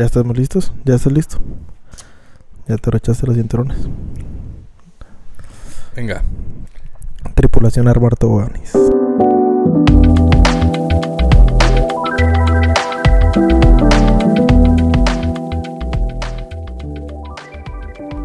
¿Ya 0.00 0.06
estamos 0.06 0.34
listos? 0.34 0.72
¿Ya 0.86 0.94
estás 0.94 1.12
listo? 1.12 1.36
¿Ya 2.66 2.78
te 2.78 2.90
rechaste 2.90 3.26
los 3.26 3.36
cinturones? 3.36 3.76
Venga. 5.94 6.22
Tripulación 7.34 7.86
Armar 7.86 8.16
Toboganis. 8.16 8.72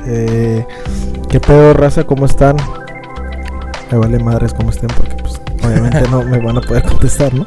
Eh, 0.07 0.65
¿Qué 1.29 1.41
pedo, 1.41 1.73
raza? 1.73 2.05
¿Cómo 2.05 2.25
están? 2.25 2.55
Me 3.91 3.97
vale 3.97 4.17
madres 4.19 4.53
cómo 4.53 4.69
estén 4.69 4.87
porque 4.95 5.17
pues 5.17 5.41
obviamente 5.61 6.03
no 6.09 6.23
me 6.23 6.39
van 6.39 6.57
a 6.57 6.61
poder 6.61 6.83
contestar, 6.83 7.33
¿no? 7.33 7.45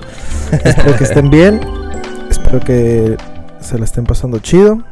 Espero 0.52 0.96
que 0.98 1.04
estén 1.04 1.30
bien. 1.30 1.62
Espero 2.29 2.60
que 2.60 3.16
se 3.61 3.79
la 3.79 3.84
estén 3.84 4.04
pasando 4.04 4.38
chido. 4.38 4.82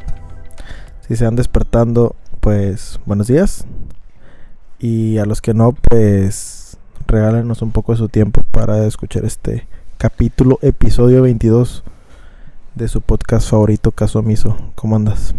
Si 1.07 1.17
se 1.17 1.25
van 1.25 1.37
despertando, 1.37 2.17
pues 2.41 3.01
buenos 3.07 3.27
días. 3.27 3.65
Y 4.79 5.19
a 5.19 5.25
los 5.25 5.41
que 5.41 5.55
no, 5.55 5.73
pues 5.73 6.77
regálenos 7.07 7.63
un 7.63 7.73
poco 7.73 7.93
de 7.93 7.99
su 7.99 8.09
tiempo 8.09 8.43
para 8.51 8.87
escuchar 8.87 9.25
este 9.25 9.67
capítulo, 9.99 10.59
episodio 10.63 11.23
22 11.23 11.85
de 12.75 12.89
su 12.89 13.01
podcast 13.01 13.49
favorito, 13.49 13.93
Caso 13.93 14.19
Omiso. 14.19 14.57
¿Cómo 14.75 14.97
andas? 14.97 15.35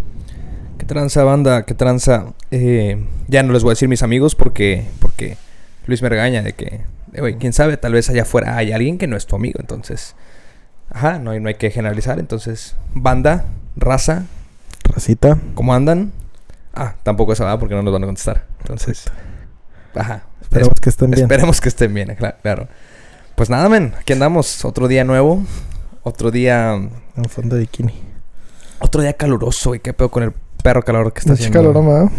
¿Qué 0.77 0.85
tranza, 0.85 1.23
banda? 1.23 1.65
¿Qué 1.65 1.73
tranza? 1.73 2.33
Eh, 2.51 3.05
ya 3.27 3.43
no 3.43 3.53
les 3.53 3.63
voy 3.63 3.71
a 3.71 3.73
decir 3.73 3.89
mis 3.89 4.03
amigos 4.03 4.35
porque, 4.35 4.85
porque 4.99 5.37
Luis 5.85 6.01
me 6.01 6.09
regaña 6.09 6.41
de 6.41 6.53
que, 6.53 6.81
oye, 7.21 7.37
quién 7.37 7.53
sabe, 7.53 7.77
tal 7.77 7.93
vez 7.93 8.09
allá 8.09 8.23
afuera 8.23 8.57
hay 8.57 8.71
alguien 8.71 8.97
que 8.97 9.07
no 9.07 9.17
es 9.17 9.27
tu 9.27 9.35
amigo. 9.35 9.59
Entonces, 9.59 10.15
ajá, 10.91 11.19
no 11.19 11.31
hay, 11.31 11.39
no 11.39 11.47
hay 11.49 11.55
que 11.55 11.69
generalizar. 11.71 12.19
Entonces, 12.19 12.75
banda, 12.93 13.45
raza, 13.75 14.25
Racita. 14.83 15.37
¿cómo 15.53 15.73
andan? 15.73 16.11
Ah, 16.73 16.95
tampoco 17.03 17.33
esa 17.33 17.43
va 17.45 17.59
porque 17.59 17.75
no 17.75 17.81
nos 17.83 17.91
van 17.93 18.03
a 18.03 18.05
contestar. 18.05 18.45
Entonces, 18.61 19.05
ajá. 19.95 20.23
Esperemos 20.41 20.79
que 20.79 20.89
estén 20.89 21.11
bien. 21.11 21.23
Esperemos 21.23 21.59
que 21.61 21.69
estén 21.69 21.93
bien, 21.93 22.09
cla- 22.09 22.35
claro. 22.41 22.67
Pues 23.35 23.49
nada, 23.49 23.67
men, 23.69 23.93
aquí 23.99 24.13
andamos. 24.13 24.63
Otro 24.65 24.87
día 24.87 25.03
nuevo. 25.03 25.43
Otro 26.03 26.31
día. 26.31 26.73
En 26.73 27.25
fondo 27.29 27.55
de 27.55 27.61
bikini. 27.61 27.93
Otro 28.79 29.01
día 29.01 29.13
caluroso, 29.13 29.71
güey. 29.71 29.79
¿Qué 29.81 29.93
pedo 29.93 30.09
con 30.09 30.23
el 30.23 30.31
perro 30.63 30.83
calor 30.83 31.11
que 31.11 31.19
está 31.19 31.31
Mucho 31.31 31.43
haciendo? 31.49 31.73
calor. 31.73 32.11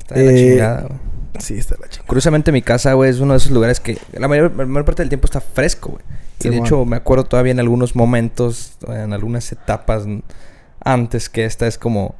Está 0.00 0.14
de 0.14 0.24
la 0.24 0.32
Eh, 0.32 0.50
chingada, 0.50 0.80
güey. 0.82 0.98
Sí, 1.38 1.54
está 1.58 1.76
la 1.80 1.88
chingada. 1.88 2.06
Curiosamente, 2.08 2.50
mi 2.52 2.62
casa, 2.62 2.92
güey, 2.94 3.10
es 3.10 3.20
uno 3.20 3.34
de 3.34 3.38
esos 3.38 3.52
lugares 3.52 3.80
que 3.80 3.98
la 4.12 4.26
mayor, 4.28 4.52
la 4.56 4.66
mayor 4.66 4.84
parte 4.84 5.02
del 5.02 5.08
tiempo 5.10 5.26
está 5.26 5.40
fresco, 5.40 5.90
güey. 5.90 6.02
Y 6.40 6.48
de 6.48 6.50
Simón. 6.50 6.66
hecho, 6.66 6.84
me 6.84 6.96
acuerdo 6.96 7.24
todavía 7.24 7.52
en 7.52 7.60
algunos 7.60 7.96
momentos, 7.96 8.76
en 8.88 9.12
algunas 9.12 9.50
etapas 9.52 10.04
antes 10.80 11.28
que 11.28 11.44
esta 11.44 11.66
es 11.66 11.78
como 11.78 12.14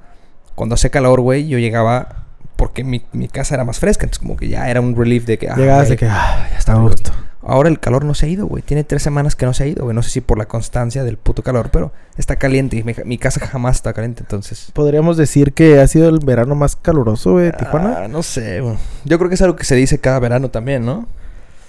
cuando 0.54 0.74
hace 0.74 0.90
calor, 0.90 1.20
güey, 1.20 1.48
yo 1.48 1.58
llegaba 1.58 2.24
porque 2.56 2.84
mi, 2.84 3.04
mi 3.12 3.28
casa 3.28 3.54
era 3.54 3.64
más 3.64 3.78
fresca. 3.78 4.04
Entonces, 4.04 4.20
como 4.20 4.36
que 4.36 4.48
ya 4.48 4.70
era 4.70 4.80
un 4.80 4.94
relief 4.96 5.26
de 5.26 5.38
que. 5.38 5.48
ah, 5.50 5.56
Llegabas 5.56 5.88
de 5.88 5.96
que, 5.96 6.06
ah, 6.06 6.48
ya 6.50 6.58
está 6.58 6.72
a 6.72 6.76
gusto. 6.76 7.10
Ahora 7.46 7.68
el 7.68 7.78
calor 7.78 8.06
no 8.06 8.14
se 8.14 8.24
ha 8.24 8.28
ido, 8.30 8.46
güey. 8.46 8.62
Tiene 8.62 8.84
tres 8.84 9.02
semanas 9.02 9.36
que 9.36 9.44
no 9.44 9.52
se 9.52 9.64
ha 9.64 9.66
ido, 9.66 9.84
güey. 9.84 9.94
No 9.94 10.02
sé 10.02 10.08
si 10.08 10.20
por 10.22 10.38
la 10.38 10.46
constancia 10.46 11.04
del 11.04 11.18
puto 11.18 11.42
calor, 11.42 11.68
pero 11.70 11.92
está 12.16 12.36
caliente. 12.36 12.76
Y 12.78 12.84
mi, 12.84 12.94
mi 13.04 13.18
casa 13.18 13.44
jamás 13.46 13.76
está 13.76 13.92
caliente, 13.92 14.22
entonces. 14.22 14.70
Podríamos 14.72 15.16
decir 15.18 15.52
que 15.52 15.78
ha 15.80 15.86
sido 15.86 16.08
el 16.08 16.20
verano 16.20 16.54
más 16.54 16.74
caluroso, 16.76 17.32
güey, 17.32 17.46
de 17.46 17.52
Tijuana. 17.52 18.04
Ah, 18.04 18.08
no 18.08 18.22
sé, 18.22 18.60
güey. 18.60 18.76
Yo 19.04 19.18
creo 19.18 19.28
que 19.28 19.34
es 19.34 19.42
algo 19.42 19.56
que 19.56 19.64
se 19.64 19.74
dice 19.74 19.98
cada 19.98 20.18
verano 20.20 20.50
también, 20.50 20.86
¿no? 20.86 21.06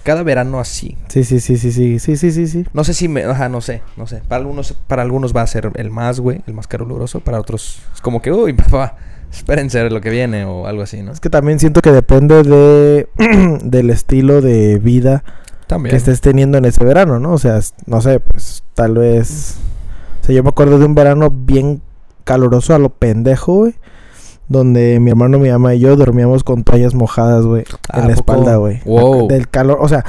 Cada 0.06 0.22
verano 0.22 0.60
así. 0.60 0.96
Sí, 1.08 1.24
sí, 1.24 1.40
sí, 1.40 1.56
sí, 1.56 1.72
sí, 1.72 1.98
sí, 1.98 2.16
sí, 2.16 2.30
sí, 2.30 2.46
sí. 2.46 2.64
No 2.72 2.84
sé 2.84 2.94
si 2.94 3.08
me... 3.08 3.24
Ajá, 3.24 3.48
no 3.48 3.60
sé, 3.60 3.82
no 3.96 4.06
sé. 4.06 4.22
Para 4.28 4.36
algunos, 4.36 4.72
para 4.86 5.02
algunos 5.02 5.34
va 5.34 5.42
a 5.42 5.46
ser 5.48 5.72
el 5.74 5.90
más, 5.90 6.20
güey, 6.20 6.42
el 6.46 6.54
más 6.54 6.68
caluroso. 6.68 7.18
Para 7.18 7.40
otros 7.40 7.80
es 7.92 8.00
como 8.02 8.22
que, 8.22 8.30
uy, 8.30 8.52
papá, 8.52 8.94
espérense 9.32 9.90
lo 9.90 10.00
que 10.00 10.10
viene 10.10 10.44
o 10.44 10.68
algo 10.68 10.82
así, 10.82 11.02
¿no? 11.02 11.10
Es 11.10 11.18
que 11.18 11.28
también 11.28 11.58
siento 11.58 11.82
que 11.82 11.90
depende 11.90 12.44
de 12.44 13.08
del 13.64 13.90
estilo 13.90 14.42
de 14.42 14.78
vida 14.78 15.24
También. 15.66 15.90
que 15.90 15.96
estés 15.96 16.20
teniendo 16.20 16.56
en 16.56 16.66
ese 16.66 16.84
verano, 16.84 17.18
¿no? 17.18 17.32
O 17.32 17.38
sea, 17.38 17.58
no 17.86 18.00
sé, 18.00 18.20
pues 18.20 18.62
tal 18.74 18.94
vez... 18.98 19.56
O 20.22 20.24
sea, 20.26 20.36
yo 20.36 20.44
me 20.44 20.50
acuerdo 20.50 20.78
de 20.78 20.84
un 20.84 20.94
verano 20.94 21.30
bien 21.32 21.82
caluroso 22.22 22.76
a 22.76 22.78
lo 22.78 22.90
pendejo, 22.90 23.54
güey. 23.54 23.74
Donde 24.48 24.98
mi 25.00 25.10
hermano, 25.10 25.38
mi 25.38 25.50
mamá 25.50 25.74
y 25.74 25.80
yo 25.80 25.96
dormíamos 25.96 26.44
con 26.44 26.62
toallas 26.62 26.94
mojadas, 26.94 27.44
güey. 27.44 27.64
Ah, 27.90 28.00
en 28.00 28.06
la 28.08 28.12
¿a 28.14 28.16
poco? 28.16 28.32
espalda, 28.32 28.56
güey. 28.56 28.80
Wow. 28.84 29.28
Del 29.28 29.48
calor, 29.48 29.78
o 29.80 29.88
sea... 29.88 30.04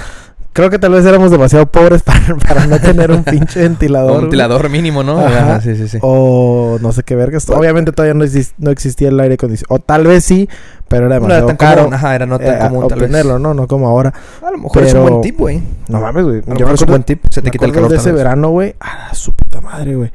Creo 0.54 0.72
que 0.72 0.80
tal 0.80 0.92
vez 0.92 1.06
éramos 1.06 1.30
demasiado 1.30 1.68
pobres 1.68 2.02
para, 2.04 2.36
para 2.36 2.66
no 2.66 2.80
tener 2.80 3.12
un 3.12 3.24
pinche 3.24 3.60
ventilador. 3.62 4.14
Un 4.14 4.22
ventilador 4.22 4.72
mínimo, 4.72 5.04
¿no? 5.04 5.20
Ajá. 5.20 5.38
Ajá, 5.52 5.62
sí, 5.62 5.76
sí, 5.76 5.88
sí. 5.88 6.00
O 6.02 6.80
no 6.82 6.92
sé 6.94 7.04
qué 7.04 7.16
vergas. 7.16 7.48
Obviamente 7.52 7.92
todavía 7.92 8.16
no, 8.16 8.26
exis- 8.26 8.54
no 8.58 8.72
existía 8.72 9.10
el 9.10 9.20
aire 9.20 9.36
acondicionado. 9.36 9.76
O 9.76 9.80
tal 9.86 10.08
vez 10.08 10.26
sí, 10.26 10.50
pero 10.88 11.06
era 11.06 11.20
no 11.20 11.26
era 11.28 11.36
demasiado 11.36 11.48
tan 11.50 11.58
caro 11.58 11.82
común. 11.84 11.94
Ajá, 11.94 12.16
era 12.16 12.26
no 12.26 12.40
tan 12.40 12.56
eh, 12.56 12.60
común, 12.60 12.88
tal 12.88 12.98
vez. 13.00 13.08
obtenerlo, 13.08 13.38
¿no? 13.38 13.54
No 13.54 13.68
como 13.68 13.88
ahora. 13.88 14.12
A 14.42 14.50
lo 14.50 14.58
mejor 14.58 14.82
es 14.82 14.94
un 14.96 15.00
Pero- 15.04 15.12
buen 15.12 15.22
tip, 15.22 15.38
güey. 15.38 15.62
No 15.90 16.02
mames, 16.02 16.24
güey. 16.26 16.38
A 16.40 16.42
Yo 16.42 16.50
me 16.54 16.56
mejor 16.56 16.74
es 16.74 16.82
un 16.82 16.88
buen 16.88 17.04
tip. 17.04 17.24
Se 17.30 17.44
te 17.44 17.52
quita 17.52 17.66
el 17.68 17.72
calor 17.72 17.92
de 17.92 17.98
ese 17.98 18.12
verano, 18.12 18.50
güey. 18.50 18.74
Ah, 18.80 19.10
su 19.14 19.34
puta 19.34 19.62
madre, 19.62 19.96
güey. 19.96 20.12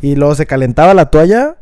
Y 0.00 0.14
luego 0.16 0.34
se 0.34 0.46
calentaba 0.46 0.94
la 0.94 1.10
toalla 1.10 1.56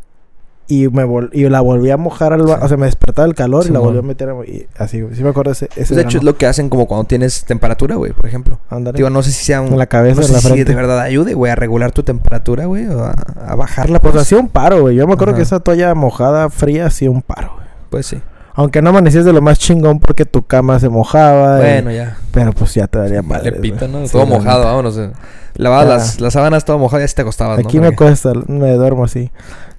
y 0.69 0.89
me 0.89 1.05
vol- 1.05 1.29
y 1.33 1.49
la 1.49 1.61
volví 1.61 1.91
a 1.91 1.97
mojar 1.97 2.33
al 2.33 2.47
Sí. 2.47 2.55
O 2.61 2.69
sea, 2.69 2.77
me 2.77 2.87
despertaba 2.87 3.27
el 3.27 3.35
calor 3.35 3.67
y 3.67 3.71
la 3.71 3.79
volví 3.81 3.99
a 3.99 4.03
meter 4.03 4.31
a- 4.31 4.35
y 4.47 4.67
así. 4.79 5.03
Sí 5.15 5.23
me 5.23 5.31
acuerdo 5.31 5.53
ese, 5.53 5.67
ese 5.67 5.75
Pues, 5.75 5.89
de 5.91 5.95
hecho, 6.01 6.09
es 6.09 6.15
verano. 6.15 6.31
lo 6.31 6.37
que 6.39 6.47
hacen 6.47 6.69
como 6.69 6.87
cuando 6.87 7.05
tienes 7.05 7.45
temperatura, 7.45 7.97
güey, 7.97 8.13
por 8.13 8.27
ejemplo. 8.27 8.59
Ándale. 8.71 8.97
Digo, 8.97 9.11
no 9.11 9.23
sé 9.23 9.33
si 9.33 9.45
sea 9.45 9.61
un... 9.61 9.69
en 9.69 9.79
la 9.79 9.87
cabeza, 9.87 10.21
no 10.21 10.27
en 10.27 10.33
la 10.33 10.39
si 10.41 10.49
frente. 10.49 10.65
de 10.65 10.75
verdad 10.75 11.01
ayude, 11.01 11.35
güey, 11.35 11.53
a 11.53 11.57
regular 11.57 11.93
tu 11.93 12.03
temperatura, 12.05 12.67
güey, 12.67 12.87
o 12.87 13.03
a, 13.05 13.11
a 13.47 13.55
bajarla. 13.55 13.99
Pues 14.01 14.13
pues 14.13 14.23
hacía 14.23 14.39
un 14.39 14.49
paro, 14.49 14.81
güey. 14.81 14.97
Yo 14.97 15.07
me 15.07 15.13
acuerdo 15.15 15.33
Ajá. 15.33 15.39
que 15.39 15.43
esa 15.43 15.61
toalla 15.61 15.95
mojada, 15.95 16.49
fría, 16.51 16.87
hacía 16.87 17.11
un 17.11 17.23
paro, 17.23 17.53
güey. 17.57 17.67
Pues 17.91 18.07
sí. 18.07 18.21
Aunque 18.55 18.83
no 18.83 18.91
amanecías 18.91 19.25
de 19.25 19.33
lo 19.33 19.41
más 19.41 19.59
chingón 19.59 19.99
porque 19.99 20.27
tu 20.27 20.43
cama 20.43 20.79
se 20.79 20.89
mojaba. 20.91 21.59
y- 21.59 21.63
Bueno, 21.63 21.91
ya. 21.91 22.19
Pero 22.33 22.53
pues 22.53 22.75
ya 22.75 22.87
te 22.87 22.99
daría 22.99 23.23
Vale, 23.23 23.51
madre. 23.51 23.53
pito, 23.61 23.89
¿no? 23.89 24.07
todo 24.07 24.27
mojado, 24.27 24.65
vámonos. 24.65 24.97
eh. 24.99 25.11
Lavabas 25.55 25.87
las, 25.87 26.21
las 26.21 26.33
sábanas 26.35 26.65
todo 26.65 26.79
mojado 26.79 27.01
y 27.03 27.05
así 27.05 27.15
te 27.15 27.23
acostabas, 27.23 27.59
¿no? 27.59 27.67
Aquí 27.67 27.79
me 27.81 27.95
cuesta, 27.95 28.33
me 28.47 28.73
duermo 28.73 29.05
así. 29.05 29.31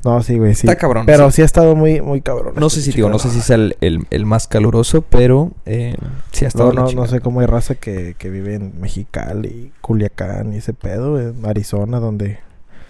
No, 0.05 0.21
sí, 0.21 0.37
güey, 0.37 0.53
sí. 0.53 0.67
Está 0.67 0.75
cabrón. 0.77 1.05
Pero 1.05 1.31
sí. 1.31 1.37
sí 1.37 1.41
ha 1.43 1.45
estado 1.45 1.75
muy, 1.75 2.01
muy 2.01 2.21
cabrón. 2.21 2.53
No 2.57 2.69
sé 2.69 2.81
si, 2.81 2.91
digo, 2.91 3.09
no 3.09 3.19
sé 3.19 3.29
si 3.29 3.39
sea 3.41 3.55
el, 3.55 3.77
el- 3.81 4.05
el 4.09 4.25
más 4.25 4.47
caluroso, 4.47 5.01
pero 5.01 5.51
eh, 5.65 5.95
sí 6.31 6.43
ha 6.45 6.49
estado 6.49 6.73
No, 6.73 6.83
no, 6.85 6.91
no 6.91 7.07
sé 7.07 7.21
cómo 7.21 7.39
hay 7.39 7.45
raza 7.45 7.75
que, 7.75 8.15
que 8.17 8.29
vive 8.29 8.55
en 8.55 8.79
Mexicali, 8.81 9.71
Culiacán 9.81 10.53
y 10.53 10.57
ese 10.57 10.73
pedo, 10.73 11.19
en 11.21 11.45
Arizona, 11.45 11.99
donde 12.01 12.39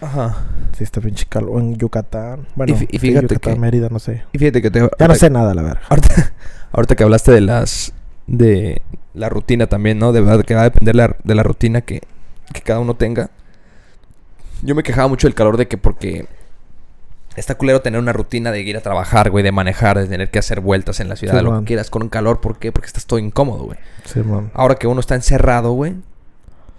Ajá. 0.01 0.37
sí 0.75 0.83
está 0.83 1.01
pinche 1.01 1.25
calor, 1.29 1.61
en 1.61 1.75
Yucatán. 1.75 2.47
Bueno, 2.55 2.73
Y 2.73 2.77
sí, 2.77 2.87
fíjate 2.97 3.27
Yucatán, 3.27 3.53
que- 3.53 3.59
Mérida, 3.59 3.89
no 3.89 3.99
sé. 3.99 4.23
Y 4.33 4.39
fíjate 4.39 4.61
que 4.63 4.71
te... 4.71 4.89
Ya 4.99 5.07
no 5.07 5.15
sé 5.15 5.29
nada, 5.29 5.53
la 5.53 5.61
verdad. 5.61 5.81
Ahorita, 5.89 6.33
ahorita 6.71 6.95
que 6.95 7.03
hablaste 7.03 7.31
de 7.31 7.41
las... 7.41 7.93
De 8.25 8.81
la 9.13 9.29
rutina 9.29 9.67
también, 9.67 9.99
¿no? 9.99 10.13
De 10.13 10.21
verdad 10.21 10.43
que 10.43 10.55
va 10.55 10.61
a 10.61 10.65
depender 10.65 10.95
la- 10.95 11.15
de 11.23 11.35
la 11.35 11.43
rutina 11.43 11.81
que, 11.81 12.01
que 12.53 12.61
cada 12.61 12.79
uno 12.79 12.95
tenga. 12.95 13.29
Yo 14.63 14.73
me 14.73 14.81
quejaba 14.81 15.07
mucho 15.07 15.27
del 15.27 15.35
calor 15.35 15.57
de 15.57 15.67
que 15.67 15.77
porque... 15.77 16.25
Está 17.35 17.55
culero 17.55 17.81
tener 17.81 17.99
una 17.99 18.13
rutina 18.13 18.51
de 18.51 18.61
ir 18.61 18.77
a 18.77 18.81
trabajar, 18.81 19.29
güey, 19.31 19.43
de 19.43 19.51
manejar, 19.51 19.97
de 19.97 20.07
tener 20.07 20.29
que 20.29 20.37
hacer 20.39 20.59
vueltas 20.61 20.99
en 20.99 21.09
la 21.09 21.15
ciudad, 21.15 21.37
Sí, 21.39 21.43
lo 21.43 21.51
man. 21.51 21.61
que 21.61 21.67
quieras, 21.69 21.89
con 21.89 22.03
un 22.03 22.09
calor. 22.09 22.41
¿Por 22.41 22.59
qué? 22.59 22.71
Porque 22.71 22.85
estás 22.87 23.05
todo 23.05 23.17
incómodo, 23.19 23.63
güey. 23.65 23.79
Sí, 24.05 24.19
man. 24.19 24.51
Ahora 24.53 24.75
que 24.75 24.85
uno 24.87 24.99
está 24.99 25.15
encerrado, 25.15 25.71
güey, 25.73 25.95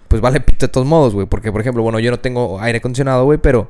pues 0.07 0.21
vale 0.21 0.39
pito 0.39 0.67
de 0.67 0.71
todos 0.71 0.87
modos, 0.87 1.13
güey. 1.13 1.27
Porque, 1.27 1.51
por 1.51 1.59
ejemplo, 1.61 1.83
bueno, 1.83 1.99
yo 1.99 2.09
no 2.11 2.19
tengo 2.19 2.59
aire 2.61 2.77
acondicionado, 2.77 3.25
güey, 3.25 3.37
pero 3.37 3.69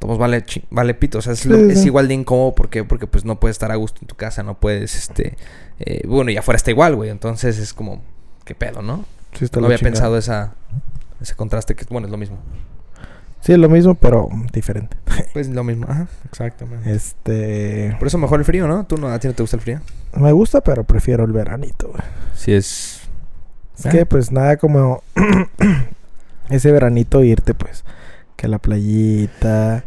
todos 0.00 0.18
vale, 0.18 0.44
vale 0.70 0.94
pito. 0.94 1.18
O 1.18 1.22
sea, 1.22 1.34
es, 1.34 1.46
lo- 1.46 1.56
Sí, 1.56 1.70
es 1.70 1.80
sí. 1.82 1.86
igual 1.86 2.08
de 2.08 2.14
incómodo. 2.14 2.54
¿Por 2.54 2.68
qué? 2.68 2.82
Porque, 2.82 3.06
pues, 3.06 3.24
no 3.24 3.38
puedes 3.38 3.54
estar 3.54 3.70
a 3.70 3.76
gusto 3.76 4.00
en 4.02 4.08
tu 4.08 4.16
casa, 4.16 4.42
no 4.42 4.54
puedes, 4.58 4.96
este... 4.96 5.36
eh, 5.78 6.02
bueno, 6.08 6.30
y 6.32 6.36
afuera 6.36 6.56
está 6.56 6.70
igual, 6.72 6.96
güey. 6.96 7.10
Entonces 7.10 7.58
es 7.58 7.72
como, 7.72 8.02
¿qué 8.44 8.54
pedo, 8.56 8.82
no? 8.82 9.04
Sí 9.34 9.44
está 9.44 9.60
no 9.60 9.66
había 9.66 9.78
chingada. 9.78 9.92
pensado 9.92 10.18
esa, 10.18 10.54
ese 11.20 11.34
contraste 11.36 11.76
que, 11.76 11.84
bueno, 11.90 12.08
es 12.08 12.10
lo 12.10 12.18
mismo. 12.18 12.38
Sí, 13.44 13.52
es 13.52 13.58
lo 13.58 13.68
mismo, 13.68 13.94
pero 13.94 14.28
diferente. 14.52 14.96
Pues 15.34 15.48
lo 15.48 15.64
mismo, 15.64 15.86
ajá, 15.88 16.06
exactamente. 16.26 16.92
Este... 16.94 17.94
Por 17.98 18.06
eso 18.08 18.18
mejor 18.18 18.38
el 18.38 18.44
frío, 18.44 18.66
¿no? 18.68 18.84
¿Tú 18.86 18.96
no, 18.96 19.08
a 19.08 19.18
ti 19.18 19.26
no 19.28 19.34
te 19.34 19.42
gusta 19.42 19.56
el 19.56 19.62
frío? 19.62 19.80
Me 20.16 20.30
gusta, 20.32 20.60
pero 20.62 20.84
prefiero 20.84 21.24
el 21.24 21.32
veranito, 21.32 21.88
güey. 21.88 22.02
Sí, 22.34 22.52
es... 22.52 23.00
Es 23.76 23.86
Ah. 23.86 23.90
que 23.90 24.06
pues 24.06 24.30
nada 24.30 24.56
como 24.56 25.02
ese 26.48 26.70
veranito 26.72 27.22
irte 27.24 27.54
pues 27.54 27.84
que 28.36 28.46
a 28.46 28.48
la 28.48 28.58
playita, 28.58 29.84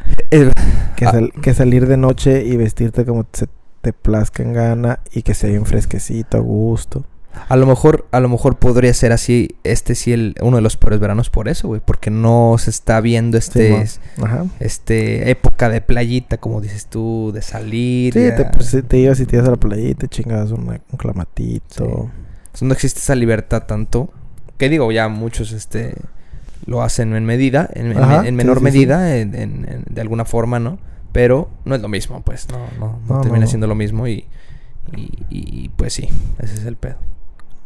que, 0.95 1.05
Ah. 1.05 1.11
sal- 1.11 1.31
que 1.41 1.53
salir 1.53 1.87
de 1.87 1.97
noche 1.97 2.43
y 2.45 2.57
vestirte 2.57 3.05
como 3.05 3.25
se 3.33 3.47
te 3.81 3.93
plazca 3.93 4.43
en 4.43 4.53
gana 4.53 4.99
y 5.13 5.21
que 5.21 5.33
sea 5.33 5.49
bien 5.49 5.65
fresquecito, 5.65 6.37
a 6.37 6.41
gusto. 6.41 7.05
A 7.49 7.55
lo 7.55 7.65
mejor, 7.65 8.07
a 8.11 8.19
lo 8.19 8.29
mejor 8.29 8.57
podría 8.57 8.93
ser 8.93 9.11
así, 9.11 9.55
este 9.63 9.95
sí 9.95 10.13
el, 10.13 10.35
uno 10.41 10.57
de 10.57 10.61
los 10.61 10.77
peores 10.77 10.99
veranos 10.99 11.29
por 11.29 11.47
eso, 11.47 11.67
güey, 11.67 11.81
porque 11.83 12.09
no 12.09 12.55
se 12.59 12.69
está 12.69 13.01
viendo 13.01 13.37
este. 13.37 13.85
Ajá. 14.21 14.45
este 14.59 15.29
época 15.29 15.69
de 15.69 15.81
playita, 15.81 16.37
como 16.37 16.61
dices 16.61 16.87
tú, 16.87 17.31
de 17.33 17.41
salir. 17.41 18.13
Sí, 18.13 18.19
te, 18.35 18.45
pues, 18.45 18.65
sí, 18.67 18.81
te 18.81 18.97
ibas 18.99 19.19
y 19.19 19.25
te 19.25 19.35
ibas 19.35 19.47
a 19.47 19.51
la 19.51 19.57
playita, 19.57 20.07
chingabas 20.07 20.51
una- 20.51 20.81
un 20.91 20.97
clamatito. 20.97 22.09
Sea, 22.53 22.67
no 22.67 22.73
existe 22.73 22.99
esa 22.99 23.15
libertad 23.15 23.63
tanto. 23.67 24.09
Que 24.57 24.69
digo, 24.69 24.91
ya 24.91 25.07
muchos 25.07 25.51
este 25.51 25.95
lo 26.65 26.81
hacen 26.81 27.15
en 27.15 27.23
medida, 27.25 27.69
en, 27.73 27.91
en- 27.91 27.97
Ajá, 27.99 28.19
en 28.19 28.25
sí, 28.25 28.31
menor 28.31 28.57
sí, 28.57 28.59
sí. 28.59 28.63
medida, 28.63 29.17
en- 29.17 29.35
en- 29.35 29.65
en- 29.69 29.83
de 29.89 30.01
alguna 30.01 30.25
forma, 30.25 30.59
¿no? 30.59 30.79
Pero 31.11 31.49
no 31.65 31.75
es 31.75 31.81
lo 31.81 31.87
mismo, 31.87 32.21
pues. 32.23 32.47
No, 32.49 32.57
no, 32.79 32.99
no, 33.07 33.15
No, 33.15 33.21
termina 33.21 33.47
siendo 33.47 33.67
lo 33.67 33.75
mismo 33.75 34.07
y, 34.07 34.25
y, 34.95 35.09
y, 35.29 35.69
pues 35.69 35.93
sí, 35.93 36.09
ese 36.39 36.55
es 36.55 36.65
el 36.65 36.75
pedo. 36.75 36.95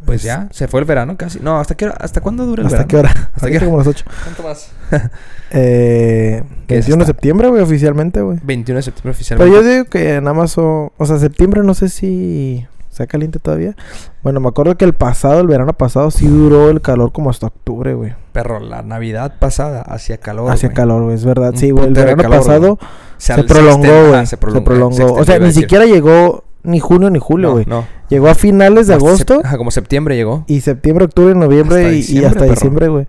Pues 0.06 0.22
Es- 0.22 0.24
ya, 0.26 0.48
se 0.52 0.68
fue 0.68 0.80
el 0.80 0.86
verano 0.86 1.16
casi. 1.18 1.40
No, 1.40 1.60
¿hasta 1.60 1.76
qué 1.76 1.86
hora? 1.86 1.96
¿Hasta 2.00 2.22
cuándo 2.22 2.46
dura 2.46 2.62
el 2.62 2.68
¿Hasta 2.68 2.86
verano? 2.86 2.90
qué 2.90 2.98
hora? 2.98 3.10
¿Hasta 3.10 3.30
Hasta 3.36 3.50
qué 3.50 3.58
hora? 3.58 3.66
como 3.66 3.78
las 3.78 3.88
8. 3.88 4.06
¿Cuánto 4.24 4.44
más? 4.44 4.72
Eh, 5.54 6.44
¿Qué 6.68 6.78
es 6.78 6.86
21 6.86 7.04
de 7.04 7.06
septiembre, 7.08 7.50
güey, 7.50 7.62
oficialmente, 7.62 8.22
güey. 8.22 8.40
21 8.44 8.78
de 8.78 8.84
septiembre 8.84 9.02
Pero 9.04 9.12
oficialmente. 9.12 9.54
yo 9.56 9.64
digo 9.70 9.86
que 9.86 10.16
en 10.16 10.28
Amazon, 10.28 10.92
o 10.98 11.06
sea, 11.06 11.18
septiembre 11.20 11.62
no 11.64 11.74
sé 11.74 11.90
si 11.90 12.66
sea 12.90 13.06
caliente 13.08 13.40
todavía. 13.40 13.76
Bueno, 14.24 14.40
me 14.40 14.48
acuerdo 14.50 14.78
que 14.78 14.86
el 14.86 14.94
pasado, 14.94 15.40
el 15.42 15.48
verano 15.48 15.74
pasado, 15.74 16.10
sí 16.12 16.26
duró 16.28 16.70
el 16.70 16.82
calor 16.82 17.12
como 17.12 17.30
hasta 17.30 17.48
octubre, 17.48 17.94
güey. 17.94 18.14
Perro, 18.32 18.60
la 18.60 18.82
Navidad 18.82 19.36
pasada 19.40 19.82
hacía 19.82 20.18
calor. 20.18 20.52
Hacía 20.52 20.72
calor, 20.72 21.04
güey, 21.04 21.16
es 21.16 21.26
verdad. 21.26 21.52
Un 21.52 21.58
Sí, 21.58 21.72
güey, 21.72 21.88
el 21.88 21.94
verano 21.94 22.22
calor, 22.24 22.38
pasado 22.40 22.80
Se, 23.18 23.44
prolongó, 23.44 24.10
güey. 24.10 24.26
Se, 24.26 24.38
prolongó, 24.38 25.14
o 25.16 25.24
sea, 25.26 25.40
ni 25.40 25.52
siquiera 25.52 25.86
llegó 25.86 26.44
ni 26.64 26.80
junio 26.80 27.10
ni 27.10 27.20
julio, 27.20 27.52
güey. 27.54 27.66
no. 27.68 27.86
Llegó 28.10 28.28
a 28.28 28.36
finales 28.36 28.88
de 28.88 28.94
Hasta 28.96 29.06
agosto 29.06 29.36
sep- 29.40 29.46
ajá, 29.46 29.58
como 29.58 29.72
septiembre 29.72 30.16
llegó. 30.16 30.44
y 30.48 30.62
septiembre, 30.62 31.06
octubre, 31.06 31.34
noviembre 31.34 32.00
Hasta 32.00 32.12
y- 32.14 32.24
hasta 32.26 32.40
perro. 32.40 32.52
diciembre, 32.52 32.88
güey. 32.90 33.08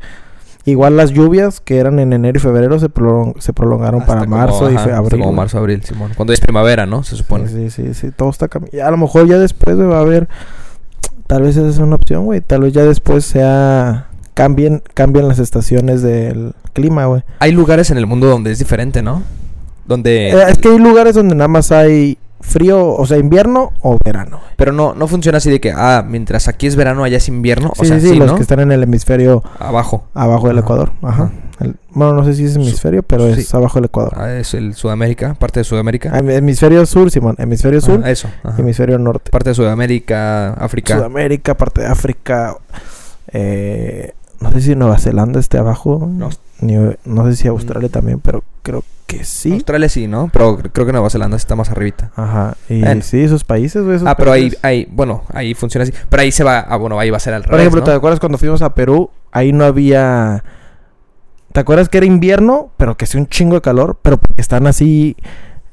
Igual 0.64 0.96
las 0.96 1.10
lluvias 1.10 1.60
que 1.60 1.78
eran 1.78 1.98
en 1.98 2.12
enero 2.12 2.36
y 2.38 2.40
febrero 2.40 2.78
se, 2.78 2.88
prolong- 2.88 3.34
se 3.40 3.52
prolongaron 3.52 4.02
Hasta 4.02 4.12
para 4.12 4.24
como, 4.26 4.36
marzo 4.36 4.70
y 4.70 4.74
fe- 4.74 4.78
hasta 4.78 4.96
abril. 4.96 5.10
Como 5.10 5.24
güey. 5.24 5.36
marzo, 5.36 5.58
abril, 5.58 5.82
Simón. 5.82 6.12
Cuando 6.16 6.32
es 6.32 6.40
primavera, 6.40 6.86
¿no? 6.86 7.02
Se 7.02 7.16
supone. 7.16 7.48
Sí, 7.48 7.68
sí, 7.70 7.88
sí, 7.88 7.94
sí, 7.94 8.10
todo 8.14 8.30
está 8.30 8.46
cambiando. 8.46 8.86
A 8.86 8.90
lo 8.92 8.96
mejor 8.96 9.26
ya 9.26 9.38
después 9.38 9.74
güey, 9.76 9.88
va 9.88 9.98
a 9.98 10.02
haber. 10.02 10.28
Tal 11.26 11.42
vez 11.42 11.56
esa 11.56 11.68
es 11.68 11.78
una 11.78 11.96
opción, 11.96 12.26
güey. 12.26 12.40
Tal 12.40 12.60
vez 12.60 12.72
ya 12.72 12.84
después 12.84 13.24
sea. 13.24 14.06
Cambien, 14.34 14.82
cambien 14.94 15.28
las 15.28 15.38
estaciones 15.40 16.00
del 16.02 16.54
clima, 16.72 17.04
güey. 17.06 17.22
Hay 17.40 17.52
lugares 17.52 17.90
en 17.90 17.98
el 17.98 18.06
mundo 18.06 18.28
donde 18.28 18.50
es 18.52 18.58
diferente, 18.58 19.02
¿no? 19.02 19.22
Donde... 19.84 20.30
Eh, 20.30 20.44
es 20.48 20.56
que 20.58 20.68
hay 20.68 20.78
lugares 20.78 21.14
donde 21.16 21.34
nada 21.34 21.48
más 21.48 21.70
hay 21.72 22.16
frío, 22.42 22.94
o 22.94 23.06
sea, 23.06 23.16
invierno 23.16 23.72
o 23.80 23.96
verano. 24.04 24.40
Pero 24.56 24.72
no, 24.72 24.94
no 24.94 25.06
funciona 25.08 25.38
así 25.38 25.50
de 25.50 25.60
que, 25.60 25.72
ah, 25.74 26.04
mientras 26.06 26.48
aquí 26.48 26.66
es 26.66 26.76
verano, 26.76 27.04
allá 27.04 27.16
es 27.16 27.28
invierno. 27.28 27.72
o 27.76 27.82
Sí, 27.82 27.86
sea, 27.88 27.98
sí, 28.00 28.14
los 28.16 28.26
¿no? 28.32 28.34
que 28.36 28.42
están 28.42 28.60
en 28.60 28.70
el 28.72 28.82
hemisferio 28.82 29.42
Abajo. 29.58 30.04
abajo 30.12 30.48
del. 30.48 30.58
Ecuador. 30.58 30.92
Ajá. 31.02 31.30
El- 31.60 31.76
bueno, 31.90 32.12
no 32.14 32.24
sé 32.24 32.34
si 32.34 32.44
es 32.44 32.56
hemisferio, 32.56 33.02
pero 33.02 33.26
es 33.26 33.54
abajo 33.54 33.76
del 33.78 33.84
Ecuador. 33.86 34.12
Ah, 34.16 34.32
es 34.32 34.52
el 34.54 34.74
Sudamérica, 34.74 35.34
parte 35.34 35.60
de 35.60 35.64
Sudamérica. 35.64 36.10
Ah, 36.12 36.18
Hemisferio 36.18 36.84
sur, 36.86 37.10
Simón. 37.10 37.36
Hemisferio 37.38 37.80
sur, 37.80 38.02
Ah, 38.04 38.10
eso. 38.10 38.28
ajá. 38.42 38.58
hemisferio 38.60 38.98
norte. 38.98 39.30
Parte 39.30 39.50
de 39.50 39.54
Sudamérica, 39.54 40.52
África. 40.54 40.96
Sudamérica, 40.96 41.56
parte 41.56 41.82
de 41.82 41.86
África. 41.86 42.56
eh, 43.32 44.12
no 44.40 44.50
sé 44.52 44.60
si 44.60 44.74
Nueva 44.74 44.98
Zelanda 44.98 45.38
esté 45.40 45.58
abajo. 45.58 46.08
No. 46.10 46.30
Ni- 46.60 46.76
no 47.04 47.26
sé 47.26 47.36
si 47.36 47.48
Australia 47.48 47.88
también, 47.88 48.20
pero 48.20 48.42
creo 48.62 48.80
que 48.82 48.86
sí. 49.22 49.52
Australia 49.52 49.88
sí, 49.88 50.06
¿no? 50.08 50.28
Pero 50.32 50.58
creo 50.58 50.86
que 50.86 50.92
Nueva 50.92 51.10
Zelanda 51.10 51.36
está 51.36 51.54
más 51.56 51.70
arribita. 51.70 52.10
Ajá. 52.16 52.56
Y 52.68 52.80
Bueno. 52.80 53.02
sí, 53.02 53.20
esos 53.20 53.44
países, 53.44 53.82
güey. 53.84 53.98
Ah, 54.04 54.16
pero 54.16 54.32
ahí, 54.32 54.42
países. 54.42 54.60
ahí, 54.64 54.88
bueno, 54.90 55.24
ahí 55.32 55.54
funciona 55.54 55.84
así. 55.84 55.92
Pero 56.08 56.22
ahí 56.22 56.32
se 56.32 56.44
va, 56.44 56.58
ah, 56.60 56.76
bueno, 56.76 56.98
ahí 56.98 57.10
va 57.10 57.16
a 57.18 57.20
ser 57.20 57.34
al 57.34 57.42
Por 57.42 57.52
revés, 57.52 57.62
ejemplo, 57.66 57.80
¿no? 57.80 57.84
¿te 57.86 57.92
acuerdas 57.92 58.20
cuando 58.20 58.38
fuimos 58.38 58.62
a 58.62 58.74
Perú? 58.74 59.10
Ahí 59.30 59.52
no 59.52 59.64
había. 59.64 60.42
¿Te 61.52 61.60
acuerdas 61.60 61.88
que 61.88 61.98
era 61.98 62.06
invierno? 62.06 62.70
Pero 62.76 62.96
que 62.96 63.04
hacía 63.04 63.20
un 63.20 63.26
chingo 63.26 63.54
de 63.56 63.60
calor. 63.60 63.98
Pero 64.02 64.16
porque 64.18 64.40
están 64.40 64.66
así. 64.66 65.16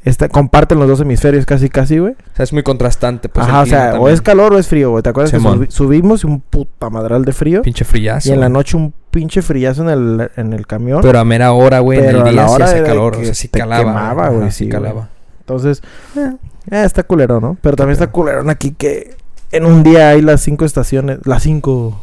Está, 0.06 0.30
comparten 0.30 0.80
los 0.80 0.88
dos 0.88 1.01
hemisferios 1.01 1.46
casi, 1.46 1.68
casi, 1.69 1.98
güey. 2.00 2.13
O 2.13 2.36
sea, 2.36 2.44
es 2.44 2.54
muy 2.54 2.63
contrastante, 2.63 3.28
pues. 3.28 3.46
Ajá, 3.46 3.62
o 3.62 3.66
sea, 3.66 3.90
o 3.90 3.92
también. 3.94 4.13
es 4.13 4.22
calor 4.22 4.54
o 4.54 4.57
es 4.57 4.68
frío, 4.68 4.92
güey. 4.92 5.04
¿Te 5.04 5.10
acuerdas 5.10 5.31
Simón. 5.31 5.60
que 5.60 5.66
subi- 5.68 5.72
subimos 5.72 6.24
y 6.24 6.28
un 6.28 6.40
puta 6.40 6.90
madral 6.90 7.25
de 7.25 7.34
frío? 7.34 7.62
Pinche 7.63 7.84
frillazo. 7.84 8.30
Y 8.30 8.31
en 8.31 8.40
la 8.40 8.48
noche 8.48 8.78
un 8.78 8.94
pinche 9.12 9.42
frillazo 9.42 9.84
en 9.84 9.90
el, 9.90 10.31
en 10.38 10.54
el 10.54 10.66
camión. 10.68 11.01
Pero 11.01 11.19
a 11.19 11.25
mera 11.25 11.51
hora, 11.51 11.80
güey, 11.80 12.00
en 12.00 12.06
Pero 12.06 12.18
el 12.19 12.34
día 12.34 12.44
la 12.48 12.68
sí 12.68 12.75
de 12.75 12.84
calor. 12.84 13.16
O 13.18 13.24
sea, 13.25 13.34
sí 13.34 13.48
te 13.50 13.60
calaba. 13.60 13.84
quemaba, 13.84 14.30
güey, 14.30 14.51
sí 14.51 14.66
sí, 14.66 14.69
calaba. 14.69 15.10
Entonces, 15.42 15.81
eh, 16.16 16.31
eh, 16.72 16.84
está 16.86 17.04
culero, 17.04 17.42
¿no? 17.42 17.57
Pero 17.62 17.75
también 17.75 17.94
Está 17.94 18.06
está 18.06 18.13
culero 18.13 18.50
aquí 18.50 18.72
que 18.72 19.16
en 19.52 19.66
un 19.66 19.84
día 19.84 20.10
hay 20.10 20.22
las 20.22 20.40
cinco 20.42 20.63
estaciones. 20.63 21.19
Las 21.25 21.44
cinco. 21.44 22.02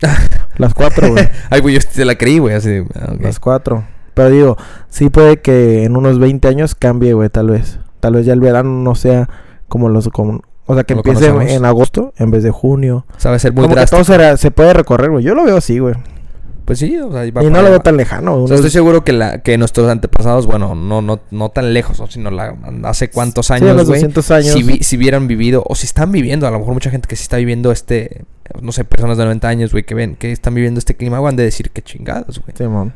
las 0.56 0.72
cuatro, 0.72 1.10
güey. 1.10 1.28
Ay, 1.50 1.60
güey, 1.60 1.74
yo 1.74 1.80
te 1.92 2.04
la 2.06 2.14
creí, 2.16 2.38
güey, 2.38 2.54
así. 2.54 2.82
ah, 2.94 3.12
ok. 3.14 3.20
Las 3.22 3.38
cuatro. 3.40 3.84
Pero 4.16 4.30
digo, 4.30 4.56
sí 4.88 5.10
puede 5.10 5.42
que 5.42 5.84
en 5.84 5.94
unos 5.94 6.18
20 6.18 6.48
años 6.48 6.74
cambie, 6.74 7.12
güey, 7.12 7.28
tal 7.28 7.50
vez. 7.50 7.78
Tal 8.00 8.14
vez 8.14 8.24
ya 8.24 8.32
el 8.32 8.40
verano 8.40 8.70
no 8.70 8.94
sea 8.94 9.28
como 9.68 9.90
los... 9.90 10.08
Como, 10.08 10.40
o 10.64 10.74
sea, 10.74 10.84
que 10.84 10.94
empiece 10.94 11.28
conocemos. 11.28 11.52
en 11.52 11.64
agosto 11.66 12.14
en 12.16 12.30
vez 12.30 12.42
de 12.42 12.50
junio. 12.50 13.04
Sabe 13.18 13.38
ser 13.38 13.52
muy 13.52 13.62
como 13.64 13.74
que 13.74 13.80
drástico. 13.80 14.02
todo 14.02 14.04
será- 14.12 14.38
se 14.38 14.50
puede 14.50 14.72
recorrer, 14.72 15.10
güey. 15.10 15.22
Yo 15.22 15.34
lo 15.34 15.44
veo 15.44 15.58
así, 15.58 15.78
güey. 15.80 15.94
Pues 16.66 16.80
sí, 16.80 16.98
o 16.98 17.10
sea, 17.12 17.30
va 17.30 17.44
Y 17.44 17.48
no 17.48 17.62
lo 17.62 17.70
veo 17.70 17.80
tan 17.80 17.96
lejano. 17.96 18.42
O 18.42 18.48
sea, 18.48 18.56
estoy 18.56 18.70
seguro 18.70 19.04
que, 19.04 19.12
la, 19.12 19.40
que 19.40 19.56
nuestros 19.56 19.88
antepasados, 19.88 20.46
bueno, 20.46 20.74
no, 20.74 21.00
no, 21.00 21.20
no 21.30 21.48
tan 21.50 21.72
lejos, 21.72 22.00
¿no? 22.00 22.08
sino 22.08 22.30
la, 22.32 22.56
hace 22.82 23.08
cuántos 23.08 23.46
sí, 23.46 23.52
años, 23.52 23.76
güey. 23.86 24.00
200 24.00 24.30
años. 24.32 24.52
si, 24.52 24.62
vi- 24.64 24.82
si 24.82 24.96
hubieran 24.96 25.28
vivido, 25.28 25.62
o 25.64 25.76
si 25.76 25.86
están 25.86 26.10
viviendo, 26.10 26.44
a 26.46 26.50
lo 26.50 26.58
mejor 26.58 26.74
mucha 26.74 26.90
gente 26.90 27.06
que 27.06 27.14
sí 27.14 27.22
está 27.22 27.36
viviendo 27.36 27.70
este, 27.70 28.24
no 28.60 28.72
sé, 28.72 28.82
personas 28.84 29.16
de 29.16 29.22
90 29.24 29.46
años, 29.46 29.70
güey, 29.70 29.84
que 29.84 29.94
ven, 29.94 30.16
que 30.16 30.32
están 30.32 30.54
viviendo 30.54 30.78
este 30.78 30.96
clima, 30.96 31.18
han 31.18 31.36
de 31.36 31.44
decir 31.44 31.70
que 31.70 31.82
chingados, 31.82 32.40
güey. 32.40 32.52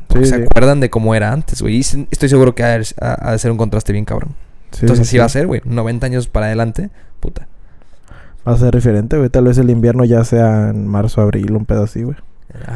Porque 0.07 0.25
Sí, 0.25 0.31
se 0.31 0.37
sí. 0.37 0.43
acuerdan 0.43 0.81
de 0.81 0.89
cómo 0.89 1.15
era 1.15 1.31
antes, 1.31 1.61
güey. 1.61 1.77
Y 1.77 1.83
sí- 1.83 2.07
estoy 2.11 2.27
seguro 2.27 2.53
que 2.53 2.63
ha, 2.63 2.77
de- 2.77 3.37
ser 3.39 3.51
un 3.51 3.57
contraste 3.57 3.93
bien 3.93 4.03
cabrón. 4.03 4.35
Sí, 4.71 4.79
Entonces 4.81 5.07
sí, 5.07 5.11
así 5.11 5.17
va 5.19 5.25
a 5.25 5.29
sí. 5.29 5.33
ser, 5.33 5.47
güey. 5.47 5.61
90 5.63 6.05
años 6.07 6.27
para 6.27 6.47
adelante, 6.47 6.89
puta. 7.21 7.47
Va 8.45 8.51
a 8.51 8.57
ser 8.57 8.75
diferente, 8.75 9.17
güey. 9.17 9.29
Tal 9.29 9.45
vez 9.45 9.57
el 9.57 9.69
invierno 9.69 10.03
ya 10.03 10.25
sea 10.25 10.71
en 10.71 10.87
marzo, 10.87 11.21
abril, 11.21 11.53
un 11.53 11.65
pedo 11.65 11.83
así, 11.83 12.03
güey. 12.03 12.17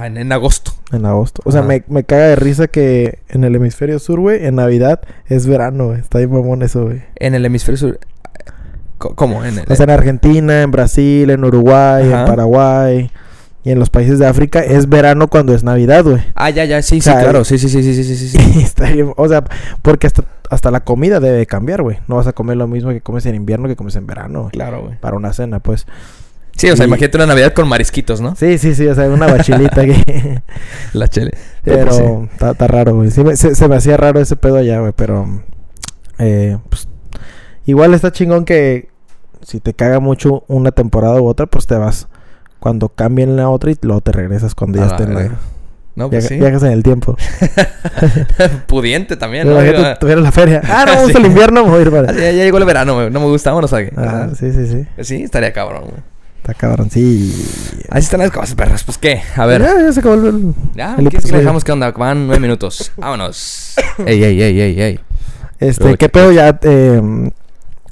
En, 0.03 0.17
en 0.17 0.31
agosto. 0.31 0.73
En 0.91 1.05
agosto. 1.05 1.41
O 1.45 1.51
sea, 1.51 1.61
me, 1.61 1.83
me 1.87 2.03
caga 2.03 2.27
de 2.27 2.35
risa 2.35 2.67
que 2.67 3.19
en 3.29 3.43
el 3.43 3.55
hemisferio 3.55 3.99
sur, 3.99 4.19
güey, 4.19 4.45
en 4.45 4.55
Navidad 4.55 5.01
es 5.27 5.47
verano, 5.47 5.87
güey. 5.87 5.99
Está 5.99 6.19
ahí 6.19 6.27
mamón 6.27 6.61
eso, 6.61 6.85
güey. 6.85 7.03
En 7.15 7.35
el 7.35 7.45
hemisferio 7.45 7.77
sur. 7.77 7.99
¿Cómo? 8.97 9.43
En 9.43 9.59
el, 9.59 9.65
O 9.69 9.75
sea, 9.75 9.83
en 9.83 9.89
Argentina, 9.89 10.61
en 10.61 10.71
Brasil, 10.71 11.29
en 11.29 11.43
Uruguay, 11.43 12.07
Ajá. 12.11 12.21
en 12.21 12.27
Paraguay 12.27 13.11
y 13.65 13.71
en 13.71 13.79
los 13.79 13.89
países 13.89 14.19
de 14.19 14.27
África 14.27 14.59
es 14.59 14.87
verano 14.87 15.27
cuando 15.27 15.53
es 15.53 15.63
Navidad, 15.63 16.03
güey. 16.03 16.21
Ah, 16.35 16.51
ya, 16.51 16.65
ya, 16.65 16.81
sí, 16.83 16.99
O 16.99 17.01
sea, 17.01 17.15
sí, 17.17 17.23
claro. 17.23 17.43
Sí, 17.43 17.57
sí, 17.57 17.67
sí, 17.67 17.81
sí, 17.81 18.03
sí, 18.03 18.15
sí, 18.15 18.29
sí. 18.29 18.37
Está 18.61 18.91
bien, 18.91 19.11
o 19.17 19.27
sea, 19.27 19.43
porque 19.81 20.05
hasta, 20.07 20.23
hasta 20.51 20.69
la 20.71 20.81
comida 20.83 21.19
debe 21.19 21.45
cambiar, 21.47 21.81
güey. 21.81 21.97
No 22.07 22.15
vas 22.15 22.27
a 22.27 22.33
comer 22.33 22.57
lo 22.57 22.67
mismo 22.67 22.91
que 22.91 23.01
comes 23.01 23.25
en 23.25 23.33
invierno 23.35 23.67
que 23.67 23.75
comes 23.75 23.95
en 23.95 24.05
verano, 24.05 24.41
güey. 24.43 24.51
Claro, 24.51 24.83
güey. 24.83 24.99
Para 24.99 25.17
una 25.17 25.33
cena, 25.33 25.59
pues. 25.59 25.87
Sí, 26.55 26.69
o 26.69 26.75
sea, 26.75 26.85
Y- 26.85 26.87
imagínate 26.87 27.17
una 27.17 27.25
Navidad 27.27 27.53
con 27.53 27.67
marisquitos, 27.67 28.21
¿no? 28.21 28.35
Sí, 28.35 28.57
sí, 28.57 28.73
sí, 28.75 28.87
o 28.87 28.95
sea, 28.95 29.09
una 29.09 29.27
bachilita 29.27 29.81
aquí. 29.81 30.01
La 30.93 31.07
chele. 31.07 31.31
Pero 31.63 31.85
pues 31.87 31.97
sí. 31.97 32.03
está, 32.31 32.51
está 32.51 32.67
raro, 32.67 32.95
güey. 32.95 33.11
Sí 33.11 33.23
me- 33.23 33.35
se, 33.35 33.55
se 33.55 33.67
me 33.67 33.75
hacía 33.75 33.97
raro 33.97 34.19
ese 34.19 34.35
pedo 34.35 34.57
allá, 34.57 34.79
güey. 34.79 34.93
Pero. 34.95 35.41
eh, 36.17 36.57
pues, 36.69 36.87
igual 37.65 37.93
está 37.93 38.11
chingón 38.11 38.45
que 38.45 38.87
si 39.41 39.59
te 39.59 39.73
caga 39.73 39.99
mucho 39.99 40.43
una 40.47 40.71
temporada 40.71 41.19
u 41.21 41.27
otra, 41.27 41.45
pues 41.45 41.67
te 41.67 41.75
vas 41.75 42.07
cuando 42.59 42.89
cambien 42.89 43.35
la 43.35 43.49
otra 43.49 43.71
y 43.71 43.77
luego 43.81 44.01
te 44.01 44.11
regresas 44.13 44.55
cuando 44.55 44.77
ya 44.79 44.85
A 44.95 44.99
la. 44.99 45.31
No, 45.95 46.09
pues 46.09 46.23
viaja- 46.23 46.27
sí. 46.27 46.35
Viajas 46.39 46.63
en 46.63 46.71
el 46.71 46.83
tiempo. 46.83 47.15
Pudiente 48.67 49.15
también, 49.17 49.47
¿no? 49.47 49.55
Tuvieras 49.99 50.23
la 50.23 50.31
feria. 50.31 50.61
Ah, 50.69 50.83
no, 50.87 50.93
vamos 50.95 51.11
Sí. 51.11 51.17
al 51.17 51.25
invierno, 51.25 51.65
voy 51.65 51.79
a 51.79 51.81
ir 51.83 51.91
para. 51.91 52.09
ah, 52.11 52.13
ya, 52.13 52.31
ya 52.31 52.43
llegó 52.43 52.57
el 52.57 52.65
verano, 52.65 52.95
güey. 52.95 53.09
No 53.11 53.19
me 53.19 53.27
gusta, 53.27 53.51
vámonos 53.51 53.71
a... 53.73 53.77
Ajá, 53.77 53.91
Ajá. 53.97 54.35
sí, 54.35 54.51
sí, 54.51 54.67
sí. 54.67 54.85
Sí, 55.03 55.23
estaría 55.23 55.53
cabrón, 55.53 55.83
güey. 55.83 56.14
Está 56.45 56.53
cabrón, 56.53 56.91
sí. 56.91 57.33
Así 57.89 58.03
están 58.05 58.19
las 58.19 58.29
cosas, 58.29 58.53
perros. 58.53 58.83
Pues, 58.83 58.99
¿qué? 58.99 59.19
A 59.35 59.47
ver. 59.47 59.63
Ya, 59.63 59.81
ya 59.81 59.91
se 59.93 59.99
acabó 59.99 60.13
el. 60.13 60.53
Ya, 60.75 60.91
el 60.91 60.95
¿quieres 60.95 60.95
que 60.95 61.01
le 61.01 61.07
episodio. 61.17 61.39
dejamos 61.39 61.63
qué 61.63 61.71
onda? 61.71 61.89
Van 61.91 62.27
nueve 62.27 62.39
minutos. 62.39 62.91
Vámonos. 62.97 63.73
ey, 64.05 64.23
ey, 64.23 64.43
ey, 64.43 64.61
ey, 64.61 64.79
ey. 64.81 64.99
Este, 65.59 65.83
Luego, 65.85 65.97
¿qué 65.97 66.07
pedo? 66.09 66.31
Ya, 66.31 66.59
eh, 66.61 67.31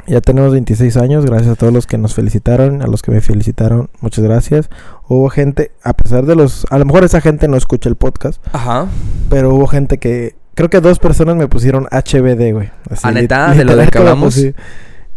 ya 0.06 0.22
tenemos 0.22 0.52
26 0.52 0.98
años. 0.98 1.26
Gracias 1.26 1.50
a 1.50 1.56
todos 1.56 1.74
los 1.74 1.88
que 1.88 1.98
nos 1.98 2.14
felicitaron, 2.14 2.84
a 2.84 2.86
los 2.86 3.02
que 3.02 3.10
me 3.10 3.22
felicitaron. 3.22 3.90
Muchas 4.02 4.24
gracias. 4.24 4.70
Hubo 5.08 5.30
gente, 5.30 5.72
a 5.84 5.94
pesar 5.94 6.28
de 6.28 6.36
los. 6.36 6.68
A 6.70 6.78
lo 6.78 6.86
mejor 6.86 7.04
esa 7.04 7.22
gente 7.22 7.48
no 7.48 7.58
escucha 7.58 7.90
el 7.90 7.96
podcast, 7.96 8.40
Ajá. 8.54 8.86
pero 9.32 9.56
hubo 9.56 9.66
gente 9.66 9.98
que. 9.98 10.36
Creo 10.54 10.70
que 10.70 10.80
dos 10.80 11.00
personas 11.00 11.36
me 11.38 11.48
pusieron 11.48 11.88
HBD, 11.90 12.54
güey. 12.54 12.70
Así, 12.88 13.02
¿Ah, 13.02 13.10
lit- 13.12 13.22
neta? 13.22 13.52
¿De 13.56 13.66
lo 13.66 13.76
de 13.76 13.88
que 13.88 13.98
hablamos? 13.98 14.38
así. 14.38 14.54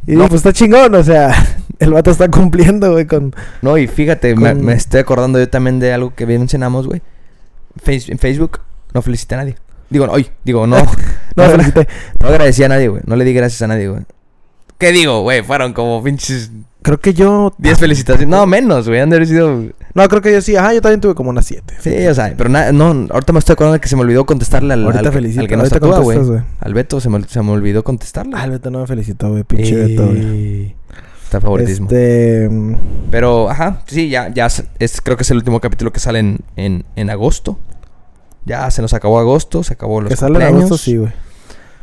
Y 0.06 0.12
No. 0.14 0.20
pues 0.28 0.34
está 0.38 0.52
chingón, 0.54 0.94
o 0.94 1.02
sea, 1.02 1.34
el 1.78 1.92
vato 1.92 2.10
está 2.10 2.28
cumpliendo, 2.30 2.92
güey, 2.92 3.06
con. 3.06 3.34
No, 3.62 3.76
y 3.78 3.86
fíjate, 3.86 4.34
me, 4.34 4.52
Con- 4.54 4.64
me 4.64 4.72
estoy 4.74 5.00
acordando 5.00 5.38
yo 5.38 5.48
también 5.48 5.78
de 5.80 5.92
algo 5.92 6.14
que 6.14 6.26
mencionamos, 6.26 6.86
güey. 6.86 7.02
Face- 7.82 8.10
en 8.10 8.18
Facebook 8.18 8.60
no 8.94 9.02
felicité 9.02 9.34
a 9.34 9.38
nadie. 9.38 9.56
Digo, 9.90 10.06
hoy, 10.10 10.28
digo, 10.44 10.66
no. 10.66 10.76
No, 11.36 11.54
no, 11.54 11.62
no 12.20 12.28
agradecí 12.28 12.62
a 12.64 12.68
nadie, 12.68 12.88
güey. 12.88 13.02
No 13.04 13.14
le 13.14 13.22
di 13.26 13.34
gracias 13.34 13.60
a 13.60 13.66
nadie, 13.66 13.88
güey. 13.88 14.02
¿Qué 14.78 14.90
digo, 14.90 15.20
güey? 15.20 15.42
Fueron 15.42 15.74
como 15.74 16.02
pinches 16.02 16.50
Creo 16.80 16.98
que 16.98 17.12
yo. 17.12 17.52
10 17.58 17.78
felicitaciones. 17.78 18.28
No, 18.28 18.46
menos, 18.46 18.88
güey. 18.88 19.00
Han 19.00 19.10
de 19.10 19.16
haber 19.16 19.28
sido. 19.28 19.64
No, 19.92 20.08
creo 20.08 20.22
que 20.22 20.32
yo 20.32 20.40
sí. 20.40 20.56
Ajá, 20.56 20.72
yo 20.72 20.80
también 20.80 21.00
tuve 21.02 21.14
como 21.14 21.28
unas 21.28 21.44
7. 21.44 21.74
Sí, 21.80 22.06
o 22.06 22.14
sea, 22.14 22.32
pero 22.38 22.48
na- 22.48 22.72
no, 22.72 23.06
ahorita 23.10 23.32
me 23.34 23.38
estoy 23.40 23.52
acordando 23.54 23.74
de 23.74 23.80
que 23.80 23.88
se 23.88 23.96
me 23.96 24.02
olvidó 24.02 24.24
contestarle 24.24 24.72
al, 24.72 24.84
Ahorita 24.84 25.08
al, 25.08 25.12
felicito. 25.12 25.40
al 25.42 25.48
que 25.48 25.54
ahorita 25.56 25.74
tatúa, 25.80 25.98
güey. 26.00 26.16
contestas, 26.16 26.44
güey. 26.46 26.54
Al 26.60 26.72
Beto 26.74 27.00
se 27.00 27.10
me, 27.10 27.22
se 27.24 27.42
me 27.42 27.50
olvidó 27.50 27.84
contestarle. 27.84 28.32
Ah, 28.34 28.44
el 28.44 28.52
Beto 28.52 28.70
no 28.70 28.80
me 28.80 28.86
felicitó, 28.86 29.30
güey. 29.30 29.42
Pinche 29.44 29.74
Beto, 29.74 30.06
güey. 30.06 30.74
Está 31.38 31.46
favoritismo. 31.46 31.86
Este. 31.86 32.48
Pero, 33.10 33.48
ajá, 33.50 33.82
sí, 33.86 34.08
ya, 34.08 34.28
ya 34.32 34.46
es, 34.78 35.00
creo 35.00 35.16
que 35.16 35.22
es 35.22 35.30
el 35.30 35.38
último 35.38 35.60
capítulo 35.60 35.92
que 35.92 36.00
sale 36.00 36.18
en, 36.18 36.38
en, 36.56 36.84
en 36.96 37.10
agosto. 37.10 37.58
Ya 38.44 38.70
se 38.70 38.80
nos 38.82 38.94
acabó 38.94 39.18
agosto, 39.18 39.62
se 39.64 39.72
acabó 39.74 40.00
los 40.00 40.10
que 40.10 40.16
sale 40.16 40.36
en 40.36 40.42
agosto, 40.54 40.78
sí, 40.78 40.96
güey. 40.96 41.12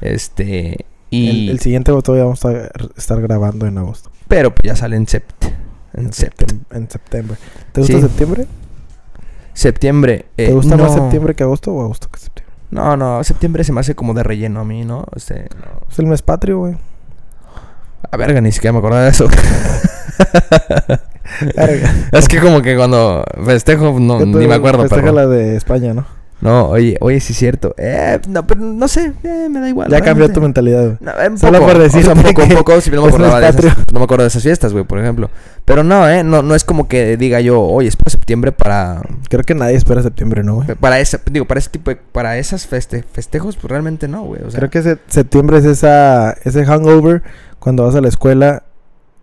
Este, 0.01 0.85
Y... 1.09 1.29
El, 1.45 1.49
el 1.51 1.59
siguiente 1.59 1.91
todavía 2.01 2.23
vamos 2.25 2.43
a 2.45 2.69
estar 2.97 3.21
grabando 3.21 3.65
en 3.67 3.77
agosto. 3.77 4.09
Pero 4.27 4.53
pues 4.55 4.65
ya 4.67 4.75
sale 4.75 4.95
en 4.95 5.07
sept. 5.07 5.45
En 5.93 6.11
sept. 6.13 6.41
septem- 6.41 6.61
en 6.75 6.89
septiembre. 6.89 7.37
¿Te 7.71 7.81
gusta 7.81 7.95
Sí. 7.97 8.01
septiembre? 8.01 8.47
Septiembre. 9.53 10.25
eh, 10.37 10.47
¿Te 10.47 10.53
gusta 10.53 10.77
más 10.77 10.93
septiembre 10.93 11.35
que 11.35 11.43
agosto 11.43 11.71
o 11.73 11.81
agosto 11.81 12.09
que 12.09 12.19
septiembre? 12.19 12.53
No, 12.71 12.97
no, 12.97 13.23
septiembre 13.23 13.63
se 13.63 13.71
me 13.71 13.81
hace 13.81 13.93
como 13.93 14.13
de 14.15 14.23
relleno 14.23 14.61
a 14.61 14.63
mí, 14.65 14.83
¿no? 14.83 15.05
Este, 15.15 15.43
no. 15.55 15.85
Es 15.91 15.99
el 15.99 16.07
mes 16.07 16.23
patrio, 16.23 16.57
güey. 16.59 16.75
A 18.11 18.17
verga, 18.17 18.41
ni 18.41 18.51
siquiera 18.51 18.73
me 18.73 18.79
acordaba 18.79 19.03
de 19.03 19.09
eso. 19.09 19.27
Es 22.11 22.27
que 22.27 22.39
como 22.39 22.61
que 22.61 22.75
cuando 22.75 23.23
festejo, 23.45 23.97
no, 23.99 24.19
¿Qué 24.19 24.25
ni 24.25 24.47
me 24.47 24.53
acuerdo, 24.55 24.81
festeja 24.83 25.01
pero... 25.01 25.13
la 25.15 25.27
de 25.27 25.55
España, 25.55 25.93
¿no? 25.93 26.05
No, 26.41 26.67
oye, 26.67 26.97
oye, 26.99 27.21
sí 27.21 27.31
es 27.31 27.39
cierto. 27.39 27.73
Eh, 27.77 28.19
no, 28.27 28.45
pero 28.45 28.59
no 28.59 28.87
sé, 28.89 29.13
eh, 29.23 29.47
me 29.49 29.61
da 29.61 29.69
igual. 29.69 29.89
ya 29.89 30.01
cambió 30.01 30.29
tu 30.29 30.41
mentalidad. 30.41 30.97
No, 30.99 31.11
eh, 31.11 31.29
un 31.29 31.37
Solo 31.37 31.59
poco, 31.59 31.71
por 31.71 31.81
o 31.81 31.89
sea, 31.89 31.99
decirte 31.99 32.11
un 32.19 32.23
poco, 32.23 32.43
un 32.43 32.49
poco, 32.49 32.81
si 32.81 32.91
no 32.91 33.01
me 33.01 33.07
acordaba 33.07 33.39
de 33.39 33.47
esas, 33.49 33.77
no 33.93 33.99
me 33.99 34.03
acuerdo 34.03 34.23
de 34.23 34.27
esas 34.27 34.43
fiestas, 34.43 34.73
güey, 34.73 34.83
por 34.83 34.99
ejemplo. 34.99 35.29
Pero 35.63 35.85
no, 35.85 36.07
eh, 36.09 36.23
no, 36.25 36.41
no 36.41 36.53
es 36.53 36.65
como 36.65 36.89
que 36.89 37.15
diga 37.15 37.39
yo, 37.39 37.61
oye, 37.61 37.87
es 37.87 37.95
para 37.95 38.11
septiembre 38.11 38.51
para, 38.51 39.01
Creo 39.29 39.43
que 39.43 39.55
nadie 39.55 39.77
espera 39.77 40.03
septiembre, 40.03 40.43
¿no, 40.43 40.55
güey? 40.55 40.67
para 40.75 40.99
ese, 40.99 41.17
digo, 41.31 41.45
para 41.45 41.59
ese 41.61 41.69
tipo 41.69 41.91
de, 41.91 41.95
para 41.95 42.37
esas 42.37 42.67
feste, 42.67 43.03
festejos, 43.09 43.55
pues 43.55 43.71
realmente 43.71 44.09
no, 44.09 44.23
güey, 44.23 44.41
o 44.43 44.51
sea. 44.51 44.59
Creo 44.59 44.69
que 44.69 44.81
se- 44.83 44.97
septiembre 45.07 45.59
es 45.59 45.65
esa 45.65 46.35
ese 46.43 46.65
hangover 46.65 47.23
cuando 47.63 47.85
vas 47.85 47.95
a 47.95 48.01
la 48.01 48.09
escuela 48.09 48.63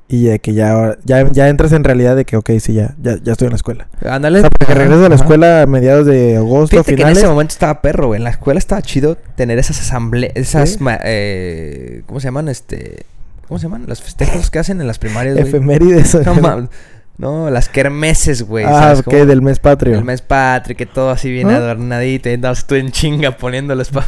y 0.09 0.25
de 0.25 0.39
que 0.41 0.55
ya, 0.55 0.97
ya, 1.05 1.31
ya 1.31 1.49
entras 1.49 1.71
en 1.73 1.85
realidad 1.85 2.17
de 2.17 2.25
que, 2.25 2.37
ok, 2.37 2.51
sí, 2.59 2.73
ya, 2.73 2.95
ya, 3.01 3.17
ya 3.23 3.33
estoy 3.33 3.47
en 3.47 3.51
la 3.53 3.57
escuela. 3.57 3.87
Ándale. 4.05 4.39
O 4.39 4.41
sea, 4.41 4.51
porque 4.51 4.75
regresas 4.75 5.05
a 5.05 5.09
la 5.09 5.15
escuela 5.15 5.63
a 5.63 5.67
mediados 5.67 6.07
de 6.07 6.37
agosto, 6.37 6.71
Fíjate 6.71 6.87
que 6.87 6.93
en 6.95 6.99
finales. 6.99 7.19
ese 7.19 7.29
momento 7.29 7.53
estaba 7.53 7.81
perro, 7.81 8.09
güey. 8.09 8.19
En 8.19 8.25
la 8.25 8.31
escuela 8.31 8.59
estaba 8.59 8.83
chido 8.83 9.17
tener 9.37 9.59
esas 9.61 9.79
asambleas, 9.81 10.33
esas, 10.35 10.71
Sí. 10.71 10.77
ma- 10.81 10.99
eh, 11.05 12.03
¿cómo 12.07 12.19
se 12.19 12.25
llaman? 12.27 12.49
Este, 12.49 13.05
¿cómo 13.47 13.59
se 13.61 13.67
llaman? 13.67 13.85
Los 13.87 14.03
festejos 14.03 14.51
que 14.51 14.59
hacen 14.59 14.81
en 14.81 14.87
las 14.89 14.99
primarias, 14.99 15.35
güey. 15.37 15.47
Efemérides. 15.47 16.17
No, 17.19 17.51
las 17.51 17.69
kermeses, 17.69 18.43
güey. 18.45 18.65
ah, 18.65 18.71
¿sabes 18.73 18.99
ok, 19.01 19.05
cómo? 19.05 19.27
del 19.27 19.43
mes 19.43 19.59
patrio. 19.59 19.95
El 19.99 20.05
mes 20.05 20.23
patrio, 20.23 20.75
que 20.75 20.87
todo 20.87 21.11
así 21.11 21.31
bien 21.31 21.51
¿Ah? 21.51 21.57
adornadito. 21.57 22.31
Y 22.31 22.33
andabas 22.35 22.67
tú 22.67 22.75
en 22.77 22.91
chinga 22.91 23.37
poniéndoles 23.37 23.91
pa... 23.91 24.07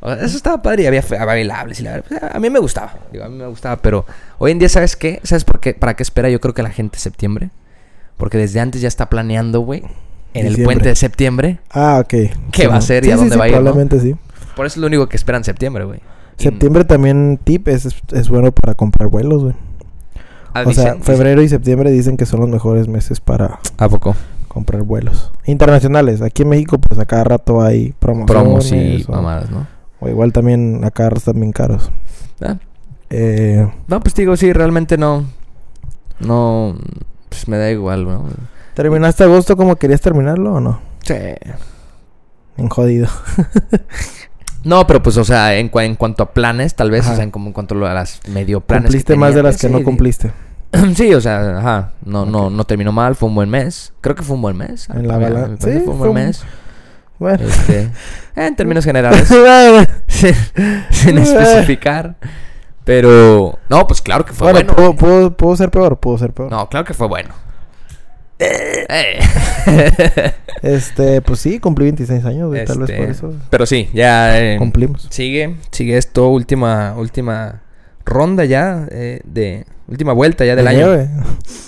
O 0.00 0.06
sea, 0.14 0.24
eso 0.24 0.36
estaba 0.36 0.62
padre 0.62 0.84
y 0.84 0.86
había, 0.86 1.02
bailables 1.26 1.80
y 1.80 1.82
la 1.82 2.02
a 2.32 2.38
mí 2.38 2.50
me 2.50 2.58
gustaba. 2.60 2.94
Digo, 3.12 3.24
a 3.24 3.28
mí 3.28 3.36
me 3.36 3.46
gustaba, 3.46 3.76
pero 3.76 4.04
hoy 4.38 4.52
en 4.52 4.58
día, 4.58 4.68
¿sabes 4.68 4.94
qué? 4.96 5.20
¿Sabes 5.24 5.44
por 5.44 5.58
qué? 5.60 5.74
¿Para 5.74 5.94
qué 5.94 6.02
espera 6.02 6.30
yo 6.30 6.40
creo 6.40 6.54
que 6.54 6.62
la 6.62 6.70
gente 6.70 6.98
septiembre? 6.98 7.50
Porque 8.16 8.38
desde 8.38 8.60
antes 8.60 8.80
ya 8.80 8.88
está 8.88 9.08
planeando, 9.08 9.60
güey, 9.60 9.82
en 10.34 10.46
el 10.46 10.62
puente 10.62 10.88
de 10.88 10.94
septiembre. 10.94 11.58
Ah, 11.70 12.00
ok. 12.02 12.30
¿Qué 12.52 12.66
va 12.68 12.76
a 12.76 12.78
hacer 12.78 13.04
y 13.06 13.10
a 13.10 13.16
dónde 13.16 13.32
sí, 13.34 13.38
va 13.38 13.44
a 13.46 13.48
ir, 13.48 13.54
no? 13.54 13.60
Probablemente 13.60 14.00
sí. 14.00 14.14
Por 14.54 14.66
eso 14.66 14.74
es 14.74 14.80
lo 14.80 14.86
único 14.86 15.08
que 15.08 15.16
esperan 15.16 15.44
septiembre, 15.44 15.84
güey. 15.84 16.00
Y- 16.38 16.42
Septiembre 16.44 16.84
también, 16.84 17.38
tip, 17.42 17.66
es, 17.68 17.88
es, 18.12 18.28
bueno 18.28 18.52
para 18.52 18.74
comprar 18.74 19.08
vuelos, 19.08 19.42
güey. 19.42 19.54
Ah, 20.54 20.62
o 20.66 20.72
sea, 20.72 20.94
dicen- 20.94 21.02
febrero 21.02 21.42
y 21.42 21.48
septiembre 21.48 21.90
dicen 21.90 22.16
que 22.16 22.26
son 22.26 22.40
los 22.40 22.48
mejores 22.48 22.86
meses 22.88 23.20
para 23.20 23.58
¿A 23.76 23.88
poco? 23.88 24.14
comprar 24.46 24.82
vuelos. 24.82 25.32
Internacionales. 25.46 26.22
Aquí 26.22 26.42
en 26.42 26.48
México, 26.50 26.78
pues 26.78 26.98
a 27.00 27.04
cada 27.04 27.24
rato 27.24 27.62
hay 27.62 27.92
promociones. 27.98 28.30
Promos 28.44 28.72
y 28.72 29.04
o, 29.08 29.12
mamadas, 29.12 29.50
¿no? 29.50 29.66
O 30.00 30.08
igual 30.08 30.32
también 30.32 30.82
a 30.84 30.90
cada 30.90 31.10
rato 31.10 31.18
están 31.18 31.40
bien 31.40 31.52
caros. 31.52 31.90
Ah, 32.40 32.56
Eh, 33.10 33.66
No, 33.86 34.00
pues 34.00 34.14
digo, 34.14 34.36
sí, 34.36 34.52
realmente 34.52 34.96
no. 34.98 35.24
No. 36.20 36.76
Pues 37.28 37.48
me 37.48 37.56
da 37.58 37.70
igual, 37.70 38.04
¿no? 38.04 38.26
¿Terminaste 38.74 39.24
agosto 39.24 39.56
como 39.56 39.76
querías 39.76 40.00
terminarlo 40.00 40.54
o 40.54 40.60
no? 40.60 40.80
Sí. 41.02 41.14
En 42.56 42.68
jodido. 42.68 43.08
No, 44.64 44.86
pero 44.88 45.00
pues, 45.02 45.16
o 45.16 45.24
sea, 45.24 45.56
en, 45.56 45.70
cua- 45.70 45.84
en 45.84 45.94
cuanto 45.94 46.24
a 46.24 46.32
planes, 46.34 46.74
tal 46.74 46.90
vez, 46.90 47.02
Ajá. 47.04 47.12
o 47.12 47.14
sea, 47.14 47.24
en, 47.24 47.30
como 47.30 47.46
en 47.46 47.52
cuanto 47.52 47.74
a 47.86 47.94
las 47.94 48.20
medio 48.28 48.60
planes. 48.60 48.86
Cumpliste 48.86 49.16
más 49.16 49.34
de 49.34 49.42
las 49.42 49.56
que 49.56 49.68
sí, 49.68 49.72
no 49.72 49.82
cumpliste. 49.84 50.32
Sí, 50.96 51.14
o 51.14 51.20
sea, 51.20 51.58
ajá. 51.58 51.92
No, 52.04 52.26
no, 52.26 52.50
no 52.50 52.64
terminó 52.64 52.90
mal, 52.92 53.14
fue 53.14 53.28
un 53.28 53.36
buen 53.36 53.48
mes. 53.48 53.92
Creo 54.02 54.16
que 54.16 54.22
fue 54.24 54.34
un 54.36 54.42
buen 54.42 54.56
mes. 54.56 54.90
En 54.90 55.06
la 55.08 55.14
A 55.14 55.18
mí- 55.18 55.24
a 55.24 55.28
bala- 55.28 55.44
mí 55.46 55.50
me 55.52 55.56
parece 55.58 55.78
sí, 55.78 55.84
fue 55.84 55.94
un 55.94 55.98
fue 56.00 56.08
buen 56.08 56.22
un- 56.22 56.26
mes. 56.28 56.44
Bueno. 57.18 57.46
Este, 57.46 57.88
en 58.36 58.56
términos 58.56 58.84
generales. 58.84 59.28
sin, 60.06 60.34
sin 60.90 61.18
especificar. 61.18 62.16
Pero. 62.84 63.58
No, 63.68 63.86
pues 63.86 64.00
claro 64.00 64.24
que 64.24 64.32
fue 64.32 64.52
bueno, 64.52 64.72
bueno. 64.74 64.94
pudo, 64.94 65.08
pudo- 65.08 65.36
pudo 65.36 65.56
ser 65.56 65.70
peor, 65.70 65.98
pudo 65.98 66.16
ser 66.18 66.32
peor. 66.32 66.50
No, 66.50 66.68
claro 66.68 66.84
que 66.86 66.94
fue 66.94 67.06
bueno. 67.08 67.34
Eh. 68.38 69.18
Este, 70.62 71.22
pues 71.22 71.38
sí, 71.38 71.60
cumplí 71.60 71.84
26 71.84 72.24
años, 72.24 72.52
tal 72.66 72.78
vez 72.80 72.90
Este, 72.90 72.96
por 73.00 73.10
eso 73.10 73.34
Pero 73.48 73.64
sí, 73.66 73.88
ya. 73.94 74.40
eh, 74.40 74.56
cumplimos. 74.58 75.06
Sigue, 75.10 75.56
sigue 75.70 75.96
esto, 75.96 76.28
última, 76.28 76.94
última 76.96 77.62
ronda 78.04 78.44
ya 78.44 78.86
eh, 78.90 79.20
de 79.24 79.66
última 79.88 80.12
vuelta 80.12 80.44
ya 80.44 80.54
del 80.54 80.66
año, 80.68 80.86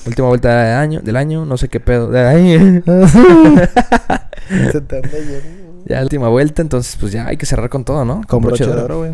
última 0.07 0.29
vuelta 0.29 0.62
del 0.62 0.77
año, 0.77 1.00
del 1.00 1.17
año, 1.17 1.45
no 1.45 1.57
sé 1.57 1.69
qué 1.69 1.81
pedo, 1.81 2.12
ya 5.87 6.03
última 6.03 6.29
vuelta, 6.29 6.62
entonces 6.62 6.97
pues 7.00 7.12
ya 7.12 7.27
hay 7.27 7.37
que 7.37 7.47
cerrar 7.47 7.69
con 7.71 7.85
todo, 7.85 8.05
¿no? 8.05 8.23
Con 8.29 8.43
broche 8.43 8.67
de 8.67 8.73
oro, 8.73 8.99
güey. 8.99 9.12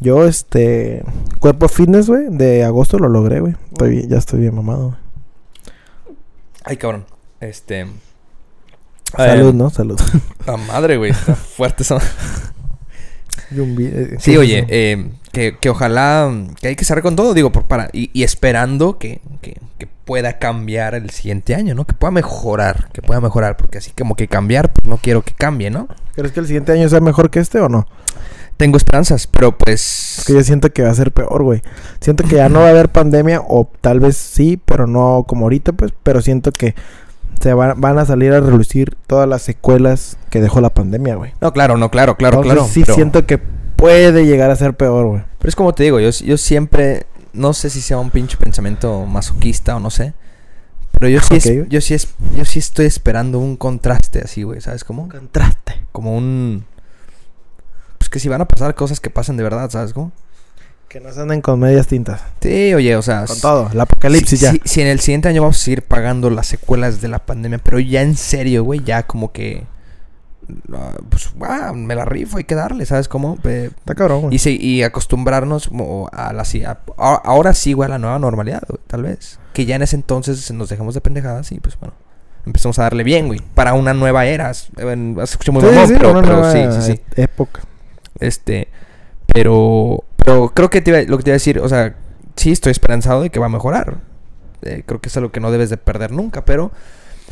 Yo, 0.00 0.26
este, 0.26 1.04
cuerpo 1.38 1.68
fitness, 1.68 2.08
güey, 2.08 2.26
de 2.28 2.64
agosto 2.64 2.98
lo 2.98 3.08
logré, 3.08 3.38
güey. 3.40 3.54
Estoy 3.70 3.90
bien- 3.90 4.08
ya 4.08 4.18
estoy 4.18 4.40
bien 4.40 4.54
mamado, 4.54 4.86
güey. 4.88 4.96
Ay, 6.64 6.76
cabrón. 6.76 7.04
Este 7.40 7.86
Salud, 9.16 9.50
eh, 9.50 9.52
¿no? 9.52 9.70
Salud. 9.70 10.00
La 10.46 10.56
madre, 10.56 10.96
güey, 10.96 11.10
está 11.12 11.34
fuerte 11.56 11.82
eso. 11.82 11.98
Eh, 13.54 14.16
Sí, 14.18 14.32
¿qué 14.32 14.38
oye, 14.38 14.66
eh, 14.68 15.06
que, 15.32 15.56
que 15.58 15.70
ojalá 15.70 16.30
que 16.60 16.68
hay 16.68 16.76
que 16.76 16.84
cerrar 16.84 17.02
con 17.02 17.16
todo, 17.16 17.34
digo, 17.34 17.52
por, 17.52 17.64
para 17.64 17.88
y, 17.92 18.10
y 18.12 18.22
esperando 18.22 18.98
que, 18.98 19.20
que, 19.40 19.56
que 19.78 19.88
pueda 20.04 20.38
cambiar 20.38 20.94
el 20.94 21.10
siguiente 21.10 21.54
año, 21.54 21.74
¿no? 21.74 21.86
Que 21.86 21.94
pueda 21.94 22.10
mejorar, 22.10 22.88
que 22.92 23.02
pueda 23.02 23.20
mejorar, 23.20 23.56
porque 23.56 23.78
así 23.78 23.92
como 23.92 24.14
que 24.14 24.28
cambiar, 24.28 24.72
pues 24.72 24.88
no 24.88 24.98
quiero 24.98 25.22
que 25.22 25.32
cambie, 25.32 25.70
¿no? 25.70 25.88
¿Crees 26.14 26.32
que 26.32 26.40
el 26.40 26.46
siguiente 26.46 26.72
año 26.72 26.88
sea 26.88 27.00
mejor 27.00 27.30
que 27.30 27.40
este 27.40 27.60
o 27.60 27.68
no? 27.68 27.86
Tengo 28.56 28.76
esperanzas, 28.76 29.26
pero 29.26 29.56
pues... 29.56 30.18
Es 30.18 30.24
que 30.24 30.34
yo 30.34 30.44
siento 30.44 30.70
que 30.72 30.82
va 30.82 30.90
a 30.90 30.94
ser 30.94 31.10
peor, 31.10 31.42
güey. 31.42 31.62
Siento 32.00 32.22
que 32.24 32.36
ya 32.36 32.48
no 32.48 32.60
va 32.60 32.66
a 32.66 32.70
haber 32.70 32.90
pandemia, 32.90 33.40
o 33.40 33.68
tal 33.80 33.98
vez 33.98 34.16
sí, 34.16 34.60
pero 34.64 34.86
no 34.86 35.24
como 35.26 35.46
ahorita, 35.46 35.72
pues. 35.72 35.92
Pero 36.02 36.20
siento 36.20 36.52
que 36.52 36.74
se 37.42 37.52
van, 37.54 37.80
van 37.80 37.98
a 37.98 38.06
salir 38.06 38.32
a 38.32 38.40
relucir 38.40 38.96
todas 39.06 39.28
las 39.28 39.42
secuelas 39.42 40.16
que 40.30 40.40
dejó 40.40 40.60
la 40.60 40.70
pandemia, 40.70 41.16
güey. 41.16 41.32
No, 41.40 41.52
claro, 41.52 41.76
no, 41.76 41.90
claro, 41.90 42.16
claro, 42.16 42.38
Entonces, 42.38 42.54
claro. 42.54 42.68
Sí, 42.72 42.80
pero, 42.84 42.94
siento 42.94 43.26
que 43.26 43.38
puede 43.38 44.24
llegar 44.24 44.50
a 44.50 44.56
ser 44.56 44.74
peor, 44.74 45.06
güey. 45.06 45.22
pero 45.38 45.48
es 45.48 45.56
como 45.56 45.74
te 45.74 45.82
digo, 45.82 45.98
yo, 46.00 46.10
yo 46.10 46.36
siempre... 46.38 47.06
No 47.32 47.54
sé 47.54 47.70
si 47.70 47.80
sea 47.80 47.98
un 47.98 48.10
pinche 48.10 48.36
pensamiento 48.36 49.06
masoquista 49.06 49.74
o 49.74 49.80
no 49.80 49.88
sé. 49.90 50.12
Pero 50.92 51.08
yo 51.08 51.20
sí, 51.20 51.36
es- 51.36 51.68
yo 51.68 51.80
sí, 51.80 51.94
es, 51.94 52.08
yo 52.36 52.44
sí 52.44 52.58
estoy 52.58 52.84
esperando 52.86 53.38
un 53.38 53.56
contraste 53.56 54.20
así, 54.22 54.42
güey, 54.42 54.60
¿sabes 54.60 54.84
cómo? 54.84 55.08
Contraste. 55.08 55.82
Como 55.92 56.14
un... 56.16 56.64
Pues 57.98 58.10
que 58.10 58.18
si 58.20 58.28
van 58.28 58.42
a 58.42 58.44
pasar 58.46 58.74
cosas 58.74 59.00
que 59.00 59.08
pasen 59.10 59.36
de 59.38 59.42
verdad, 59.42 59.70
¿sabes 59.70 59.92
cómo? 59.94 60.12
Que 60.92 61.00
nos 61.00 61.16
anden 61.16 61.40
con 61.40 61.58
medias 61.58 61.86
tintas. 61.86 62.20
Sí, 62.42 62.74
oye, 62.74 62.94
o 62.96 63.00
sea... 63.00 63.24
Con 63.24 63.40
todo. 63.40 63.70
El 63.72 63.80
apocalipsis 63.80 64.38
si, 64.40 64.44
ya. 64.44 64.52
Si, 64.52 64.60
si 64.64 64.80
en 64.82 64.88
el 64.88 65.00
siguiente 65.00 65.26
año 65.28 65.40
vamos 65.40 65.56
a 65.58 65.64
seguir 65.64 65.80
pagando 65.82 66.28
las 66.28 66.46
secuelas 66.46 67.00
de 67.00 67.08
la 67.08 67.20
pandemia, 67.20 67.58
pero 67.58 67.78
ya 67.80 68.02
en 68.02 68.14
serio, 68.14 68.62
güey, 68.62 68.82
ya 68.84 69.04
como 69.06 69.32
que... 69.32 69.64
ah, 70.74 70.92
pues, 71.08 71.30
ah, 71.48 71.72
me 71.74 71.94
la 71.94 72.04
rifo, 72.04 72.36
hay 72.36 72.44
que 72.44 72.54
darle, 72.54 72.84
¿sabes 72.84 73.08
cómo? 73.08 73.38
Eh, 73.44 73.70
Está 73.74 73.94
cabrón, 73.94 74.20
güey. 74.22 74.34
y, 74.34 74.38
se- 74.38 74.50
y 74.52 74.82
acostumbrarnos 74.82 75.70
a 76.12 76.32
la... 76.34 76.44
si- 76.44 76.62
a- 76.64 76.78
ahora 76.98 77.54
sí, 77.54 77.72
güey, 77.72 77.86
a 77.86 77.90
la 77.90 77.98
nueva 77.98 78.18
normalidad, 78.18 78.62
güey, 78.68 78.80
tal 78.86 79.04
vez. 79.04 79.38
Que 79.54 79.64
ya 79.64 79.76
en 79.76 79.82
ese 79.82 79.96
entonces 79.96 80.50
nos 80.50 80.68
dejamos 80.68 80.92
de 80.94 81.00
pendejadas 81.00 81.52
y 81.52 81.58
pues 81.60 81.78
bueno... 81.80 81.94
Empezamos 82.44 82.78
a 82.80 82.82
darle 82.82 83.04
bien, 83.04 83.28
güey. 83.28 83.40
Para 83.54 83.72
una 83.74 83.94
nueva 83.94 84.26
era. 84.26 84.50
Es- 84.50 84.68
Se 84.76 85.22
escucha 85.22 85.52
muy 85.52 85.62
Sí, 85.62 85.68
mamón, 85.68 85.86
sí, 85.88 85.94
pero, 85.96 86.52
sí, 86.52 86.58
sí, 86.82 86.92
sí. 86.92 87.00
e- 87.16 87.22
Época. 87.22 87.60
Este, 88.18 88.66
pero, 89.32 90.04
pero 90.16 90.48
creo 90.54 90.70
que 90.70 90.80
te 90.80 90.90
iba- 90.90 91.02
lo 91.02 91.16
que 91.18 91.24
te 91.24 91.30
iba 91.30 91.34
a 91.34 91.40
decir, 91.40 91.58
o 91.58 91.68
sea, 91.68 91.94
sí 92.36 92.52
estoy 92.52 92.70
esperanzado 92.72 93.22
de 93.22 93.30
que 93.30 93.38
va 93.40 93.46
a 93.46 93.50
mejorar. 93.50 93.98
Eh, 94.62 94.82
creo 94.86 95.00
que 95.00 95.08
es 95.08 95.16
algo 95.16 95.32
que 95.32 95.40
no 95.40 95.50
debes 95.50 95.70
de 95.70 95.76
perder 95.76 96.12
nunca, 96.12 96.44
pero 96.44 96.70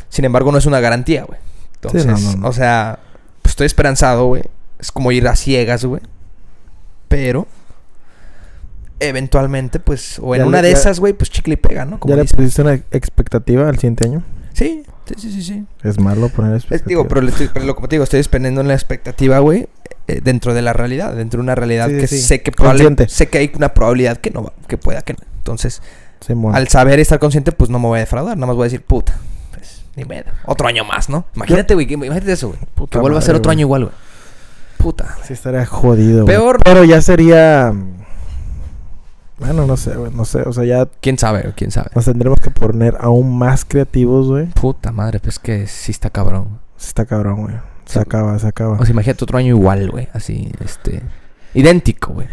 sin 0.09 0.25
embargo 0.25 0.51
no 0.51 0.57
es 0.57 0.65
una 0.65 0.79
garantía, 0.79 1.23
güey. 1.23 1.39
Entonces, 1.75 2.05
no, 2.05 2.17
no, 2.17 2.35
no. 2.37 2.47
o 2.47 2.53
sea, 2.53 2.99
pues 3.41 3.51
estoy 3.53 3.65
esperanzado, 3.67 4.25
güey. 4.27 4.43
Es 4.79 4.91
como 4.91 5.11
ir 5.11 5.27
a 5.27 5.35
ciegas, 5.35 5.85
güey. 5.85 6.01
Pero 7.07 7.47
eventualmente, 8.99 9.79
pues, 9.79 10.19
o 10.19 10.35
en 10.35 10.41
Ya 10.41 10.47
una 10.47 10.61
le- 10.61 10.67
de 10.67 10.73
ya- 10.73 10.79
esas, 10.79 10.99
güey, 10.99 11.13
pues 11.13 11.29
chicle 11.29 11.55
y 11.55 11.57
pega, 11.57 11.85
¿no? 11.85 11.99
Como 11.99 12.11
¿Ya 12.11 12.17
le 12.17 12.21
dicen. 12.23 12.37
pusiste 12.37 12.61
una 12.61 12.73
expectativa 12.91 13.67
al 13.67 13.75
siguiente 13.75 14.07
año? 14.07 14.23
Sí, 14.53 14.83
sí, 15.05 15.13
sí, 15.17 15.31
sí, 15.31 15.43
sí. 15.43 15.65
Es 15.83 15.99
malo 15.99 16.29
poner 16.29 16.51
Es- 16.55 16.63
expectativa. 16.63 16.87
digo, 16.89 17.07
pero, 17.07 17.21
le 17.21 17.31
estoy- 17.31 17.49
pero 17.53 17.65
lo, 17.65 17.75
como 17.75 17.87
te 17.87 17.95
digo, 17.95 18.03
estoy 18.03 18.21
dependiendo 18.21 18.61
en 18.61 18.67
la 18.67 18.73
expectativa, 18.73 19.39
güey, 19.39 19.67
eh, 20.07 20.21
dentro 20.23 20.53
de 20.53 20.61
la 20.61 20.73
realidad, 20.73 21.13
dentro 21.15 21.37
de 21.39 21.43
una 21.43 21.55
realidad 21.55 21.87
Sí, 21.89 21.97
que 21.97 22.07
sí. 22.07 22.19
sé 22.21 22.41
que 22.41 22.51
probable- 22.51 23.07
sé 23.07 23.27
que 23.29 23.37
hay 23.37 23.51
una 23.55 23.73
probabilidad 23.73 24.17
que 24.17 24.31
no 24.31 24.43
va- 24.43 24.53
que 24.67 24.77
pueda 24.77 25.01
que 25.01 25.13
no. 25.13 25.19
Entonces, 25.37 25.81
al 26.53 26.67
saber 26.67 26.99
y 26.99 27.01
estar 27.01 27.19
consciente, 27.19 27.51
pues 27.51 27.69
no 27.69 27.79
me 27.79 27.87
voy 27.87 27.97
a 27.97 28.01
defraudar, 28.01 28.37
nada 28.37 28.47
más 28.47 28.55
voy 28.55 28.63
a 28.63 28.67
decir, 28.67 28.81
puta, 28.83 29.13
pues 29.53 29.83
ni 29.95 30.05
pedo. 30.05 30.25
Otro 30.45 30.67
año 30.67 30.83
más, 30.85 31.09
¿no? 31.09 31.25
Imagínate, 31.35 31.73
güey, 31.73 31.91
imagínate 31.91 32.31
eso, 32.31 32.49
güey. 32.49 32.59
Que 32.89 32.99
vuelva 32.99 33.19
a 33.19 33.21
ser 33.21 33.35
otro 33.35 33.51
año 33.51 33.61
igual, 33.61 33.85
güey. 33.85 33.95
Puta. 34.77 35.15
Sí 35.23 35.33
estaría 35.33 35.65
jodido. 35.65 36.25
Peor. 36.25 36.59
Pero 36.63 36.83
ya 36.83 37.01
sería... 37.01 37.71
Bueno, 39.41 39.65
no 39.65 39.75
sé, 39.75 39.95
güey, 39.95 40.11
no 40.13 40.23
sé. 40.23 40.41
O 40.43 40.53
sea, 40.53 40.63
ya 40.63 40.87
¿Quién 41.01 41.17
sabe? 41.17 41.51
¿Quién 41.55 41.71
sabe? 41.71 41.89
nos 41.95 42.05
tendremos 42.05 42.39
que 42.39 42.49
poner 42.51 42.95
aún 42.99 43.37
más 43.37 43.65
creativos, 43.65 44.27
güey. 44.27 44.45
Puta 44.47 44.91
madre, 44.91 45.19
pues 45.19 45.39
que 45.39 45.67
sí 45.67 45.91
está 45.91 46.09
cabrón. 46.09 46.59
Sí 46.77 46.87
Está 46.87 47.05
cabrón, 47.05 47.41
güey. 47.43 47.55
Se 47.85 47.93
Sí. 47.93 47.99
acaba, 47.99 48.37
se 48.39 48.47
acaba. 48.47 48.77
O 48.79 48.85
sea, 48.85 48.93
imagínate 48.93 49.23
otro 49.23 49.37
año 49.37 49.49
igual, 49.49 49.89
güey. 49.91 50.07
Así, 50.13 50.51
este... 50.63 51.01
Idéntico, 51.53 52.13
güey. 52.13 52.27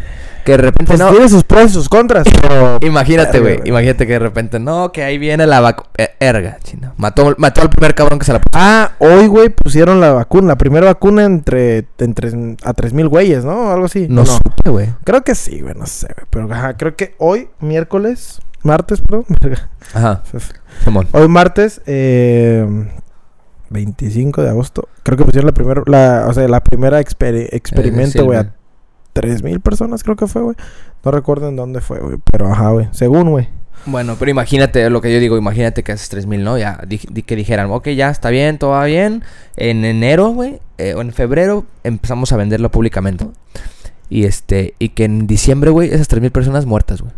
Que 0.44 0.52
de 0.52 0.58
repente 0.58 0.87
Pues 0.87 0.98
no... 1.00 1.10
tiene 1.10 1.28
sus 1.28 1.44
pros 1.44 1.66
y 1.66 1.75
sus 1.75 1.88
contras, 1.90 2.26
pero... 2.40 2.78
Imagínate, 2.80 3.38
güey. 3.40 3.60
Imagínate 3.66 4.06
que 4.06 4.14
de 4.14 4.18
repente... 4.18 4.58
No, 4.58 4.92
que 4.92 5.02
ahí 5.02 5.18
viene 5.18 5.46
la 5.46 5.60
vacuna... 5.60 5.90
erga, 6.20 6.58
chino. 6.62 6.94
Mató, 6.96 7.34
mató 7.37 7.60
al 7.60 7.68
primer 7.68 7.94
cabrón 7.94 8.18
que 8.18 8.25
se 8.25 8.32
la 8.32 8.38
puso. 8.40 8.52
Ah, 8.58 8.92
hoy, 8.98 9.26
güey, 9.26 9.50
pusieron 9.50 10.00
la 10.00 10.12
vacuna, 10.12 10.48
la 10.48 10.56
primera 10.56 10.87
vacuna 10.87 11.25
entre, 11.25 11.87
entre 11.98 12.30
a 12.64 12.72
3000 12.72 13.08
güeyes, 13.08 13.44
¿no? 13.44 13.70
Algo 13.70 13.84
así. 13.87 14.06
No, 14.08 14.25
supe, 14.25 14.70
güey. 14.70 14.88
Creo 15.04 15.22
que 15.22 15.34
sí, 15.34 15.60
güey, 15.60 15.75
no 15.75 15.84
sé, 15.84 16.06
güey. 16.14 16.26
Pero 16.30 16.50
ajá, 16.54 16.78
creo 16.78 16.96
que 16.96 17.14
hoy, 17.18 17.50
miércoles, 17.60 18.40
martes, 18.62 19.02
perdón. 19.02 19.26
Ajá. 19.92 20.22
Hoy 21.12 21.28
martes, 21.28 21.82
eh, 21.84 22.66
25 23.70 24.42
de 24.42 24.48
agosto. 24.48 24.88
Creo 25.02 25.18
que 25.18 25.25
pusieron 25.25 25.46
la 25.46 25.52
primera, 25.52 25.82
la, 25.87 26.25
o 26.26 26.32
sea, 26.32 26.48
la 26.48 26.60
primera 26.60 27.00
experi- 27.00 27.48
experimento, 27.52 28.18
Eh, 28.20 28.22
güey, 28.22 28.40
sí, 28.40 28.48
3000 29.20 29.60
personas 29.60 30.02
creo 30.04 30.16
que 30.16 30.26
fue, 30.26 30.42
güey. 30.42 30.56
No 31.04 31.10
recuerdo 31.10 31.48
en 31.48 31.56
dónde 31.56 31.80
fue, 31.80 31.98
güey. 32.00 32.18
Pero 32.30 32.50
ajá, 32.52 32.70
güey. 32.70 32.88
Según, 32.92 33.30
güey. 33.30 33.48
Bueno, 33.87 34.16
pero 34.18 34.30
imagínate 34.30 34.88
lo 34.90 35.00
que 35.00 35.12
yo 35.12 35.18
digo, 35.20 35.37
imagínate 35.38 35.82
que 35.82 35.92
haces 35.92 36.08
3000, 36.08 36.44
¿no? 36.44 36.58
Ya, 36.58 36.80
di- 36.87 37.00
di- 37.10 37.22
que 37.22 37.37
dijeran, 37.37 37.70
ok, 37.70 37.88
ya 37.90 38.10
está 38.10 38.28
bien, 38.30 38.58
todo 38.58 38.70
va 38.72 38.84
bien. 38.84 39.22
En 39.56 39.84
enero, 39.84 40.28
güey, 40.30 40.60
eh, 40.78 40.94
o 40.94 41.00
en 41.00 41.12
febrero 41.12 41.64
empezamos 41.84 42.32
a 42.32 42.37
venderlo 42.37 42.70
públicamente. 42.70 43.26
Y 44.10 44.25
este, 44.25 44.75
y 44.78 44.90
que 44.90 45.04
en 45.04 45.26
diciembre, 45.26 45.70
güey, 45.70 45.92
esas 45.92 46.08
3000 46.08 46.30
personas 46.32 46.66
muertas, 46.66 47.00
güey. 47.02 47.12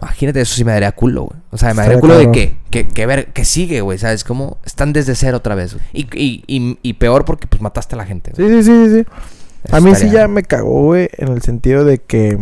Imagínate, 0.00 0.40
eso 0.40 0.54
sí 0.56 0.64
me 0.64 0.72
daría 0.72 0.92
culo, 0.92 1.22
güey. 1.24 1.40
O 1.50 1.56
sea, 1.58 1.72
me 1.72 1.82
daría 1.82 2.00
culo 2.00 2.14
de 2.18 2.24
cabrón. 2.24 2.56
que, 2.70 2.88
que, 2.88 3.06
ver, 3.06 3.26
que 3.32 3.44
sigue, 3.44 3.80
güey, 3.80 3.96
¿sabes? 3.98 4.24
Como 4.24 4.58
están 4.64 4.92
desde 4.92 5.14
cero 5.14 5.36
otra 5.38 5.54
vez. 5.54 5.76
Y, 5.92 6.02
y, 6.14 6.42
y, 6.46 6.78
y 6.82 6.92
peor 6.94 7.24
porque, 7.24 7.46
pues, 7.46 7.62
mataste 7.62 7.94
a 7.94 7.98
la 7.98 8.04
gente. 8.04 8.32
Sí, 8.36 8.42
sí, 8.48 8.62
sí, 8.64 8.88
sí. 8.90 9.06
A 9.70 9.80
mí 9.80 9.94
sí 9.94 10.10
ya 10.10 10.28
me 10.28 10.42
cagó, 10.42 10.82
güey, 10.82 11.08
en 11.16 11.28
el 11.28 11.42
sentido 11.42 11.84
de 11.84 11.98
que 11.98 12.38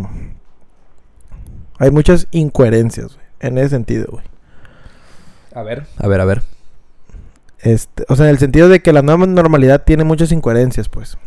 hay 1.78 1.90
muchas 1.90 2.26
incoherencias, 2.30 3.14
güey. 3.14 3.26
En 3.40 3.58
ese 3.58 3.70
sentido, 3.70 4.06
güey. 4.10 4.24
A 5.54 5.62
ver. 5.62 5.86
A 5.98 6.08
ver, 6.08 6.20
a 6.20 6.24
ver. 6.24 6.42
Este, 7.60 8.04
o 8.08 8.16
sea, 8.16 8.26
en 8.26 8.30
el 8.30 8.38
sentido 8.38 8.68
de 8.68 8.80
que 8.80 8.92
la 8.92 9.02
nueva 9.02 9.26
normalidad 9.26 9.82
tiene 9.84 10.04
muchas 10.04 10.32
incoherencias, 10.32 10.88
pues. 10.88 11.18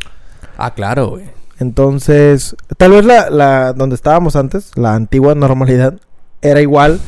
Ah, 0.57 0.73
claro, 0.73 1.09
güey. 1.09 1.25
Entonces, 1.59 2.55
tal 2.77 2.91
vez 2.91 3.05
la, 3.05 3.29
la 3.29 3.73
donde 3.73 3.95
estábamos 3.95 4.35
antes, 4.35 4.71
la 4.75 4.95
antigua 4.95 5.35
normalidad, 5.35 5.95
era 6.41 6.61
igual. 6.61 6.99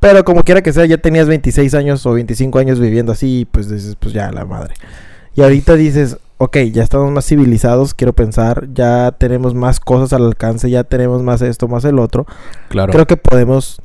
Pero 0.00 0.24
como 0.24 0.44
quiera 0.44 0.62
que 0.62 0.72
sea, 0.72 0.86
ya 0.86 0.98
tenías 0.98 1.26
26 1.26 1.74
años 1.74 2.06
o 2.06 2.12
25 2.12 2.58
años 2.58 2.78
viviendo 2.78 3.12
así, 3.12 3.46
pues 3.50 3.68
dices, 3.68 3.96
pues 3.98 4.14
ya 4.14 4.30
la 4.30 4.44
madre. 4.44 4.74
Y 5.34 5.42
ahorita 5.42 5.74
dices, 5.74 6.18
ok, 6.38 6.56
ya 6.72 6.82
estamos 6.82 7.10
más 7.10 7.26
civilizados, 7.26 7.94
quiero 7.94 8.12
pensar, 8.12 8.68
ya 8.72 9.12
tenemos 9.12 9.54
más 9.54 9.80
cosas 9.80 10.12
al 10.12 10.24
alcance, 10.24 10.70
ya 10.70 10.84
tenemos 10.84 11.22
más 11.22 11.42
esto, 11.42 11.68
más 11.68 11.84
el 11.84 11.98
otro. 11.98 12.26
Claro. 12.68 12.92
Creo 12.92 13.06
que 13.06 13.16
podemos 13.16 13.80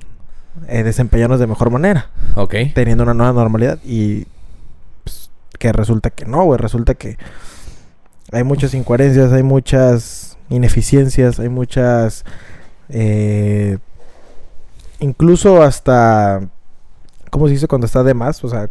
eh, 0.67 0.83
desempeñarnos 0.83 1.39
de 1.39 1.47
mejor 1.47 1.71
manera, 1.71 2.09
Ok. 2.35 2.55
teniendo 2.75 3.03
una 3.03 3.13
nueva 3.13 3.33
normalidad. 3.33 3.79
Y 3.83 4.27
pues, 5.03 5.31
que 5.59 5.71
resulta 5.73 6.09
que 6.11 6.25
no, 6.25 6.43
güey, 6.43 6.59
resulta 6.59 6.93
que 6.93 7.17
hay 8.31 8.43
muchas 8.43 8.73
incoherencias, 8.73 9.31
hay 9.33 9.43
muchas 9.43 10.37
ineficiencias, 10.49 11.39
hay 11.39 11.49
muchas... 11.49 12.23
eh, 12.89 13.77
incluso 14.99 15.61
hasta... 15.63 16.41
¿Cómo 17.29 17.47
se 17.47 17.53
dice 17.53 17.67
cuando 17.67 17.87
está 17.87 18.03
de 18.03 18.13
más? 18.13 18.43
O 18.43 18.49
sea, 18.49 18.69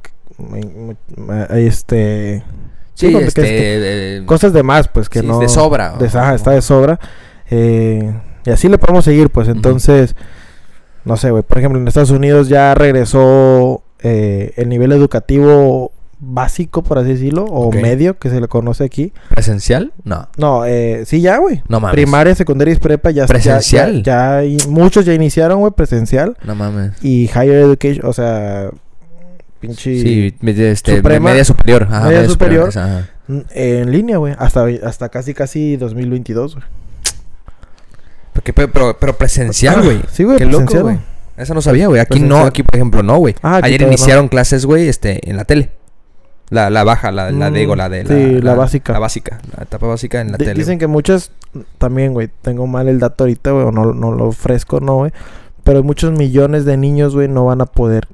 hay 1.49 1.67
este... 1.67 2.45
Sí, 2.95 3.11
cuando 3.11 3.29
este... 3.29 3.43
que 3.43 4.19
eh, 4.19 4.23
cosas 4.27 4.53
de 4.53 4.63
más, 4.63 4.89
pues 4.89 5.09
que 5.09 5.21
sí, 5.21 5.27
no... 5.27 5.39
De 5.39 5.49
sobra. 5.49 5.95
de- 5.99 6.07
ajá, 6.07 6.35
está 6.35 6.51
de 6.53 6.63
sobra. 6.63 6.99
Eh, 7.51 8.13
y 8.45 8.51
así 8.51 8.69
le 8.69 8.79
podemos 8.79 9.05
seguir, 9.05 9.31
pues 9.31 9.49
entonces, 9.49 10.15
no 11.05 11.17
sé, 11.17 11.31
güey. 11.31 11.43
Por 11.43 11.59
ejemplo, 11.59 11.81
en 11.81 11.89
Estados 11.89 12.11
Unidos 12.11 12.49
ya 12.49 12.75
regresó 12.75 13.83
eh, 14.01 14.53
el 14.57 14.69
nivel 14.69 14.93
educativo 14.93 15.93
básico, 16.25 16.83
por 16.85 16.99
así 16.99 17.09
decirlo, 17.15 17.45
o 17.47 17.73
medio, 17.73 18.17
que 18.19 18.31
se 18.31 18.41
le 18.41 18.47
conoce 18.47 18.85
aquí. 18.85 19.13
¿Presencial? 19.29 19.93
No. 20.05 20.29
No, 20.37 20.65
eh, 20.65 21.03
sí, 21.05 21.21
ya, 21.21 21.39
güey. 21.39 21.63
No 21.69 21.81
mames. 21.81 21.95
Primaria, 21.95 22.35
secundaria 22.37 22.75
y 22.75 22.77
prepa 22.79 23.11
ya 23.11 23.23
ya- 23.23 23.27
¿Presencial? 23.27 24.03
Ya, 24.05 24.13
ya 24.13 24.37
hay- 24.39 24.59
muchos 24.69 25.05
ya 25.05 25.15
iniciaron, 25.15 25.59
güey, 25.61 25.73
presencial. 25.73 26.37
No 26.45 26.55
mames. 26.55 26.93
Y 27.03 27.25
higher 27.25 27.65
education, 27.65 28.07
o 28.07 28.13
sea, 28.13 28.71
pinche 29.63 30.01
Sí, 30.03 30.35
media, 30.41 30.71
este, 30.71 30.97
Suprema- 30.97 31.31
media 31.31 31.45
superior. 31.45 31.85
Ajá, 31.91 32.09
media 32.09 32.29
superior. 32.29 32.69
ajá. 32.69 33.09
en 33.55 33.91
línea, 33.91 34.19
güey. 34.19 34.35
Hasta, 34.39 34.67
hasta 34.85 35.09
casi, 35.09 35.33
casi 35.33 35.77
2022, 35.77 36.57
güey. 36.57 36.67
Porque, 38.33 38.53
pero, 38.53 38.71
pero, 38.73 38.97
pero 38.99 39.17
presencial, 39.17 39.83
güey. 39.83 40.01
Sí, 40.11 40.25
güey, 40.25 40.39
Qué 40.39 40.47
presencial, 40.47 40.83
güey. 40.83 40.95
güey. 40.97 41.07
Eso 41.37 41.55
no 41.55 41.63
sabía, 41.63 41.87
güey. 41.89 42.01
Aquí 42.01 42.21
no, 42.21 42.39
aquí 42.45 42.63
por 42.63 42.77
ejemplo 42.77 43.03
no, 43.03 43.17
güey. 43.19 43.35
Ah, 43.43 43.61
Ayer 43.63 43.81
no. 43.83 43.89
iniciaron 43.89 44.29
clases, 44.29 44.67
güey, 44.67 44.89
este, 44.89 45.29
en 45.31 45.37
la 45.37 45.45
tele. 45.45 45.71
La, 46.51 46.69
la 46.69 46.85
baja, 46.85 47.11
la, 47.13 47.31
la 47.31 47.51
Mm, 47.51 47.55
digo, 47.55 47.77
la 47.77 47.89
de 47.89 48.05
sí, 48.07 48.43
la 48.43 48.55
básica. 48.55 48.93
La 48.93 48.99
básica, 48.99 49.41
la 49.57 49.63
etapa 49.65 49.87
básica 49.87 50.21
en 50.21 50.33
la 50.33 50.37
Di- 50.37 50.45
tele. 50.45 50.59
Dicen 50.59 50.79
que 50.79 50.87
muchas, 50.87 51.31
también, 51.79 52.13
güey, 52.13 52.29
tengo 52.43 52.67
mal 52.67 52.89
el 52.89 52.99
dato 52.99 53.25
ahorita, 53.25 53.53
güey, 53.53 53.65
o 53.65 53.73
no, 53.73 53.95
no 53.95 54.13
lo 54.13 54.27
ofrezco, 54.27 54.81
no, 54.81 54.97
güey. 54.97 55.13
Pero 55.65 55.83
muchos 55.83 56.13
millones 56.13 56.65
de 56.67 56.77
niños, 56.77 57.15
güey, 57.15 57.29
no 57.29 57.47
van 57.47 57.63
a 57.63 57.67
poder 57.67 58.07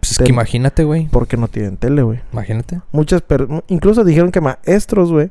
Pues 0.00 0.12
es 0.12 0.18
que 0.18 0.30
imagínate, 0.30 0.84
güey. 0.84 1.08
porque 1.10 1.36
no 1.36 1.48
tienen 1.48 1.76
tele, 1.76 2.02
güey. 2.02 2.20
Imagínate. 2.32 2.80
Muchas, 2.92 3.22
pero 3.22 3.62
incluso 3.68 4.02
dijeron 4.04 4.32
que 4.32 4.40
maestros, 4.40 5.12
güey, 5.12 5.30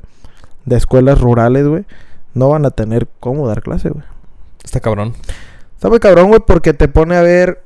de 0.64 0.76
escuelas 0.76 1.20
rurales, 1.20 1.66
güey, 1.66 1.84
no 2.34 2.48
van 2.50 2.64
a 2.64 2.70
tener 2.70 3.08
cómo 3.18 3.48
dar 3.48 3.62
clase, 3.62 3.90
güey. 3.90 4.04
Está 4.62 4.78
cabrón. 4.80 5.14
Está 5.74 5.88
muy 5.88 5.98
cabrón, 5.98 6.28
güey, 6.28 6.40
porque 6.46 6.72
te 6.74 6.86
pone 6.86 7.16
a 7.16 7.22
ver, 7.22 7.62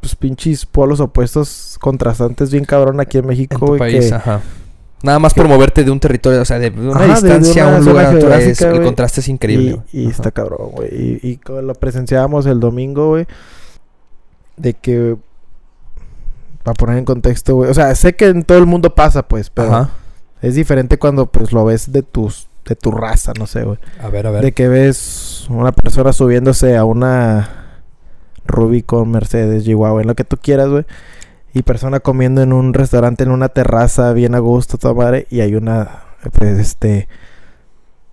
pues, 0.00 0.16
pinches 0.16 0.66
polos 0.66 0.98
opuestos 1.00 1.76
contrastantes 1.80 2.50
bien 2.50 2.64
cabrón 2.64 2.98
aquí 3.00 3.18
en 3.18 3.24
En 3.24 3.28
México, 3.28 3.58
tu 3.58 3.66
güey. 3.66 3.78
país, 3.78 4.08
que- 4.08 4.14
ajá. 4.14 4.40
Nada 5.04 5.18
más 5.18 5.34
por 5.34 5.48
moverte 5.48 5.82
de 5.84 5.90
un 5.90 5.98
territorio, 6.00 6.40
o 6.40 6.44
sea, 6.44 6.58
de 6.60 6.70
una 6.70 6.92
Ajá, 6.92 7.00
de- 7.00 7.08
de 7.08 7.14
distancia 7.14 7.66
una 7.66 7.76
a 7.76 7.78
un 7.80 7.84
lugar 7.84 8.14
otro, 8.16 8.34
es- 8.34 8.60
el 8.62 8.82
contraste 8.82 9.20
es 9.20 9.28
increíble. 9.28 9.82
Y, 9.92 10.08
está 10.08 10.30
cabrón, 10.30 10.70
güey. 10.72 10.88
Y, 11.22 11.28
y 11.28 11.40
lo 11.60 11.74
presenciábamos 11.74 12.46
el 12.46 12.58
domingo, 12.60 13.08
güey. 13.08 13.26
De 14.56 14.74
que. 14.74 15.16
Para 16.62 16.74
poner 16.74 16.98
en 16.98 17.04
contexto, 17.04 17.56
güey. 17.56 17.70
O 17.70 17.74
sea, 17.74 17.94
sé 17.94 18.14
que 18.14 18.26
en 18.28 18.44
todo 18.44 18.58
el 18.58 18.66
mundo 18.66 18.94
pasa, 18.94 19.22
pues. 19.26 19.50
Pero 19.50 19.74
Ajá. 19.74 19.90
es 20.40 20.54
diferente 20.54 20.98
cuando, 20.98 21.26
pues, 21.26 21.52
lo 21.52 21.64
ves 21.64 21.90
de 21.92 22.02
tus. 22.02 22.48
De 22.64 22.76
tu 22.76 22.92
raza, 22.92 23.32
no 23.36 23.46
sé, 23.48 23.64
güey. 23.64 23.78
A 24.00 24.08
ver, 24.08 24.26
a 24.26 24.30
ver. 24.30 24.42
De 24.44 24.52
que 24.52 24.68
ves 24.68 25.46
una 25.50 25.72
persona 25.72 26.12
subiéndose 26.12 26.76
a 26.76 26.84
una 26.84 27.50
Rubicon, 28.46 29.10
Mercedes, 29.10 29.64
Chihuahua, 29.64 30.00
en 30.02 30.06
lo 30.06 30.14
que 30.14 30.22
tú 30.24 30.36
quieras, 30.40 30.68
güey. 30.68 30.84
Y 31.54 31.62
persona 31.62 31.98
comiendo 31.98 32.40
en 32.40 32.52
un 32.52 32.72
restaurante, 32.72 33.24
en 33.24 33.30
una 33.32 33.48
terraza, 33.48 34.12
bien 34.12 34.36
a 34.36 34.38
gusto, 34.38 34.78
toda 34.78 34.94
madre. 34.94 35.26
Y 35.28 35.40
hay 35.40 35.56
una, 35.56 36.04
pues, 36.38 36.58
este... 36.60 37.08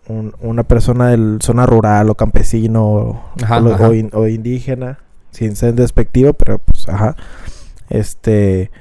un- 0.07 0.33
una 0.41 0.63
persona 0.63 1.09
de 1.09 1.37
zona 1.41 1.67
rural 1.67 2.09
o 2.09 2.15
campesino 2.15 2.83
o, 2.87 3.21
Ajá, 3.43 3.57
o 3.57 3.61
lo- 3.61 3.75
ajá. 3.75 3.89
o 3.89 3.93
in- 3.93 4.09
o 4.13 4.25
indígena, 4.27 4.97
sin 5.29 5.55
ser 5.55 5.75
despectivo, 5.75 6.33
pero 6.33 6.57
pues, 6.57 6.89
ajá. 6.89 7.15
Este... 7.89 8.71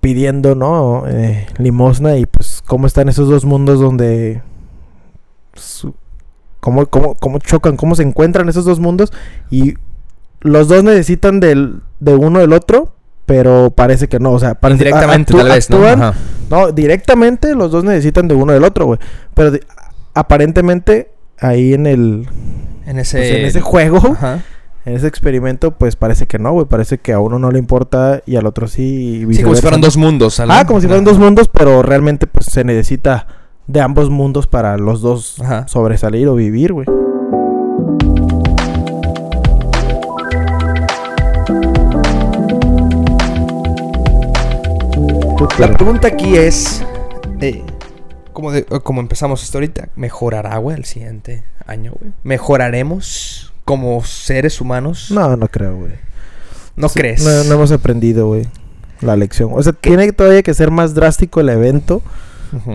Pidiendo, 0.00 0.54
¿no? 0.54 1.04
Eh, 1.08 1.46
limosna 1.58 2.16
y 2.16 2.26
pues 2.26 2.62
cómo 2.66 2.86
están 2.86 3.08
esos 3.08 3.28
dos 3.28 3.44
mundos 3.44 3.80
donde 3.80 4.42
cómo, 6.60 6.86
cómo, 6.86 7.14
cómo 7.14 7.38
chocan, 7.38 7.76
cómo 7.76 7.94
se 7.94 8.02
encuentran 8.02 8.48
esos 8.48 8.64
dos 8.64 8.78
mundos 8.80 9.12
y 9.50 9.74
los 10.40 10.68
dos 10.68 10.84
necesitan 10.84 11.40
del, 11.40 11.80
de 12.00 12.14
uno 12.14 12.38
del 12.38 12.52
otro, 12.52 12.94
pero 13.26 13.70
parece 13.74 14.08
que 14.08 14.20
no, 14.20 14.32
o 14.32 14.38
sea, 14.38 14.54
parece, 14.54 14.84
Indirectamente, 14.84 15.32
actú- 15.34 15.38
tal 15.38 15.48
vez, 15.48 15.70
¿no? 15.70 15.78
actúan- 15.78 16.14
no, 16.50 16.70
directamente 16.72 17.54
los 17.54 17.70
dos 17.72 17.84
necesitan 17.84 18.28
de 18.28 18.34
uno 18.34 18.52
del 18.52 18.64
otro, 18.64 18.86
güey, 18.86 18.98
pero 19.34 19.50
de- 19.50 19.64
aparentemente 20.14 21.10
ahí 21.40 21.74
en 21.74 21.86
el 21.86 22.28
En 22.86 22.98
ese... 22.98 23.18
pues, 23.18 23.30
en 23.32 23.44
ese 23.46 23.60
juego, 23.60 23.98
Ajá. 24.12 24.42
En 24.88 24.96
ese 24.96 25.06
experimento, 25.06 25.72
pues 25.72 25.96
parece 25.96 26.26
que 26.26 26.38
no, 26.38 26.52
güey, 26.52 26.66
parece 26.66 26.96
que 26.98 27.12
a 27.12 27.20
uno 27.20 27.38
no 27.38 27.50
le 27.50 27.58
importa 27.58 28.22
y 28.24 28.36
al 28.36 28.46
otro 28.46 28.68
sí. 28.68 29.26
y 29.28 29.34
Sí, 29.34 29.42
como 29.42 29.54
si 29.54 29.60
fueran 29.60 29.80
dos 29.82 29.96
mundos. 29.98 30.40
Ah, 30.40 30.64
como 30.66 30.80
si 30.80 30.86
fueran 30.86 31.04
Ajá. 31.04 31.10
dos 31.12 31.20
mundos, 31.20 31.48
pero 31.52 31.82
realmente 31.82 32.26
pues 32.26 32.46
se 32.46 32.64
necesita 32.64 33.26
de 33.66 33.80
ambos 33.82 34.08
mundos 34.08 34.46
para 34.46 34.78
los 34.78 35.02
dos 35.02 35.40
Ajá. 35.42 35.68
sobresalir 35.68 36.26
o 36.28 36.34
vivir, 36.34 36.72
güey. 36.72 36.86
La 45.58 45.72
pregunta 45.72 46.08
aquí 46.08 46.36
es... 46.36 46.84
eh, 47.40 47.64
como, 48.32 48.52
de- 48.52 48.64
como 48.64 49.00
empezamos 49.00 49.42
esto 49.42 49.58
ahorita, 49.58 49.88
mejorará, 49.96 50.56
güey, 50.58 50.76
el 50.76 50.84
siguiente 50.84 51.42
año, 51.66 51.92
güey. 51.98 52.12
Mejoraremos 52.22 53.47
como 53.68 54.02
seres 54.02 54.62
humanos. 54.62 55.10
No, 55.10 55.36
no 55.36 55.46
creo, 55.48 55.76
güey. 55.76 55.92
¿No 56.74 56.88
Sí, 56.88 56.98
crees? 57.00 57.22
No, 57.22 57.44
no 57.44 57.54
hemos 57.56 57.70
aprendido, 57.70 58.28
güey. 58.28 58.46
La 59.02 59.14
lección. 59.14 59.50
O 59.52 59.62
sea, 59.62 59.74
tiene 59.74 60.10
todavía 60.12 60.42
que 60.42 60.54
ser 60.54 60.70
más 60.70 60.94
drástico 60.94 61.40
el 61.40 61.50
evento, 61.50 62.00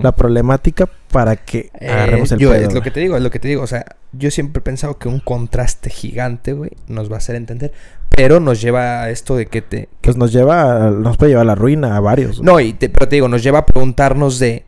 la 0.04 0.12
problemática, 0.12 0.88
para 1.12 1.36
que 1.36 1.72
Eh, 1.80 1.90
agarremos 1.90 2.32
el 2.32 2.38
yo, 2.38 2.52
pedo, 2.52 2.68
es 2.68 2.74
lo 2.76 2.82
que 2.84 2.92
te 2.92 3.00
digo, 3.00 3.18
es 3.18 3.24
lo 3.24 3.32
que 3.32 3.40
te 3.40 3.48
digo. 3.48 3.64
O 3.64 3.68
sea, 3.68 3.86
yo 4.12 4.30
siempre 4.30 4.60
he 4.60 4.64
pensado 4.64 5.00
que 5.00 5.08
un 5.08 5.20
contraste 5.20 5.90
gigante, 5.90 6.54
güey, 6.54 6.72
nos 6.88 7.10
va 7.10 7.16
a 7.16 7.18
hacer 7.18 7.36
entender. 7.36 7.74
Pero 8.16 8.40
nos 8.40 8.62
lleva 8.62 9.02
a 9.02 9.10
esto 9.10 9.36
de 9.36 9.48
que 9.48 9.64
te. 9.64 9.90
Pues 10.02 10.16
nos 10.16 10.32
lleva, 10.32 10.86
a- 10.88 10.92
nos 10.92 11.18
puede 11.18 11.32
llevar 11.32 11.46
a 11.46 11.48
la 11.48 11.56
ruina 11.56 11.98
a 11.98 12.00
varios. 12.00 12.38
güey. 12.38 12.46
No, 12.46 12.60
y 12.60 12.74
te, 12.74 12.88
pero 12.90 13.08
te 13.10 13.16
digo, 13.16 13.28
nos 13.28 13.42
lleva 13.42 13.60
a 13.60 13.66
preguntarnos 13.66 14.38
de. 14.38 14.66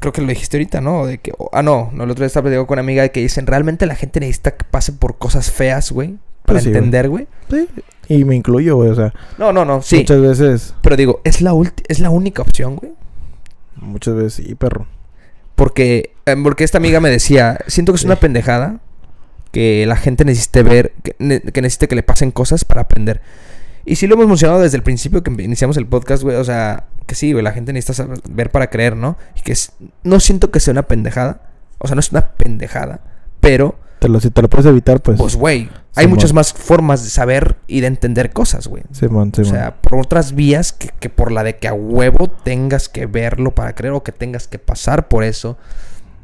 Creo 0.00 0.12
que 0.12 0.20
lo 0.22 0.28
dijiste 0.28 0.56
ahorita, 0.56 0.80
¿no? 0.80 1.06
De 1.06 1.18
que. 1.18 1.32
ah, 1.52 1.62
no, 1.62 1.90
no, 1.92 2.04
el 2.04 2.10
otro 2.10 2.22
día 2.22 2.26
estaba 2.26 2.44
platicando 2.44 2.66
con 2.66 2.74
una 2.76 2.80
amiga 2.82 3.02
de 3.02 3.10
que 3.12 3.20
dicen: 3.20 3.46
realmente 3.46 3.86
la 3.86 3.94
gente 3.94 4.20
necesita 4.20 4.52
que 4.56 4.64
pase 4.64 4.92
por 4.92 5.18
cosas 5.18 5.50
feas, 5.50 5.90
güey. 5.92 6.16
Para 6.44 6.54
Pues 6.56 6.64
sí, 6.64 6.70
güey. 6.70 6.78
entender, 6.78 7.08
güey. 7.08 7.26
Sí, 7.50 7.68
Y 8.08 8.24
me 8.24 8.34
incluyo, 8.36 8.76
güey. 8.76 8.90
O 8.90 8.94
sea, 8.94 9.12
No, 9.38 9.52
no, 9.52 9.64
no, 9.64 9.82
sí. 9.82 9.96
muchas 9.98 10.20
veces, 10.20 10.74
Pero 10.82 10.96
digo, 10.96 11.20
es 11.24 11.40
la, 11.42 11.52
ulti- 11.52 11.84
es 11.88 12.00
la 12.00 12.10
única 12.10 12.42
opción, 12.42 12.76
güey. 12.76 12.92
muchas 13.76 14.14
veces 14.14 14.34
sí, 14.46 14.54
perro. 14.54 14.86
Porque, 15.54 16.12
eh, 16.26 16.36
porque 16.42 16.64
esta 16.64 16.78
amiga 16.78 17.00
me 17.00 17.10
decía, 17.10 17.58
siento 17.66 17.92
que 17.92 17.96
es 17.96 18.00
Sí. 18.02 18.06
una 18.06 18.16
pendejada 18.16 18.80
que 19.52 19.84
la 19.86 19.96
gente 19.96 20.24
necesite 20.24 20.62
ver, 20.62 20.92
que, 21.02 21.14
ne- 21.18 21.40
que 21.40 21.60
necesite 21.62 21.88
que 21.88 21.96
le 21.96 22.02
pasen 22.02 22.30
cosas 22.30 22.64
para 22.64 22.82
aprender. 22.82 23.20
Y 23.84 23.96
sí 23.96 24.06
lo 24.06 24.14
hemos 24.14 24.26
mencionado 24.28 24.60
desde 24.60 24.76
el 24.76 24.82
principio 24.82 25.22
que 25.22 25.30
iniciamos 25.42 25.76
el 25.76 25.86
podcast, 25.86 26.22
güey. 26.22 26.36
O 26.36 26.44
sea, 26.44 26.84
que 27.10 27.16
sí, 27.16 27.32
güey, 27.32 27.42
la 27.44 27.50
gente 27.50 27.72
necesita 27.72 28.04
saber- 28.04 28.20
ver 28.30 28.50
para 28.52 28.70
creer, 28.70 28.94
¿no? 28.96 29.18
Y 29.36 29.40
que 29.40 29.50
es- 29.52 29.72
no 30.04 30.20
siento 30.20 30.52
que 30.52 30.60
sea 30.60 30.70
una 30.70 30.84
pendejada. 30.84 31.40
O 31.78 31.88
sea, 31.88 31.96
no 31.96 32.00
es 32.00 32.12
una 32.12 32.28
pendejada. 32.32 33.00
Pero, 33.40 33.74
Te 33.98 34.08
lo, 34.08 34.20
si 34.20 34.30
te 34.30 34.40
lo 34.42 34.48
puedes 34.48 34.66
evitar, 34.66 35.00
pues. 35.02 35.18
pues, 35.18 35.34
güey, 35.34 35.68
hay 35.96 36.06
muchas 36.06 36.32
más 36.32 36.52
formas 36.52 37.02
de 37.02 37.10
saber 37.10 37.56
y 37.66 37.80
de 37.80 37.88
entender 37.88 38.32
cosas, 38.32 38.68
güey. 38.68 38.84
Simón, 38.92 39.30
O 39.32 39.36
Simón. 39.36 39.50
sea, 39.50 39.74
por 39.80 39.98
otras 39.98 40.34
vías 40.36 40.72
que, 40.72 40.90
que 41.00 41.08
por 41.10 41.32
la 41.32 41.42
de 41.42 41.56
que 41.56 41.66
a 41.66 41.72
huevo 41.74 42.28
tengas 42.28 42.88
que 42.88 43.06
verlo 43.06 43.50
para 43.54 43.74
creer 43.74 43.92
o 43.94 44.02
que 44.04 44.12
tengas 44.12 44.46
que 44.46 44.58
pasar 44.60 45.08
por 45.08 45.24
eso. 45.24 45.58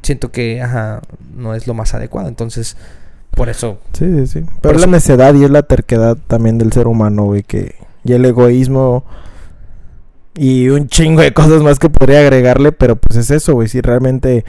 Siento 0.03 0.31
que, 0.31 0.61
ajá, 0.61 1.01
no 1.35 1.53
es 1.53 1.67
lo 1.67 1.73
más 1.73 1.93
adecuado. 1.93 2.29
Entonces, 2.29 2.77
por 3.31 3.49
eso. 3.49 3.79
Sí, 3.93 4.05
sí, 4.05 4.27
sí. 4.27 4.45
Pero 4.61 4.75
es 4.75 4.81
la 4.81 4.87
necedad 4.87 5.33
y 5.35 5.43
es 5.43 5.49
la 5.49 5.63
terquedad 5.63 6.17
también 6.27 6.57
del 6.57 6.71
ser 6.71 6.87
humano, 6.87 7.25
güey, 7.25 7.43
que... 7.43 7.75
Y 8.03 8.13
el 8.13 8.23
egoísmo... 8.25 9.03
Y 10.37 10.69
un 10.69 10.87
chingo 10.87 11.21
de 11.21 11.33
cosas 11.33 11.63
más 11.63 11.79
que 11.79 11.89
podría 11.89 12.19
agregarle, 12.19 12.71
pero 12.71 12.95
pues 12.95 13.17
es 13.17 13.31
eso, 13.31 13.53
güey. 13.53 13.67
Si 13.67 13.81
realmente... 13.81 14.45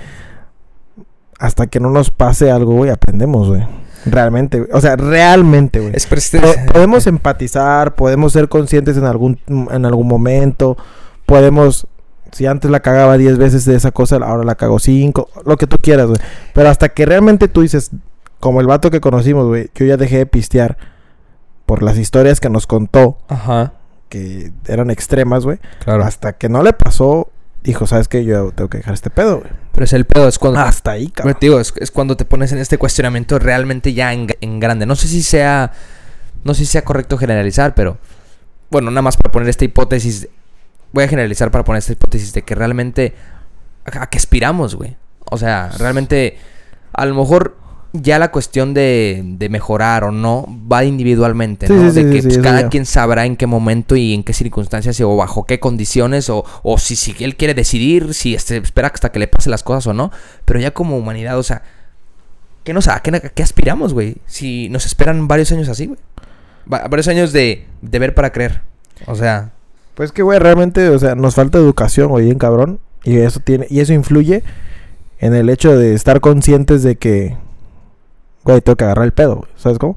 Hasta 1.41 1.69
que 1.69 1.79
no 1.79 1.91
nos 1.91 2.11
pase 2.11 2.51
algo, 2.51 2.75
güey, 2.75 2.91
aprendemos, 2.91 3.49
güey. 3.49 3.65
Realmente, 4.05 4.59
güey. 4.59 4.71
O 4.73 4.81
sea, 4.81 4.97
realmente, 4.97 5.81
güey. 5.81 5.93
Es 5.95 6.07
podemos 6.73 7.07
empatizar, 7.07 7.95
podemos 7.95 8.33
ser 8.33 8.49
conscientes 8.49 8.97
en 8.97 9.05
algún, 9.05 9.39
en 9.47 9.87
algún 9.87 10.09
momento, 10.09 10.77
podemos, 11.27 11.87
si 12.33 12.47
antes 12.47 12.71
la 12.71 12.81
cagaba 12.81 13.17
10 13.17 13.39
veces 13.39 13.65
de 13.65 13.77
esa 13.77 13.93
cosa, 13.93 14.17
ahora 14.17 14.45
la 14.45 14.57
cago 14.57 14.79
5, 14.79 15.29
lo 15.45 15.57
que 15.57 15.67
tú 15.67 15.77
quieras, 15.79 16.07
güey. 16.07 16.21
Pero 16.55 16.69
hasta 16.71 16.89
que 16.89 17.07
realmente 17.07 17.49
tú 17.49 17.63
dices, 17.63 17.93
como 18.41 18.61
el 18.61 18.67
vato 18.67 18.91
que 18.91 19.01
conocimos, 19.01 19.47
güey, 19.47 19.71
yo 19.75 19.87
ya 19.87 19.97
dejé 19.97 20.19
de 20.19 20.27
pistear 20.27 20.77
por 21.67 21.83
las 21.83 21.99
historias 21.99 22.41
que 22.41 22.51
nos 22.51 22.67
contó, 22.67 23.19
Ajá, 23.29 23.75
que 24.09 24.53
eran 24.67 24.91
extremas, 24.91 25.45
güey. 25.45 25.59
claro. 25.85 26.05
Hasta 26.05 26.35
que 26.35 26.49
no 26.49 26.63
le 26.63 26.73
pasó, 26.73 27.31
dijo, 27.63 27.87
¿sabes 27.87 28.09
qué? 28.09 28.25
Yo 28.25 28.53
tengo 28.53 28.69
que 28.71 28.79
dejar 28.79 28.95
este 28.95 29.11
pedo, 29.11 29.39
güey. 29.41 29.51
Pero 29.73 29.85
es 29.85 29.93
el 29.93 30.05
pedo, 30.07 30.29
es 30.29 30.39
cuando. 30.39 30.61
Hasta 30.61 30.93
ahí, 30.93 31.05
Pero 31.07 31.15
cabrón. 31.15 31.35
te 31.41 31.47
digo, 31.47 31.61
es, 31.61 31.73
es 31.77 31.91
cuando 31.91 32.17
te 32.17 32.25
pones 32.25 32.53
en 32.53 32.59
este 32.59 32.79
cuestionamiento 32.79 33.39
realmente 33.39 33.93
ya 33.95 34.13
en, 34.13 34.29
en 34.41 34.61
grande. 34.61 34.87
No 34.87 34.97
sé 34.97 35.09
si 35.09 35.23
sea. 35.23 35.73
No 36.45 36.55
sé 36.55 36.61
si 36.61 36.67
sea 36.67 36.83
correcto 36.85 37.19
generalizar, 37.19 37.75
pero. 37.75 37.99
Bueno, 38.71 38.91
nada 38.91 39.03
más 39.03 39.17
para 39.17 39.31
poner 39.33 39.49
esta 39.49 39.65
hipótesis. 39.65 40.29
Voy 40.93 41.05
a 41.05 41.09
generalizar 41.09 41.51
para 41.51 41.65
poner 41.65 41.79
esta 41.79 41.93
hipótesis 41.93 42.33
de 42.33 42.43
que 42.43 42.55
realmente. 42.55 43.15
¿A, 43.85 44.03
a 44.03 44.07
qué 44.11 44.19
aspiramos, 44.19 44.75
güey? 44.75 44.97
O 45.31 45.37
sea, 45.39 45.71
realmente. 45.79 46.39
A 46.93 47.05
lo 47.07 47.15
mejor 47.15 47.57
ya 47.93 48.19
la 48.19 48.31
cuestión 48.31 48.75
de, 48.75 49.23
de 49.25 49.49
mejorar 49.49 50.05
o 50.05 50.11
no 50.13 50.47
va 50.71 50.85
individualmente, 50.85 51.67
Sí, 51.67 51.73
¿no? 51.73 51.91
sí, 51.91 52.03
de 52.03 52.11
que 52.13 52.23
sí, 52.23 52.29
pues, 52.29 52.39
cada 52.39 52.69
quien 52.69 52.85
sabrá 52.85 53.25
en 53.25 53.37
qué 53.37 53.47
momento 53.47 53.97
y 53.97 54.13
en 54.15 54.23
qué 54.25 54.33
circunstancias 54.35 55.01
o 55.01 55.17
bajo 55.17 55.45
qué 55.47 55.59
condiciones 55.59 56.29
o, 56.29 56.45
o 56.63 56.79
si, 56.79 56.97
si 56.97 57.15
él 57.25 57.37
quiere 57.37 57.55
decidir 57.55 58.13
si 58.15 58.35
este, 58.35 58.59
espera 58.59 58.89
hasta 58.93 59.11
que 59.11 59.19
le 59.19 59.27
pase 59.29 59.49
las 59.51 59.63
cosas 59.63 59.87
o 59.87 59.95
no. 59.95 60.11
Pero 60.45 60.61
ya 60.61 60.73
como 60.73 60.99
humanidad, 60.99 61.39
o 61.39 61.43
sea, 61.43 61.63
¿qué 62.65 62.73
nos 62.75 62.89
a 62.89 63.01
qué, 63.01 63.17
a 63.17 63.21
qué 63.21 63.43
aspiramos, 63.43 63.95
güey? 63.95 64.17
Si 64.27 64.69
nos 64.69 64.85
esperan 64.87 65.27
varios 65.29 65.51
años 65.53 65.69
así, 65.69 65.87
güey. 65.87 65.99
Va- 66.71 66.87
varios 66.89 67.09
años 67.09 67.33
de, 67.33 67.65
de 67.81 67.99
ver 67.99 68.15
para 68.15 68.33
creer. 68.33 68.61
O 69.07 69.15
sea, 69.15 69.53
Pues 69.95 70.13
que, 70.13 70.23
güey, 70.23 70.39
realmente, 70.39 70.89
o 70.91 70.99
sea, 70.99 71.15
nos 71.15 71.35
falta 71.37 71.57
educación, 71.59 72.09
güey, 72.09 72.27
bien 72.27 72.39
cabrón. 72.39 72.81
Y 73.05 73.17
eso 73.17 73.41
tiene, 73.41 73.67
y 73.71 73.81
eso 73.81 73.95
influye 73.95 74.43
en 75.21 75.35
el 75.35 75.49
hecho 75.49 75.77
de 75.79 75.95
estar 75.95 76.21
conscientes 76.21 76.83
de 76.83 76.97
que, 76.97 77.37
güey, 78.53 78.63
tengo 78.63 78.77
que 78.77 78.85
agarrar 78.85 79.05
el 79.05 79.13
pedo, 79.13 79.37
güey. 79.37 79.51
¿Sabes 79.57 79.79
cómo? 79.79 79.97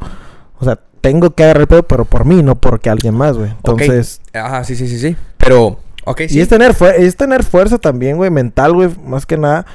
O 0.59 0.65
sea, 0.65 0.79
tengo 1.01 1.31
que 1.31 1.43
agarrar 1.43 1.61
el 1.61 1.67
pedo, 1.67 1.83
pero 1.83 2.05
por 2.05 2.25
mí, 2.25 2.43
no 2.43 2.55
porque 2.55 2.89
alguien 2.89 3.15
más, 3.15 3.37
güey. 3.37 3.49
Entonces, 3.49 4.21
ajá, 4.33 4.63
sí, 4.63 4.75
sí, 4.75 4.87
sí, 4.87 4.99
sí. 4.99 5.15
Pero, 5.37 5.79
ok, 6.05 6.21
sí. 6.27 6.37
y 6.37 6.41
es 6.41 6.47
tener, 6.47 6.75
es 6.97 7.15
tener 7.15 7.43
fuerza 7.43 7.77
también, 7.77 8.17
güey, 8.17 8.29
mental, 8.29 8.73
güey, 8.73 8.89
más 9.05 9.25
que 9.25 9.37
nada. 9.37 9.65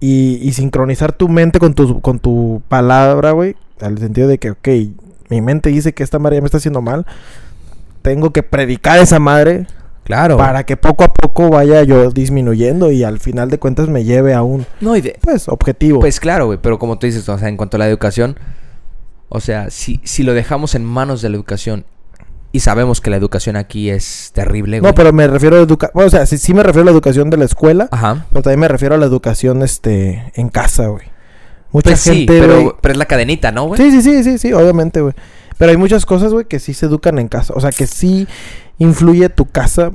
Y, 0.00 0.38
y 0.42 0.52
sincronizar 0.52 1.12
tu 1.12 1.28
mente 1.28 1.58
con 1.58 1.74
tu, 1.74 2.00
con 2.00 2.18
tu 2.18 2.62
palabra, 2.68 3.32
güey. 3.32 3.56
Al 3.80 3.98
sentido 3.98 4.28
de 4.28 4.38
que, 4.38 4.52
ok, 4.52 4.68
mi 5.28 5.40
mente 5.40 5.70
dice 5.70 5.92
que 5.92 6.02
esta 6.02 6.18
madre 6.18 6.36
ya 6.36 6.42
me 6.42 6.46
está 6.46 6.56
haciendo 6.58 6.80
mal. 6.80 7.06
Tengo 8.02 8.30
que 8.30 8.42
predicar 8.42 8.98
esa 8.98 9.18
madre 9.18 9.66
Claro. 10.10 10.36
para 10.36 10.64
que 10.64 10.76
poco 10.76 11.04
a 11.04 11.12
poco 11.14 11.50
vaya 11.50 11.82
yo 11.84 12.10
disminuyendo 12.10 12.90
y 12.90 13.04
al 13.04 13.20
final 13.20 13.48
de 13.50 13.58
cuentas 13.58 13.88
me 13.88 14.04
lleve 14.04 14.34
a 14.34 14.42
un, 14.42 14.66
No, 14.80 14.96
y 14.96 15.00
de, 15.00 15.18
pues, 15.22 15.48
objetivo. 15.48 16.00
Pues 16.00 16.18
claro, 16.20 16.46
güey, 16.46 16.58
pero 16.60 16.78
como 16.78 16.98
tú 16.98 17.06
dices, 17.06 17.28
o 17.28 17.38
sea, 17.38 17.48
en 17.48 17.56
cuanto 17.56 17.76
a 17.76 17.78
la 17.78 17.88
educación, 17.88 18.36
o 19.28 19.40
sea, 19.40 19.70
si, 19.70 20.00
si 20.04 20.22
lo 20.24 20.34
dejamos 20.34 20.74
en 20.74 20.84
manos 20.84 21.22
de 21.22 21.28
la 21.28 21.36
educación 21.36 21.84
y 22.52 22.60
sabemos 22.60 23.00
que 23.00 23.10
la 23.10 23.16
educación 23.16 23.54
aquí 23.54 23.90
es 23.90 24.32
terrible, 24.34 24.80
güey. 24.80 24.90
no, 24.90 24.94
pero 24.94 25.12
me 25.12 25.28
refiero 25.28 25.56
a 25.56 25.60
educación, 25.60 26.04
o 26.04 26.10
sea, 26.10 26.26
sí, 26.26 26.36
sí 26.38 26.52
me 26.52 26.64
refiero 26.64 26.82
a 26.82 26.86
la 26.86 26.90
educación 26.90 27.30
de 27.30 27.36
la 27.36 27.44
escuela, 27.44 27.88
Ajá. 27.92 28.26
pero 28.30 28.42
también 28.42 28.58
me 28.60 28.68
refiero 28.68 28.96
a 28.96 28.98
la 28.98 29.06
educación, 29.06 29.62
este, 29.62 30.32
en 30.34 30.48
casa, 30.48 30.88
güey. 30.88 31.04
Mucha 31.72 31.90
Pues 31.90 32.00
sí, 32.00 32.10
gente, 32.26 32.40
güey- 32.42 32.46
pero, 32.48 32.78
pero 32.80 32.92
es 32.92 32.98
la 32.98 33.04
cadenita, 33.06 33.52
¿no, 33.52 33.66
güey? 33.68 33.80
Sí, 33.80 33.92
sí, 33.92 34.02
sí, 34.02 34.24
sí, 34.24 34.38
sí, 34.38 34.52
obviamente, 34.52 35.00
güey. 35.00 35.14
Pero 35.56 35.70
hay 35.70 35.76
muchas 35.76 36.04
cosas, 36.04 36.32
güey, 36.32 36.46
que 36.46 36.58
sí 36.58 36.74
se 36.74 36.86
educan 36.86 37.20
en 37.20 37.28
casa. 37.28 37.52
O 37.54 37.60
sea, 37.60 37.70
que 37.70 37.86
sí 37.86 38.26
influye 38.78 39.28
tu 39.28 39.44
casa 39.44 39.92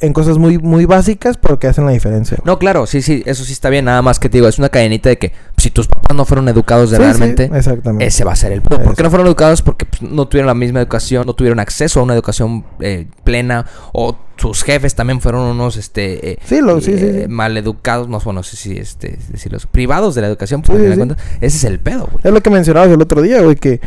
en 0.00 0.12
cosas 0.14 0.36
muy, 0.38 0.58
muy 0.58 0.84
básicas, 0.84 1.36
pero 1.36 1.60
que 1.60 1.68
hacen 1.68 1.84
la 1.86 1.92
diferencia. 1.92 2.36
güey. 2.40 2.46
No, 2.52 2.58
claro, 2.58 2.86
sí, 2.86 3.02
sí, 3.02 3.22
eso 3.24 3.44
sí 3.44 3.52
está 3.52 3.68
bien, 3.68 3.84
nada 3.84 4.02
más 4.02 4.18
que 4.18 4.28
te 4.28 4.38
digo, 4.38 4.48
es 4.48 4.58
una 4.58 4.68
cadenita 4.68 5.08
de 5.10 5.16
que 5.18 5.32
si 5.58 5.70
tus 5.70 5.86
papás 5.86 6.16
no 6.16 6.24
fueron 6.24 6.48
educados 6.48 6.90
de 6.90 6.96
Sí, 6.96 7.02
sí, 7.02 7.08
realmente, 7.08 7.44
exactamente. 7.54 8.06
ese 8.06 8.24
va 8.24 8.32
a 8.32 8.36
ser 8.36 8.50
el 8.50 8.62
punto. 8.62 8.82
¿Por 8.82 8.96
qué 8.96 9.02
no 9.04 9.10
fueron 9.10 9.28
educados? 9.28 9.62
Porque 9.62 9.84
pues, 9.84 10.02
no 10.02 10.26
tuvieron 10.26 10.48
la 10.48 10.54
misma 10.54 10.80
educación, 10.80 11.24
no 11.24 11.34
tuvieron 11.34 11.60
acceso 11.60 12.00
a 12.00 12.02
una 12.02 12.14
educación 12.14 12.64
eh, 12.80 13.06
plena, 13.22 13.66
o 13.92 14.16
sus 14.38 14.64
jefes 14.64 14.96
también 14.96 15.20
fueron 15.20 15.42
unos, 15.42 15.76
este, 15.76 16.32
eh, 16.32 16.38
Sí, 16.44 16.60
lo- 16.60 16.80
sí, 16.80 16.98
sí, 16.98 17.04
eh, 17.04 17.22
sí. 17.26 17.28
maleducados, 17.28 18.08
no, 18.08 18.18
bueno, 18.18 18.40
no 18.40 18.42
sé 18.42 18.56
si, 18.56 18.76
este, 18.78 19.18
decirlos, 19.28 19.66
privados 19.66 20.16
de 20.16 20.22
la 20.22 20.26
educación, 20.26 20.62
por 20.62 20.74
Sí, 20.78 20.82
sí, 20.84 20.90
sí. 20.90 20.96
cuentas. 20.96 21.18
Ese 21.40 21.56
es 21.58 21.64
el 21.64 21.78
pedo, 21.78 22.08
güey. 22.10 22.22
Es 22.24 22.32
lo 22.32 22.40
que 22.40 22.50
mencionabas 22.50 22.90
el 22.90 23.00
otro 23.00 23.22
día, 23.22 23.40
güey, 23.42 23.54
que 23.54 23.80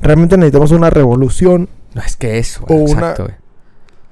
realmente 0.00 0.38
necesitamos 0.38 0.70
una 0.70 0.88
revolución. 0.88 1.68
No, 1.94 2.00
es 2.02 2.16
que 2.16 2.38
eso, 2.38 2.62
O 2.64 2.66
güey, 2.74 2.84
una- 2.92 2.92
exacto, 3.00 3.24
güey. 3.24 3.34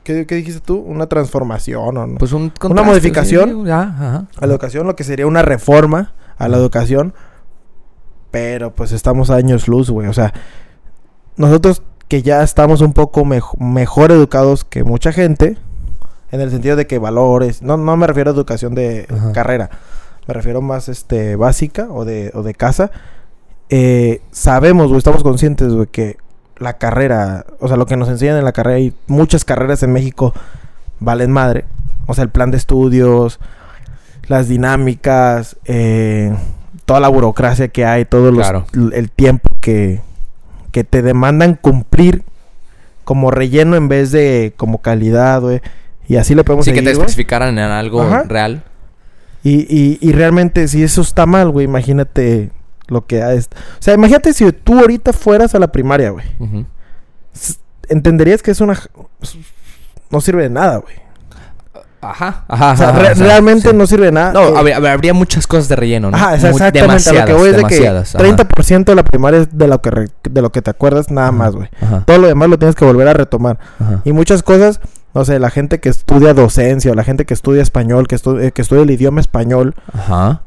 ¿Qué, 0.06 0.24
qué 0.24 0.36
dijiste 0.36 0.60
tú? 0.60 0.76
Una 0.78 1.08
transformación 1.08 1.96
o 1.98 2.06
no. 2.06 2.16
Pues 2.18 2.32
un 2.32 2.52
Una 2.62 2.82
modificación 2.84 3.50
sí, 3.62 3.66
ya, 3.66 3.80
ajá. 3.82 4.26
a 4.38 4.46
la 4.46 4.52
educación, 4.52 4.86
lo 4.86 4.94
que 4.94 5.02
sería 5.02 5.26
una 5.26 5.42
reforma 5.42 6.12
a 6.38 6.46
la 6.48 6.56
educación. 6.58 7.12
Pero 8.30 8.72
pues 8.74 8.92
estamos 8.92 9.30
a 9.30 9.34
años 9.34 9.66
luz, 9.66 9.90
güey. 9.90 10.06
O 10.08 10.12
sea, 10.12 10.32
nosotros 11.36 11.82
que 12.08 12.22
ya 12.22 12.42
estamos 12.44 12.82
un 12.82 12.92
poco 12.92 13.24
mejo- 13.24 13.56
mejor 13.58 14.12
educados 14.12 14.64
que 14.64 14.84
mucha 14.84 15.10
gente, 15.12 15.58
en 16.30 16.40
el 16.40 16.50
sentido 16.50 16.76
de 16.76 16.86
que 16.86 16.98
valores, 16.98 17.62
no, 17.62 17.76
no 17.76 17.96
me 17.96 18.06
refiero 18.06 18.30
a 18.30 18.34
educación 18.34 18.74
de 18.76 19.06
Ajá. 19.12 19.32
carrera, 19.32 19.70
me 20.28 20.34
refiero 20.34 20.60
más 20.62 20.88
este 20.88 21.34
básica 21.36 21.88
o 21.90 22.04
de, 22.04 22.30
o 22.34 22.42
de 22.42 22.54
casa. 22.54 22.90
eh, 23.70 24.20
sabemos, 24.30 24.86
güey, 24.86 24.98
estamos 24.98 25.24
conscientes, 25.24 25.72
güey, 25.72 25.88
que 25.88 26.16
la 26.58 26.74
carrera, 26.78 27.44
o 27.60 27.68
sea, 27.68 27.76
lo 27.76 27.86
que 27.86 27.96
nos 27.96 28.08
enseñan 28.08 28.36
en 28.38 28.44
la 28.44 28.52
carrera, 28.52 28.78
y 28.78 28.94
muchas 29.06 29.44
carreras 29.44 29.82
en 29.82 29.92
México 29.92 30.32
valen 31.00 31.30
madre. 31.30 31.64
O 32.06 32.14
sea, 32.14 32.24
el 32.24 32.30
plan 32.30 32.50
de 32.50 32.56
estudios, 32.56 33.40
las 34.28 34.48
dinámicas, 34.48 35.56
eh, 35.66 36.34
toda 36.84 37.00
la 37.00 37.08
burocracia 37.08 37.68
que 37.68 37.84
hay, 37.84 38.04
todo 38.04 38.32
Claro. 38.32 38.66
el 38.92 39.10
tiempo 39.10 39.56
que, 39.60 40.00
que 40.72 40.84
te 40.84 41.02
demandan 41.02 41.54
cumplir 41.54 42.22
como 43.04 43.30
relleno 43.30 43.76
en 43.76 43.88
vez 43.88 44.10
de 44.12 44.52
como 44.56 44.78
calidad, 44.82 45.40
güey. 45.40 45.60
Y 46.08 46.16
así 46.16 46.34
le 46.34 46.44
podemos 46.44 46.64
Sí, 46.64 46.70
que 46.72 46.76
seguir, 46.78 46.90
te 46.90 46.94
güey. 46.96 47.06
especificaran 47.06 47.58
en 47.58 47.64
algo 47.70 48.02
Ajá. 48.02 48.22
real. 48.28 48.62
Y, 49.42 49.60
y, 49.68 49.98
y 50.00 50.12
realmente, 50.12 50.66
si 50.68 50.82
eso 50.82 51.02
está 51.02 51.26
mal, 51.26 51.50
güey, 51.50 51.66
imagínate 51.66 52.50
lo 52.88 53.06
que 53.06 53.18
es. 53.34 53.46
O 53.46 53.82
sea, 53.82 53.94
imagínate 53.94 54.32
si 54.32 54.50
tú 54.52 54.78
ahorita 54.78 55.12
fueras 55.12 55.54
a 55.54 55.58
la 55.58 55.68
primaria, 55.72 56.10
güey. 56.10 56.24
S- 57.34 57.56
Entenderías 57.88 58.42
que 58.42 58.50
es 58.50 58.60
una. 58.60 58.76
No 60.10 60.20
sirve 60.20 60.42
de 60.44 60.50
nada, 60.50 60.78
güey. 60.78 60.94
Ajá, 62.00 62.44
ajá, 62.46 62.72
O 62.72 62.76
sea, 62.76 62.88
ajá, 62.90 62.98
re- 63.00 63.12
o 63.12 63.14
sea, 63.16 63.26
realmente 63.26 63.70
sí. 63.70 63.76
no 63.76 63.86
sirve 63.86 64.06
de 64.06 64.12
nada. 64.12 64.32
No, 64.32 64.48
Eh, 64.48 64.52
habría, 64.56 64.92
habría 64.92 65.14
muchas 65.14 65.46
cosas 65.46 65.68
de 65.68 65.74
relleno, 65.76 66.10
¿no? 66.10 66.16
Ajá, 66.16 66.34
o 66.34 66.38
sea, 66.38 66.50
Muy- 66.50 66.56
exactamente. 66.60 67.08
A 67.10 67.12
lo 67.12 67.26
que 67.26 67.32
demasiadas, 67.32 67.36
voy 67.38 67.46
es 67.48 67.52
de 67.52 67.56
demasiadas, 67.56 68.10
que 68.12 68.16
ajá. 68.18 68.24
30% 68.26 68.84
de 68.84 68.94
la 68.94 69.02
primaria 69.04 69.40
es 69.40 69.58
de 69.58 69.66
lo 69.66 69.80
que, 69.82 69.90
re- 69.90 70.08
de 70.30 70.42
lo 70.42 70.52
que 70.52 70.62
te 70.62 70.70
acuerdas, 70.70 71.10
nada 71.10 71.32
más, 71.32 71.56
güey. 71.56 71.68
Todo 72.04 72.18
lo 72.18 72.28
demás 72.28 72.48
lo 72.48 72.58
tienes 72.58 72.76
que 72.76 72.84
volver 72.84 73.08
a 73.08 73.12
retomar. 73.14 73.58
ajá. 73.80 74.02
Y 74.04 74.12
muchas 74.12 74.42
cosas, 74.44 74.80
no 75.14 75.24
sé, 75.24 75.40
la 75.40 75.50
gente 75.50 75.80
que 75.80 75.88
estudia 75.88 76.32
docencia 76.34 76.92
o 76.92 76.94
la 76.94 77.02
gente 77.02 77.24
que 77.24 77.34
estudia 77.34 77.62
español, 77.62 78.06
que, 78.06 78.16
estu- 78.16 78.40
eh, 78.40 78.52
que 78.52 78.62
estudia 78.62 78.82
el 78.82 78.90
idioma 78.90 79.20
español, 79.20 79.74
Ajá. 79.92 80.42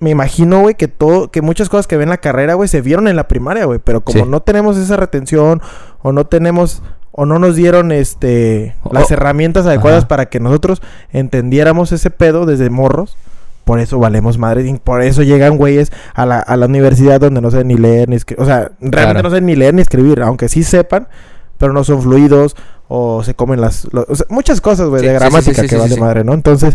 Me 0.00 0.10
imagino, 0.10 0.60
güey, 0.60 0.74
que 0.74 0.88
todo, 0.88 1.30
que 1.30 1.40
muchas 1.42 1.68
cosas 1.68 1.86
que 1.86 1.96
ven 1.96 2.04
en 2.08 2.10
la 2.10 2.18
carrera, 2.18 2.54
güey, 2.54 2.68
se 2.68 2.80
vieron 2.80 3.08
en 3.08 3.16
la 3.16 3.28
primaria, 3.28 3.64
güey. 3.64 3.78
Pero 3.82 4.00
como 4.02 4.24
Sí. 4.24 4.30
no 4.30 4.40
tenemos 4.40 4.76
esa 4.76 4.96
retención, 4.96 5.60
o 6.02 6.12
no 6.12 6.26
tenemos, 6.26 6.82
o 7.12 7.26
no 7.26 7.38
nos 7.38 7.54
dieron 7.56 7.92
este 7.92 8.74
las 8.90 9.10
herramientas 9.10 9.66
adecuadas 9.66 10.00
Ajá. 10.00 10.08
para 10.08 10.26
que 10.26 10.40
nosotros 10.40 10.82
entendiéramos 11.12 11.92
ese 11.92 12.10
pedo 12.10 12.44
desde 12.46 12.70
morros. 12.70 13.16
Por 13.64 13.78
eso 13.80 13.98
valemos 13.98 14.36
madre. 14.36 14.66
Y 14.68 14.74
por 14.74 15.00
eso 15.00 15.22
llegan 15.22 15.56
güeyes 15.56 15.90
a 16.14 16.26
la, 16.26 16.38
a 16.40 16.56
la 16.58 16.66
universidad 16.66 17.18
donde 17.20 17.40
no 17.40 17.50
saben 17.50 17.68
ni 17.68 17.76
leer 17.76 18.08
ni 18.10 18.16
escribir. 18.16 18.42
O 18.42 18.46
sea, 18.46 18.72
realmente 18.80 18.90
Claro. 18.98 19.22
no 19.22 19.30
saben 19.30 19.46
ni 19.46 19.56
leer 19.56 19.72
ni 19.72 19.80
escribir. 19.80 20.20
Aunque 20.20 20.48
sí 20.50 20.62
sepan, 20.64 21.08
pero 21.58 21.72
no 21.72 21.84
son 21.84 22.02
fluidos. 22.02 22.56
O 22.86 23.22
se 23.24 23.34
comen 23.34 23.62
las... 23.62 23.88
lo- 23.92 24.04
o 24.06 24.14
sea, 24.14 24.26
muchas 24.28 24.60
cosas, 24.60 24.88
güey, 24.88 25.00
Sí, 25.00 25.06
de 25.08 25.14
gramática 25.14 25.54
sí, 25.54 25.60
sí, 25.62 25.68
que 25.68 25.76
vale 25.76 25.96
madre, 25.96 26.22
¿no? 26.22 26.34
Entonces, 26.34 26.74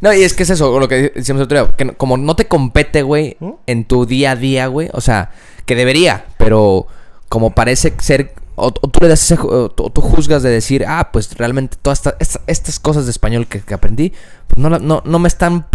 No, 0.00 0.10
y 0.12 0.22
es 0.22 0.32
que 0.32 0.44
es 0.44 0.50
eso, 0.50 0.80
lo 0.80 0.88
que 0.88 1.12
decíamos 1.14 1.40
el 1.40 1.44
otro 1.44 1.62
día, 1.64 1.70
que 1.76 1.84
no- 1.84 1.94
como 1.98 2.16
no 2.16 2.34
te 2.34 2.48
compete, 2.48 3.02
güey, 3.02 3.36
¿Mm? 3.40 3.50
en 3.66 3.84
tu 3.84 4.06
día 4.06 4.30
a 4.30 4.36
día, 4.36 4.68
güey, 4.68 4.88
o 4.94 5.02
sea, 5.02 5.30
que 5.66 5.74
debería, 5.74 6.24
pero 6.38 6.86
como 7.28 7.54
parece 7.54 7.92
ser, 8.00 8.32
o, 8.56 8.68
o 8.68 8.70
tú 8.88 9.00
le 9.02 9.08
das 9.08 9.22
ese, 9.22 9.36
o 9.38 9.68
tú, 9.68 10.00
juzgas 10.00 10.42
de 10.42 10.48
decir, 10.48 10.86
ah, 10.88 11.10
pues 11.12 11.36
realmente 11.36 11.76
todas 11.80 11.98
esta- 11.98 12.16
esta- 12.18 12.40
estas 12.46 12.80
cosas 12.80 13.04
de 13.04 13.10
español 13.10 13.46
que, 13.46 13.60
que 13.60 13.74
aprendí, 13.74 14.14
pues 14.48 14.58
no, 14.58 14.70
no, 14.78 15.02
no 15.04 15.18
me 15.18 15.28
están 15.28 15.66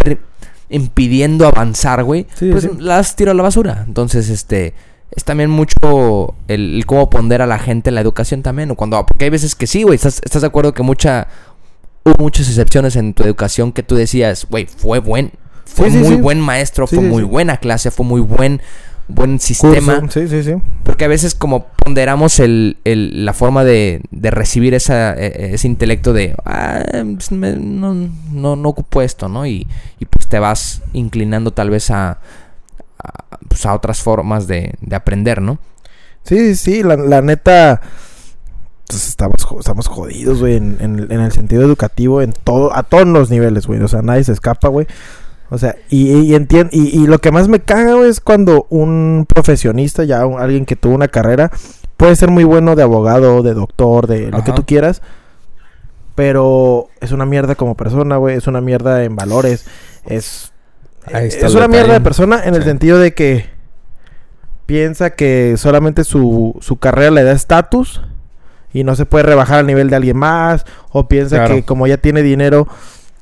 impidiendo 0.68 1.46
avanzar, 1.46 2.02
güey, 2.04 2.26
pues 2.38 2.68
las 2.80 3.14
tiro 3.16 3.30
a 3.30 3.34
la 3.34 3.44
basura. 3.44 3.84
Entonces, 3.86 4.28
este, 4.28 4.74
es 5.10 5.24
también 5.24 5.50
mucho 5.50 6.34
el, 6.48 6.76
el 6.76 6.86
cómo 6.86 7.08
poner 7.10 7.42
a 7.42 7.46
la 7.46 7.58
gente 7.58 7.90
en 7.90 7.94
la 7.94 8.00
educación 8.00 8.42
también, 8.42 8.70
o 8.70 8.74
cuando, 8.74 9.04
porque 9.06 9.24
hay 9.24 9.30
veces 9.30 9.54
que 9.54 9.66
sí, 9.66 9.82
güey, 9.82 9.96
estás, 9.96 10.20
estás 10.24 10.42
de 10.42 10.48
acuerdo 10.48 10.74
que 10.74 10.82
mucha 10.82 11.28
hubo 12.04 12.14
muchas 12.22 12.48
excepciones 12.48 12.96
en 12.96 13.14
tu 13.14 13.22
educación 13.24 13.72
que 13.72 13.82
tú 13.82 13.94
decías, 13.96 14.46
güey, 14.50 14.66
fue 14.66 14.98
buen, 15.00 15.32
fue 15.64 15.90
Sí, 15.90 15.96
muy 15.98 16.16
sí. 16.16 16.20
buen 16.20 16.40
maestro, 16.40 16.86
Sí, 16.86 16.96
fue 16.96 17.04
muy 17.04 17.22
buena 17.22 17.56
clase, 17.56 17.90
fue 17.90 18.04
muy 18.06 18.20
buen, 18.20 18.60
buen 19.08 19.38
sistema. 19.40 20.00
curso. 20.00 20.20
Sí, 20.20 20.28
sí, 20.28 20.42
sí. 20.42 20.54
Porque 20.84 21.04
a 21.04 21.08
veces 21.08 21.34
como 21.34 21.66
ponderamos 21.84 22.38
el, 22.40 22.76
el- 22.84 23.24
la 23.24 23.32
forma 23.32 23.64
de, 23.64 24.02
de 24.10 24.30
recibir 24.30 24.74
esa, 24.74 25.14
eh, 25.14 25.50
ese 25.54 25.66
intelecto 25.68 26.12
de, 26.12 26.34
ah, 26.44 26.82
pues, 27.14 27.32
me- 27.32 27.56
no, 27.56 27.94
no, 28.32 28.54
no 28.56 28.68
ocupo 28.68 29.02
esto, 29.02 29.28
¿no? 29.28 29.46
Y, 29.46 29.66
y 29.98 30.04
pues 30.06 30.26
te 30.28 30.38
vas 30.38 30.82
inclinando 30.92 31.52
tal 31.52 31.70
vez 31.70 31.90
a, 31.90 32.18
a, 33.36 33.38
pues, 33.48 33.64
a 33.66 33.74
otras 33.74 34.02
formas 34.02 34.46
de, 34.46 34.74
de 34.80 34.96
aprender, 34.96 35.40
¿no? 35.42 35.58
Sí, 36.22 36.56
sí, 36.56 36.82
la, 36.82 36.96
la 36.96 37.22
neta. 37.22 37.80
Pues 38.88 39.08
estamos, 39.08 39.36
estamos 39.58 39.88
jodidos, 39.88 40.40
güey, 40.40 40.56
en, 40.56 40.76
en- 40.80 41.10
en 41.10 41.20
el 41.20 41.32
sentido 41.32 41.62
educativo, 41.62 42.22
en 42.22 42.32
todo, 42.32 42.74
a 42.74 42.82
todos 42.84 43.06
los 43.06 43.30
niveles, 43.30 43.66
güey. 43.66 43.80
O 43.82 43.88
sea, 43.88 44.02
nadie 44.02 44.22
se 44.24 44.32
escapa, 44.32 44.68
güey. 44.68 44.86
O 45.50 45.58
sea, 45.58 45.76
y, 45.90 46.10
y, 46.12 46.34
entien- 46.34 46.68
y, 46.72 46.88
y 47.00 47.06
lo 47.06 47.18
que 47.20 47.30
más 47.32 47.48
me 47.48 47.60
caga, 47.60 47.94
güey, 47.94 48.10
es 48.10 48.20
cuando 48.20 48.66
un 48.70 49.26
profesionista, 49.28 50.04
ya 50.04 50.24
un- 50.26 50.40
alguien 50.40 50.66
que 50.66 50.76
tuvo 50.76 50.94
una 50.94 51.08
carrera, 51.08 51.50
puede 51.96 52.14
ser 52.16 52.30
muy 52.30 52.44
bueno 52.44 52.76
de 52.76 52.82
abogado, 52.82 53.42
de 53.42 53.54
doctor, 53.54 54.06
de 54.06 54.30
lo 54.30 54.42
que 54.44 54.52
tú 54.52 54.64
quieras, 54.66 55.02
pero 56.14 56.88
es 57.00 57.12
una 57.12 57.26
mierda 57.26 57.54
como 57.54 57.74
persona, 57.76 58.16
güey, 58.16 58.36
es 58.36 58.46
una 58.46 58.60
mierda 58.60 59.04
en 59.04 59.16
valores, 59.16 59.66
es, 60.06 60.52
Ahí 61.12 61.28
está 61.28 61.46
es 61.46 61.54
una 61.54 61.68
mierda 61.68 61.92
de 61.92 62.00
persona 62.00 62.42
en 62.44 62.54
el 62.54 62.64
sentido 62.64 62.98
de 62.98 63.14
que 63.14 63.46
piensa 64.66 65.10
que 65.10 65.54
solamente 65.56 66.04
su, 66.04 66.56
su 66.60 66.76
carrera 66.78 67.10
le 67.10 67.22
da 67.22 67.32
estatus 67.32 68.02
y 68.72 68.84
no 68.84 68.96
se 68.96 69.06
puede 69.06 69.24
rebajar 69.24 69.60
al 69.60 69.66
nivel 69.66 69.88
de 69.90 69.96
alguien 69.96 70.16
más, 70.16 70.64
o 70.90 71.08
piensa 71.08 71.36
Claro. 71.36 71.54
que 71.54 71.62
como 71.64 71.86
ya 71.86 71.96
tiene 71.96 72.22
dinero 72.22 72.66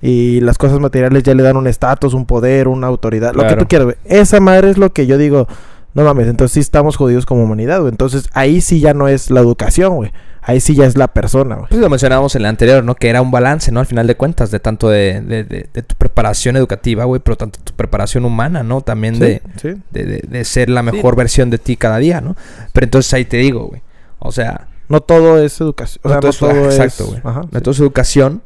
y 0.01 0.41
las 0.41 0.59
cosas 0.59 0.81
materiales 0.81 1.23
ya 1.23 1.35
le 1.35 1.43
dan 1.43 1.57
un 1.57 1.67
estatus, 1.67 2.15
un 2.15 2.27
poder, 2.27 2.69
una 2.69 2.87
autoridad, 2.87 3.35
lo 3.35 3.47
que 3.47 3.57
tú 3.57 3.67
quieras, 3.69 3.85
güey. 3.87 3.97
Esa 4.05 4.41
madre 4.41 4.71
es 4.71 4.79
lo 4.79 4.93
que 4.93 5.07
yo 5.07 5.17
digo, 5.19 5.47
no 5.95 6.03
mames, 6.05 6.27
entonces 6.29 6.53
sí 6.55 6.61
estamos 6.61 6.97
jodidos 6.97 7.25
como 7.27 7.45
humanidad, 7.45 7.81
güey. 7.81 7.91
Entonces 7.91 8.29
ahí 8.33 8.61
sí 8.61 8.81
ya 8.81 8.95
no 8.95 9.07
es 9.09 9.31
la 9.31 9.41
educación, 9.41 9.95
güey. 9.97 10.13
Ahí 10.47 10.61
sí 10.61 10.75
ya 10.75 10.85
es 10.85 10.97
la 10.99 11.09
persona, 11.09 11.55
güey. 11.57 11.69
Pues 11.71 11.81
lo 11.81 11.89
mencionábamos 11.89 12.37
en 12.37 12.43
la 12.43 12.51
anterior, 12.51 12.85
¿no? 12.85 12.95
Que 12.95 13.09
era 13.09 13.23
un 13.23 13.31
balance, 13.31 13.73
¿no? 13.73 13.81
Al 13.81 13.87
final 13.87 14.07
de 14.07 14.15
cuentas, 14.17 14.51
de 14.51 14.61
tanto 14.61 14.91
de, 14.91 15.23
de, 15.23 15.43
de- 15.45 15.69
de 15.73 15.83
tu 15.83 15.95
preparación 15.95 16.57
educativa, 16.57 17.05
güey, 17.05 17.21
pero 17.25 17.37
tanto 17.37 17.59
tu 17.65 17.73
preparación 17.73 18.27
humana, 18.27 18.63
¿no? 18.63 18.83
También 18.83 19.19
de, 19.19 19.41
sí. 19.61 19.71
de, 19.91 20.05
de- 20.05 20.25
de 20.29 20.45
ser 20.45 20.69
la 20.69 20.83
mejor 20.83 21.17
versión 21.17 21.49
de 21.49 21.57
ti 21.59 21.77
cada 21.77 21.97
día, 21.97 22.21
¿no? 22.21 22.37
Pero 22.75 22.85
entonces 22.85 23.13
ahí 23.15 23.25
te 23.25 23.39
digo, 23.39 23.69
güey. 23.69 23.81
O 24.19 24.33
sea, 24.33 24.69
No 24.89 25.01
todo 25.01 25.43
es 25.43 25.59
educación. 25.63 26.01
O 26.05 26.09
sea, 26.11 26.21
no 26.21 26.27
no 26.27 26.33
todo 26.33 26.51
es- 26.51 26.57
todo 26.57 26.69
es... 26.69 26.79
exacto, 26.79 27.07
güey. 27.07 27.21
Ajá, 27.25 27.41
no 27.51 27.61
todo 27.63 27.71
es 27.73 27.81
educación. 27.81 28.43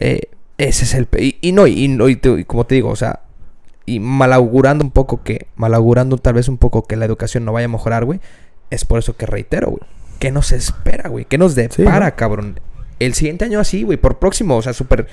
eh, 0.00 0.28
ese 0.58 0.84
es 0.84 0.92
el... 0.94 1.08
Y, 1.18 1.38
y 1.40 1.52
no, 1.52 1.66
y, 1.66 1.72
y 1.86 2.16
te- 2.16 2.40
y 2.40 2.44
como 2.44 2.64
te 2.66 2.74
digo, 2.74 2.90
o 2.90 2.96
sea, 2.96 3.20
y 3.86 4.00
malaugurando 4.00 4.84
un 4.84 4.90
poco 4.90 5.22
que... 5.22 5.46
Malaugurando 5.56 6.18
tal 6.18 6.34
vez 6.34 6.48
un 6.48 6.58
poco 6.58 6.82
que 6.86 6.96
la 6.96 7.06
educación 7.06 7.44
no 7.46 7.52
vaya 7.54 7.64
a 7.64 7.68
mejorar, 7.68 8.04
güey. 8.04 8.20
Es 8.70 8.84
por 8.84 8.98
eso 8.98 9.16
que 9.16 9.24
reitero, 9.26 9.70
güey. 9.70 9.80
¿Qué 10.22 10.30
nos 10.30 10.52
espera, 10.52 11.08
güey? 11.08 11.24
¿Qué 11.24 11.36
nos 11.36 11.56
depara, 11.56 12.10
¿no? 12.10 12.14
cabrón? 12.16 12.60
El 13.00 13.14
siguiente 13.14 13.44
año 13.44 13.58
así, 13.58 13.82
güey. 13.82 13.98
Por 13.98 14.20
próximo, 14.20 14.56
o 14.56 14.62
sea, 14.62 14.72
súper 14.72 15.08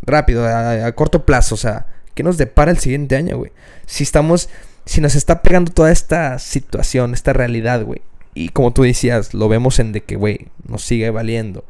rápido, 0.00 0.46
a, 0.46 0.86
a 0.86 0.92
corto 0.92 1.26
plazo. 1.26 1.54
O 1.54 1.58
sea, 1.58 1.86
¿qué 2.14 2.22
nos 2.22 2.38
depara 2.38 2.70
el 2.70 2.78
siguiente 2.78 3.14
año, 3.14 3.36
güey? 3.36 3.52
Si 3.84 4.04
estamos... 4.04 4.48
Si 4.86 5.02
nos 5.02 5.16
está 5.16 5.42
pegando 5.42 5.70
toda 5.70 5.92
esta 5.92 6.38
situación, 6.38 7.12
esta 7.12 7.34
realidad, 7.34 7.84
güey. 7.84 8.00
Y 8.32 8.48
como 8.48 8.72
tú 8.72 8.84
decías, 8.84 9.34
lo 9.34 9.50
vemos 9.50 9.78
en 9.80 9.92
de 9.92 10.00
que, 10.00 10.16
güey, 10.16 10.48
nos 10.66 10.82
sigue 10.82 11.10
valiendo. 11.10 11.66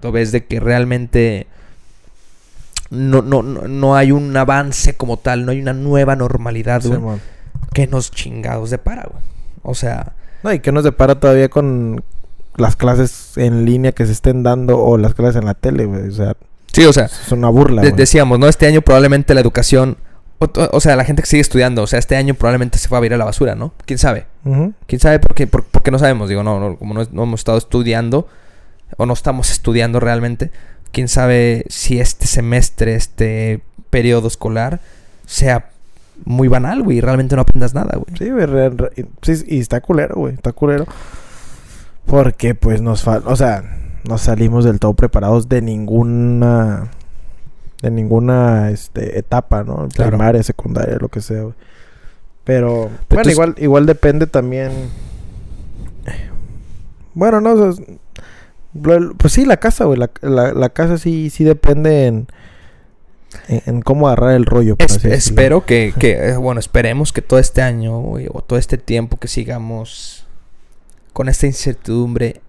Lo 0.00 0.12
ves 0.12 0.30
de 0.30 0.44
que 0.44 0.60
realmente 0.60 1.48
no, 2.90 3.22
no, 3.22 3.42
no, 3.42 3.66
no 3.66 3.96
hay 3.96 4.12
un 4.12 4.36
avance 4.36 4.94
como 4.94 5.16
tal, 5.16 5.46
no 5.46 5.50
hay 5.50 5.60
una 5.60 5.72
nueva 5.72 6.14
normalidad, 6.14 6.80
güey. 6.84 6.94
Simón. 6.94 7.20
que 7.74 7.88
nos 7.88 8.12
chingados 8.12 8.70
depara, 8.70 9.08
güey. 9.10 9.24
O 9.62 9.74
sea, 9.74 10.12
No, 10.44 10.52
y 10.52 10.60
que 10.60 10.70
nos 10.70 10.84
depara 10.84 11.18
todavía 11.18 11.48
con 11.48 12.04
las 12.56 12.76
clases 12.76 13.36
en 13.36 13.64
línea 13.64 13.92
que 13.92 14.06
se 14.06 14.12
estén 14.12 14.42
dando 14.42 14.78
o 14.78 14.96
las 14.98 15.14
clases 15.14 15.36
en 15.36 15.46
la 15.46 15.54
tele, 15.54 15.84
güey. 15.86 16.08
O 16.08 16.12
sea, 16.12 16.36
sí, 16.72 16.84
o 16.84 16.92
sea, 16.92 17.04
es 17.06 17.32
una 17.32 17.48
burla, 17.48 17.82
de- 17.82 17.88
güey. 17.90 17.98
decíamos, 17.98 18.38
¿no? 18.38 18.48
Este 18.48 18.66
año 18.66 18.80
probablemente 18.82 19.34
la 19.34 19.40
educación, 19.40 19.96
o, 20.38 20.48
o 20.72 20.80
sea, 20.80 20.96
la 20.96 21.04
gente 21.04 21.22
que 21.22 21.28
sigue 21.28 21.40
estudiando, 21.40 21.82
o 21.82 21.86
sea, 21.86 21.98
este 21.98 22.16
año 22.16 22.34
probablemente 22.34 22.78
se 22.78 22.88
va 22.88 22.98
a 22.98 23.06
ir 23.06 23.14
a 23.14 23.18
la 23.18 23.24
basura, 23.24 23.54
¿no? 23.54 23.72
¿Quién 23.84 23.98
sabe? 23.98 24.26
¿Quién 24.86 25.00
sabe 25.00 25.18
por 25.18 25.34
qué? 25.34 25.46
Por, 25.46 25.64
por 25.64 25.82
qué 25.82 25.90
no 25.90 25.98
sabemos? 25.98 26.28
Digo, 26.28 26.42
no, 26.42 26.58
no 26.60 26.76
como 26.76 26.94
no, 26.94 27.02
no 27.12 27.22
hemos 27.24 27.40
estado 27.40 27.58
estudiando 27.58 28.26
o 28.96 29.04
no 29.06 29.12
estamos 29.14 29.50
estudiando 29.50 29.98
realmente, 30.00 30.50
quién 30.92 31.08
sabe 31.08 31.64
si 31.68 31.98
este 32.00 32.26
semestre, 32.26 32.94
este 32.94 33.60
periodo 33.90 34.28
escolar 34.28 34.80
sea 35.26 35.70
muy 36.24 36.48
banal, 36.48 36.82
güey, 36.82 36.98
y 36.98 37.00
realmente 37.00 37.34
no 37.36 37.42
aprendas 37.42 37.74
nada, 37.74 37.96
güey. 37.98 38.16
Sí, 38.16 38.30
güey. 38.30 38.46
re- 38.46 38.70
re- 38.70 38.92
sí, 39.22 39.44
y 39.48 39.58
está 39.58 39.80
culero, 39.80 40.14
güey. 40.14 40.34
Está 40.34 40.52
culero. 40.52 40.86
Porque, 42.06 42.54
pues, 42.54 42.80
nos 42.80 43.02
falta... 43.02 43.28
O 43.28 43.36
sea, 43.36 43.64
no 44.08 44.18
salimos 44.18 44.64
del 44.64 44.78
todo 44.78 44.94
preparados 44.94 45.48
de 45.48 45.62
ninguna... 45.62 46.90
De 47.82 47.90
ninguna 47.90 48.70
este, 48.70 49.18
etapa, 49.18 49.62
¿no? 49.62 49.88
Claro. 49.94 50.12
Primaria, 50.12 50.42
secundaria, 50.42 50.96
lo 50.98 51.08
que 51.08 51.20
sea, 51.20 51.42
güey. 51.42 51.54
Pero, 52.44 52.90
bueno, 53.10 53.30
igual, 53.30 53.54
igual 53.58 53.86
depende 53.86 54.26
también... 54.26 54.70
Bueno, 57.14 57.40
no, 57.40 57.54
o 57.54 57.72
sea, 57.72 57.84
pues 59.16 59.32
sí, 59.32 59.46
la 59.46 59.56
casa, 59.56 59.86
güey. 59.86 59.98
La, 59.98 60.10
la, 60.20 60.52
la 60.52 60.68
casa 60.68 60.98
sí, 60.98 61.30
sí 61.30 61.44
depende 61.44 62.06
en, 62.06 62.26
en, 63.48 63.62
en 63.64 63.80
cómo 63.82 64.06
agarrar 64.06 64.34
el 64.34 64.44
rollo. 64.44 64.76
Es- 64.78 65.02
espero 65.04 65.64
que, 65.64 65.94
que, 65.98 66.12
eh, 66.12 66.36
bueno, 66.36 66.60
esperemos 66.60 67.14
que 67.14 67.22
todo 67.22 67.38
este 67.38 67.62
año 67.62 67.98
güey, 68.00 68.28
o 68.30 68.42
todo 68.42 68.58
este 68.58 68.76
tiempo 68.76 69.16
que 69.16 69.28
sigamos 69.28 70.25
con 71.16 71.30
esta 71.30 71.46
incertidumbre 71.46 72.42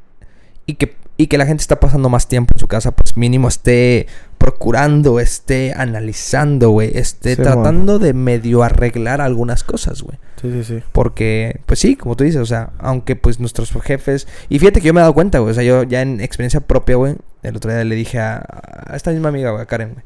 y 0.66 0.74
que 0.74 0.98
y 1.16 1.28
que 1.28 1.38
la 1.38 1.46
gente 1.46 1.62
está 1.62 1.80
pasando 1.80 2.10
más 2.10 2.28
tiempo 2.28 2.54
en 2.54 2.60
su 2.60 2.68
casa, 2.68 2.92
pues 2.92 3.16
mínimo 3.16 3.48
esté 3.48 4.08
procurando, 4.38 5.22
esté 5.22 5.74
analizando, 5.74 6.72
güey, 6.72 6.92
esté 6.94 7.38
Sí, 7.38 7.42
tratando 7.42 7.98
de 7.98 8.14
medio 8.14 8.64
arreglar 8.64 9.22
algunas 9.22 9.64
cosas, 9.64 10.02
güey. 10.02 10.20
Sí, 10.42 10.52
sí, 10.52 10.64
sí. 10.66 10.84
Porque, 10.92 11.62
pues 11.66 11.80
sí, 11.80 11.96
como 11.96 12.18
tú 12.18 12.26
dices, 12.26 12.42
o 12.42 12.46
sea, 12.46 12.72
aunque 12.78 13.16
pues 13.16 13.40
nuestros 13.40 13.72
jefes... 13.82 14.28
Y 14.50 14.60
fíjate 14.60 14.82
que 14.82 14.88
yo 14.88 14.94
me 14.94 15.00
he 15.00 15.02
dado 15.02 15.14
cuenta, 15.14 15.40
güey, 15.40 15.52
o 15.52 15.56
sea, 15.56 15.64
yo 15.64 15.84
ya 15.84 16.02
en 16.02 16.20
experiencia 16.20 16.60
propia, 16.60 16.98
güey, 16.98 17.16
el 17.44 17.56
otro 17.56 17.72
día 17.72 17.84
le 17.86 17.96
dije 17.96 18.20
a, 18.20 18.46
a 18.86 18.96
esta 18.98 19.12
misma 19.12 19.30
amiga, 19.30 19.52
güey, 19.52 19.64
a 19.64 19.66
Karen, 19.66 19.94
güey, 19.94 20.06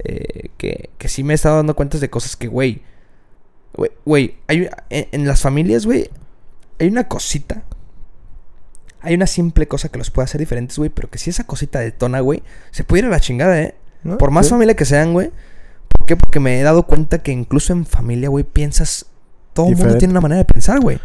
eh, 0.00 0.50
que, 0.58 0.90
que 0.98 1.08
sí 1.08 1.22
me 1.22 1.32
he 1.32 1.36
estado 1.36 1.56
dando 1.56 1.74
cuenta 1.76 1.96
de 1.96 2.10
cosas 2.10 2.36
que, 2.36 2.48
güey, 2.48 2.82
güey, 4.04 4.34
en, 4.48 4.68
en 4.90 5.26
las 5.26 5.40
familias, 5.40 5.86
güey, 5.86 6.10
hay 6.80 6.88
una 6.88 7.08
cosita. 7.08 7.62
Hay 9.02 9.14
una 9.14 9.26
simple 9.26 9.66
cosa 9.66 9.88
que 9.88 9.98
los 9.98 10.10
puede 10.10 10.24
hacer 10.24 10.38
diferentes, 10.40 10.76
güey, 10.78 10.90
pero 10.90 11.08
que 11.08 11.18
si 11.18 11.30
esa 11.30 11.44
cosita 11.44 11.78
detona, 11.80 12.20
güey, 12.20 12.42
se 12.70 12.84
puede 12.84 13.00
ir 13.00 13.06
a 13.06 13.10
la 13.10 13.20
chingada, 13.20 13.60
¿eh? 13.60 13.74
¿No? 14.04 14.18
Por 14.18 14.30
más 14.30 14.46
Sí. 14.46 14.50
familia 14.50 14.74
que 14.76 14.84
sean, 14.84 15.12
güey. 15.12 15.30
¿Por 15.88 16.06
qué? 16.06 16.16
Porque 16.16 16.40
me 16.40 16.60
he 16.60 16.62
dado 16.62 16.84
cuenta 16.86 17.18
que 17.18 17.32
incluso 17.32 17.72
en 17.72 17.86
familia, 17.86 18.28
güey, 18.28 18.44
piensas... 18.44 19.06
Todo 19.52 19.68
el 19.68 19.76
mundo 19.76 19.98
tiene 19.98 20.12
una 20.12 20.20
manera 20.20 20.38
de 20.38 20.44
pensar, 20.44 20.80
güey. 20.80 20.98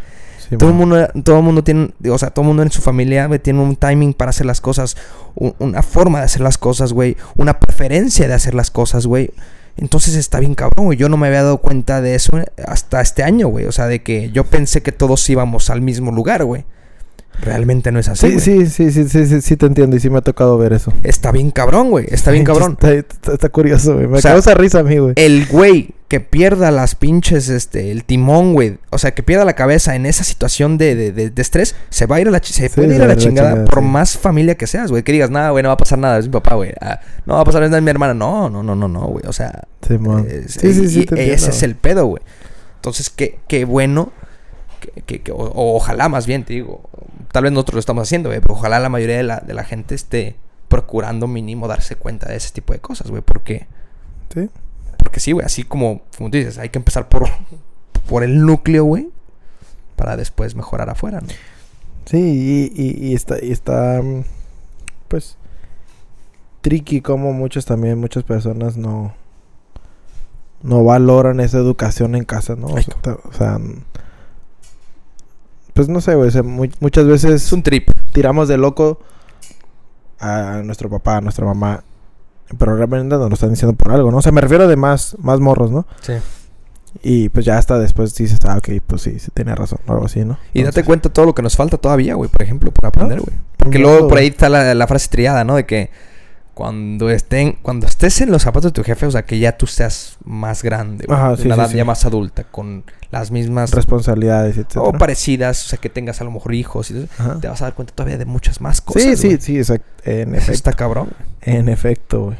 Sí, 0.48 0.56
Todo 0.56 0.68
el 0.70 0.76
mundo, 0.76 1.08
todo 1.24 1.42
mundo 1.42 1.64
tiene, 1.64 1.90
o 2.08 2.18
sea, 2.18 2.30
todo 2.30 2.42
el 2.44 2.46
mundo 2.48 2.62
en 2.62 2.70
su 2.70 2.80
familia 2.80 3.26
güey, 3.26 3.40
tiene 3.40 3.60
un 3.60 3.74
timing 3.74 4.14
para 4.14 4.30
hacer 4.30 4.46
las 4.46 4.60
cosas, 4.60 4.96
un- 5.34 5.56
una 5.58 5.82
forma 5.82 6.20
de 6.20 6.26
hacer 6.26 6.40
las 6.42 6.56
cosas, 6.56 6.92
güey, 6.92 7.16
una 7.36 7.58
preferencia 7.58 8.28
de 8.28 8.34
hacer 8.34 8.54
las 8.54 8.70
cosas, 8.70 9.06
güey. 9.06 9.32
Entonces 9.76 10.14
está 10.14 10.38
bien 10.38 10.54
cabrón, 10.54 10.86
güey. 10.86 10.96
Yo 10.96 11.08
no 11.08 11.16
me 11.16 11.26
había 11.26 11.42
dado 11.42 11.58
cuenta 11.58 12.00
de 12.00 12.14
eso 12.14 12.38
hasta 12.64 13.00
este 13.00 13.24
año, 13.24 13.48
güey. 13.48 13.64
O 13.66 13.72
sea, 13.72 13.86
de 13.88 14.02
que 14.04 14.30
yo 14.30 14.44
pensé 14.44 14.82
que 14.82 14.92
todos 14.92 15.28
íbamos 15.28 15.68
al 15.68 15.82
mismo 15.82 16.12
lugar, 16.12 16.44
güey. 16.44 16.64
Realmente 17.42 17.92
no 17.92 17.98
es 17.98 18.08
así. 18.08 18.40
Sí, 18.40 18.40
sí, 18.40 18.66
sí, 18.66 18.90
sí, 18.90 19.08
sí, 19.08 19.26
sí, 19.26 19.40
sí 19.40 19.56
te 19.56 19.66
entiendo 19.66 19.94
y 19.96 20.00
sí 20.00 20.08
me 20.10 20.18
ha 20.18 20.22
tocado 20.22 20.56
ver 20.58 20.72
eso. 20.72 20.92
Está 21.02 21.30
bien 21.32 21.50
cabrón, 21.50 21.90
güey. 21.90 22.06
Está 22.10 22.30
bien 22.30 22.44
cabrón. 22.44 22.78
Está, 22.80 23.48
curioso, 23.50 23.94
güey. 23.94 24.06
Me 24.08 24.18
O 24.18 24.20
sea, 24.20 24.32
causa 24.32 24.54
risa 24.54 24.80
a 24.80 24.82
mí, 24.82 24.96
güey. 24.98 25.12
El 25.16 25.46
güey 25.46 25.94
que 26.08 26.20
pierda 26.20 26.70
las 26.70 26.94
pinches, 26.94 27.48
este, 27.48 27.90
el 27.90 28.04
timón, 28.04 28.54
güey. 28.54 28.78
O 28.90 28.98
sea, 28.98 29.12
que 29.14 29.22
pierda 29.22 29.44
la 29.44 29.54
cabeza 29.54 29.96
en 29.96 30.06
esa 30.06 30.24
situación 30.24 30.78
de, 30.78 30.94
de, 30.94 31.12
de- 31.12 31.30
de 31.30 31.42
estrés, 31.42 31.74
se 31.90 32.06
va 32.06 32.16
a 32.16 32.20
ir 32.20 32.28
a 32.28 32.30
la, 32.30 32.38
se 32.42 32.68
Sí, 32.68 32.74
puede 32.74 32.94
ir 32.94 33.02
a 33.02 33.06
la 33.06 33.16
chingada, 33.16 33.50
chingada, 33.50 33.64
por 33.70 33.80
sí. 33.80 33.86
más 33.86 34.16
familia 34.16 34.54
que 34.56 34.66
seas, 34.66 34.90
güey. 34.90 35.02
Que 35.02 35.12
digas, 35.12 35.30
nada, 35.30 35.50
güey, 35.50 35.62
no 35.62 35.68
va 35.68 35.74
a 35.74 35.78
pasar 35.78 35.98
nada, 35.98 36.18
es 36.18 36.26
mi 36.26 36.32
papá, 36.32 36.54
güey. 36.54 36.72
Ah, 36.80 37.00
no 37.26 37.34
va 37.34 37.40
a 37.40 37.44
pasar 37.44 37.60
nada, 37.62 37.76
es 37.76 37.82
mi 37.82 37.90
hermana. 37.90 38.14
No, 38.14 38.48
no, 38.48 38.62
no, 38.62 38.74
no, 38.74 38.88
no, 38.88 39.00
güey. 39.08 39.24
O 39.26 39.32
sea, 39.32 39.64
Simón. 39.86 40.26
es- 40.30 40.52
sí, 40.52 40.72
sí, 40.72 40.88
sí, 40.88 41.00
y 41.00 41.06
te 41.06 41.32
ese 41.34 41.50
es 41.50 41.62
el 41.64 41.74
pedo, 41.74 42.06
güey. 42.06 42.22
Entonces, 42.76 43.10
qué, 43.10 43.38
qué 43.48 43.64
bueno. 43.64 44.12
Que, 45.06 45.20
que- 45.22 45.32
o 45.32 45.50
ojalá 45.76 46.08
más 46.08 46.26
bien, 46.26 46.44
te 46.44 46.54
digo. 46.54 46.88
Tal 47.32 47.44
vez 47.44 47.52
nosotros 47.52 47.74
lo 47.74 47.80
estamos 47.80 48.02
haciendo, 48.02 48.28
güey. 48.28 48.40
Pero 48.40 48.54
ojalá 48.54 48.78
la 48.80 48.88
mayoría 48.88 49.16
de 49.16 49.22
la, 49.22 49.40
de 49.40 49.54
la 49.54 49.64
gente 49.64 49.94
esté 49.94 50.36
procurando 50.68 51.26
mínimo 51.26 51.68
darse 51.68 51.96
cuenta 51.96 52.28
de 52.28 52.36
ese 52.36 52.52
tipo 52.52 52.72
de 52.72 52.80
cosas, 52.80 53.10
güey. 53.10 53.22
Porque... 53.22 53.66
Sí. 54.32 54.50
Porque 54.98 55.20
sí, 55.20 55.32
güey, 55.32 55.46
así 55.46 55.62
como, 55.62 56.02
como 56.16 56.30
tú 56.30 56.36
dices, 56.38 56.58
hay 56.58 56.70
que 56.70 56.78
empezar 56.78 57.08
por, 57.08 57.28
por 58.08 58.24
el 58.24 58.44
núcleo, 58.44 58.84
güey, 58.84 59.08
para 59.94 60.16
después 60.16 60.54
mejorar 60.54 60.90
afuera, 60.90 61.20
¿no? 61.20 61.28
Sí, 62.06 62.18
y, 62.18 62.82
y, 62.82 63.08
y 63.08 63.14
está, 63.14 63.42
y 63.42 63.52
está, 63.52 64.00
pues, 65.08 65.36
tricky 66.60 67.00
como 67.00 67.32
muchos 67.32 67.64
también, 67.66 67.98
muchas 67.98 68.24
personas 68.24 68.76
no, 68.76 69.14
no 70.62 70.84
valoran 70.84 71.40
esa 71.40 71.58
educación 71.58 72.14
en 72.14 72.24
casa, 72.24 72.56
¿no? 72.56 72.66
O 72.66 72.80
sea, 72.80 73.18
o 73.24 73.32
sea, 73.32 73.60
pues 75.76 75.88
no 75.88 76.00
sé, 76.00 76.16
güey, 76.16 76.28
o 76.28 76.30
sea, 76.32 76.42
mu- 76.42 76.66
muchas 76.80 77.06
veces 77.06 77.44
Es 77.44 77.52
un 77.52 77.62
trip. 77.62 77.90
tiramos 78.12 78.48
de 78.48 78.56
loco 78.58 78.98
a 80.18 80.62
nuestro 80.64 80.88
papá, 80.90 81.18
a 81.18 81.20
nuestra 81.20 81.44
mamá, 81.46 81.84
pero 82.58 82.76
realmente 82.76 83.16
nos 83.16 83.28
lo 83.28 83.34
están 83.34 83.50
diciendo 83.50 83.76
por 83.76 83.92
algo, 83.92 84.10
¿no? 84.10 84.18
O 84.18 84.22
sea, 84.22 84.32
me 84.32 84.40
refiero 84.40 84.66
de 84.66 84.76
más, 84.76 85.16
más 85.20 85.40
morros, 85.40 85.70
¿no? 85.70 85.86
Sí. 86.00 86.14
Y 87.02 87.28
pues 87.28 87.44
ya 87.44 87.58
hasta 87.58 87.78
después 87.78 88.14
dices, 88.14 88.38
ah, 88.46 88.56
ok, 88.56 88.80
pues 88.86 89.02
sí, 89.02 89.18
sí 89.18 89.30
tenía 89.34 89.54
razón, 89.54 89.78
o 89.86 89.92
algo 89.92 90.06
así, 90.06 90.20
¿no? 90.24 90.38
Y 90.54 90.60
date 90.60 90.68
Entonces, 90.80 90.84
cuenta 90.84 91.08
todo 91.10 91.26
lo 91.26 91.34
que 91.34 91.42
nos 91.42 91.54
falta 91.56 91.76
todavía, 91.76 92.14
güey, 92.14 92.30
por 92.30 92.42
ejemplo, 92.42 92.70
por 92.72 92.86
aprender, 92.86 93.20
güey. 93.20 93.36
Porque 93.58 93.78
luego 93.78 94.08
por 94.08 94.18
ahí 94.18 94.28
está 94.28 94.48
la, 94.48 94.74
la 94.74 94.86
frase 94.86 95.08
triada, 95.10 95.44
¿no? 95.44 95.56
De 95.56 95.66
que 95.66 95.90
cuando 96.54 97.10
estén, 97.10 97.58
cuando 97.60 97.86
estés 97.86 98.22
en 98.22 98.30
los 98.30 98.40
zapatos 98.42 98.72
de 98.72 98.74
tu 98.76 98.82
jefe, 98.82 99.04
o 99.04 99.10
sea, 99.10 99.26
que 99.26 99.38
ya 99.38 99.58
tú 99.58 99.66
seas 99.66 100.16
más 100.24 100.62
grande, 100.62 101.04
güey, 101.06 101.18
Ajá, 101.18 101.36
sí, 101.36 101.42
una 101.46 101.56
sí, 101.56 101.60
edad 101.60 101.70
sí. 101.70 101.76
ya 101.76 101.84
más 101.84 102.06
adulta, 102.06 102.44
con 102.44 102.84
las 103.10 103.30
mismas 103.30 103.72
responsabilidades, 103.72 104.56
etc. 104.58 104.76
o 104.78 104.92
parecidas, 104.92 105.64
o 105.64 105.68
sea, 105.68 105.78
que 105.78 105.88
tengas 105.88 106.20
a 106.20 106.24
lo 106.24 106.30
mejor 106.30 106.54
hijos 106.54 106.90
y 106.90 107.08
Ajá. 107.18 107.38
te 107.40 107.48
vas 107.48 107.62
a 107.62 107.66
dar 107.66 107.74
cuenta 107.74 107.94
todavía 107.94 108.18
de 108.18 108.24
muchas 108.24 108.60
más 108.60 108.80
cosas. 108.80 109.02
Sí, 109.02 109.16
sí, 109.16 109.36
sí, 109.40 109.58
exacto. 109.58 109.86
En 110.04 110.34
efecto. 110.34 110.52
está 110.52 110.72
cabrón. 110.72 111.10
En 111.42 111.68
efecto, 111.68 112.24
güey. 112.26 112.36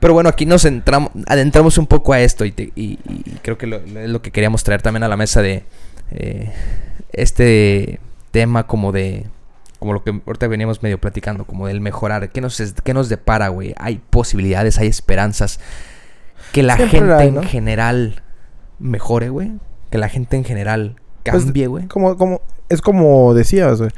Pero 0.00 0.12
bueno, 0.12 0.28
aquí 0.28 0.44
nos 0.46 0.64
entramos, 0.66 1.10
adentramos 1.26 1.78
un 1.78 1.86
poco 1.86 2.12
a 2.12 2.20
esto 2.20 2.44
y, 2.44 2.52
te- 2.52 2.72
y- 2.74 2.98
y 3.08 3.38
creo 3.42 3.56
que 3.56 3.66
lo, 3.66 3.76
es 3.76 4.10
lo 4.10 4.20
que 4.20 4.30
queríamos 4.32 4.62
traer 4.64 4.82
también 4.82 5.02
a 5.04 5.08
la 5.08 5.16
mesa 5.16 5.40
de 5.40 5.64
eh, 6.10 6.52
este 7.12 8.00
tema 8.30 8.66
como 8.66 8.92
de, 8.92 9.26
como 9.78 9.92
lo 9.92 10.02
que 10.04 10.10
ahorita 10.26 10.46
veníamos 10.48 10.82
medio 10.82 11.00
platicando, 11.00 11.44
como 11.46 11.66
del 11.68 11.80
mejorar. 11.80 12.28
¿Qué 12.30 12.40
nos, 12.40 12.60
qué 12.82 12.92
nos 12.94 13.08
depara, 13.08 13.48
güey? 13.48 13.74
Hay 13.78 14.00
posibilidades, 14.10 14.78
hay 14.78 14.88
esperanzas. 14.88 15.60
Que 16.52 16.62
la 16.62 16.76
Siempre 16.76 16.98
gente 16.98 17.14
hay, 17.14 17.28
en 17.28 17.42
general 17.44 18.22
mejore, 18.78 19.28
güey. 19.30 19.52
Que 19.94 19.98
la 19.98 20.08
gente 20.08 20.36
en 20.36 20.42
general 20.42 20.96
Pues, 21.22 21.44
cambie, 21.44 21.68
güey. 21.68 21.86
Como, 21.86 22.16
como, 22.16 22.40
es 22.68 22.82
como 22.82 23.32
decías, 23.32 23.78
güey. 23.78 23.90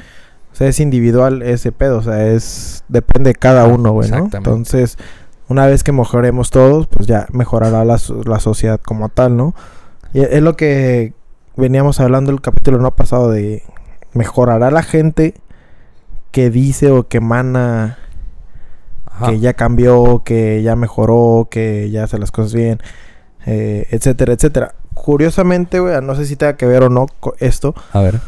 O 0.52 0.54
sea, 0.54 0.68
es 0.68 0.78
individual 0.78 1.40
ese 1.40 1.72
pedo. 1.72 1.96
O 1.96 2.02
sea, 2.02 2.26
es... 2.26 2.84
Depende 2.88 3.30
de 3.30 3.34
cada 3.34 3.64
uno, 3.64 3.92
güey, 3.92 4.10
¿no? 4.10 4.28
Entonces, 4.30 4.98
una 5.48 5.64
vez 5.64 5.82
que 5.82 5.92
mejoremos 5.92 6.50
todos, 6.50 6.86
pues 6.86 7.06
ya 7.06 7.26
mejorará 7.32 7.82
la, 7.86 7.98
la 8.26 8.40
sociedad 8.40 8.78
como 8.78 9.08
tal, 9.08 9.38
¿no? 9.38 9.54
Y 10.12 10.20
es 10.20 10.42
lo 10.42 10.54
que 10.54 11.14
veníamos 11.56 11.98
hablando 11.98 12.30
el 12.30 12.42
capítulo 12.42 12.76
no 12.76 12.94
pasado 12.94 13.30
de... 13.30 13.62
Mejorará 14.12 14.70
la 14.70 14.82
gente 14.82 15.32
que 16.30 16.50
dice 16.50 16.90
o 16.90 17.08
que 17.08 17.16
emana 17.16 17.96
Ajá. 19.06 19.28
que 19.30 19.40
ya 19.40 19.54
cambió, 19.54 20.22
que 20.26 20.62
ya 20.62 20.76
mejoró, 20.76 21.48
que 21.50 21.88
ya 21.90 22.04
hace 22.04 22.18
las 22.18 22.32
cosas 22.32 22.52
bien, 22.52 22.80
eh, 23.46 23.86
etcétera, 23.90 24.34
etcétera. 24.34 24.74
Curiosamente, 24.96 25.78
güey, 25.78 26.00
no 26.02 26.14
sé 26.14 26.24
si 26.24 26.36
tenga 26.36 26.56
que 26.56 26.64
ver 26.66 26.82
o 26.82 26.88
no 26.88 27.06
esto, 27.38 27.74
A 27.92 28.00
ver. 28.00 28.18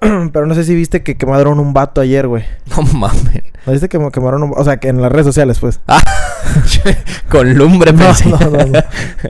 pero 0.32 0.46
no 0.46 0.54
sé 0.54 0.62
si 0.64 0.74
viste 0.74 1.02
que 1.02 1.16
quemaron 1.16 1.58
un 1.58 1.72
vato 1.72 2.00
ayer, 2.02 2.28
güey. 2.28 2.44
No 2.76 2.82
mames. 2.82 3.42
¿No 3.66 3.72
viste 3.72 3.88
que 3.88 3.98
quemaron 4.12 4.42
un 4.42 4.52
O 4.56 4.62
sea, 4.62 4.76
que 4.76 4.88
en 4.88 5.00
las 5.02 5.10
redes 5.10 5.26
sociales, 5.26 5.58
pues. 5.58 5.80
Con 7.30 7.54
lumbre, 7.54 7.92
No, 7.94 8.12
no, 8.26 8.38
no, 8.38 8.66
no. 8.66 8.80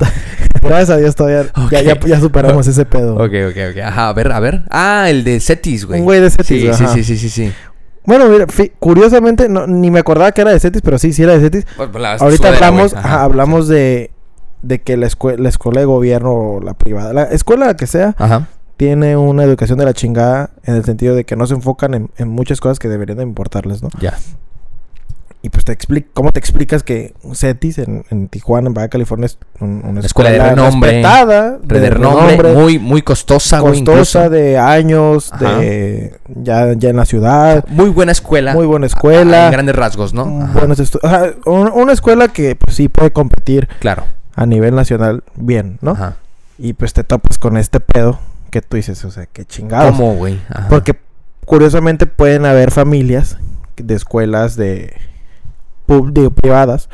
Gracias 0.62 0.90
a 0.90 0.96
Dios 0.98 1.14
todavía 1.14 1.46
ya, 1.70 1.81
ya, 1.81 1.92
Ok. 1.94 2.07
ya 2.07 2.20
superamos 2.20 2.66
ese 2.66 2.85
pedo. 2.85 3.14
Ok, 3.14 3.33
ok, 3.50 3.57
ok. 3.72 3.79
Ajá, 3.85 4.09
a 4.09 4.12
ver, 4.12 4.33
a 4.33 4.40
ver. 4.40 4.62
Ah, 4.70 5.07
el 5.09 5.24
de 5.24 5.40
Cetis, 5.40 5.87
güey. 5.87 6.00
Un 6.00 6.05
güey 6.05 6.20
de 6.20 6.29
Cetis, 6.31 6.46
Sí, 6.46 6.61
sí, 6.61 6.85
ajá. 6.85 6.92
sí, 6.94 7.05
sí, 7.05 7.16
sí, 7.16 7.29
sí. 7.31 7.53
Bueno, 8.05 8.26
mira, 8.29 8.46
curiosamente, 8.79 9.48
no, 9.48 9.66
ni 9.66 9.90
me 9.90 10.00
acordaba 10.00 10.33
que 10.33 10.40
era 10.42 10.50
de 10.50 10.61
Cetis, 10.61 10.83
pero 10.83 10.98
sí, 10.98 11.12
sí 11.12 11.22
era 11.22 11.35
de 11.35 11.40
Cetis. 11.40 11.66
Pues, 11.76 11.88
la 11.94 12.14
Ahorita 12.14 12.48
hablamos, 12.48 12.92
güey. 12.92 13.05
ajá, 13.05 13.14
Ajá, 13.14 13.24
hablamos 13.24 13.68
de, 13.68 14.11
de 14.62 14.81
que 14.81 14.96
la, 14.96 15.07
escue- 15.07 15.37
la 15.38 15.49
escuela 15.49 15.81
de 15.81 15.87
gobierno 15.87 16.33
o 16.33 16.61
la 16.61 16.75
privada, 16.75 17.12
la 17.12 17.23
escuela 17.25 17.75
que 17.77 17.87
sea, 17.87 18.14
Ajá. 18.18 18.49
tiene 18.77 19.16
una 19.16 19.44
educación 19.44 19.79
de 19.79 19.85
la 19.85 19.94
chingada 19.94 20.51
en 20.64 20.75
el 20.75 20.85
sentido 20.85 21.14
de 21.14 21.25
que 21.25 21.37
no 21.37 21.46
se 21.46 21.55
enfocan 21.55 21.94
en, 21.94 22.11
en 22.18 22.29
muchas 22.29 22.61
cosas 22.61 22.79
que 22.79 22.88
deberían 22.88 23.18
de 23.18 23.25
importarles, 23.25 23.83
¿no? 23.83 23.88
Ya. 24.01 24.14
Y 25.42 25.49
pues 25.49 25.64
te 25.64 25.73
explico, 25.73 26.11
¿cómo 26.12 26.33
te 26.33 26.38
explicas 26.38 26.83
que 26.83 27.14
CETIS 27.33 27.79
en, 27.79 28.05
en 28.11 28.29
Tijuana, 28.29 28.66
en 28.68 28.75
Baja 28.75 28.88
California, 28.88 29.25
es 29.25 29.38
un- 29.59 29.83
una 29.87 30.01
Escuela 30.01 30.29
de 30.29 30.37
escuela, 30.37 30.55
renombre. 30.55 30.90
respetada, 30.90 31.59
De, 31.62 31.90
renombre, 31.90 32.53
muy, 32.53 32.79
muy 32.79 33.01
costosa, 33.01 33.61
costosa, 33.61 33.79
incluso. 34.25 34.29
de 34.29 34.59
años, 34.59 35.33
Ajá. 35.33 35.57
de 35.61 36.14
ya, 36.29 36.75
ya 36.75 36.90
en 36.90 36.96
la 36.96 37.07
ciudad, 37.07 37.64
Muy 37.68 37.88
buena 37.88 38.12
escuela. 38.12 38.53
muy 38.53 38.66
buena 38.66 38.85
a- 38.85 38.88
escuela, 38.88 39.46
En 39.46 39.53
grandes 39.53 39.75
rasgos, 39.77 40.12
¿no? 40.12 40.42
Ajá. 40.42 40.59
buenos 40.59 40.79
una 41.46 41.92
escuela 41.94 42.29
que 42.29 42.55
pues, 42.57 42.77
sí 42.77 42.88
puede 42.90 43.11
competir 43.11 43.66
Claro. 43.81 44.05
A 44.40 44.46
nivel 44.46 44.74
nacional 44.74 45.22
bien, 45.37 45.79
¿no? 45.83 45.92
Ajá. 45.92 46.16
Y 46.59 46.72
pues 46.72 46.92
te 46.92 47.05
topas 47.05 47.38
con 47.38 47.57
este 47.57 47.79
pedo 47.81 48.18
que 48.50 48.62
tú 48.62 48.76
dices, 48.76 49.05
o 49.05 49.11
sea, 49.11 49.26
qué 49.26 49.44
chingados. 49.44 49.92
¿Cómo, 49.96 50.14
güey? 50.14 50.40
Porque 50.68 50.98
curiosamente 51.44 52.07
pueden 52.07 52.44
haber 52.46 52.70
familias 52.70 53.37
de 53.76 53.94
escuelas 53.94 54.57
de, 54.57 54.94
pub- 55.87 56.12
de 56.12 56.31
privadas 56.31 56.88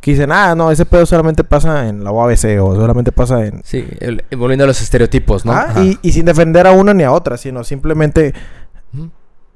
que 0.00 0.12
dicen, 0.12 0.32
ah, 0.32 0.54
no, 0.54 0.70
ese 0.70 0.86
pedo 0.86 1.04
solamente 1.04 1.44
pasa 1.44 1.88
en 1.88 2.02
la 2.04 2.10
UABC 2.10 2.58
o 2.62 2.74
solamente 2.74 3.12
pasa 3.12 3.44
en... 3.44 3.60
Sí, 3.64 3.86
el- 4.00 4.24
volviendo 4.38 4.64
a 4.64 4.66
los 4.66 4.80
estereotipos, 4.80 5.44
¿no? 5.44 5.52
Ah, 5.52 5.74
y, 5.82 5.98
y 6.00 6.12
sin 6.12 6.24
defender 6.24 6.66
a 6.66 6.72
una 6.72 6.94
ni 6.94 7.02
a 7.02 7.12
otra, 7.12 7.36
sino 7.36 7.64
simplemente 7.64 8.32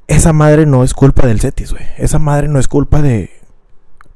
esa 0.06 0.32
madre 0.34 0.66
no 0.66 0.84
es 0.84 0.92
culpa 0.92 1.26
del 1.26 1.40
CETIS, 1.40 1.72
güey. 1.72 1.84
Esa 1.96 2.18
madre 2.18 2.48
no 2.48 2.58
es 2.58 2.68
culpa 2.68 3.00
de 3.00 3.30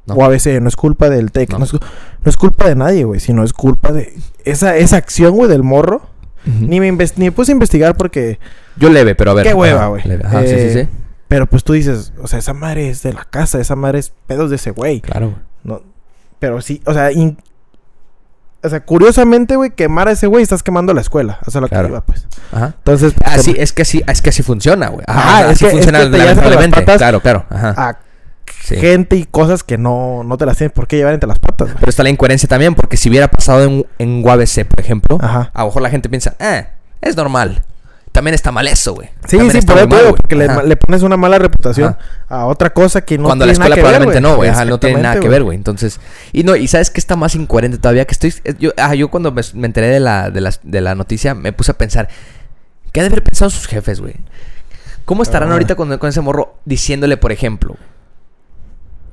No. 0.08 0.14
UABC, 0.14 0.60
no 0.60 0.68
es 0.68 0.76
culpa 0.76 1.08
del 1.10 1.30
TEC, 1.30 1.50
No. 1.52 1.58
no, 1.58 1.64
es, 1.64 1.70
cu- 1.72 1.78
no 1.80 2.28
es 2.30 2.36
culpa 2.36 2.68
de 2.68 2.74
nadie, 2.74 3.04
güey, 3.04 3.20
sino 3.20 3.44
es 3.44 3.52
culpa 3.52 3.92
de 3.92 4.14
esa, 4.44 4.76
esa 4.76 4.96
acción, 4.96 5.34
güey, 5.36 5.48
del 5.48 5.62
morro. 5.62 6.02
Ni 6.44 6.80
me, 6.80 6.90
ni 6.92 7.24
me 7.26 7.32
puse 7.32 7.52
a 7.52 7.54
investigar 7.54 7.96
porque 7.96 8.38
Yo 8.76 8.88
leve, 8.88 9.14
pero 9.14 9.32
a 9.32 9.34
ver. 9.34 9.44
Qué 9.46 9.52
hueva, 9.52 9.88
güey. 9.88 10.02
leve. 10.04 10.24
Ajá, 10.26 10.40
sí, 10.40 10.46
Eh, 10.48 10.70
sí, 10.72 10.80
sí. 10.80 10.88
Pero 11.28 11.46
pues 11.46 11.62
tú 11.62 11.74
dices, 11.74 12.14
o 12.22 12.26
sea, 12.26 12.38
esa 12.38 12.54
madre 12.54 12.88
es 12.88 13.02
de 13.02 13.12
la 13.12 13.24
casa, 13.26 13.60
esa 13.60 13.76
madre 13.76 13.98
es 13.98 14.12
pedos 14.26 14.48
de 14.48 14.56
ese 14.56 14.70
güey. 14.70 15.02
Claro, 15.02 15.26
güey. 15.30 15.40
No, 15.64 15.82
pero 16.38 16.62
sí, 16.62 16.80
o 16.86 16.94
sea, 16.94 17.12
in- 17.12 17.36
o 18.62 18.68
sea, 18.68 18.80
curiosamente, 18.84 19.56
güey, 19.56 19.70
quemar 19.70 20.08
a 20.08 20.12
ese 20.12 20.26
güey, 20.26 20.42
estás 20.42 20.62
quemando 20.62 20.92
la 20.94 21.00
escuela. 21.02 21.38
Eso 21.46 21.58
es 21.58 21.62
lo 21.62 21.68
que 21.68 21.76
iba, 21.86 22.00
pues. 22.00 22.26
Ajá. 22.50 22.74
Entonces, 22.78 23.12
Así, 23.24 23.52
se- 23.52 23.62
es 23.62 23.72
que 23.74 23.82
así, 23.82 24.02
es 24.06 24.22
que 24.22 24.30
así 24.30 24.42
funciona, 24.42 24.88
güey. 24.88 25.04
Ajá, 25.06 25.20
Ajá, 25.20 25.40
es 25.42 25.46
así 25.50 25.58
que- 25.60 25.66
es 25.66 25.72
funciona 25.74 25.98
que 26.00 26.04
te 26.06 26.10
llevas 26.12 26.28
entre 26.30 26.44
las 26.44 26.54
lamentablemente. 26.54 26.80
patas 26.80 26.96
Claro, 26.98 27.20
claro. 27.20 27.44
Ajá. 27.50 27.74
a 27.76 27.98
Sí. 28.62 28.76
gente 28.76 29.16
y 29.16 29.24
cosas 29.24 29.62
que 29.62 29.78
no, 29.78 30.22
no 30.24 30.36
te 30.36 30.44
las 30.46 30.56
tienes 30.58 30.72
por 30.72 30.86
qué 30.86 30.96
llevar 30.96 31.14
entre 31.14 31.28
las 31.28 31.38
patas. 31.38 31.68
güey. 31.68 31.78
Pero 31.80 31.90
está 31.90 32.02
la 32.02 32.10
incoherencia 32.10 32.48
también, 32.48 32.74
porque 32.74 32.96
si 32.96 33.08
hubiera 33.08 33.28
pasado 33.28 33.64
en, 33.64 33.86
en 33.98 34.24
UABC, 34.24 34.64
por 34.66 34.80
ejemplo, 34.80 35.18
Ajá. 35.20 35.50
a 35.54 35.60
lo 35.60 35.66
mejor 35.66 35.82
la 35.82 35.90
gente 35.90 36.08
piensa, 36.08 36.34
eh, 36.38 36.66
es 37.00 37.16
normal. 37.16 37.64
También 38.12 38.34
está 38.34 38.50
mal 38.50 38.66
eso, 38.66 38.94
güey. 38.94 39.08
Sí, 39.28 39.36
También 39.36 39.60
sí, 39.62 39.66
por 39.66 39.76
eso 39.78 39.86
mal, 39.88 40.00
güey. 40.00 40.12
porque 40.16 40.34
le, 40.34 40.48
le 40.66 40.76
pones 40.76 41.02
una 41.02 41.16
mala 41.16 41.38
reputación 41.38 41.96
a 42.28 42.46
otra 42.46 42.70
cosa 42.70 43.02
que 43.02 43.16
no 43.18 43.24
Cuando 43.24 43.46
la 43.46 43.52
tiene 43.52 43.58
nada 43.68 43.68
escuela 43.68 43.74
que 43.76 43.82
ver, 43.82 43.90
probablemente 44.00 44.20
no, 44.28 44.36
güey. 44.36 44.50
Ajá, 44.50 44.64
no 44.64 44.80
tiene 44.80 45.00
nada 45.02 45.14
que 45.14 45.20
güey. 45.20 45.30
ver, 45.30 45.42
güey. 45.44 45.56
Entonces, 45.56 46.00
y 46.32 46.42
no, 46.42 46.56
y 46.56 46.66
sabes 46.68 46.90
que 46.90 46.98
está 47.00 47.16
más 47.16 47.34
incoherente 47.36 47.78
todavía 47.78 48.06
que 48.06 48.12
estoy. 48.12 48.34
eh, 48.44 48.54
Yo, 48.58 48.70
ah, 48.78 48.94
yo 48.94 49.08
cuando 49.08 49.30
me, 49.30 49.42
me 49.54 49.66
enteré 49.66 49.88
de 49.88 50.00
la, 50.00 50.30
de, 50.30 50.40
las- 50.40 50.60
de 50.62 50.80
la 50.80 50.94
noticia, 50.94 51.34
me 51.34 51.52
puse 51.52 51.70
a 51.70 51.78
pensar, 51.78 52.08
¿qué 52.92 53.00
ha 53.00 53.02
de 53.04 53.08
haber 53.08 53.22
pensado 53.22 53.50
sus 53.50 53.66
jefes, 53.66 54.00
güey? 54.00 54.14
¿Cómo 55.04 55.22
estarán 55.22 55.50
Ah. 55.50 55.52
ahorita 55.52 55.74
con, 55.76 55.96
con 55.98 56.08
ese 56.08 56.20
morro 56.20 56.56
diciéndole, 56.64 57.18
por 57.18 57.30
ejemplo, 57.30 57.76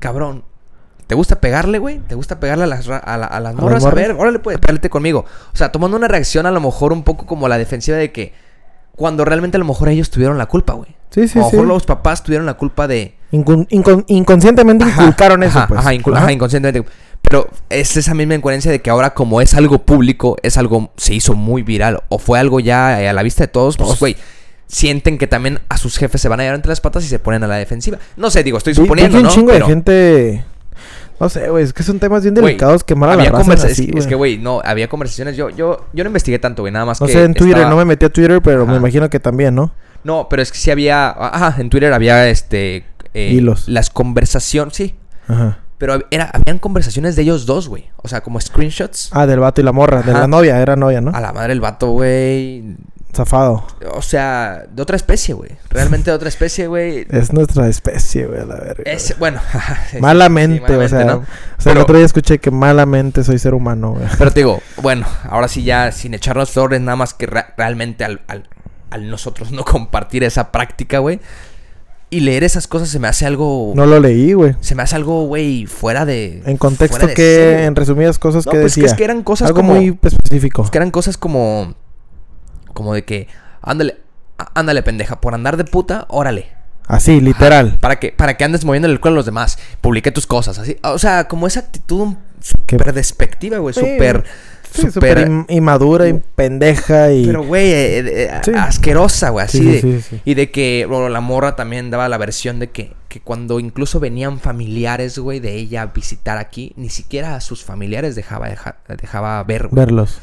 cabrón, 0.05 0.43
¿te 1.07 1.15
gusta 1.15 1.39
pegarle, 1.41 1.77
güey? 1.79 1.99
¿Te 1.99 2.15
gusta 2.15 2.39
pegarle 2.39 2.63
a 2.65 2.67
las, 2.67 2.85
ra- 2.85 2.97
a 2.97 3.17
la- 3.17 3.25
a 3.25 3.39
las 3.39 3.55
morras? 3.55 3.83
A, 3.85 3.89
ver, 3.91 4.11
órale, 4.11 4.39
pues, 4.39 4.57
pégate 4.59 4.89
conmigo. 4.89 5.25
O 5.53 5.55
sea, 5.55 5.71
tomando 5.71 5.97
una 5.97 6.07
reacción 6.07 6.45
a 6.45 6.51
lo 6.51 6.59
mejor 6.61 6.93
un 6.93 7.03
poco 7.03 7.25
como 7.25 7.47
la 7.47 7.57
defensiva 7.57 7.97
de 7.97 8.11
que 8.11 8.33
cuando 8.95 9.25
realmente 9.25 9.57
a 9.57 9.59
lo 9.59 9.65
mejor 9.65 9.89
ellos 9.89 10.09
tuvieron 10.09 10.37
la 10.37 10.45
culpa, 10.45 10.73
güey. 10.73 10.95
Sí, 11.09 11.27
sí, 11.27 11.39
a 11.39 11.43
lo 11.43 11.49
sí. 11.49 11.55
mejor 11.55 11.67
los 11.67 11.85
papás 11.85 12.23
tuvieron 12.23 12.45
la 12.45 12.53
culpa 12.55 12.87
de... 12.87 13.15
Incon- 13.31 13.67
incon- 13.69 14.03
inconscientemente 14.07 14.85
Ajá, 14.85 15.01
inculcaron 15.01 15.43
eso, 15.43 15.57
ajá, 15.59 15.67
pues. 15.67 15.79
Ajá, 15.81 15.93
incul- 15.93 16.13
Ajá. 16.13 16.23
ajá, 16.23 16.31
inconscientemente. 16.33 16.89
Pero 17.21 17.49
es 17.69 17.97
esa 17.97 18.13
misma 18.13 18.35
incoherencia 18.35 18.71
de 18.71 18.81
que 18.81 18.89
ahora 18.89 19.13
como 19.13 19.41
es 19.41 19.53
algo 19.55 19.79
público, 19.79 20.37
es 20.43 20.57
algo, 20.57 20.91
se 20.97 21.13
hizo 21.15 21.33
muy 21.33 21.63
viral 21.63 22.03
o 22.09 22.19
fue 22.19 22.39
algo 22.39 22.59
ya 22.59 22.97
a 23.09 23.13
la 23.13 23.23
vista 23.23 23.43
de 23.43 23.47
todos, 23.47 23.77
pues 23.77 23.99
güey, 23.99 24.15
sienten 24.68 25.18
que 25.18 25.28
también 25.28 25.59
a 25.70 25.78
sus 25.78 25.97
jefes 25.97 26.22
se 26.22 26.28
van 26.30 26.39
a 26.39 26.43
llevar 26.43 26.55
entre 26.55 26.70
las 26.70 26.82
patas 26.82 27.03
y 27.03 27.07
se 27.07 27.20
ponen 27.20 27.43
a 27.43 27.47
la 27.47 27.55
defensiva. 27.57 27.97
No 28.18 28.30
sé, 28.32 28.43
digo, 28.43 28.57
estoy 28.57 28.74
suponiendo, 28.76 29.18
que 29.18 29.18
un 29.18 29.24
¿no? 29.24 29.30
chingo 29.30 29.51
Pero, 29.51 29.66
de 29.68 29.72
gente... 29.72 30.45
No 31.20 31.30
sé, 31.30 31.47
güey, 31.49 31.63
es 31.63 31.72
que 31.72 31.82
son 31.82 31.97
temas 31.99 32.24
bien 32.24 32.36
delicados 32.36 32.84
que 32.84 32.93
mal 32.93 33.09
a 33.09 33.16
la 33.16 33.22
había 33.22 33.32
raza 33.32 33.68
así, 33.68 33.89
es, 33.93 34.01
es 34.01 34.07
que, 34.07 34.16
güey, 34.16 34.38
no, 34.38 34.61
había 34.66 34.89
conversaciones. 34.89 35.38
Yo, 35.38 35.49
yo, 35.49 35.86
yo 35.93 36.03
no 36.03 36.09
investigué 36.09 36.39
tanto, 36.39 36.61
güey, 36.63 36.74
nada 36.74 36.84
más 36.86 36.99
No 36.99 37.07
que 37.07 37.13
sé, 37.13 37.24
en 37.24 37.34
Twitter, 37.34 37.55
estaba- 37.55 37.70
no 37.70 37.78
me 37.78 37.86
metí 37.86 38.05
a 38.05 38.09
Twitter, 38.09 38.41
pero 38.41 38.66
me 38.66 38.76
imagino 38.76 39.09
que 39.09 39.22
también, 39.22 39.55
¿no? 39.55 39.72
No, 40.03 40.28
pero 40.30 40.41
es 40.41 40.51
que 40.51 40.57
sí 40.57 40.72
había, 40.72 41.07
ajá, 41.09 41.55
en 41.61 41.70
Twitter 41.70 41.93
había, 41.93 42.28
este... 42.30 42.86
eh, 43.13 43.32
Hilos. 43.32 43.70
Las 43.70 43.89
conversaciones, 43.89 44.76
sí. 44.76 44.95
Ajá. 45.30 45.59
Pero 45.78 45.99
era, 46.11 46.26
habían 46.34 46.59
conversaciones 46.59 47.16
de 47.16 47.22
ellos 47.22 47.45
dos, 47.45 47.70
güey. 47.70 47.86
O 47.97 48.07
sea, 48.09 48.20
como 48.22 48.39
screenshots. 48.41 49.09
Ah, 49.13 49.26
del 49.26 49.39
vato 49.39 49.61
y 49.61 49.63
la 49.63 49.72
morra, 49.72 50.01
de 50.01 50.11
la 50.11 50.28
novia, 50.28 50.59
era 50.61 50.76
novia, 50.76 50.99
¿no? 50.99 51.11
A 51.16 51.22
la 51.22 51.32
madre 51.32 51.53
el 51.53 51.61
vato, 51.61 51.91
güey. 51.91 52.76
Zafado. 53.16 53.66
O 53.93 54.01
sea, 54.01 54.66
de 54.70 54.82
otra 54.82 54.95
especie, 54.95 55.34
güey. 55.34 55.51
Realmente 55.70 56.11
de 56.11 56.16
otra 56.16 56.30
especie, 56.30 56.68
güey. 56.68 57.07
Es 57.09 57.32
nuestra 57.34 57.68
especie, 57.68 58.28
güey, 58.28 58.41
a 58.41 58.45
la 58.45 58.55
verga. 58.55 58.84
Es, 58.86 59.18
bueno. 59.18 59.39
sí, 59.91 59.97
malamente, 59.99 60.68
sí, 60.68 60.74
o 60.74 60.88
sea, 60.89 61.05
¿no? 61.05 61.16
o 61.57 61.61
sea, 61.61 61.72
el 61.72 61.78
otro 61.80 61.95
día 61.97 62.05
escuché 62.05 62.39
que 62.39 62.51
malamente 62.51 63.24
soy 63.24 63.39
ser 63.39 63.53
humano, 63.53 63.91
güey. 63.93 64.05
Pero 64.18 64.32
te 64.32 64.41
digo, 64.41 64.61
bueno, 64.82 65.07
ahora 65.30 65.47
sí 65.47 65.63
ya 65.63 65.91
sin 65.91 66.13
echarnos 66.13 66.51
flores, 66.51 66.82
nada 66.82 66.95
más 66.97 67.13
que 67.13 67.26
re- 67.26 67.45
realmente 67.57 68.03
al, 68.03 68.22
al, 68.28 68.49
al 68.89 69.09
nosotros 69.09 69.51
no 69.51 69.63
compartir 69.63 70.24
esa 70.24 70.51
práctica, 70.51 70.99
güey. 70.99 71.20
Y 72.11 72.20
leer 72.20 72.43
esas 72.43 72.68
cosas 72.68 72.89
se 72.89 72.99
me 72.99 73.07
hace 73.07 73.26
algo... 73.26 73.74
No 73.76 73.86
lo 73.88 73.99
leí, 73.99 74.34
güey. 74.34 74.55
Se 74.61 74.76
me 74.76 74.84
hace 74.84 74.95
algo, 74.95 75.26
güey, 75.26 75.66
fuera 75.66 76.05
de... 76.05 76.43
En 76.45 76.55
contexto 76.55 77.07
que, 77.07 77.66
en 77.66 77.76
resumidas 77.76 78.20
cosas 78.20 78.45
No, 78.45 78.51
que 78.51 78.59
pues 78.59 78.76
decía. 78.76 78.86
es 78.86 78.93
que 78.93 79.03
eran 79.03 79.24
cosas 79.24 79.47
Algo 79.47 79.61
como... 79.61 79.74
muy 79.74 79.97
específico. 80.03 80.70
que 80.70 80.78
eran 80.78 80.91
cosas 80.91 81.18
como... 81.18 81.74
Como 82.76 82.93
de 82.93 83.03
que... 83.03 83.28
Ándale, 83.63 83.97
ándale, 84.53 84.84
pendeja. 84.84 85.19
Por 85.19 85.34
andar 85.34 85.57
de 85.57 85.63
puta, 85.63 86.05
órale. 86.09 86.49
Así, 86.88 87.19
literal. 87.19 87.69
Ajá, 87.69 87.78
para 87.80 87.99
que, 87.99 88.11
para 88.11 88.38
que 88.38 88.43
andes 88.43 88.63
moviendo 88.63 88.88
el 88.88 88.99
culo 88.99 89.13
a 89.13 89.15
los 89.15 89.26
demás. 89.26 89.57
Publique 89.82 90.11
tus 90.11 90.28
cosas, 90.28 90.59
así. 90.59 90.78
O 90.84 90.99
sea, 90.99 91.28
como 91.28 91.47
esa 91.47 91.61
actitud 91.61 92.13
súper 92.41 92.93
despectiva, 92.93 93.57
güey. 93.57 93.73
Súper. 93.73 94.23
Sí, 94.71 94.91
súper. 94.91 95.30
inmadura 95.47 96.07
y 96.09 96.21
pendeja 96.36 97.09
y... 97.13 97.26
Pero, 97.26 97.43
güey, 97.45 97.71
eh, 97.71 97.99
eh, 98.26 98.32
Sí. 98.43 98.51
asquerosa, 98.53 99.30
güey. 99.30 99.45
Así 99.45 99.59
Sí, 99.80 99.88
de-. 99.88 100.21
Y 100.26 100.34
de 100.34 100.51
que 100.51 100.86
bueno, 100.88 101.07
la 101.07 101.21
morra 101.21 101.55
también 101.55 101.89
daba 101.89 102.09
la 102.09 102.17
versión 102.17 102.59
de 102.59 102.69
que, 102.69 102.91
que 103.07 103.21
cuando 103.21 103.61
incluso 103.61 104.01
venían 104.01 104.39
familiares, 104.41 105.17
güey, 105.17 105.39
de 105.39 105.53
ella 105.55 105.84
a 105.84 105.86
visitar 105.88 106.38
aquí, 106.38 106.73
ni 106.76 106.89
siquiera 106.89 107.36
a 107.38 107.41
sus 107.41 107.63
familiares 107.63 108.15
dejaba, 108.15 108.49
deja- 108.49 108.76
dejaba 109.01 109.41
ver, 109.45 109.69
güey. 109.69 109.86
verlos. 109.86 110.19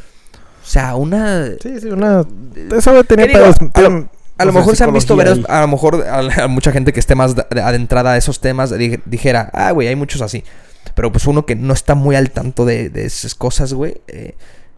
O 0.63 0.67
sea, 0.67 0.95
una. 0.95 1.47
Sí, 1.61 1.81
sí, 1.81 1.89
una... 1.89 2.25
Güey 2.71 3.05
tenía 3.05 3.27
¿Qué 3.27 3.33
digo? 3.39 3.53
pedos. 3.53 3.71
A 3.75 3.81
lo- 3.81 4.09
A 4.39 4.45
mejor 4.53 4.77
se 4.77 4.85
han 4.85 4.93
visto 4.93 5.15
veros, 5.17 5.41
a 5.49 5.61
lo 5.61 5.69
mejor 5.69 6.05
a, 6.07 6.45
a 6.45 6.49
mucha 6.49 6.73
gente 6.73 6.93
que 6.93 7.01
esté 7.01 7.15
más 7.15 7.35
de- 7.37 7.45
adentrada 7.63 8.13
a 8.13 8.17
esos 8.17 8.41
temas 8.41 8.71
di- 8.79 8.99
dijera, 9.05 9.51
ah, 9.53 9.71
güey, 9.73 9.89
hay 9.89 9.97
muchos 9.97 10.21
así. 10.23 10.43
Pero 10.95 11.13
pues 11.13 11.27
uno 11.27 11.47
que 11.47 11.55
no 11.55 11.73
está 11.75 11.95
muy 11.95 12.17
al 12.17 12.31
tanto 12.31 12.65
de, 12.65 12.89
de 12.91 13.05
esas 13.05 13.35
cosas, 13.35 13.73
güey, 13.73 14.01
eh, 14.09 14.35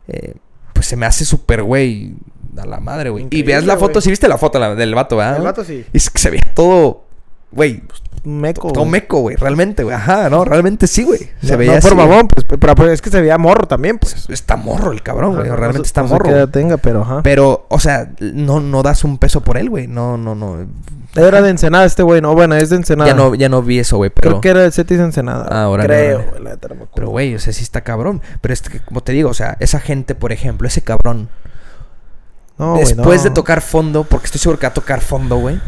eh, 0.09 0.35
pues 0.73 0.87
se 0.87 0.97
me 0.97 1.07
hace 1.07 1.25
súper, 1.25 1.63
güey, 1.63 2.15
a 2.59 2.67
la 2.67 2.79
madre, 2.81 3.11
güey. 3.11 3.27
Y 3.31 3.43
veas 3.43 3.65
la 3.65 3.77
foto, 3.77 4.01
si 4.01 4.11
viste 4.11 4.29
la 4.29 4.37
foto 4.39 4.59
la- 4.59 4.75
del 4.75 4.95
vato, 4.95 5.17
¿verdad? 5.17 5.37
El 5.39 5.43
vato 5.45 5.65
sí. 5.65 5.85
Y 5.93 5.97
es 5.97 6.11
que 6.11 6.19
se 6.19 6.31
veía 6.31 6.53
todo, 6.55 7.04
güey, 7.55 7.83
Meco, 8.27 8.73
todo 8.73 8.87
meco, 8.87 9.19
güey, 9.21 9.37
realmente, 9.37 9.83
güey. 9.85 9.95
Ajá, 9.95 10.31
no, 10.31 10.47
realmente 10.47 10.87
sí, 10.87 11.05
güey. 11.05 11.29
Se 11.43 11.53
No, 11.53 11.59
veía 11.59 11.73
no 11.73 11.79
así. 11.79 11.89
por 11.89 11.97
güey. 11.97 12.09
mamón, 12.09 12.29
pues, 12.29 12.47
pero, 12.59 12.75
pero 12.75 12.91
es 12.91 13.03
que 13.03 13.11
se 13.11 13.21
veía 13.21 13.37
morro 13.37 13.69
también, 13.69 13.99
pues. 13.99 14.31
Está 14.31 14.57
morro 14.57 14.93
el 14.93 15.03
cabrón, 15.03 15.35
güey. 15.35 15.47
Realmente 15.49 15.79
no 15.79 15.85
está 15.85 16.03
morro. 16.05 16.49
tenga, 16.49 16.79
pero 16.79 17.03
ajá. 17.03 17.21
Pero, 17.23 17.67
o 17.69 17.79
sea, 17.81 18.09
no, 18.21 18.61
no 18.61 18.83
das 18.83 19.05
un 19.05 19.19
peso 19.19 19.43
por 19.43 19.59
él, 19.59 19.69
güey. 19.69 19.89
No, 19.89 20.17
no, 20.17 20.35
no. 20.35 20.57
Era 21.17 21.43
de 21.43 21.51
Ensenada 21.51 21.85
este 21.85 22.03
güey, 22.03 22.23
no, 22.23 22.35
bueno, 22.35 22.55
es 22.57 22.71
de 22.71 22.77
Ensenada. 22.77 23.11
Ya 23.11 23.15
no, 23.15 23.35
ya 23.35 23.51
no 23.51 23.63
vi 23.63 23.79
eso, 23.79 23.99
güey, 23.99 24.09
pero... 24.11 24.31
Creo 24.31 24.41
que 24.41 24.49
era 24.49 24.65
el 24.65 24.73
Cetis 24.73 24.97
de 24.99 25.05
Ensenada. 25.05 25.47
Ah, 25.51 25.69
órale, 25.69 25.87
Creo, 25.87 26.25
güey, 26.31 26.43
la. 26.43 26.57
Pero, 26.95 27.09
güey, 27.11 27.35
o 27.35 27.39
sea, 27.39 27.53
sí 27.53 27.63
está 27.63 27.83
cabrón. 27.83 28.23
Pero 28.41 28.55
es 28.55 28.63
que, 28.63 28.81
como 28.81 29.03
te 29.03 29.13
digo, 29.13 29.29
o 29.29 29.35
sea, 29.35 29.57
esa 29.61 29.81
gente, 29.81 30.15
por 30.15 30.33
ejemplo, 30.33 30.67
ese 30.67 30.81
cabrón, 30.83 31.29
No, 32.57 32.77
después 32.79 33.19
no. 33.23 33.29
de 33.29 33.35
tocar 33.35 33.61
fondo, 33.61 34.05
porque 34.05 34.27
estoy 34.27 34.41
seguro 34.41 34.59
que 34.59 34.67
va 34.67 34.71
a 34.71 34.75
tocar 34.75 35.03
fondo, 35.03 35.37
güey, 35.37 35.61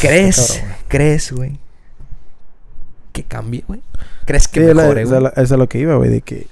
¿crees? 0.00 0.36
cabrón, 0.48 0.64
güey. 0.66 0.73
¿Crees, 0.94 1.32
güey? 1.32 1.58
Que 3.10 3.24
cambie, 3.24 3.64
güey. 3.66 3.80
¿Crees 4.26 4.46
que 4.46 4.60
Sí, 4.68 4.74
mejore, 4.74 5.04
güey? 5.06 5.20
la- 5.22 5.30
es 5.30 5.50
a 5.50 5.56
lo 5.56 5.68
que 5.68 5.78
iba, 5.78 5.96
güey, 5.96 6.08
de 6.08 6.20
que... 6.20 6.46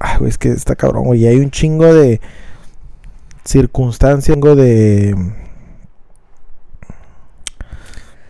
Ay, 0.00 0.18
güey, 0.18 0.30
es 0.30 0.36
que 0.36 0.48
está 0.50 0.74
cabrón, 0.74 1.04
güey. 1.04 1.20
Y 1.22 1.28
hay 1.28 1.36
un 1.38 1.52
chingo 1.52 1.94
de 1.94 2.20
circunstancias, 3.44 4.34
un 4.36 4.42
chingo 4.42 4.56
de 4.56 5.14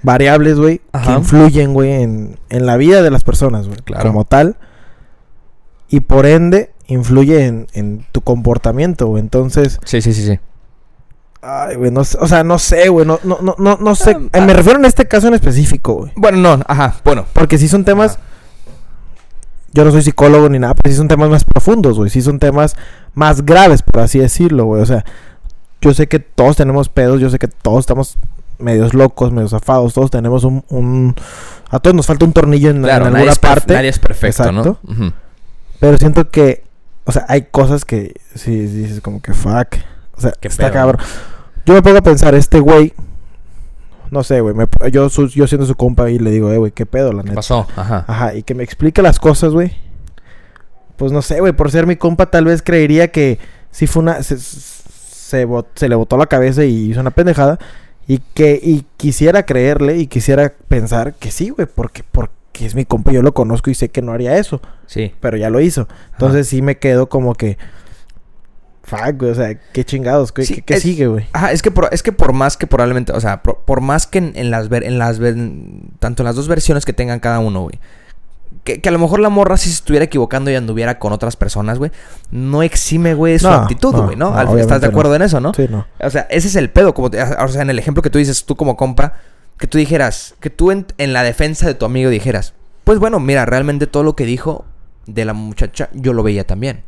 variables, 0.02 0.58
güey, 0.58 0.80
que 1.04 1.10
influyen, 1.12 1.72
güey, 1.72 1.92
en, 2.02 2.38
en 2.48 2.66
la 2.66 2.76
vida 2.76 3.02
de 3.02 3.10
las 3.10 3.24
personas, 3.24 3.66
güey. 3.66 3.78
Claro. 3.80 4.10
Como 4.10 4.24
tal. 4.24 4.56
Y 5.88 6.00
por 6.00 6.26
ende, 6.26 6.72
influye 6.86 7.46
en, 7.46 7.66
en 7.72 8.06
tu 8.12 8.20
comportamiento, 8.20 9.06
güey. 9.06 9.22
Entonces, 9.22 9.80
Sí, 9.84 10.00
sí, 10.02 10.12
sí, 10.12 10.24
sí. 10.26 10.38
Ay, 11.42 11.76
güey, 11.76 11.90
no 11.90 12.04
sé, 12.04 12.18
o 12.20 12.26
sea, 12.26 12.42
no 12.44 12.58
sé, 12.58 12.88
güey, 12.88 13.06
no, 13.06 13.18
no, 13.24 13.38
no, 13.40 13.54
no, 13.58 13.76
no 13.80 13.94
sé. 13.94 14.16
Ah, 14.32 14.40
me 14.40 14.52
ah. 14.52 14.56
refiero 14.56 14.78
en 14.78 14.84
este 14.84 15.06
caso 15.06 15.28
en 15.28 15.34
específico, 15.34 15.94
güey. 15.94 16.12
Bueno, 16.16 16.38
no, 16.38 16.64
ajá, 16.66 16.96
bueno. 17.04 17.24
Porque 17.32 17.58
sí 17.58 17.68
son 17.68 17.84
temas. 17.84 18.12
Ajá. 18.12 18.20
Yo 19.72 19.84
no 19.84 19.90
soy 19.90 20.00
psicólogo 20.02 20.48
ni 20.48 20.58
nada, 20.58 20.74
pero 20.74 20.90
sí 20.90 20.96
son 20.96 21.08
temas 21.08 21.28
más 21.28 21.44
profundos, 21.44 21.98
güey. 21.98 22.08
Sí 22.08 22.22
son 22.22 22.38
temas 22.38 22.76
más 23.14 23.44
graves, 23.44 23.82
por 23.82 24.00
así 24.00 24.18
decirlo, 24.18 24.64
güey. 24.64 24.80
O 24.80 24.86
sea, 24.86 25.04
yo 25.82 25.92
sé 25.92 26.06
que 26.08 26.18
todos 26.18 26.56
tenemos 26.56 26.88
pedos, 26.88 27.20
yo 27.20 27.28
sé 27.28 27.38
que 27.38 27.48
todos 27.48 27.80
estamos 27.80 28.16
medios 28.58 28.94
locos, 28.94 29.32
medios 29.32 29.50
zafados, 29.50 29.92
todos 29.92 30.10
tenemos 30.10 30.44
un, 30.44 30.64
un- 30.70 31.14
A 31.68 31.78
todos 31.78 31.94
nos 31.94 32.06
falta 32.06 32.24
un 32.24 32.32
tornillo 32.32 32.70
en, 32.70 32.80
Claro, 32.82 33.08
en 33.08 33.12
nadie 33.12 33.28
alguna 33.28 33.36
perf- 33.36 33.54
parte. 33.54 33.74
nadie 33.74 33.90
es 33.90 33.98
perfecto, 33.98 34.44
Exacto. 34.44 34.78
¿no? 34.82 34.92
Ujú. 34.92 35.12
Pero 35.78 35.98
siento 35.98 36.30
que. 36.30 36.64
O 37.04 37.12
sea, 37.12 37.26
hay 37.28 37.42
cosas 37.50 37.84
que. 37.84 38.14
Sí, 38.34 38.68
sí, 38.68 38.76
dices 38.78 39.00
como 39.02 39.20
que 39.20 39.34
fuck. 39.34 39.76
O 40.16 40.20
sea, 40.20 40.32
Qué 40.40 40.48
está 40.48 40.64
pedo, 40.64 40.72
cabrón. 40.74 41.00
Yo 41.66 41.74
me 41.74 41.82
pongo 41.82 41.98
a 41.98 42.02
pensar, 42.02 42.34
este 42.34 42.60
güey. 42.60 42.92
No 44.10 44.22
sé, 44.22 44.40
güey. 44.40 44.54
Yo, 44.92 45.08
su- 45.10 45.28
yo 45.28 45.46
siendo 45.46 45.66
su 45.66 45.74
compa 45.74 46.08
y 46.10 46.18
le 46.18 46.30
digo, 46.30 46.50
eh, 46.52 46.58
güey, 46.58 46.70
qué 46.72 46.86
pedo, 46.86 47.12
la 47.12 47.22
¿Qué 47.22 47.30
neta. 47.30 47.36
pasó? 47.36 47.66
Ajá. 47.76 48.04
Ajá, 48.06 48.34
y 48.34 48.42
que 48.44 48.54
me 48.54 48.62
explique 48.62 49.02
las 49.02 49.18
cosas, 49.18 49.52
güey. 49.52 49.72
Pues 50.96 51.12
no 51.12 51.22
sé, 51.22 51.40
güey, 51.40 51.52
por 51.52 51.70
ser 51.70 51.86
mi 51.86 51.96
compa 51.96 52.26
tal 52.26 52.44
vez 52.46 52.62
creería 52.62 53.08
que 53.08 53.38
sí 53.70 53.86
fue 53.86 54.02
una... 54.02 54.22
Se, 54.22 54.38
se, 54.38 55.46
bot- 55.46 55.66
se 55.74 55.88
le 55.88 55.96
botó 55.96 56.16
la 56.16 56.26
cabeza 56.26 56.64
y 56.64 56.90
hizo 56.90 57.00
una 57.00 57.10
pendejada. 57.10 57.58
Y 58.08 58.18
que 58.34 58.58
y 58.62 58.86
quisiera 58.96 59.44
creerle 59.44 59.96
y 59.98 60.06
quisiera 60.06 60.52
pensar 60.68 61.14
que 61.14 61.32
sí, 61.32 61.50
güey, 61.50 61.66
porque, 61.66 62.04
porque 62.12 62.64
es 62.64 62.76
mi 62.76 62.84
compa, 62.84 63.10
yo 63.10 63.20
lo 63.22 63.34
conozco 63.34 63.68
y 63.70 63.74
sé 63.74 63.88
que 63.88 64.00
no 64.02 64.12
haría 64.12 64.38
eso, 64.38 64.60
Sí. 64.86 65.12
pero 65.20 65.36
ya 65.36 65.50
lo 65.50 65.60
hizo. 65.60 65.88
Entonces 66.12 66.46
sí 66.46 66.62
me 66.62 66.78
quedo 66.78 67.08
como 67.08 67.34
que... 67.34 67.58
Fuck, 68.86 69.18
güey. 69.18 69.30
O 69.32 69.34
sea, 69.34 69.54
qué 69.72 69.84
chingados. 69.84 70.30
¿Qué, 70.32 70.44
Sí, 70.44 70.54
qué- 70.56 70.62
qué 70.62 70.74
es- 70.74 70.82
sigue, 70.82 71.06
güey? 71.08 71.26
Ajá, 71.32 71.50
es 71.52 71.60
que 71.62 71.70
por, 71.70 71.88
es 71.92 72.02
que 72.02 72.12
por 72.12 72.32
más 72.32 72.56
que 72.56 72.66
probablemente, 72.66 73.12
o 73.12 73.20
sea, 73.20 73.42
por, 73.42 73.58
por 73.64 73.80
más 73.80 74.06
que 74.06 74.18
en, 74.18 74.32
en 74.36 74.50
las 74.50 74.68
ver- 74.68 74.84
en 74.84 74.98
las 74.98 75.18
ver- 75.18 75.36
tanto 75.98 76.22
en 76.22 76.24
las 76.26 76.36
dos 76.36 76.46
versiones 76.48 76.84
que 76.84 76.92
tengan 76.92 77.18
cada 77.20 77.40
uno, 77.40 77.62
güey. 77.62 77.78
Que, 78.64 78.80
que 78.80 78.88
a 78.88 78.92
lo 78.92 78.98
mejor 78.98 79.20
la 79.20 79.28
morra 79.28 79.56
si 79.56 79.68
se 79.68 79.74
estuviera 79.76 80.04
equivocando 80.04 80.50
y 80.50 80.54
anduviera 80.54 80.98
con 80.98 81.12
otras 81.12 81.36
personas, 81.36 81.78
güey. 81.78 81.90
No 82.30 82.62
exime, 82.62 83.14
güey, 83.14 83.38
su 83.38 83.48
No, 83.48 83.54
actitud, 83.54 83.94
güey, 83.94 84.16
¿no? 84.16 84.30
no, 84.30 84.56
¿Estás 84.58 84.80
de 84.80 84.86
acuerdo 84.88 85.14
en 85.14 85.22
eso, 85.22 85.40
no? 85.40 85.52
Sí, 85.54 85.66
no. 85.70 85.86
O 86.00 86.10
sea, 86.10 86.26
ese 86.30 86.48
es 86.48 86.56
el 86.56 86.70
pedo. 86.70 86.94
Como 86.94 87.10
te- 87.10 87.22
o 87.22 87.48
sea, 87.48 87.62
en 87.62 87.70
el 87.70 87.78
ejemplo 87.78 88.02
que 88.02 88.10
tú 88.10 88.18
dices, 88.18 88.44
tú 88.44 88.56
como 88.56 88.76
compa, 88.76 89.14
que 89.58 89.66
tú 89.66 89.78
dijeras, 89.78 90.34
que 90.40 90.50
tú 90.50 90.70
en, 90.70 90.86
en 90.98 91.12
la 91.12 91.22
defensa 91.22 91.66
de 91.66 91.74
tu 91.74 91.84
amigo 91.86 92.08
dijeras, 92.10 92.54
pues 92.84 92.98
bueno, 92.98 93.18
mira, 93.20 93.44
realmente 93.46 93.86
todo 93.86 94.02
lo 94.04 94.14
que 94.16 94.24
dijo 94.26 94.64
de 95.06 95.24
la 95.24 95.32
muchacha, 95.32 95.88
yo 95.92 96.12
lo 96.12 96.22
veía 96.22 96.44
también. 96.44 96.82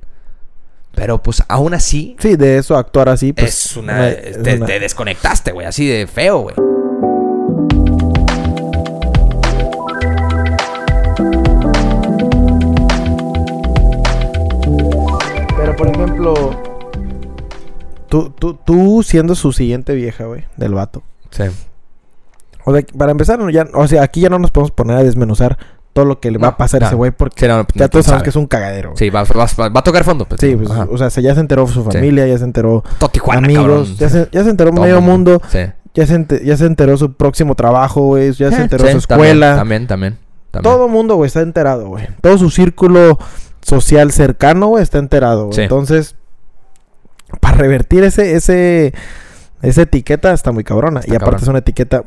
Pero 0.94 1.22
pues 1.22 1.42
aún 1.48 1.74
así, 1.74 2.16
Sí, 2.18 2.36
de 2.36 2.58
eso 2.58 2.76
actuar 2.76 3.08
así, 3.08 3.32
pues. 3.32 3.66
es 3.66 3.76
una, 3.76 4.08
es 4.08 4.42
te, 4.42 4.56
una- 4.56 4.66
te 4.66 4.80
desconectaste, 4.80 5.52
güey, 5.52 5.66
así 5.66 5.86
de 5.86 6.06
feo, 6.06 6.38
güey. 6.40 6.56
Pero 15.56 15.76
por 15.76 15.88
ejemplo, 15.88 16.34
tú, 18.08 18.30
tú, 18.30 18.54
tú 18.64 19.02
siendo 19.02 19.34
su 19.34 19.52
siguiente 19.52 19.94
vieja, 19.94 20.24
güey, 20.26 20.44
del 20.56 20.74
vato. 20.74 21.02
Sí. 21.30 21.44
O 22.64 22.72
sea, 22.74 22.84
para 22.96 23.10
empezar, 23.12 23.40
ya, 23.50 23.66
o 23.74 23.88
sea, 23.88 24.02
aquí 24.02 24.20
ya 24.20 24.28
no 24.28 24.38
nos 24.38 24.50
podemos 24.50 24.70
poner 24.70 24.96
a 24.96 25.02
desmenuzar 25.02 25.58
todo 25.98 26.04
lo 26.06 26.20
que 26.20 26.30
le 26.30 26.38
va 26.38 26.42
No, 26.42 26.48
a 26.52 26.56
pasar 26.56 26.84
a 26.84 26.86
ese 26.86 26.94
güey 26.94 27.10
porque 27.10 27.40
Sí, 27.40 27.48
no, 27.48 27.58
no, 27.58 27.66
ya 27.74 27.88
todos 27.88 28.04
sabemos 28.06 28.20
sabe. 28.20 28.22
que 28.24 28.30
es 28.30 28.36
un 28.36 28.46
cagadero. 28.46 28.90
güey. 28.90 28.98
Sí, 28.98 29.10
va, 29.10 29.24
va- 29.24 29.46
va- 29.58 29.68
va 29.68 29.80
a 29.80 29.82
tocar 29.82 30.04
fondo. 30.04 30.26
pues. 30.26 30.40
Sí, 30.40 30.54
pues, 30.54 30.70
o 30.70 30.96
sea, 30.98 31.10
se- 31.10 31.22
ya 31.22 31.34
se 31.34 31.40
enteró 31.40 31.66
su 31.66 31.82
familia, 31.84 32.26
ya 32.26 32.38
se 32.38 32.44
enteró 32.44 32.84
Tijuana, 33.10 33.44
amigos, 33.46 33.98
ya 33.98 34.08
se, 34.08 34.28
ya 34.30 34.44
se 34.44 34.50
enteró 34.50 34.70
Todo 34.70 34.82
medio 34.82 35.00
mundo, 35.00 35.42
Sí. 35.48 35.58
ya 35.94 36.06
se, 36.06 36.14
ente- 36.14 36.44
ya 36.44 36.56
se 36.56 36.66
enteró 36.66 36.96
su 36.96 37.12
próximo 37.14 37.54
trabajo, 37.56 38.02
güey, 38.02 38.32
ya 38.32 38.50
se 38.50 38.56
Sí, 38.56 38.62
enteró 38.62 38.88
su 38.90 38.98
escuela. 38.98 39.56
También, 39.56 39.86
también. 39.88 40.18
Todo 40.62 40.88
mundo, 40.88 41.16
güey, 41.16 41.26
está 41.26 41.40
enterado, 41.40 41.88
güey. 41.88 42.06
Todo 42.20 42.38
su 42.38 42.50
círculo 42.50 43.18
social 43.60 44.12
cercano, 44.12 44.68
güey, 44.68 44.82
está 44.82 44.98
enterado, 44.98 45.46
güey. 45.46 45.60
Entonces, 45.62 46.14
para 47.40 47.56
revertir 47.58 48.04
ese, 48.04 48.34
ese, 48.36 48.94
esa 49.62 49.82
etiqueta 49.82 50.32
está 50.32 50.52
muy 50.52 50.64
cabrona. 50.64 51.00
Está 51.00 51.12
y 51.12 51.16
aparte 51.16 51.32
cabrón. 51.32 51.42
es 51.42 51.48
una 51.48 51.58
etiqueta 51.58 52.04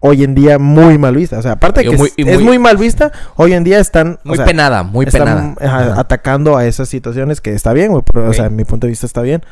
hoy 0.00 0.22
en 0.24 0.34
día 0.34 0.58
muy 0.58 0.96
mal 0.98 1.14
vista. 1.16 1.38
O 1.38 1.42
sea, 1.42 1.52
aparte 1.52 1.82
de 1.82 1.90
que 1.90 1.96
muy- 1.96 2.12
es, 2.16 2.40
muy- 2.40 2.58
mal 2.58 2.76
vista, 2.76 3.10
hoy 3.36 3.52
en 3.52 3.64
día 3.64 3.78
están... 3.80 4.18
o 4.24 4.28
Muy 4.28 4.36
sea, 4.36 4.46
penada, 4.46 4.82
muy 4.82 5.06
están, 5.06 5.54
penada. 5.56 5.90
ajá, 5.92 6.00
atacando 6.00 6.56
a 6.56 6.64
esas 6.66 6.88
situaciones 6.88 7.40
que 7.40 7.52
está 7.52 7.72
bien, 7.72 7.90
güey. 7.90 8.02
pero, 8.12 8.28
O 8.28 8.32
sea, 8.32 8.46
en 8.46 8.56
mi 8.56 8.64
punto 8.64 8.86
de 8.86 8.90
vista 8.92 9.06
está 9.06 9.22
bien. 9.22 9.42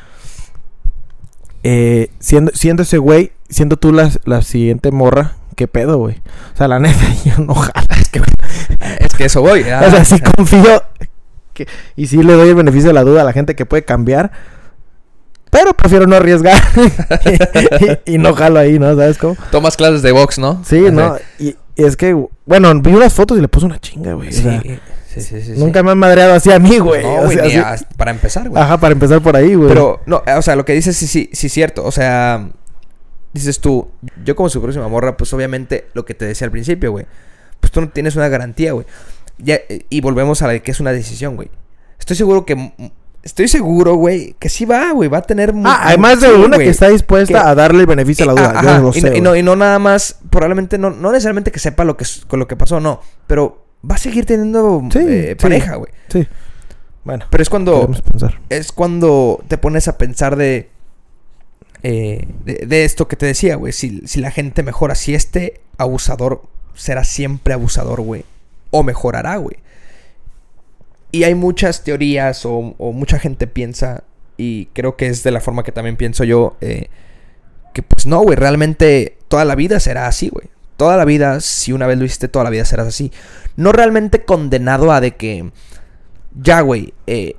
Eh, 1.63 2.09
siendo, 2.19 2.51
siendo 2.53 2.83
ese 2.83 2.97
güey, 2.97 3.31
siendo 3.49 3.77
tú 3.77 3.91
la, 3.91 4.09
la 4.25 4.41
siguiente 4.41 4.91
morra, 4.91 5.33
¿qué 5.55 5.67
pedo, 5.67 5.97
güey? 5.97 6.21
O 6.53 6.57
sea, 6.57 6.67
la 6.67 6.79
neta, 6.79 6.99
yo 7.25 7.43
no 7.43 7.53
jala. 7.55 7.87
Es 7.99 8.09
que, 8.09 8.21
Es 8.99 9.13
que 9.15 9.25
eso 9.25 9.41
voy. 9.41 9.63
ah. 9.63 9.83
o 9.87 9.91
sea, 9.91 10.05
sí 10.05 10.19
confío 10.19 10.83
que, 11.53 11.67
y 11.95 12.07
sí 12.07 12.21
le 12.23 12.33
doy 12.33 12.49
el 12.49 12.55
beneficio 12.55 12.89
de 12.89 12.93
la 12.93 13.03
duda 13.03 13.21
a 13.21 13.25
la 13.25 13.33
gente 13.33 13.55
que 13.55 13.65
puede 13.65 13.83
cambiar. 13.83 14.31
Pero 15.49 15.73
prefiero 15.73 16.05
no 16.07 16.15
arriesgar. 16.15 16.61
y, 18.05 18.13
y 18.15 18.17
no 18.17 18.33
jalo 18.33 18.59
ahí, 18.59 18.79
¿no? 18.79 18.95
¿Sabes 18.95 19.17
cómo? 19.17 19.37
Tomas 19.51 19.77
clases 19.77 20.01
de 20.01 20.11
box, 20.11 20.39
¿no? 20.39 20.63
Sí, 20.65 20.79
Ajá. 20.79 20.91
¿no? 20.91 21.17
Y, 21.39 21.55
y 21.75 21.83
es 21.83 21.95
que, 21.95 22.13
bueno, 22.45 22.73
vi 22.81 22.93
unas 22.93 23.13
fotos 23.13 23.37
y 23.37 23.41
le 23.41 23.47
puso 23.47 23.65
una 23.65 23.79
chinga, 23.79 24.13
güey. 24.13 24.31
Sí, 24.31 24.39
o 24.39 24.51
sea, 24.51 24.61
sí, 24.61 24.79
sí, 25.21 25.21
sí, 25.21 25.41
sí. 25.41 25.59
nunca 25.59 25.83
me 25.83 25.91
han 25.91 25.97
madreado 25.97 26.33
así 26.33 26.51
a 26.51 26.59
mí, 26.59 26.77
güey. 26.79 27.03
No, 27.03 27.21
o 27.21 27.25
güey, 27.25 27.37
sea, 27.37 27.71
así- 27.71 27.85
para 27.95 28.11
empezar, 28.11 28.49
güey. 28.49 28.61
Ajá, 28.61 28.77
para 28.77 28.93
empezar 28.93 29.21
por 29.21 29.35
ahí, 29.35 29.55
güey. 29.55 29.69
Pero, 29.69 30.01
no, 30.05 30.21
o 30.37 30.41
sea, 30.41 30.55
lo 30.55 30.65
que 30.65 30.73
dices 30.73 30.95
sí, 30.97 31.07
sí, 31.07 31.29
sí 31.31 31.47
es 31.47 31.53
cierto. 31.53 31.85
O 31.85 31.91
sea, 31.91 32.49
dices 33.33 33.59
tú, 33.59 33.89
yo 34.25 34.35
como 34.35 34.49
su 34.49 34.61
próxima 34.61 34.87
morra, 34.87 35.15
pues 35.17 35.31
obviamente 35.33 35.87
lo 35.93 36.03
que 36.05 36.13
te 36.13 36.25
decía 36.25 36.45
al 36.45 36.51
principio, 36.51 36.91
güey. 36.91 37.05
Pues 37.59 37.71
tú 37.71 37.81
no 37.81 37.89
tienes 37.89 38.15
una 38.15 38.27
garantía, 38.27 38.73
güey. 38.73 38.85
Ya, 39.37 39.59
y 39.89 40.01
volvemos 40.01 40.41
a 40.41 40.47
la 40.47 40.53
de 40.53 40.61
que 40.63 40.71
es 40.71 40.79
una 40.79 40.91
decisión, 40.91 41.35
güey. 41.35 41.49
Estoy 41.99 42.15
seguro 42.15 42.45
que... 42.45 42.73
Estoy 43.27 43.49
seguro, 43.49 43.95
güey, 43.95 44.35
que 44.39 44.47
sí 44.47 44.63
va, 44.63 44.93
güey. 44.93 45.09
Va 45.09 45.17
a 45.17 45.21
tener... 45.21 45.53
Ah, 45.65 45.81
hay 45.89 45.97
más 45.97 46.21
de 46.21 46.33
una 46.33 46.57
que 46.57 46.69
está 46.69 46.87
dispuesta 46.87 47.41
Que- 47.43 47.47
a 47.49 47.53
darle 47.55 47.81
el 47.81 47.85
beneficio 47.85 48.23
a 48.23 48.27
la 48.27 48.31
duda. 48.33 48.53
Ah, 48.55 48.63
yo 48.63 48.69
ajá, 48.69 48.79
lo 48.79 48.89
y, 48.91 49.01
sé, 49.01 49.09
no, 49.09 49.15
y, 49.17 49.21
no, 49.21 49.29
güey. 49.31 49.39
y 49.41 49.43
no 49.43 49.55
nada 49.57 49.79
más, 49.79 50.17
probablemente 50.29 50.77
no, 50.77 50.91
no 50.91 51.11
necesariamente 51.11 51.51
que 51.51 51.59
sepa 51.59 51.83
lo 51.83 51.97
que, 51.97 52.05
con 52.29 52.39
lo 52.39 52.47
que 52.47 52.55
pasó, 52.55 52.79
no. 52.79 53.01
Pero 53.27 53.65
va 53.89 53.95
a 53.95 53.97
seguir 53.97 54.25
teniendo 54.25 54.81
Sí, 54.91 54.99
eh, 55.01 55.27
sí. 55.31 55.35
pareja, 55.43 55.75
güey. 55.75 55.91
Sí. 56.07 56.25
Bueno, 57.03 57.25
Pero 57.29 57.41
es 57.43 57.49
cuando... 57.49 57.91
pensar. 58.09 58.39
es 58.47 58.71
cuando 58.71 59.43
te 59.49 59.57
pones 59.57 59.89
a 59.89 59.97
pensar 59.97 60.37
de, 60.37 60.69
eh, 61.83 62.27
de, 62.45 62.65
de 62.65 62.85
esto 62.85 63.09
que 63.09 63.17
te 63.17 63.25
decía, 63.25 63.55
güey. 63.57 63.73
Si, 63.73 64.07
si 64.07 64.21
la 64.21 64.31
gente 64.31 64.63
mejora, 64.63 64.95
si 64.95 65.15
este 65.15 65.59
abusador 65.77 66.43
será 66.75 67.03
siempre 67.03 67.53
abusador, 67.53 67.99
güey. 68.01 68.23
O 68.71 68.83
mejorará, 68.83 69.35
güey. 69.35 69.57
Y 71.11 71.23
hay 71.23 71.35
muchas 71.35 71.83
teorías 71.83 72.45
o, 72.45 72.75
o 72.77 72.91
mucha 72.91 73.19
gente 73.19 73.47
piensa, 73.47 74.03
y 74.37 74.67
creo 74.67 74.95
que 74.95 75.07
es 75.07 75.23
de 75.23 75.31
la 75.31 75.41
forma 75.41 75.63
que 75.63 75.71
también 75.71 75.97
pienso 75.97 76.23
yo, 76.23 76.57
eh, 76.61 76.89
que 77.73 77.83
pues 77.83 78.05
no, 78.05 78.21
güey, 78.21 78.35
realmente 78.35 79.17
toda 79.27 79.45
la 79.45 79.55
vida 79.55 79.79
será 79.79 80.07
así, 80.07 80.29
güey. 80.29 80.49
Toda 80.77 80.95
la 80.95 81.05
vida, 81.05 81.39
si 81.41 81.73
una 81.73 81.87
vez 81.87 81.97
lo 81.97 82.05
hiciste, 82.05 82.27
toda 82.27 82.43
la 82.43 82.51
vida 82.51 82.63
serás 82.63 82.87
así. 82.87 83.11
No 83.55 83.71
realmente 83.71 84.25
condenado 84.25 84.91
a 84.91 85.01
de 85.01 85.15
que, 85.15 85.51
ya, 86.39 86.61
güey, 86.61 86.93
eh, 87.07 87.35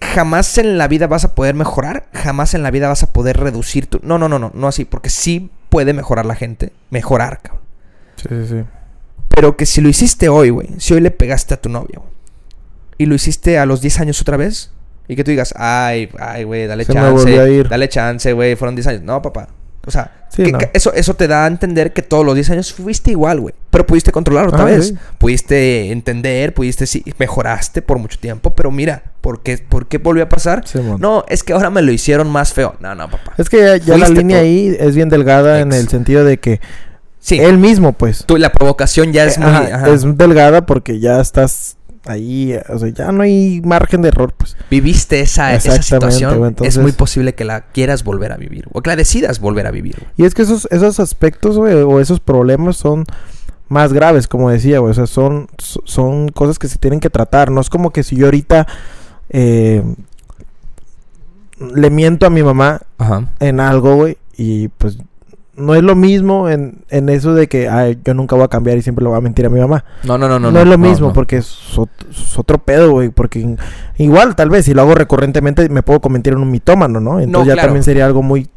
jamás 0.00 0.58
en 0.58 0.78
la 0.78 0.86
vida 0.86 1.08
vas 1.08 1.24
a 1.24 1.34
poder 1.34 1.56
mejorar, 1.56 2.06
jamás 2.12 2.54
en 2.54 2.62
la 2.62 2.70
vida 2.70 2.88
vas 2.88 3.02
a 3.02 3.12
poder 3.12 3.38
reducir 3.38 3.86
tu... 3.86 3.98
No, 4.04 4.16
no, 4.18 4.28
no, 4.28 4.38
no, 4.38 4.52
no 4.54 4.68
así, 4.68 4.84
porque 4.84 5.10
sí 5.10 5.50
puede 5.70 5.92
mejorar 5.92 6.24
la 6.24 6.36
gente, 6.36 6.72
mejorar, 6.90 7.40
cabrón. 7.42 7.62
Sí, 8.16 8.28
sí, 8.28 8.46
sí. 8.48 8.64
Pero 9.28 9.56
que 9.56 9.66
si 9.66 9.80
lo 9.80 9.88
hiciste 9.88 10.28
hoy, 10.28 10.50
güey, 10.50 10.68
si 10.78 10.94
hoy 10.94 11.00
le 11.00 11.10
pegaste 11.10 11.54
a 11.54 11.60
tu 11.60 11.68
novia, 11.68 11.98
güey, 11.98 12.11
y 12.98 13.06
lo 13.06 13.14
hiciste 13.14 13.58
a 13.58 13.66
los 13.66 13.80
10 13.80 14.00
años 14.00 14.20
otra 14.20 14.36
vez, 14.36 14.70
y 15.08 15.16
que 15.16 15.24
tú 15.24 15.30
digas, 15.30 15.52
ay, 15.56 16.08
ay, 16.18 16.44
güey, 16.44 16.66
dale 16.66 16.84
a 16.84 16.86
chance, 16.86 17.52
ir. 17.52 17.68
dale 17.68 17.88
chance, 17.88 18.32
güey, 18.32 18.56
fueron 18.56 18.74
10 18.74 18.86
años. 18.86 19.02
No, 19.02 19.20
papá. 19.20 19.48
O 19.84 19.90
sea, 19.90 20.26
Sí, 20.28 20.44
que- 20.44 20.52
no. 20.52 20.58
que 20.58 20.70
eso, 20.74 20.92
eso 20.94 21.14
te 21.14 21.26
da 21.26 21.44
a 21.44 21.48
entender 21.48 21.92
que 21.92 22.02
todos 22.02 22.24
los 22.24 22.36
10 22.36 22.48
años 22.50 22.72
fuiste 22.72 23.10
igual, 23.10 23.40
güey. 23.40 23.52
Pero 23.70 23.84
pudiste 23.84 24.12
controlar 24.12 24.46
otra 24.46 24.62
Ah, 24.62 24.66
vez. 24.66 24.88
sí. 24.88 24.96
Pudiste 25.18 25.90
entender, 25.90 26.54
pudiste, 26.54 26.86
sí, 26.86 27.02
mejoraste 27.18 27.82
por 27.82 27.98
mucho 27.98 28.16
tiempo, 28.18 28.54
pero 28.54 28.70
mira, 28.70 29.02
¿por 29.20 29.42
qué, 29.42 29.58
por 29.58 29.88
qué 29.88 29.98
volvió 29.98 30.22
a 30.22 30.28
pasar? 30.28 30.62
No, 31.00 31.24
es 31.28 31.42
que 31.42 31.52
ahora 31.52 31.68
me 31.70 31.82
lo 31.82 31.90
hicieron 31.90 32.30
más 32.30 32.52
feo. 32.52 32.76
No, 32.78 32.94
no, 32.94 33.10
papá. 33.10 33.32
Es 33.38 33.48
que 33.50 33.58
ya, 33.58 33.76
ya 33.78 33.98
la 33.98 34.08
línea 34.08 34.36
todo. 34.38 34.46
ahí 34.46 34.76
es 34.78 34.94
bien 34.94 35.08
delgada 35.08 35.58
en 35.60 35.72
el 35.72 35.88
sentido 35.88 36.24
de 36.24 36.38
que 36.38 36.60
Sí, 37.18 37.38
él 37.40 37.58
mismo, 37.58 37.92
pues. 37.92 38.24
tú, 38.24 38.36
la 38.36 38.52
provocación 38.52 39.12
ya 39.12 39.24
es 39.24 39.36
Eh, 39.36 39.40
muy... 39.40 39.50
ajá, 39.50 39.74
ajá. 39.76 39.88
es 39.90 40.02
delgada 40.16 40.64
porque 40.64 41.00
ya 41.00 41.20
estás 41.20 41.76
ahí, 42.06 42.54
o 42.68 42.78
sea, 42.78 42.88
ya 42.88 43.12
no 43.12 43.22
hay 43.22 43.60
margen 43.64 44.02
de 44.02 44.08
error, 44.08 44.32
pues. 44.36 44.56
Viviste 44.70 45.20
esa, 45.20 45.54
esa 45.54 45.80
situación. 45.82 46.38
güey, 46.38 46.48
entonces- 46.50 46.76
Es 46.76 46.82
muy 46.82 46.92
posible 46.92 47.34
que 47.34 47.44
la 47.44 47.62
quieras 47.66 48.04
volver 48.04 48.32
a 48.32 48.36
vivir. 48.36 48.66
O 48.72 48.82
que 48.82 48.90
la 48.90 48.96
decidas 48.96 49.38
volver 49.40 49.66
a 49.66 49.70
vivir. 49.70 49.96
güey. 49.98 50.10
Y 50.16 50.24
es 50.24 50.34
que 50.34 50.42
esos, 50.42 50.66
esos 50.70 50.98
aspectos, 51.00 51.56
güey, 51.58 51.74
o 51.74 52.00
esos 52.00 52.20
problemas 52.20 52.76
son 52.76 53.04
más 53.68 53.92
graves, 53.92 54.28
como 54.28 54.50
decía, 54.50 54.80
güey. 54.80 54.90
O 54.90 54.94
sea, 54.94 55.06
son, 55.06 55.48
so- 55.58 55.82
son 55.84 56.28
cosas 56.28 56.58
que 56.58 56.68
se 56.68 56.78
tienen 56.78 57.00
que 57.00 57.08
tratar. 57.10 57.50
No 57.50 57.60
es 57.60 57.70
como 57.70 57.90
que 57.90 58.02
si 58.02 58.16
yo 58.16 58.26
ahorita 58.26 58.66
eh, 59.30 59.82
le 61.74 61.90
miento 61.90 62.26
a 62.26 62.30
mi 62.30 62.42
mamá 62.42 62.80
Ajá. 62.98 63.28
en 63.40 63.60
algo, 63.60 63.94
güey, 63.96 64.18
y 64.36 64.68
pues 64.68 64.98
no 65.62 65.74
es 65.74 65.82
lo 65.82 65.94
mismo 65.96 66.48
en, 66.50 66.84
en 66.90 67.08
eso 67.08 67.32
de 67.34 67.48
que 67.48 67.68
ay, 67.68 67.98
yo 68.04 68.12
nunca 68.14 68.36
voy 68.36 68.44
a 68.44 68.48
cambiar 68.48 68.76
y 68.78 68.82
siempre 68.82 69.02
le 69.02 69.08
voy 69.08 69.18
a 69.18 69.20
mentir 69.20 69.46
a 69.46 69.48
mi 69.48 69.58
mamá. 69.60 69.84
No, 70.04 70.18
no, 70.18 70.28
no, 70.28 70.38
No, 70.38 70.50
no. 70.50 70.60
es 70.60 70.66
lo 70.66 70.76
mismo 70.78 71.08
no. 71.08 71.12
porque 71.12 71.36
es, 71.38 71.56
ot- 71.76 71.88
es 72.10 72.38
otro 72.38 72.58
pedo, 72.58 72.90
güey. 72.92 73.08
Porque 73.08 73.56
igual, 73.98 74.36
tal 74.36 74.50
vez, 74.50 74.64
si 74.66 74.74
lo 74.74 74.82
hago 74.82 74.94
recurrentemente, 74.94 75.68
me 75.68 75.82
puedo 75.82 76.00
convertir 76.00 76.34
en 76.34 76.40
un 76.40 76.50
mitómano, 76.50 77.00
¿no? 77.00 77.20
Entonces 77.20 77.48
ya 77.48 77.54
claro. 77.54 77.68
también 77.68 77.84
sería 77.84 78.04
algo 78.06 78.22
muy... 78.22 78.48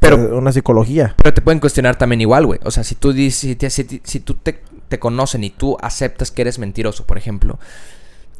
Pero- 0.00 0.16
eh, 0.16 0.32
una 0.34 0.52
psicología. 0.52 1.14
Pero 1.16 1.32
te 1.34 1.40
pueden 1.42 1.60
cuestionar 1.60 1.96
también 1.96 2.20
igual, 2.20 2.46
güey. 2.46 2.60
O 2.64 2.70
sea, 2.70 2.84
si 2.84 2.94
tú 2.96 3.12
dices, 3.12 3.72
si, 3.72 3.84
te- 3.84 4.00
si 4.04 4.20
tú 4.20 4.34
te, 4.34 4.60
te 4.88 4.98
conocen 4.98 5.44
y 5.44 5.50
tú 5.50 5.76
aceptas 5.80 6.30
que 6.30 6.42
eres 6.42 6.58
mentiroso, 6.58 7.04
por 7.06 7.18
ejemplo, 7.18 7.58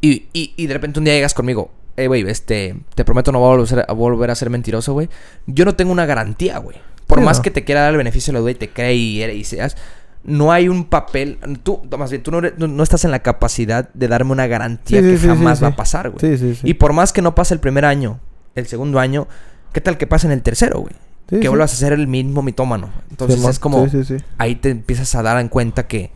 y, 0.01 0.27
y, 0.33 0.53
y 0.57 0.67
de 0.67 0.75
repente 0.75 0.99
un 1.01 1.05
día 1.05 1.15
llegas 1.15 1.35
conmigo, 1.35 1.71
eh, 1.97 2.09
güey, 2.09 2.29
este, 2.29 2.77
te 2.95 3.05
prometo 3.07 3.33
no 3.33 3.39
voy 3.41 3.55
a 3.55 3.57
volver 3.57 3.85
a 3.89 3.93
volver 3.95 4.31
a 4.31 4.35
ser 4.35 4.51
mentiroso, 4.51 4.93
güey. 4.93 5.09
Yo 5.47 5.65
no 5.65 5.75
tengo 5.75 5.93
una 5.93 6.05
garantía, 6.05 6.59
güey. 6.59 6.77
Por 7.07 7.19
Sí, 7.19 7.25
más 7.25 7.39
no. 7.39 7.43
que 7.45 7.51
te 7.51 7.65
quiera 7.65 7.83
dar 7.83 7.93
el 7.93 7.97
beneficio 7.99 8.33
de 8.33 8.35
la 8.35 8.41
duda 8.41 8.51
y 8.51 8.55
te 8.57 8.69
cree 8.71 8.95
y, 8.95 9.23
eres- 9.23 9.37
y 9.37 9.45
seas, 9.45 9.77
no 10.25 10.51
hay 10.53 10.69
un 10.69 10.85
papel, 10.87 11.39
tú, 11.63 11.83
más 11.97 12.11
bien, 12.11 12.23
tú 12.23 12.31
no, 12.33 12.41
no- 12.41 12.83
estás 12.83 13.05
en 13.05 13.13
la 13.13 13.21
capacidad 13.21 13.89
de 13.95 14.09
darme 14.09 14.33
una 14.33 14.47
garantía 14.49 15.01
Sí, 15.01 15.07
que 15.11 15.19
sí, 15.19 15.27
jamás 15.29 15.63
va 15.63 15.69
a 15.69 15.77
pasar, 15.77 16.11
güey. 16.11 16.19
Sí, 16.21 16.37
sí, 16.39 16.55
sí. 16.57 16.61
Y 16.69 16.75
por 16.75 16.93
más 16.93 17.13
que 17.13 17.23
no 17.23 17.35
pase 17.35 17.55
el 17.55 17.61
primer 17.61 17.85
año, 17.85 18.19
el 18.57 18.67
segundo 18.67 18.99
año, 18.99 19.29
¿qué 19.73 19.81
tal 19.81 19.99
que 19.99 20.07
pase 20.09 20.27
en 20.27 20.33
el 20.33 20.43
tercero, 20.43 20.81
güey? 20.81 20.95
Sí, 21.31 21.41
que 21.41 21.49
vuelvas 21.49 21.73
a 21.73 21.77
ser 21.77 21.93
el 21.93 22.07
mismo 22.09 22.43
mitómano. 22.43 22.91
Entonces 23.11 23.45
es 23.45 23.59
como... 23.59 23.89
Sí, 23.89 24.05
sí, 24.05 24.17
sí. 24.19 24.25
Ahí 24.39 24.55
te 24.57 24.71
empiezas 24.71 25.13
a 25.15 25.23
dar 25.23 25.41
en 25.41 25.49
cuenta 25.49 25.87
que... 25.87 26.11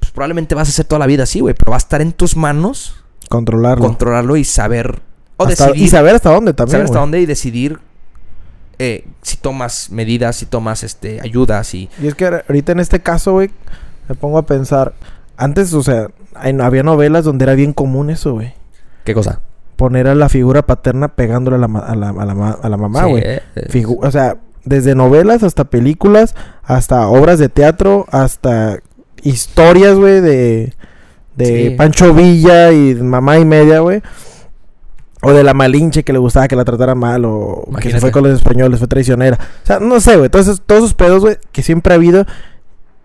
Pues 0.00 0.10
probablemente 0.12 0.54
vas 0.54 0.68
a 0.68 0.70
hacer 0.70 0.84
toda 0.84 0.98
la 0.98 1.06
vida 1.06 1.22
así, 1.22 1.38
güey. 1.40 1.54
Pero 1.54 1.70
va 1.70 1.76
a 1.76 1.78
estar 1.78 2.02
en 2.02 2.12
tus 2.12 2.36
manos 2.36 2.96
Controlarlo. 3.30 3.84
controlarlo 3.84 4.36
y 4.36 4.44
saber 4.44 5.00
O 5.36 5.44
Hasta- 5.46 5.66
decidir. 5.66 5.84
y 5.86 5.88
saber 5.88 6.14
hasta 6.16 6.30
dónde 6.32 6.52
también. 6.52 6.72
saber 6.72 6.84
hasta 6.86 6.98
dónde 6.98 7.20
y 7.20 7.26
decidir 7.26 7.78
eh, 8.78 9.04
si 9.22 9.36
tomas 9.36 9.90
medidas, 9.90 10.36
si 10.36 10.46
tomas 10.46 10.82
este 10.82 11.20
ayudas 11.22 11.74
y 11.74 11.88
Y 12.02 12.06
es 12.06 12.14
que 12.14 12.26
ahorita 12.26 12.72
en 12.72 12.80
este 12.80 13.00
caso, 13.00 13.32
güey, 13.32 13.50
me 14.08 14.14
pongo 14.14 14.38
a 14.38 14.46
pensar. 14.46 14.94
Antes, 15.36 15.72
o 15.74 15.82
sea, 15.82 16.08
hay- 16.34 16.56
había 16.60 16.82
novelas 16.82 17.24
donde 17.24 17.44
era 17.44 17.54
bien 17.54 17.72
común 17.72 18.10
eso, 18.10 18.32
güey. 18.34 18.52
qué 19.04 19.14
cosa. 19.14 19.40
Poner 19.76 20.06
a 20.06 20.14
la 20.14 20.28
figura 20.28 20.62
paterna 20.62 21.08
pegándole 21.08 21.56
a 21.56 21.58
la, 21.58 21.66
a 21.78 21.94
la, 21.96 22.08
a 22.10 22.24
la, 22.24 22.50
a 22.62 22.68
la 22.68 22.76
mamá, 22.76 23.04
güey. 23.06 23.22
eh, 23.24 23.42
eh, 23.56 23.84
o 24.00 24.10
sea, 24.10 24.36
desde 24.64 24.94
novelas 24.94 25.42
hasta 25.42 25.64
películas, 25.64 26.34
hasta 26.62 27.06
obras 27.08 27.38
de 27.38 27.48
teatro, 27.48 28.06
hasta 28.10 28.78
historias, 29.22 29.96
güey, 29.96 30.20
de, 30.20 30.72
de 31.36 31.46
Sí. 31.70 31.74
Pancho 31.76 32.14
Villa 32.14 32.72
y 32.72 32.94
mamá 32.94 33.38
y 33.38 33.44
media, 33.44 33.80
güey. 33.80 34.00
O 35.24 35.32
de 35.32 35.42
la 35.44 35.54
Malinche 35.54 36.02
que 36.04 36.12
le 36.12 36.18
gustaba 36.18 36.48
que 36.48 36.56
la 36.56 36.64
tratara 36.64 36.94
mal, 36.94 37.24
o 37.24 37.64
que 37.80 37.90
se 37.90 38.00
fue 38.00 38.10
con 38.10 38.22
los 38.24 38.32
españoles, 38.34 38.78
fue 38.78 38.88
traicionera. 38.88 39.38
O 39.62 39.66
sea, 39.66 39.78
no 39.80 40.00
sé, 40.00 40.16
güey, 40.16 40.28
todos 40.30 40.46
esos, 40.46 40.60
todos 40.62 40.80
esos 40.84 40.94
pedos, 40.94 41.20
güey, 41.22 41.36
que 41.52 41.62
siempre 41.62 41.92
ha 41.92 41.96
habido. 41.96 42.26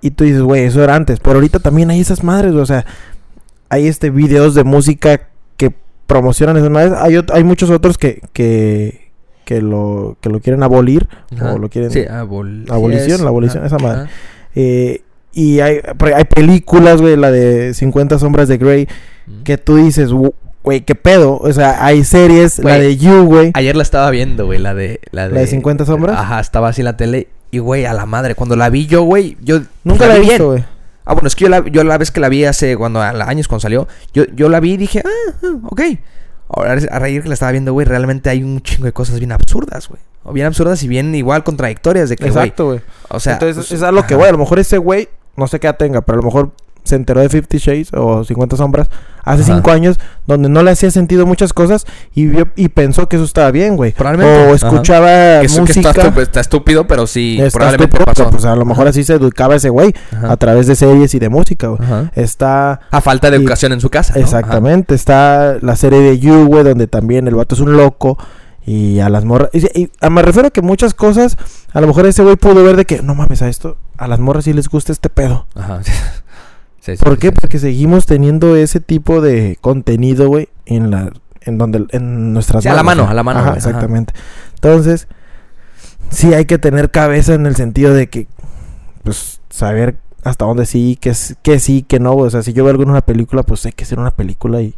Y 0.02 0.12
tú 0.12 0.24
dices, 0.24 0.42
güey, 0.42 0.64
eso 0.64 0.84
era 0.84 0.96
antes. 0.96 1.20
Pero 1.20 1.36
ahorita 1.36 1.60
también 1.60 1.90
hay 1.90 2.00
esas 2.00 2.24
madres, 2.24 2.52
güey. 2.52 2.62
O 2.64 2.66
sea, 2.66 2.86
hay 3.70 3.88
este 3.88 4.10
videos 4.10 4.54
de 4.56 4.64
música 4.64 5.28
que 5.58 5.74
promocionan 6.08 6.58
esas 6.58 6.70
madres. 6.70 6.94
Hay, 6.98 7.20
hay 7.34 7.44
muchos 7.44 7.70
otros 7.70 7.98
que, 7.98 8.22
que, 8.34 9.12
que, 9.46 9.62
lo, 9.62 10.18
que 10.22 10.30
lo 10.30 10.40
quieren 10.40 10.64
abolir. 10.64 11.08
ajá. 11.36 11.54
O 11.54 11.58
lo 11.58 11.70
quieren... 11.70 11.92
Sí, 11.92 12.00
abol- 12.02 12.70
abolición, 12.72 13.18
sí, 13.18 13.24
la 13.24 13.30
abolición, 13.30 13.66
ajá, 13.66 13.76
esa 13.76 13.84
madre. 13.86 14.02
ajá. 14.04 14.12
eh, 14.56 15.02
y 15.32 15.60
hay, 15.60 15.80
hay 16.16 16.24
películas, 16.26 17.02
güey, 17.02 17.16
la 17.16 17.30
de 17.32 17.74
50 17.74 18.18
sombras 18.20 18.48
de 18.48 18.58
Grey, 18.58 18.88
Mm. 19.28 19.44
que 19.44 19.58
tú 19.60 19.76
dices, 19.76 20.10
"Gu- 20.12 20.34
güey, 20.64 20.82
¿qué 20.82 20.96
pedo? 20.96 21.38
O 21.38 21.52
sea, 21.54 21.84
hay 21.86 22.04
series, 22.04 22.60
la 22.60 22.78
Güey, 22.78 22.82
de 22.82 22.98
You, 22.98 23.26
güey. 23.26 23.52
Ayer 23.54 23.76
la 23.76 23.84
estaba 23.84 24.10
viendo, 24.10 24.46
güey, 24.46 24.60
la 24.60 24.74
de 24.74 25.00
la 25.12 25.28
de, 25.28 25.36
¿La 25.36 25.42
de 25.42 25.48
50 25.48 25.86
sombras? 25.86 26.18
Ajá, 26.18 26.40
estaba 26.40 26.70
así 26.70 26.82
en 26.82 26.86
la 26.86 26.98
tele 26.98 27.28
y 27.52 27.60
güey, 27.60 27.86
a 27.86 27.94
la 27.94 28.06
madre, 28.06 28.36
cuando 28.36 28.56
la 28.56 28.70
vi 28.70 28.86
yo, 28.86 29.04
güey, 29.04 29.38
yo 29.42 29.62
Nunca 29.84 30.08
la 30.08 30.16
vi 30.16 30.22
visto, 30.22 30.38
bien. 30.38 30.62
güey. 30.62 30.66
Ah, 31.06 31.14
bueno, 31.14 31.28
es 31.28 31.36
que 31.36 31.46
yo 31.46 31.50
la, 31.50 31.66
yo 31.68 31.84
la 31.84 31.98
vez 31.98 32.12
que 32.12 32.20
la 32.20 32.30
vi 32.30 32.46
hace 32.46 32.78
cuando 32.78 33.02
años 33.02 33.48
cuando 33.48 33.62
salió, 33.62 33.88
yo, 34.14 34.26
yo 34.36 34.48
la 34.50 34.60
vi 34.60 34.74
y 34.74 34.78
dije, 34.78 35.02
ah, 35.04 35.34
ah, 35.44 35.48
ok. 35.70 35.82
Ahora 36.50 36.78
a 36.92 37.00
raíz 37.00 37.24
que 37.24 37.28
la 37.28 37.34
estaba 37.34 37.52
viendo, 37.52 37.74
güey, 37.74 37.86
realmente 37.86 38.30
hay 38.30 38.44
un 38.44 38.62
chingo 38.62 38.86
de 38.86 38.92
cosas 38.92 39.18
bien 39.20 39.32
absurdas, 39.32 39.88
güey. 39.88 40.02
O 40.24 40.34
bien 40.34 40.46
absurdas 40.46 40.84
y 40.84 40.88
bien 40.88 41.16
igual 41.16 41.44
contradictorias 41.44 42.10
de 42.10 42.16
que, 42.16 42.30
güey. 42.30 42.38
Exacto, 42.46 42.66
güey. 42.66 42.82
O 43.10 43.20
sea, 43.20 43.34
Entonces, 43.34 43.56
pues, 43.56 43.72
es 43.72 43.82
a 43.82 43.92
lo 43.92 44.06
que 44.06 44.16
voy. 44.16 44.28
A 44.28 44.32
lo 44.32 44.38
mejor 44.38 44.60
ese 44.60 44.78
güey, 44.78 45.10
no 45.36 45.48
sé 45.48 45.60
qué 45.60 45.68
edad 45.68 45.78
tenga, 45.78 46.02
pero 46.02 46.20
a 46.20 46.22
lo 46.22 46.26
mejor 46.26 46.52
se 46.84 46.96
enteró 46.96 47.22
de 47.22 47.30
50 47.30 47.58
Shades 47.58 47.90
o 47.94 48.24
50 48.24 48.58
sombras 48.58 48.90
hace 49.24 49.44
Ajá. 49.44 49.56
5 49.58 49.72
años, 49.72 50.00
donde 50.26 50.50
no 50.50 50.64
le 50.64 50.72
hacía 50.72 50.90
sentido 50.90 51.26
muchas 51.28 51.54
cosas 51.54 51.86
y, 52.16 52.26
vio, 52.28 52.48
y 52.56 52.70
pensó 52.70 53.08
que 53.08 53.18
eso 53.18 53.26
estaba 53.26 53.52
bien, 53.52 53.76
güey. 53.76 53.94
O 54.00 54.56
escuchaba 54.56 55.08
Que 55.40 55.46
eso- 55.46 55.56
que 55.66 55.74
música. 55.74 55.90
está, 55.90 56.04
estu- 56.14 56.22
está 56.22 56.40
estúpido, 56.40 56.88
pero 56.88 57.06
sí, 57.06 57.38
Está 57.40 57.60
probablemente 57.60 57.98
estúpido, 57.98 58.06
pasó. 58.16 58.30
Pues 58.32 58.46
a 58.46 58.56
lo 58.56 58.66
mejor 58.66 58.84
Ajá. 58.86 58.90
así 58.92 59.04
se 59.04 59.14
educaba 59.14 59.56
ese 59.56 59.70
güey 59.70 59.94
a 60.24 60.36
través 60.38 60.66
de 60.68 60.76
series 60.76 61.14
y 61.14 61.20
de 61.20 61.30
música, 61.30 61.68
güey. 61.68 61.80
Está 62.16 62.80
A 62.92 63.02
falta 63.02 63.30
de 63.30 63.38
Y- 63.38 63.42
educación 63.42 63.72
en 63.74 63.82
su 63.82 63.90
casa. 63.90 64.14
¿no? 64.16 64.22
Exactamente, 64.22 64.96
está 64.96 65.58
la 65.62 65.76
serie 65.76 66.00
de 66.00 66.18
You, 66.18 66.46
güey, 66.48 66.64
donde 66.64 66.88
también 66.88 67.28
el 67.28 67.36
vato 67.36 67.54
es 67.56 67.62
un 67.62 67.78
loco 67.78 68.18
y 68.66 69.00
a 69.00 69.10
las 69.10 69.26
morras... 69.26 69.50
Y, 69.54 69.60
y- 69.80 69.92
a- 70.02 70.10
me 70.10 70.22
refiero 70.22 70.48
a 70.48 70.52
que 70.52 70.62
muchas 70.62 70.94
cosas, 70.94 71.38
a 71.74 71.82
lo 71.82 71.88
mejor 71.88 72.06
ese 72.08 72.24
güey 72.24 72.36
pudo 72.36 72.64
ver 72.64 72.76
de 72.78 72.86
que, 72.86 73.02
no 73.02 73.14
mames, 73.16 73.42
a 73.42 73.48
esto, 73.50 73.78
a 73.98 74.08
las 74.08 74.20
morras 74.20 74.46
sí 74.46 74.54
les 74.54 74.70
gusta 74.70 74.92
este 74.92 75.10
pedo. 75.10 75.46
Ajá. 75.56 75.82
Ajá. 76.92 76.96
Sí, 76.96 76.98
sí, 76.98 77.04
¿Por 77.06 77.14
sí, 77.16 77.20
qué? 77.20 77.32
Porque 77.32 77.60
seguimos 77.60 78.06
teniendo 78.06 78.56
ese 78.56 78.80
tipo 78.80 79.22
de 79.22 79.58
contenido, 79.62 80.28
güey, 80.28 80.50
en 80.66 80.92
la... 80.92 81.12
En 81.42 81.58
donde, 81.58 81.86
en 81.92 82.34
nuestras 82.34 82.64
Sí, 82.64 82.70
a 82.70 82.74
la 82.74 82.84
manos, 82.84 83.04
mano, 83.06 83.12
a 83.12 83.14
la 83.14 83.24
mano, 83.24 83.40
Ajá, 83.40 83.54
exactamente. 83.56 84.14
Entonces, 84.56 85.08
sí 86.10 86.34
hay 86.34 86.46
que 86.46 86.58
tener 86.58 86.92
cabeza 86.92 87.34
en 87.34 87.46
el 87.46 87.56
sentido 87.56 87.94
de 87.94 88.10
que, 88.10 88.28
pues, 89.04 89.40
saber 89.50 89.96
hasta 90.24 90.46
dónde 90.46 90.66
sí, 90.66 90.98
que, 91.00 91.14
que 91.42 91.60
sí, 91.60 91.84
que 91.84 92.00
no. 92.00 92.14
O 92.16 92.30
sea, 92.30 92.44
si 92.44 92.52
yo 92.54 92.64
veo 92.66 92.72
algo 92.72 92.84
en 92.84 92.90
una 92.90 93.02
película, 93.02 93.44
pues 93.44 93.66
hay 93.66 93.72
que 93.72 93.86
ser 93.86 94.00
una 94.00 94.12
película 94.12 94.62
y... 94.62 94.76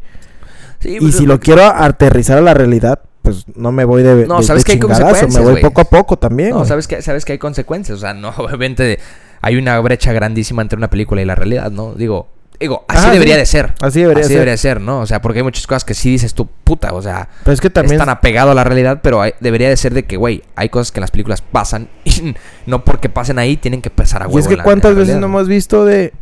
Sí, 0.80 0.96
Y 0.96 1.00
pues, 1.00 1.16
si 1.16 1.26
lo 1.26 1.40
quiero 1.40 1.64
aterrizar 1.64 2.38
a 2.38 2.42
la 2.42 2.54
realidad, 2.54 3.02
pues 3.24 3.46
no 3.56 3.72
me 3.72 3.84
voy 3.86 4.04
de, 4.04 4.28
No, 4.28 4.38
de- 4.38 4.44
sabes 4.44 4.64
de 4.64 4.68
que 4.68 4.72
hay 4.74 4.80
chingadazo, 4.80 5.04
me 5.06 5.10
consecuencias, 5.12 5.44
voy 5.52 5.62
poco 5.62 5.82
a 5.82 5.86
poco 5.86 6.18
también. 6.18 6.52
No, 6.52 6.66
sabes 6.66 6.88
que, 6.88 7.02
sabes 7.02 7.26
que 7.26 7.34
hay 7.34 7.40
consecuencias. 7.40 7.98
O 7.98 8.02
sea, 8.02 8.14
no, 8.14 8.30
obviamente 8.38 9.00
hay 9.42 9.56
una 9.58 9.80
brecha 9.80 10.14
grandísima 10.14 10.62
entre 10.62 10.78
una 10.78 10.90
película 10.90 11.22
y 11.22 11.26
la 11.26 11.36
realidad, 11.36 11.72
¿no? 11.72 11.94
Digo, 11.96 12.28
digo, 12.60 12.86
así 12.88 13.00
Ajá, 13.06 13.12
debería 13.14 13.34
sí. 13.36 13.40
de 13.40 13.46
ser. 13.48 13.74
Así 13.82 14.02
debería 14.02 14.22
así 14.22 14.28
ser. 14.30 14.38
debería 14.38 14.58
ser, 14.58 14.82
¿no? 14.82 15.00
O 15.00 15.06
sea, 15.08 15.20
porque 15.22 15.40
hay 15.40 15.44
muchas 15.44 15.66
cosas 15.66 15.84
que 15.84 15.94
sí 15.96 16.12
dices 16.12 16.34
tú, 16.36 16.48
puta, 16.64 16.94
o 16.94 17.02
sea, 17.02 17.28
Pero 17.44 17.54
es 17.54 17.60
que 17.62 17.70
también... 17.72 17.94
están 17.94 18.10
apegado 18.10 18.52
a 18.52 18.54
la 18.54 18.64
realidad, 18.64 19.00
pero 19.02 19.22
hay- 19.22 19.34
debería 19.40 19.68
de 19.70 19.78
ser 19.78 19.94
de 19.96 20.04
que, 20.04 20.16
güey, 20.18 20.44
hay 20.56 20.70
cosas 20.70 20.92
que 20.92 21.00
en 21.00 21.02
las 21.02 21.12
películas 21.12 21.42
pasan 21.42 21.90
y 22.06 22.36
no 22.68 22.86
porque 22.86 23.10
pasen 23.10 23.40
ahí 23.40 23.58
tienen 23.58 23.82
que 23.82 23.90
pasar 23.90 24.22
a 24.22 24.28
huevo. 24.28 24.38
y 24.38 24.42
es 24.42 24.48
que 24.48 24.54
en 24.54 24.58
la- 24.60 24.64
cuántas 24.64 24.92
en 24.92 24.96
la 24.98 25.02
veces 25.02 25.18
no 25.18 25.26
hemos 25.26 25.48
visto 25.48 25.86
de 25.86 26.14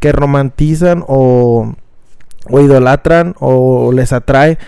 que 0.00 0.12
romantizan 0.12 1.04
o, 1.06 1.74
o 2.50 2.60
idolatran 2.60 3.34
o 3.40 3.92
les 3.92 4.12
atrae 4.12 4.58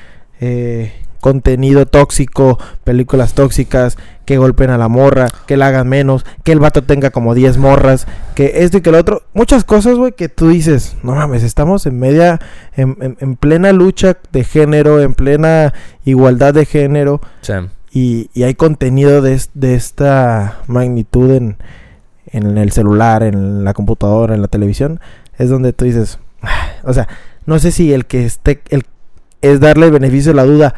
eh, 0.41 0.93
contenido 1.27 1.87
tóxico, 1.87 2.57
películas 2.85 3.35
tóxicas, 3.35 3.97
que 4.25 4.39
golpeen 4.39 4.71
a 4.71 4.79
la 4.79 4.87
morra, 4.87 5.27
que 5.49 5.57
la 5.57 5.67
hagan 5.67 5.89
menos, 5.89 6.25
que 6.45 6.53
el 6.53 6.61
vato 6.61 6.85
tenga 6.85 7.11
como 7.11 7.35
10 7.35 7.59
morras, 7.59 8.07
que 8.37 8.63
esto 8.63 8.77
y 8.79 8.81
que 8.81 8.93
lo 8.93 8.99
otro. 9.01 9.23
Muchas 9.35 9.65
cosas, 9.65 9.97
güey, 9.97 10.13
que 10.13 10.29
tú 10.29 10.51
dices, 10.51 10.97
no 11.03 11.17
mames, 11.17 11.43
estamos 11.43 11.85
en 11.87 11.99
media, 11.99 12.39
en, 12.77 12.97
en- 13.01 13.17
en 13.19 13.35
plena 13.35 13.73
lucha 13.73 14.17
de 14.31 14.45
género, 14.45 15.01
en 15.01 15.15
plena 15.15 15.75
igualdad 16.05 16.55
de 16.55 16.65
género. 16.65 17.21
Sí. 17.41 17.55
y, 17.91 18.31
y 18.35 18.45
hay 18.45 18.55
contenido 18.55 19.21
de, 19.21 19.41
de 19.55 19.75
esta 19.75 20.59
magnitud 20.69 21.33
en, 21.33 21.57
en 22.31 22.57
el 22.57 22.71
celular, 22.71 23.25
en 23.25 23.65
la 23.65 23.75
computadora, 23.75 24.37
en 24.37 24.43
la 24.43 24.49
televisión, 24.49 25.01
es 25.39 25.51
donde 25.51 25.73
tú 25.73 25.87
dices, 25.87 26.21
"Ah", 26.43 26.69
o 26.85 26.93
sea, 26.93 27.09
no 27.47 27.59
sé 27.59 27.73
si 27.73 27.93
el 27.93 28.07
que 28.07 28.25
esté, 28.25 28.61
el, 28.69 28.85
es 29.41 29.59
darle 29.61 29.87
el 29.87 29.93
beneficio 29.93 30.33
de 30.33 30.37
la 30.37 30.45
duda 30.45 30.75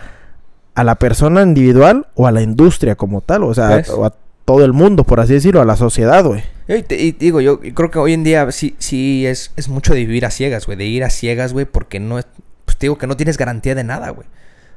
a 0.79 0.85
la 0.85 0.95
persona 0.95 1.43
individual 1.43 2.07
o 2.15 2.27
a 2.27 2.31
la 2.33 2.41
industria 2.41 2.95
como 2.95 3.21
tal, 3.21 3.43
o 3.45 3.53
sea, 3.55 3.69
¿Ves? 3.77 3.91
o 3.91 4.05
a 4.05 4.15
todo 4.45 4.65
el 4.65 4.73
mundo, 4.73 5.05
por 5.05 5.21
así 5.21 5.35
decirlo, 5.35 5.61
a 5.61 5.65
la 5.65 5.77
sociedad, 5.77 6.25
güey. 6.25 6.43
Y, 6.69 6.83
te- 6.83 7.01
y 7.01 7.13
digo, 7.13 7.41
yo 7.41 7.61
creo 7.61 7.91
que 7.91 7.99
hoy 7.99 8.13
en 8.13 8.25
día 8.25 8.51
sí, 8.53 8.77
sí 8.79 9.27
es, 9.27 9.53
es 9.57 9.69
mucho 9.69 9.93
de 9.93 10.01
vivir 10.01 10.25
a 10.25 10.31
ciegas, 10.31 10.67
güey. 10.67 10.79
De 10.79 10.85
ir 10.87 11.03
a 11.05 11.11
ciegas, 11.11 11.53
güey, 11.53 11.67
porque 11.67 11.99
no 12.01 12.19
es. 12.19 12.27
Pues 12.65 12.77
te 12.77 12.87
digo 12.87 12.97
que 12.97 13.07
no 13.07 13.17
tienes 13.17 13.37
garantía 13.39 13.75
de 13.75 13.85
nada, 13.85 14.11
güey. 14.11 14.27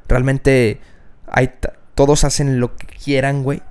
Realmente 0.08 0.80
hay 1.28 1.52
todos 1.96 2.24
hacen 2.24 2.60
lo 2.60 2.76
que 2.76 2.88
quieran, 2.88 3.44
güey. 3.44 3.62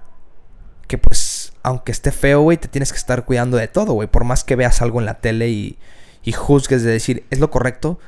Que 0.87 0.99
pues, 0.99 1.53
aunque 1.63 1.93
esté 1.93 2.13
feo, 2.13 2.43
güey, 2.43 2.57
te 2.59 2.69
tienes 2.69 2.93
que 2.93 2.99
estar 2.99 3.25
cuidando 3.25 3.57
de 3.57 3.69
todo, 3.69 3.93
güey. 3.93 4.09
Por 4.09 4.25
más 4.25 4.45
que 4.45 4.57
veas 4.57 4.81
algo 4.83 5.01
en 5.01 5.07
la 5.07 5.15
tele 5.21 5.49
y, 5.49 5.79
y 6.23 6.33
juzgues 6.33 6.83
de 6.83 6.93
decir, 6.93 7.25
es 7.31 7.41
lo 7.41 7.51
correcto. 7.51 7.99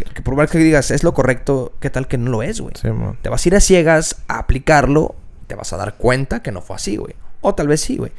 Que, 0.00 0.14
que 0.14 0.22
por 0.22 0.34
más 0.34 0.50
que 0.50 0.58
digas, 0.58 0.90
es 0.90 1.04
lo 1.04 1.12
correcto, 1.12 1.72
¿qué 1.80 1.90
tal 1.90 2.08
que 2.08 2.16
no 2.16 2.30
lo 2.30 2.42
es, 2.42 2.60
güey? 2.60 2.74
Te 3.20 3.28
vas 3.28 3.44
a 3.44 3.48
ir 3.48 3.54
a 3.54 3.60
ciegas 3.60 4.16
a 4.28 4.38
aplicarlo, 4.38 5.14
te 5.46 5.54
vas 5.54 5.72
a 5.72 5.76
dar 5.76 5.96
cuenta 5.96 6.42
que 6.42 6.52
no 6.52 6.62
fue 6.62 6.76
así, 6.76 6.96
güey. 6.96 7.14
O 7.42 7.54
tal 7.54 7.68
vez 7.68 7.82
sí, 7.82 7.96
güey. 7.98 8.12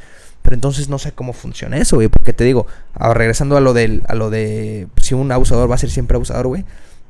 Pero 0.44 0.56
entonces 0.56 0.90
no 0.90 1.00
sé 1.00 1.12
cómo 1.12 1.34
funciona 1.34 1.78
eso, 1.78 1.96
güey. 1.96 2.08
Porque 2.08 2.34
te 2.34 2.44
digo, 2.44 2.68
ahora 2.94 3.16
regresando 3.16 3.58
a 3.58 3.62
lo 3.62 3.74
del, 3.74 4.04
a 4.08 4.16
lo 4.16 4.30
de 4.30 4.88
si 5.02 5.16
un 5.16 5.32
abusador 5.32 5.70
va 5.70 5.76
a 5.76 5.80
ser 5.80 5.90
siempre 5.90 6.16
abusador, 6.16 6.48
güey. 6.48 6.66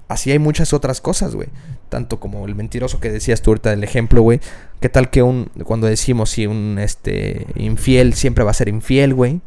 Así 0.07 0.31
hay 0.31 0.39
muchas 0.39 0.73
otras 0.73 1.01
cosas, 1.01 1.35
güey. 1.35 1.47
Tanto 1.89 2.19
como 2.19 2.45
el 2.45 2.55
mentiroso 2.55 2.99
que 2.99 3.11
decías 3.11 3.41
tú 3.41 3.51
ahorita 3.51 3.71
del 3.71 3.83
ejemplo, 3.83 4.21
güey. 4.21 4.39
¿Qué 4.79 4.89
tal 4.89 5.09
que 5.09 5.23
un, 5.23 5.45
cuando 5.63 5.87
decimos 5.87 6.29
si 6.29 6.47
un 6.47 6.77
este 6.79 7.47
infiel 7.55 8.13
siempre 8.13 8.43
va 8.43 8.51
a 8.51 8.53
ser 8.53 8.69
infiel, 8.69 9.13
güey? 9.13 9.41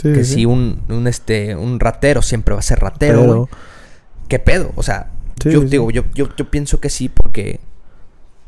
Sí, 0.00 0.12
Que 0.12 0.24
sí, 0.24 0.34
si 0.34 0.46
un, 0.46 0.82
un 0.88 1.06
este 1.06 1.56
un 1.56 1.78
ratero 1.78 2.22
siempre 2.22 2.54
va 2.54 2.60
a 2.60 2.62
ser 2.62 2.80
ratero, 2.80 3.24
güey. 3.24 3.48
¿Qué 4.30 4.38
pedo? 4.38 4.72
O 4.76 4.82
sea, 4.82 5.10
Sí, 5.42 5.50
yo 5.50 5.60
sí, 5.62 5.66
digo, 5.66 5.90
yo, 5.90 6.04
yo, 6.14 6.28
yo 6.36 6.50
pienso 6.50 6.80
que 6.80 6.88
sí, 6.88 7.08
porque. 7.08 7.60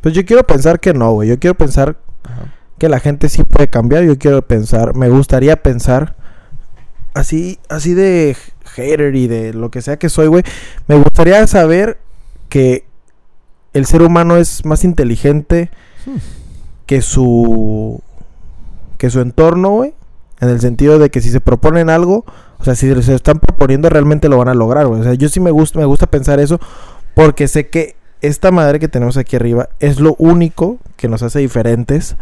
Pues 0.00 0.14
yo 0.14 0.24
quiero 0.24 0.46
pensar 0.46 0.78
que 0.80 0.94
no, 0.94 1.12
güey. 1.12 1.28
Yo 1.28 1.38
quiero 1.38 1.54
pensar 1.54 1.96
que 2.78 2.88
la 2.88 3.00
gente 3.00 3.28
sí 3.28 3.42
puede 3.44 3.68
cambiar. 3.68 4.04
Yo 4.04 4.18
quiero 4.18 4.42
pensar, 4.42 4.94
me 4.94 5.08
gustaría 5.08 5.56
pensar 5.62 6.16
así, 7.14 7.58
así 7.68 7.94
de 7.94 8.36
hater 8.74 9.14
y 9.16 9.26
de 9.26 9.54
lo 9.54 9.70
que 9.70 9.82
sea 9.82 9.98
que 9.98 10.08
soy, 10.08 10.28
güey. 10.28 10.42
Me 10.86 10.96
gustaría 10.96 11.46
saber 11.46 11.98
que 12.48 12.84
el 13.72 13.86
ser 13.86 14.02
humano 14.02 14.36
es 14.36 14.64
más 14.64 14.84
inteligente 14.84 15.70
Hmm. 16.04 16.16
que 16.86 17.00
su 17.00 18.02
que 18.98 19.08
su 19.08 19.20
entorno, 19.20 19.70
güey. 19.70 19.94
En 20.40 20.48
el 20.48 20.60
sentido 20.60 20.98
de 20.98 21.10
que 21.10 21.20
si 21.20 21.30
se 21.30 21.40
proponen 21.40 21.88
algo, 21.90 22.24
o 22.62 22.64
sea, 22.64 22.76
si 22.76 23.02
se 23.02 23.14
están 23.16 23.40
proponiendo 23.40 23.88
realmente 23.88 24.28
lo 24.28 24.38
van 24.38 24.46
a 24.46 24.54
lograr, 24.54 24.86
güey. 24.86 25.00
O 25.00 25.02
sea, 25.02 25.14
yo 25.14 25.28
sí 25.28 25.40
me 25.40 25.50
gusta, 25.50 25.80
me 25.80 25.84
gusta 25.84 26.06
pensar 26.06 26.38
eso 26.38 26.60
porque 27.12 27.48
sé 27.48 27.68
que 27.68 27.96
esta 28.20 28.52
madre 28.52 28.78
que 28.78 28.86
tenemos 28.86 29.16
aquí 29.16 29.34
arriba 29.34 29.70
es 29.80 29.98
lo 29.98 30.14
único 30.20 30.78
que 30.96 31.08
nos 31.08 31.24
hace 31.24 31.40
diferentes 31.40 32.14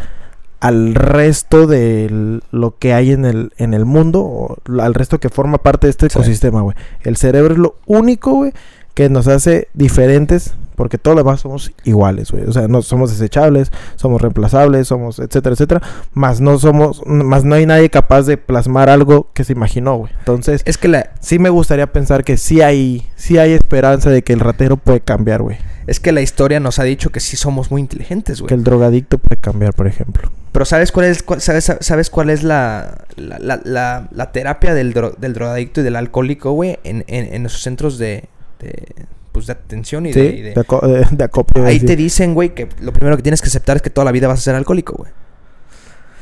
al 0.58 0.94
resto 0.94 1.66
de 1.66 2.40
lo 2.50 2.78
que 2.78 2.94
hay 2.94 3.12
en 3.12 3.26
el, 3.26 3.52
en 3.58 3.74
el 3.74 3.84
mundo, 3.84 4.22
o 4.22 4.56
al 4.80 4.94
resto 4.94 5.20
que 5.20 5.28
forma 5.28 5.58
parte 5.58 5.88
de 5.88 5.90
este 5.90 6.06
ecosistema, 6.06 6.62
güey. 6.62 6.74
El 7.02 7.18
cerebro 7.18 7.52
es 7.52 7.58
lo 7.58 7.76
único, 7.84 8.32
güey, 8.32 8.54
que 9.00 9.08
nos 9.08 9.26
hace 9.28 9.68
diferentes 9.72 10.52
porque 10.76 10.96
todos 10.98 11.14
los 11.14 11.24
demás 11.24 11.40
somos 11.40 11.72
iguales, 11.84 12.30
güey. 12.32 12.44
O 12.44 12.52
sea, 12.52 12.66
no 12.68 12.80
somos 12.82 13.10
desechables, 13.10 13.70
somos 13.96 14.20
reemplazables, 14.20 14.88
somos 14.88 15.18
etcétera, 15.18 15.52
etcétera. 15.54 15.82
Más 16.14 16.40
no 16.40 16.58
somos, 16.58 17.02
más 17.06 17.44
no 17.44 17.54
hay 17.54 17.64
nadie 17.66 17.88
capaz 17.90 18.22
de 18.22 18.36
plasmar 18.38 18.88
algo 18.90 19.28
que 19.34 19.44
se 19.44 19.52
imaginó, 19.52 19.96
güey. 19.96 20.12
Entonces, 20.18 20.62
Es 20.66 20.76
que 20.78 20.88
la, 20.88 21.10
sí 21.20 21.38
me 21.38 21.48
gustaría 21.50 21.90
pensar 21.92 22.24
que 22.24 22.36
sí 22.36 22.60
hay, 22.62 23.06
sí 23.16 23.36
hay 23.38 23.52
esperanza 23.52 24.08
de 24.10 24.22
que 24.22 24.32
el 24.34 24.40
ratero 24.40 24.76
puede 24.78 25.00
cambiar, 25.00 25.42
güey. 25.42 25.56
es 25.86 25.98
que 26.00 26.12
la 26.12 26.20
historia 26.22 26.60
nos 26.60 26.78
ha 26.78 26.84
dicho 26.84 27.10
que 27.10 27.20
sí 27.20 27.36
somos 27.36 27.70
muy 27.70 27.80
inteligentes, 27.82 28.38
Que 28.38 28.42
güey. 28.44 28.54
el 28.54 28.64
drogadicto 28.64 29.18
puede 29.18 29.40
cambiar, 29.40 29.74
por 29.74 29.86
ejemplo. 29.86 30.30
Pero 30.52 30.64
¿sabes 30.64 30.92
cuál 30.92 31.06
es, 31.06 31.22
cuál- 31.22 31.40
sabes, 31.42 31.72
sabes 31.80 32.08
cuál 32.10 32.30
es 32.30 32.42
la, 32.42 33.04
la, 33.16 33.38
la, 33.38 33.60
la- 33.64 34.08
la 34.12 34.32
terapia 34.32 34.72
del, 34.74 34.94
dro- 34.94 35.14
del 35.16 35.32
drogadicto 35.34 35.80
y 35.80 35.84
del 35.84 35.96
alcohólico, 35.96 36.52
güey? 36.52 36.78
En, 36.84 37.04
en, 37.06 37.34
en 37.34 37.44
esos 37.46 37.60
centros 37.62 37.98
de, 37.98 38.28
de, 38.60 39.06
pues, 39.32 39.46
de 39.46 39.52
atención 39.52 40.06
y 40.06 40.12
Sí, 40.12 40.20
de... 40.20 40.26
y 40.26 40.42
de- 40.42 40.54
de, 40.54 40.60
aco- 40.60 40.86
de- 40.86 41.06
de 41.10 41.24
acopio. 41.24 41.64
Ahí 41.64 41.80
sí. 41.80 41.86
te 41.86 41.96
dicen, 41.96 42.34
güey, 42.34 42.54
que 42.54 42.68
lo 42.80 42.92
primero 42.92 43.16
que 43.16 43.22
tienes 43.22 43.40
que 43.42 43.48
aceptar 43.48 43.76
es 43.76 43.82
que 43.82 43.90
toda 43.90 44.04
la 44.04 44.12
vida 44.12 44.28
vas 44.28 44.38
a 44.38 44.42
ser 44.42 44.54
alcohólico, 44.54 44.94
güey. 44.94 45.10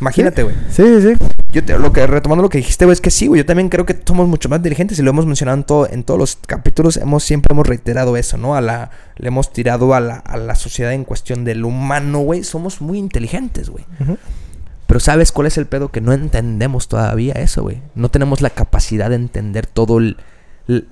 Imagínate, 0.00 0.44
güey. 0.44 0.54
Sí, 0.70 0.84
sí, 1.00 1.14
sí. 1.18 1.24
Yo 1.52 1.64
te- 1.64 1.76
lo 1.76 1.92
que 1.92 2.06
retomando 2.06 2.42
lo 2.42 2.48
que 2.48 2.58
dijiste, 2.58 2.84
güey, 2.84 2.92
es 2.92 3.00
que 3.00 3.10
sí, 3.10 3.26
güey. 3.26 3.40
Yo 3.40 3.46
también 3.46 3.68
creo 3.68 3.84
que 3.84 3.98
somos 4.06 4.28
mucho 4.28 4.48
más 4.48 4.58
inteligentes 4.58 4.96
y 4.98 5.02
lo 5.02 5.10
hemos 5.10 5.26
mencionado 5.26 5.56
en, 5.58 5.64
todo, 5.64 5.88
en 5.90 6.04
todos 6.04 6.20
los 6.20 6.36
capítulos. 6.46 6.96
Hemos 6.98 7.24
siempre 7.24 7.52
hemos 7.52 7.66
reiterado 7.66 8.16
eso, 8.16 8.36
¿no? 8.36 8.54
A 8.54 8.60
la, 8.60 8.90
le 9.16 9.26
hemos 9.26 9.52
tirado 9.52 9.94
a 9.94 10.00
la, 10.00 10.14
a 10.18 10.36
la 10.36 10.54
sociedad 10.54 10.92
en 10.92 11.02
cuestión 11.02 11.44
del 11.44 11.64
humano, 11.64 12.20
güey. 12.20 12.44
Somos 12.44 12.80
muy 12.80 12.98
inteligentes, 12.98 13.70
güey. 13.70 13.84
Pero 14.86 15.00
¿sabes 15.00 15.32
cuál 15.32 15.48
es 15.48 15.58
el 15.58 15.66
pedo? 15.66 15.88
Que 15.90 16.00
no 16.00 16.12
entendemos 16.12 16.86
todavía 16.86 17.32
eso, 17.34 17.62
güey. 17.62 17.82
No 17.96 18.08
tenemos 18.08 18.40
la 18.40 18.50
capacidad 18.50 19.10
de 19.10 19.16
entender 19.16 19.66
todo 19.66 19.98
el, 19.98 20.16
el- 20.68 20.86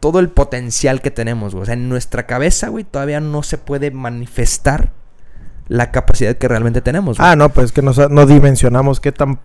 todo 0.00 0.18
el 0.18 0.28
potencial 0.30 1.00
que 1.02 1.10
tenemos, 1.10 1.52
güey. 1.54 1.62
O 1.62 1.66
sea, 1.66 1.74
en 1.74 1.88
nuestra 1.88 2.26
cabeza, 2.26 2.68
güey, 2.68 2.84
todavía 2.84 3.20
no 3.20 3.42
se 3.42 3.58
puede 3.58 3.90
manifestar 3.90 4.92
la 5.68 5.90
capacidad 5.92 6.36
que 6.36 6.48
realmente 6.48 6.80
tenemos, 6.80 7.18
güey. 7.18 7.28
Ah, 7.30 7.36
no, 7.36 7.50
pues 7.50 7.66
es 7.66 7.72
que 7.72 7.82
no, 7.82 7.92
sa- 7.94 8.08
no 8.08 8.26
dimensionamos 8.26 8.98
qué 9.00 9.12
tan 9.12 9.38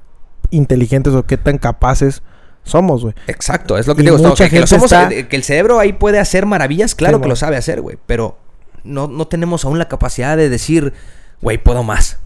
inteligentes 0.50 1.14
o 1.14 1.26
qué 1.26 1.38
tan 1.38 1.58
capaces 1.58 2.24
somos, 2.64 3.04
güey. 3.04 3.14
Exacto, 3.28 3.78
es 3.78 3.86
lo 3.86 3.96
que 3.96 4.02
Y 4.02 4.06
digo. 4.06 4.18
mucha 4.18 4.46
que, 4.46 4.50
que 4.52 4.60
lo 4.62 4.68
gente 4.68 4.88
somos- 4.88 4.92
está- 4.92 5.12
eh, 5.14 5.28
que 5.28 5.36
el 5.36 5.44
cerebro 5.44 5.78
ahí 5.80 5.94
puede 5.94 6.20
hacer 6.20 6.46
maravillas, 6.46 6.96
claro 6.96 7.18
Sí, 7.18 7.24
que 7.24 7.30
lo 7.30 7.36
sabe 7.36 7.58
hacer, 7.58 7.82
güey. 7.82 7.98
Pero 8.08 8.38
no, 8.84 9.08
no 9.08 9.28
tenemos 9.28 9.66
aún 9.66 9.78
la 9.78 9.88
capacidad 9.88 10.36
de 10.38 10.50
decir, 10.50 10.94
güey, 11.42 11.58
puedo 11.58 11.84
más. 11.84 12.18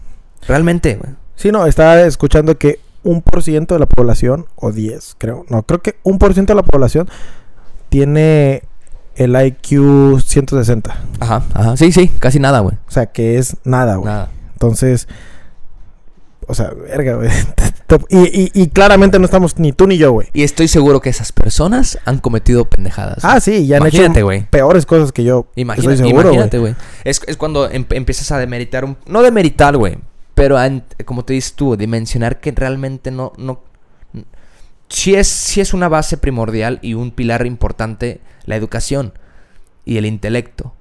Realmente, 0.46 0.94
güey. 0.96 1.14
Sí, 1.36 1.50
no, 1.52 1.66
estaba 1.66 2.00
escuchando 2.02 2.56
que 2.56 2.80
un 3.02 3.22
por 3.22 3.42
ciento 3.42 3.74
de 3.74 3.80
la 3.80 3.86
población, 3.86 4.46
o 4.56 4.72
10, 4.72 5.16
creo, 5.18 5.44
no, 5.48 5.62
creo 5.62 5.80
que 5.82 5.96
un 6.02 6.18
por 6.18 6.32
ciento 6.34 6.52
de 6.52 6.56
la 6.56 6.62
población 6.62 7.08
tiene 7.90 8.62
el 9.16 9.36
IQ 9.36 10.20
160. 10.24 10.96
Ajá, 11.20 11.42
ajá. 11.52 11.76
Sí, 11.76 11.92
sí, 11.92 12.08
casi 12.18 12.38
nada, 12.38 12.60
güey. 12.60 12.76
O 12.88 12.90
sea, 12.90 13.06
que 13.06 13.36
es 13.36 13.56
nada, 13.64 13.96
güey. 13.96 14.06
Nada. 14.06 14.30
Entonces, 14.52 15.08
o 16.46 16.54
sea, 16.54 16.70
verga, 16.70 17.16
güey. 17.16 17.28
y, 18.08 18.42
y, 18.42 18.50
y 18.54 18.68
claramente 18.68 19.18
no 19.18 19.24
estamos 19.24 19.58
ni 19.58 19.72
tú 19.72 19.86
ni 19.86 19.98
yo, 19.98 20.12
güey. 20.12 20.28
Y 20.32 20.42
estoy 20.42 20.68
seguro 20.68 21.00
que 21.00 21.10
esas 21.10 21.32
personas 21.32 21.98
han 22.04 22.18
cometido 22.18 22.64
pendejadas. 22.64 23.24
Ah, 23.24 23.40
sí, 23.40 23.66
ya 23.66 23.76
han 23.76 23.82
Imagínate, 23.82 24.20
hecho 24.20 24.46
peores 24.50 24.86
cosas 24.86 25.12
que 25.12 25.24
yo. 25.24 25.46
Imagina- 25.54 25.92
estoy 25.92 26.08
seguro, 26.08 26.28
imagínate, 26.28 26.58
güey. 26.58 26.74
Es, 27.04 27.20
es 27.26 27.36
cuando 27.36 27.70
em- 27.70 27.86
empiezas 27.90 28.32
a 28.32 28.38
demeritar 28.38 28.84
un... 28.84 28.96
No 29.06 29.22
demeritar, 29.22 29.76
güey. 29.76 29.98
Pero 30.34 30.56
a 30.56 30.68
como 31.04 31.24
te 31.24 31.34
dices 31.34 31.52
tú, 31.54 31.76
dimensionar 31.76 32.40
que 32.40 32.52
realmente 32.52 33.10
no... 33.10 33.32
no 33.36 33.60
sí, 34.90 35.14
es, 35.14 35.26
sí 35.28 35.60
es 35.62 35.72
una 35.72 35.88
base 35.88 36.16
primordial 36.18 36.78
y 36.82 36.94
un 36.94 37.10
pilar 37.10 37.46
importante 37.46 38.20
la 38.44 38.56
educación 38.56 39.14
y 39.84 39.96
el 39.96 40.04
intelecto. 40.04 40.74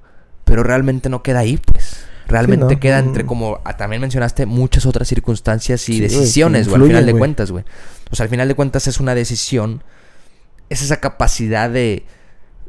Pero 0.43 0.63
realmente 0.63 1.09
no 1.09 1.23
queda 1.23 1.39
ahí, 1.39 1.57
pues. 1.57 2.05
Realmente 2.27 2.75
¿no? 2.75 2.79
queda 2.79 2.99
entre, 2.99 3.25
como 3.25 3.59
ah, 3.63 3.77
también 3.77 4.01
mencionaste, 4.01 4.45
muchas 4.45 4.85
otras 4.85 5.07
circunstancias 5.07 5.87
y 5.89 5.93
Sí, 5.93 5.99
decisiones, 5.99 6.67
güey. 6.67 6.81
Al 6.81 6.87
final 6.87 7.05
de 7.05 7.13
cuentas, 7.13 7.49
güey. 7.51 7.63
O 8.11 8.15
sea, 8.15 8.25
al 8.25 8.29
final 8.29 8.47
de 8.47 8.55
cuentas 8.55 8.87
es 8.87 8.99
una 8.99 9.15
decisión. 9.15 9.83
Es 10.69 10.81
esa 10.81 10.97
capacidad 10.99 11.69
de 11.69 12.05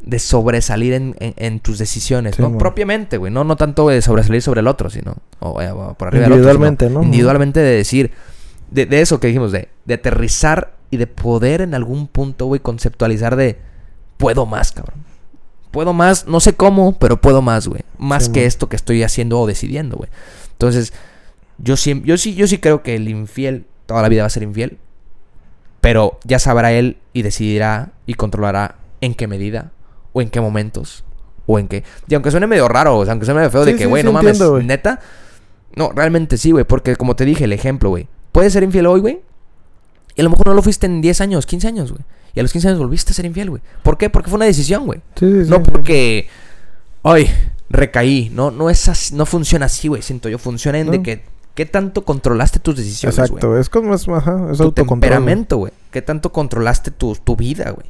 de 0.03 0.19
sobresalir 0.19 0.95
en, 0.95 1.15
en- 1.21 1.35
en 1.37 1.61
tus 1.61 1.77
decisiones, 1.79 2.37
Sí, 2.37 2.41
¿no? 2.41 2.57
Propiamente, 2.57 3.19
güey. 3.19 3.31
No, 3.31 3.45
no 3.45 3.57
tanto 3.57 3.87
de 3.91 4.01
sobresalir 4.01 4.41
sobre 4.41 4.61
el 4.61 4.67
otro, 4.67 4.89
sino... 4.89 5.17
O, 5.41 5.61
eh, 5.61 5.71
por 5.99 6.09
arriba 6.09 6.25
del 6.25 6.33
otro, 6.33 6.37
Individualmente, 6.37 6.89
¿no? 6.89 7.03
Individualmente 7.03 7.61
de 7.61 7.77
decir... 7.77 8.11
De, 8.71 8.87
de 8.87 9.03
eso 9.03 9.21
que 9.21 9.27
dijimos, 9.27 9.53
de, 9.53 9.69
de 9.85 9.95
aterrizar 9.95 10.73
y 10.91 10.97
de 10.97 11.07
poder 11.07 11.61
en 11.61 11.75
algún 11.75 12.07
punto, 12.09 12.47
güey, 12.47 12.61
conceptualizar 12.61 13.37
de... 13.37 13.59
Puedo 14.17 14.45
más, 14.47 14.73
cabrón. 14.73 15.05
Puedo 15.71 15.93
más, 15.93 16.27
no 16.27 16.41
sé 16.41 16.55
cómo, 16.55 16.99
pero 16.99 17.21
puedo 17.21 17.43
más, 17.43 17.69
güey. 17.69 17.83
Más 17.97 18.25
Sí, 18.27 18.33
que 18.33 18.45
esto 18.47 18.69
que 18.69 18.77
estoy 18.77 19.03
haciendo 19.03 19.41
o 19.41 19.47
decidiendo, 19.47 19.97
güey. 19.97 20.11
Entonces, 20.53 20.93
yo 21.59 21.77
sí, 21.77 22.03
yo 22.05 22.19
sí, 22.19 22.35
yo 22.35 22.47
sí 22.47 22.59
creo 22.59 22.83
que 22.83 22.97
el 22.97 23.09
infiel 23.09 23.67
toda 23.87 24.03
la 24.03 24.09
vida 24.09 24.23
va 24.23 24.27
a 24.27 24.31
ser 24.31 24.43
infiel. 24.45 24.79
Pero 25.81 26.21
ya 26.25 26.39
sabrá 26.39 26.73
él 26.73 26.99
y 27.13 27.23
decidirá 27.23 27.93
y 28.07 28.15
controlará 28.15 28.77
en 29.01 29.15
qué 29.15 29.27
medida 29.27 29.73
o 30.13 30.23
en 30.23 30.31
qué 30.31 30.41
momentos 30.41 31.05
o 31.47 31.59
en 31.59 31.67
qué. 31.67 31.83
Y 32.07 32.15
aunque 32.15 32.31
suene 32.31 32.47
medio 32.47 32.69
raro, 32.69 32.99
o 32.99 33.05
sea, 33.05 33.13
aunque 33.13 33.25
suene 33.25 33.41
medio 33.41 33.51
feo 33.51 33.65
de 33.65 33.77
que, 33.77 33.87
güey, 33.87 34.03
sí 34.03 34.07
no 34.07 34.13
mames, 34.13 34.33
entiendo, 34.33 34.53
güey. 34.53 34.65
neta. 34.65 35.01
No, 35.75 35.91
realmente 35.93 36.37
sí, 36.37 36.51
güey, 36.51 36.65
porque 36.65 36.97
como 36.97 37.17
te 37.17 37.25
dije, 37.25 37.45
el 37.45 37.53
ejemplo, 37.53 37.89
güey. 37.91 38.09
Puedes 38.33 38.53
ser 38.53 38.63
infiel 38.63 38.87
hoy, 38.87 39.01
güey. 39.01 39.21
Y 40.17 40.21
a 40.21 40.25
lo 40.25 40.31
mejor 40.31 40.49
no 40.49 40.55
lo 40.55 40.63
fuiste 40.63 40.87
en 40.87 41.01
10 41.01 41.21
años, 41.21 41.47
15 41.47 41.69
años, 41.69 41.93
güey. 41.93 42.03
Y 42.35 42.41
a 42.41 42.43
los 42.43 42.53
15 42.53 42.69
años 42.69 42.79
volviste 42.81 43.13
a 43.13 43.15
ser 43.15 43.25
infiel, 43.25 43.51
güey. 43.51 43.63
¿Por 43.83 43.99
qué? 43.99 44.11
Porque 44.11 44.29
fue 44.31 44.37
una 44.37 44.45
decisión, 44.47 44.87
güey. 44.87 45.01
Sí, 45.17 45.27
sí, 45.45 45.51
No 45.51 45.57
sí. 45.57 45.63
porque. 45.65 46.29
Ay, 47.03 47.31
recaí. 47.69 48.31
No, 48.33 48.51
no 48.51 48.71
es 48.71 48.89
así, 48.89 49.15
no 49.15 49.27
funciona 49.27 49.67
así, 49.67 49.89
güey. 49.89 50.03
Siento 50.03 50.29
yo. 50.29 50.39
Funciona 50.39 50.79
en 50.79 50.91
de 50.91 51.03
que. 51.03 51.23
¿Qué 51.55 51.67
tanto 51.67 52.05
controlaste 52.05 52.61
tus 52.61 52.77
decisiones, 52.77 53.17
güey? 53.17 53.27
Exacto, 53.27 53.59
es 53.59 53.69
como 53.69 53.95
es, 53.95 54.09
ajá, 54.09 54.49
es 54.53 54.59
tu 54.59 54.65
autocontrol. 54.65 55.01
temperamento, 55.01 55.57
güey. 55.59 55.73
¿Qué 55.91 56.01
tanto 56.01 56.33
controlaste 56.33 56.91
tu, 56.93 57.15
tu 57.17 57.35
vida, 57.37 57.71
güey? 57.71 57.87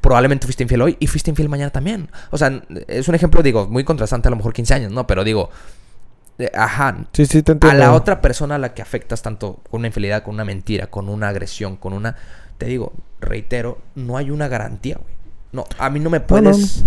Probablemente 0.00 0.46
fuiste 0.46 0.62
infiel 0.64 0.80
hoy 0.82 0.96
y 0.98 1.06
fuiste 1.06 1.30
infiel 1.30 1.48
mañana 1.48 1.70
también. 1.70 2.08
O 2.30 2.38
sea, 2.38 2.62
es 2.88 3.06
un 3.08 3.14
ejemplo, 3.14 3.42
digo, 3.42 3.68
muy 3.68 3.84
contrastante 3.84 4.28
a 4.28 4.30
lo 4.30 4.36
mejor 4.36 4.52
15 4.54 4.74
años, 4.74 4.92
¿no? 4.92 5.06
Pero 5.06 5.22
digo, 5.24 5.50
ajá, 6.54 7.04
Sí, 7.12 7.26
sí, 7.26 7.42
te 7.42 7.52
a 7.60 7.74
la 7.74 7.92
otra 7.92 8.20
persona 8.20 8.56
a 8.56 8.58
la 8.58 8.74
que 8.74 8.82
afectas 8.82 9.22
tanto 9.22 9.60
con 9.70 9.80
una 9.80 9.88
infidelidad, 9.88 10.22
con 10.22 10.34
una 10.34 10.44
mentira, 10.44 10.88
con 10.88 11.08
una 11.08 11.28
agresión, 11.28 11.76
con 11.76 11.92
una... 11.92 12.16
Te 12.58 12.66
digo, 12.66 12.92
reitero, 13.20 13.78
no 13.94 14.16
hay 14.16 14.30
una 14.30 14.48
garantía, 14.48 14.96
güey. 15.00 15.14
No, 15.52 15.64
a 15.78 15.90
mí 15.90 16.00
no 16.00 16.10
me 16.10 16.18
no. 16.20 16.26
puedes... 16.26 16.84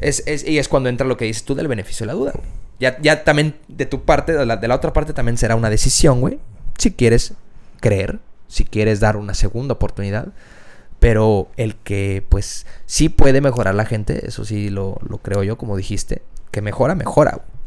Es, 0.00 0.22
es- 0.26 0.46
y 0.46 0.58
es 0.58 0.68
cuando 0.68 0.88
entra 0.88 1.06
lo 1.06 1.16
que 1.16 1.24
dices 1.26 1.44
tú 1.44 1.54
del 1.54 1.68
beneficio 1.68 2.04
de 2.04 2.12
la 2.12 2.18
duda, 2.18 2.32
güey. 2.34 2.46
Ya, 2.80 2.98
ya 3.00 3.22
también 3.22 3.54
de 3.68 3.86
tu 3.86 4.02
parte, 4.04 4.32
de 4.32 4.44
la, 4.44 4.56
de 4.56 4.66
la 4.66 4.74
otra 4.74 4.92
parte 4.92 5.12
también 5.12 5.36
será 5.38 5.54
una 5.54 5.70
decisión, 5.70 6.20
güey. 6.20 6.40
Si 6.78 6.90
quieres 6.92 7.34
creer, 7.80 8.18
si 8.48 8.64
quieres 8.64 8.98
dar 8.98 9.16
una 9.16 9.34
segunda 9.34 9.74
oportunidad. 9.74 10.28
Pero 10.98 11.48
el 11.56 11.76
que, 11.76 12.24
pues, 12.28 12.66
sí 12.86 13.08
puede 13.08 13.40
mejorar 13.40 13.74
la 13.74 13.84
gente, 13.84 14.26
eso 14.26 14.44
sí 14.44 14.68
lo, 14.70 14.98
lo 15.08 15.18
creo 15.18 15.42
yo, 15.44 15.56
como 15.58 15.76
dijiste. 15.76 16.22
Que 16.50 16.62
mejora, 16.62 16.94
mejora, 16.94 17.32
güey. 17.32 17.61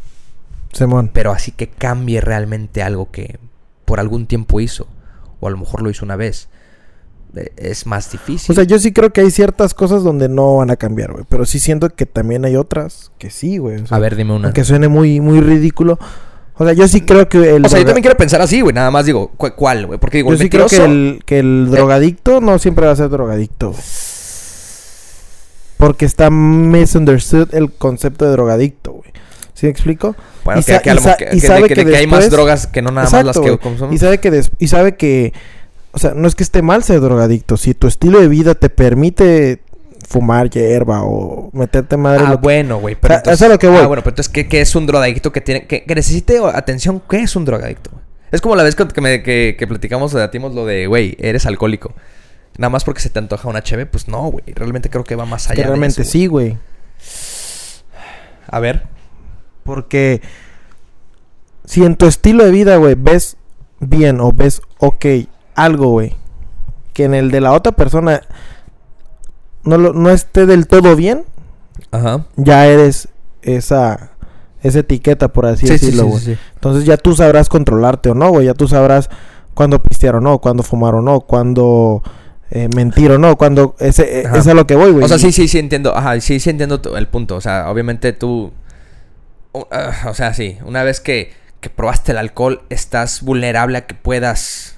Simón. 0.75 1.09
Pero 1.13 1.31
así 1.31 1.51
que 1.51 1.67
cambie 1.67 2.21
realmente 2.21 2.83
algo 2.83 3.09
que 3.11 3.39
por 3.85 3.99
algún 3.99 4.27
tiempo 4.27 4.59
hizo. 4.59 4.87
O 5.39 5.47
a 5.47 5.51
lo 5.51 5.57
mejor 5.57 5.81
lo 5.81 5.89
hizo 5.89 6.05
una 6.05 6.15
vez. 6.15 6.49
eh, 7.35 7.51
Es 7.57 7.85
más 7.85 8.11
difícil. 8.11 8.51
O 8.51 8.55
sea, 8.55 8.63
yo 8.63 8.77
sí 8.79 8.91
creo 8.93 9.11
que 9.11 9.21
hay 9.21 9.31
ciertas 9.31 9.73
cosas 9.73 10.03
donde 10.03 10.29
no 10.29 10.57
van 10.57 10.71
a 10.71 10.75
cambiar, 10.75 11.11
güey. 11.13 11.25
Pero 11.27 11.45
sí 11.45 11.59
siento 11.59 11.89
que 11.89 12.05
también 12.05 12.45
hay 12.45 12.55
otras 12.55 13.11
que 13.17 13.29
sí, 13.29 13.57
güey. 13.57 13.81
o 13.81 13.87
sea, 13.87 13.97
a 13.97 13.99
ver, 13.99 14.15
dime 14.15 14.33
una. 14.33 14.47
Aunque 14.47 14.63
suene 14.63 14.87
muy, 14.87 15.19
muy 15.21 15.39
ridículo. 15.41 15.97
O 16.57 16.63
sea, 16.63 16.71
yo 16.73 16.87
sí 16.87 17.01
creo 17.01 17.27
que 17.27 17.55
el... 17.57 17.65
O 17.65 17.69
sea, 17.69 17.79
yo 17.79 17.85
también 17.85 18.01
quiero 18.03 18.15
pensar 18.15 18.41
así, 18.41 18.61
güey. 18.61 18.73
Nada 18.73 18.89
más 18.89 19.05
digo, 19.05 19.27
¿cu- 19.35 19.51
¿cuál, 19.57 19.87
güey? 19.87 19.99
Porque 19.99 20.19
digo, 20.19 20.29
yo 20.29 20.35
el 20.35 20.39
sí 20.41 20.49
creo 20.49 20.67
que 20.67 20.85
el, 20.85 21.21
que 21.25 21.39
el 21.39 21.67
drogadicto 21.69 22.39
no 22.39 22.57
siempre 22.59 22.85
va 22.85 22.93
a 22.93 22.95
ser 22.95 23.09
drogadicto. 23.09 23.73
Porque 25.77 26.05
está 26.05 26.29
misunderstood 26.29 27.53
el 27.53 27.71
concepto 27.73 28.25
de 28.25 28.31
drogadicto, 28.31 28.93
güey. 28.93 29.11
¿Sí 29.55 29.65
me 29.65 29.71
explico? 29.71 30.15
Bueno, 30.43 30.61
y 30.61 30.63
que, 30.63 30.79
que 30.79 30.91
y 30.91 30.95
que, 30.95 31.25
que- 31.31 31.39
sabe 31.39 31.67
que 31.69 31.85
que 31.85 31.95
hay 31.95 32.05
más 32.05 32.29
drogas 32.29 32.67
que 32.67 32.81
no 32.83 32.91
nada 32.91 33.09
más 33.09 33.25
las 33.25 33.39
que 33.39 33.57
consumimos. 33.57 33.95
Y 33.95 33.97
sabe 33.97 34.19
que 34.19 34.29
des- 34.29 34.51
y 34.59 34.67
sabe 34.67 34.95
que 34.95 35.33
o 35.91 35.97
sea, 35.97 36.11
no 36.13 36.27
es 36.27 36.35
que 36.35 36.43
esté 36.43 36.61
mal 36.61 36.83
ser 36.83 36.99
drogadicto, 36.99 37.55
si 37.57 37.73
tu 37.73 37.87
estilo 37.87 38.19
de 38.19 38.27
vida 38.27 38.53
te 38.53 38.69
permite 38.69 39.61
fumar 40.07 40.49
hierba 40.51 41.01
o 41.03 41.49
meterte 41.53 41.95
madre 41.97 42.23
Ah, 42.27 42.29
lo 42.31 42.35
que- 42.35 42.41
bueno, 42.43 42.77
güey. 42.79 42.95
Pero 42.95 43.05
O 43.05 43.07
sea, 43.13 43.17
entonces- 43.19 43.39
eso 43.39 43.45
es 43.45 43.51
lo 43.53 43.57
que 43.59 43.67
voy. 43.69 43.77
Ah, 43.81 43.87
bueno, 43.87 44.03
pero 44.03 44.11
entonces, 44.11 44.31
¿qué, 44.31 44.47
qué 44.47 44.59
es 44.61 44.75
un 44.75 44.85
drogadicto 44.85 45.31
que 45.31 45.39
tiene 45.41 45.65
que, 45.67 45.83
que 45.85 45.95
necesite 45.95 46.37
atención? 46.53 47.01
¿Qué 47.09 47.21
es 47.21 47.35
un 47.35 47.45
drogadicto? 47.45 47.91
Es 48.31 48.41
como 48.41 48.55
la 48.57 48.63
vez 48.63 48.75
que, 48.75 48.85
que, 48.89 48.99
me- 49.01 49.23
que, 49.23 49.55
que 49.57 49.67
platicamos, 49.67 50.11
debatimos 50.11 50.53
lo 50.53 50.65
de, 50.65 50.85
güey, 50.87 51.15
eres 51.17 51.45
alcohólico. 51.45 51.93
Nada 52.57 52.69
más 52.69 52.83
porque 52.83 52.99
se 53.01 53.09
te 53.09 53.19
antoja 53.19 53.47
una 53.47 53.63
cheve, 53.63 53.85
pues 53.85 54.09
no, 54.09 54.23
güey. 54.31 54.43
Realmente 54.53 54.89
creo 54.89 55.05
que 55.05 55.15
va 55.15 55.25
más 55.25 55.45
allá 55.47 55.55
que 55.55 55.61
de 55.61 55.67
realmente 55.67 56.01
eso, 56.01 56.11
sí, 56.11 56.27
güey. 56.27 56.57
A 58.47 58.59
ver. 58.59 58.83
Porque 59.65 60.21
si 61.65 61.83
en 61.83 61.95
tu 61.95 62.05
estilo 62.05 62.45
de 62.45 62.51
vida, 62.51 62.75
güey, 62.77 62.93
ves 62.95 63.37
bien 63.79 64.21
o 64.21 64.31
ves 64.31 64.61
ok 64.77 65.05
algo, 65.55 65.87
güey, 65.89 66.13
que 66.93 67.05
en 67.05 67.15
el 67.15 67.31
de 67.31 67.41
la 67.41 67.51
otra 67.51 67.71
persona 67.71 68.21
no, 69.63 69.77
lo- 69.79 69.93
no 69.93 70.11
esté 70.11 70.45
del 70.45 70.67
todo 70.67 70.95
bien, 70.95 71.23
Ajá. 71.91 72.25
ya 72.35 72.67
eres 72.67 73.07
esa, 73.41 74.11
esa 74.61 74.79
etiqueta, 74.79 75.29
por 75.29 75.47
así 75.47 75.65
Sí, 75.67 75.79
sí, 75.79 75.85
decirlo, 75.87 76.05
güey. 76.09 76.19
sí, 76.19 76.33
sí. 76.35 76.39
Entonces 76.53 76.85
ya 76.85 76.97
tú 76.97 77.15
sabrás 77.15 77.49
controlarte 77.49 78.09
o 78.09 78.13
no, 78.15 78.29
güey. 78.29 78.45
Ya 78.45 78.53
tú 78.53 78.67
sabrás 78.67 79.09
cuándo 79.55 79.81
pistear 79.81 80.15
o 80.17 80.21
no, 80.21 80.37
cuándo 80.39 80.61
fumar 80.61 80.93
o 80.93 81.01
no, 81.01 81.21
cuándo 81.21 82.03
eh, 82.51 82.69
mentir 82.75 83.11
o 83.11 83.17
no, 83.17 83.35
cuándo... 83.37 83.75
Ese, 83.79 84.25
Ajá. 84.27 84.37
es 84.37 84.47
a 84.47 84.53
lo 84.53 84.67
que 84.67 84.75
voy, 84.75 84.91
güey. 84.91 85.03
O 85.05 85.07
sea, 85.07 85.17
sí, 85.17 85.31
sí, 85.31 85.47
sí 85.47 85.57
entiendo. 85.57 85.95
Ajá, 85.97 86.19
sí, 86.21 86.39
sí 86.39 86.49
entiendo 86.51 86.79
el 86.95 87.07
punto. 87.07 87.35
O 87.35 87.41
sea, 87.41 87.69
obviamente 87.71 88.13
tú. 88.13 88.51
O, 89.59 89.67
ah, 89.71 89.93
o 90.09 90.13
sea, 90.13 90.33
sí. 90.33 90.57
Una 90.65 90.83
vez 90.83 90.99
que, 90.99 91.31
que 91.61 91.69
probaste 91.69 92.11
el 92.11 92.17
alcohol, 92.17 92.61
estás 92.69 93.21
vulnerable 93.21 93.77
a 93.77 93.85
que 93.87 93.95
puedas. 93.95 94.77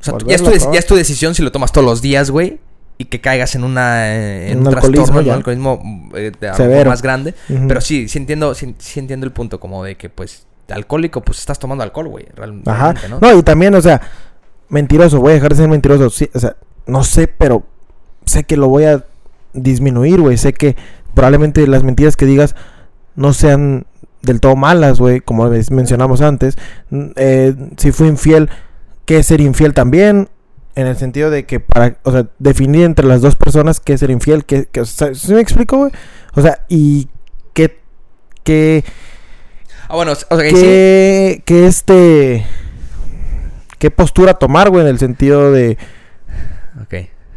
O 0.00 0.04
sea, 0.04 0.14
ya 0.26 0.34
es, 0.34 0.42
tu, 0.42 0.50
ya 0.50 0.78
es 0.78 0.86
decisión 0.86 1.34
si 1.34 1.42
lo 1.42 1.50
tomas 1.52 1.72
todos 1.72 1.86
los 1.86 2.02
días, 2.02 2.30
güey. 2.30 2.60
Y 2.96 3.06
que 3.06 3.20
caigas 3.20 3.54
en 3.56 3.64
una. 3.64 4.14
eh, 4.14 4.52
en 4.52 4.58
Un 4.60 4.68
un, 4.68 4.74
alcoholismo 4.74 5.04
trastorno, 5.06 5.30
un 5.30 5.36
alcoholismo 5.36 6.10
eh, 6.14 6.30
Severo. 6.56 6.90
más 6.90 7.02
grande. 7.02 7.34
Pero 7.48 7.80
sí, 7.80 8.08
sí 8.08 8.18
entiendo, 8.18 8.54
sí, 8.54 8.74
sí 8.78 9.00
entiendo 9.00 9.26
el 9.26 9.32
punto. 9.32 9.58
Como 9.58 9.82
de 9.82 9.96
que, 9.96 10.10
pues, 10.10 10.46
alcohólico, 10.68 11.20
pues 11.22 11.38
estás 11.40 11.58
tomando 11.58 11.82
alcohol, 11.82 12.08
güey. 12.08 12.26
real- 12.36 12.62
Ajá. 12.66 12.92
realmente, 12.92 13.08
¿no? 13.08 13.18
¿no? 13.32 13.38
y 13.38 13.42
también, 13.42 13.74
o 13.74 13.80
sea, 13.82 14.00
mentiroso, 14.68 15.20
voy 15.20 15.32
a 15.32 15.34
dejar 15.34 15.50
de 15.50 15.56
ser 15.56 15.68
mentiroso. 15.68 16.08
Sí, 16.10 16.30
o 16.34 16.38
sea, 16.38 16.54
no 16.86 17.02
sé, 17.02 17.26
pero 17.26 17.64
sé 18.26 18.44
que 18.44 18.56
lo 18.56 18.68
voy 18.68 18.84
a 18.84 19.04
disminuir, 19.54 20.20
güey. 20.20 20.36
Sé 20.38 20.52
que 20.52 20.76
probablemente 21.14 21.66
las 21.66 21.82
mentiras 21.82 22.14
que 22.16 22.26
digas 22.26 22.54
no 23.16 23.32
sean 23.32 23.86
del 24.22 24.40
todo 24.40 24.56
malas, 24.56 24.98
güey, 25.00 25.20
como 25.20 25.48
mencionamos 25.70 26.20
antes. 26.22 26.56
Eh, 27.16 27.54
si 27.76 27.92
fui 27.92 28.08
infiel, 28.08 28.48
¿qué 29.04 29.18
es 29.18 29.26
ser 29.26 29.40
infiel 29.40 29.74
también? 29.74 30.28
En 30.76 30.86
el 30.86 30.96
sentido 30.96 31.30
de 31.30 31.44
que 31.46 31.60
para, 31.60 31.98
o 32.02 32.10
sea, 32.10 32.26
definir 32.38 32.84
entre 32.84 33.06
las 33.06 33.20
dos 33.20 33.36
personas 33.36 33.78
qué 33.80 33.92
es 33.92 34.00
ser 34.00 34.10
infiel, 34.10 34.44
qué, 34.44 34.66
qué- 34.72 34.80
o 34.80 34.84
sea, 34.86 35.14
¿sí 35.14 35.32
me 35.34 35.40
explico, 35.40 35.76
güey? 35.76 35.92
O 36.34 36.42
sea, 36.42 36.64
y 36.68 37.08
qué, 37.52 37.78
qué, 38.42 38.82
Ah, 39.88 39.94
bueno, 39.94 40.14
sí. 40.14 40.24
qué, 40.56 41.42
qué 41.44 41.66
este, 41.66 42.44
qué 43.78 43.90
postura 43.90 44.34
tomar, 44.34 44.70
güey, 44.70 44.82
en 44.82 44.88
el 44.88 44.98
sentido 44.98 45.52
de 45.52 45.76
Ok. 46.82 46.94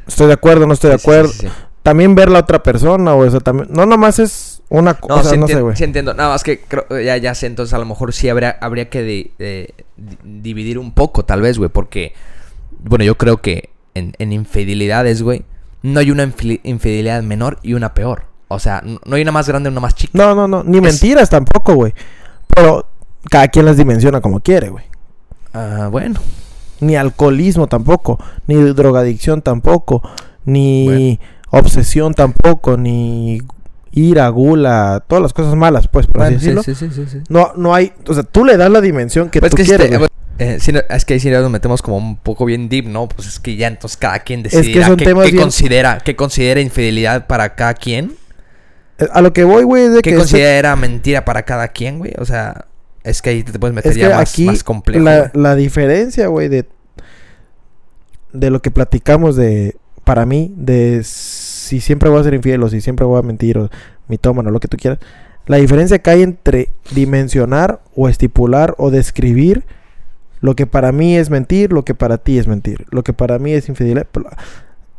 estoy 0.07 0.27
de 0.27 0.33
acuerdo, 0.33 0.65
no 0.65 0.73
estoy 0.73 0.89
de 0.91 0.95
acuerdo. 0.95 1.29
sí, 1.31 1.41
sí. 1.41 1.47
También 1.83 2.15
ver 2.15 2.29
la 2.29 2.39
otra 2.39 2.63
persona, 2.63 3.13
o 3.13 3.29
sea, 3.29 3.39
también, 3.39 3.67
no 3.71 3.85
nomás 3.85 4.17
es 4.19 4.56
una 4.69 4.93
No, 4.93 4.99
cosa, 4.99 5.29
sí, 5.31 5.37
no 5.37 5.47
sé, 5.47 5.61
güey. 5.61 5.75
sí 5.75 5.83
entiendo. 5.83 6.13
Nada 6.13 6.29
más 6.29 6.43
que 6.43 6.59
creo, 6.59 6.85
ya, 7.03 7.17
ya 7.17 7.33
sé, 7.35 7.47
entonces 7.47 7.73
a 7.73 7.77
lo 7.77 7.85
mejor 7.85 8.13
sí 8.13 8.27
habría, 8.29 8.57
habría 8.61 8.89
que 8.89 9.01
de- 9.01 9.31
de- 9.39 9.73
di- 9.95 10.17
dividir 10.41 10.77
un 10.79 10.91
poco, 10.91 11.23
tal 11.25 11.41
vez, 11.41 11.57
güey, 11.57 11.69
porque, 11.69 12.13
bueno, 12.83 13.03
yo 13.05 13.15
creo 13.17 13.37
que 13.37 13.69
en, 13.95 14.13
en 14.19 14.31
infidelidades, 14.33 15.21
güey, 15.21 15.43
no 15.83 15.99
hay 15.99 16.11
una 16.11 16.23
infidelidad 16.63 17.23
menor 17.23 17.59
y 17.63 17.73
una 17.73 17.93
peor. 17.93 18.23
O 18.49 18.59
sea, 18.59 18.81
no 18.83 19.15
hay 19.15 19.21
una 19.21 19.31
más 19.31 19.47
grande 19.47 19.69
y 19.69 19.71
una 19.71 19.81
más 19.81 19.95
chica. 19.95 20.11
No, 20.13 20.33
no, 20.35 20.47
no, 20.47 20.63
ni 20.63 20.77
Es- 20.77 20.83
mentiras 20.83 21.29
tampoco, 21.29 21.73
güey. 21.75 21.93
Pero 22.47 22.87
cada 23.29 23.47
quien 23.49 23.65
las 23.65 23.77
dimensiona 23.77 24.21
como 24.21 24.39
quiere, 24.39 24.69
güey. 24.69 24.85
Ah, 25.53 25.89
bueno. 25.91 26.19
Ni 26.79 26.95
alcoholismo 26.95 27.67
tampoco, 27.67 28.19
ni 28.45 28.55
drogadicción 28.55 29.41
tampoco, 29.41 30.01
ni 30.45 31.19
obsesión 31.49 32.13
tampoco, 32.13 32.77
ni 32.77 33.41
ira, 33.91 34.27
gula, 34.29 35.03
todas 35.07 35.21
las 35.21 35.33
cosas 35.33 35.55
malas, 35.55 35.87
pues, 35.87 36.07
por 36.07 36.21
así 36.23 36.35
Bueno, 36.35 36.61
decirlo. 36.61 36.63
sí, 36.63 36.75
sí, 36.75 36.89
sí, 36.93 37.05
sí. 37.11 37.17
No, 37.29 37.51
no 37.55 37.73
hay, 37.73 37.93
o 38.07 38.13
sea, 38.13 38.23
tú 38.23 38.45
le 38.45 38.57
das 38.57 38.69
la 38.69 38.81
dimensión 38.81 39.29
que 39.29 39.39
Pues 39.39 39.49
tú 39.51 39.57
que 39.57 39.63
si 39.65 39.69
quieres. 39.69 39.91
eh, 40.39 40.59
es 40.89 41.05
que 41.05 41.13
ahí 41.15 41.19
sí 41.19 41.29
nos 41.29 41.49
metemos 41.49 41.81
como 41.81 41.97
un 41.97 42.17
poco 42.17 42.45
bien 42.45 42.69
deep, 42.69 42.85
¿no? 42.87 43.07
Pues 43.07 43.27
es 43.27 43.39
que 43.39 43.55
ya 43.55 43.67
entonces 43.67 43.97
cada 43.97 44.19
quien 44.19 44.43
que 44.43 44.49
decidirá 44.49 44.87
son 44.87 44.97
qué, 44.97 45.05
qué 45.05 45.13
bien- 45.13 45.37
considera, 45.37 45.97
qué 46.03 46.15
considera 46.15 46.61
infidelidad 46.61 47.27
para 47.27 47.55
cada 47.55 47.73
quien. 47.73 48.13
Eh, 48.99 49.07
A 49.11 49.21
lo 49.21 49.33
que 49.33 49.43
voy, 49.43 49.63
güey, 49.63 49.83
es 49.83 49.89
de 49.93 49.95
¿Qué 49.97 50.09
que 50.09 50.09
este- 50.11 50.19
considera 50.19 50.75
mentira 50.75 51.25
para 51.25 51.43
cada 51.43 51.67
quien, 51.69 51.97
güey? 51.99 52.13
O 52.19 52.25
sea, 52.25 52.65
es 53.03 53.21
que 53.21 53.29
ahí 53.31 53.43
te 53.43 53.57
puedes 53.57 53.73
meter 53.75 53.91
es 53.91 53.97
que 53.97 54.03
ya 54.03 54.09
más, 54.15 54.31
aquí 54.33 54.45
más 54.45 54.63
complejo. 54.63 55.03
la 55.33 55.55
diferencia, 55.55 56.27
güey, 56.27 56.49
de 56.49 56.65
de 58.33 58.49
lo 58.51 58.61
que 58.61 58.71
platicamos 58.71 59.35
de 59.35 59.77
para 60.03 60.25
mí 60.25 60.53
de 60.57 61.01
si 61.67 61.81
siempre 61.81 62.09
voy 62.09 62.19
a 62.19 62.23
ser 62.23 62.33
infiel 62.33 62.63
o 62.63 62.69
si 62.69 62.81
siempre 62.81 63.05
voy 63.05 63.19
a 63.19 63.21
mentir 63.21 63.57
o 63.57 63.69
mitómano, 64.07 64.49
lo 64.51 64.59
que 64.59 64.67
tú 64.67 64.77
quieras. 64.77 64.99
La 65.45 65.57
diferencia 65.57 65.99
que 65.99 66.09
hay 66.09 66.23
entre 66.23 66.71
dimensionar 66.93 67.81
o 67.95 68.09
estipular 68.09 68.75
o 68.77 68.91
describir 68.91 69.63
lo 70.39 70.55
que 70.55 70.67
para 70.67 70.91
mí 70.91 71.17
es 71.17 71.29
mentir, 71.29 71.71
lo 71.73 71.83
que 71.83 71.95
para 71.95 72.17
ti 72.17 72.37
es 72.37 72.47
mentir, 72.47 72.85
lo 72.89 73.03
que 73.03 73.13
para 73.13 73.39
mí 73.39 73.53
es 73.53 73.69
infidelidad. 73.69 74.07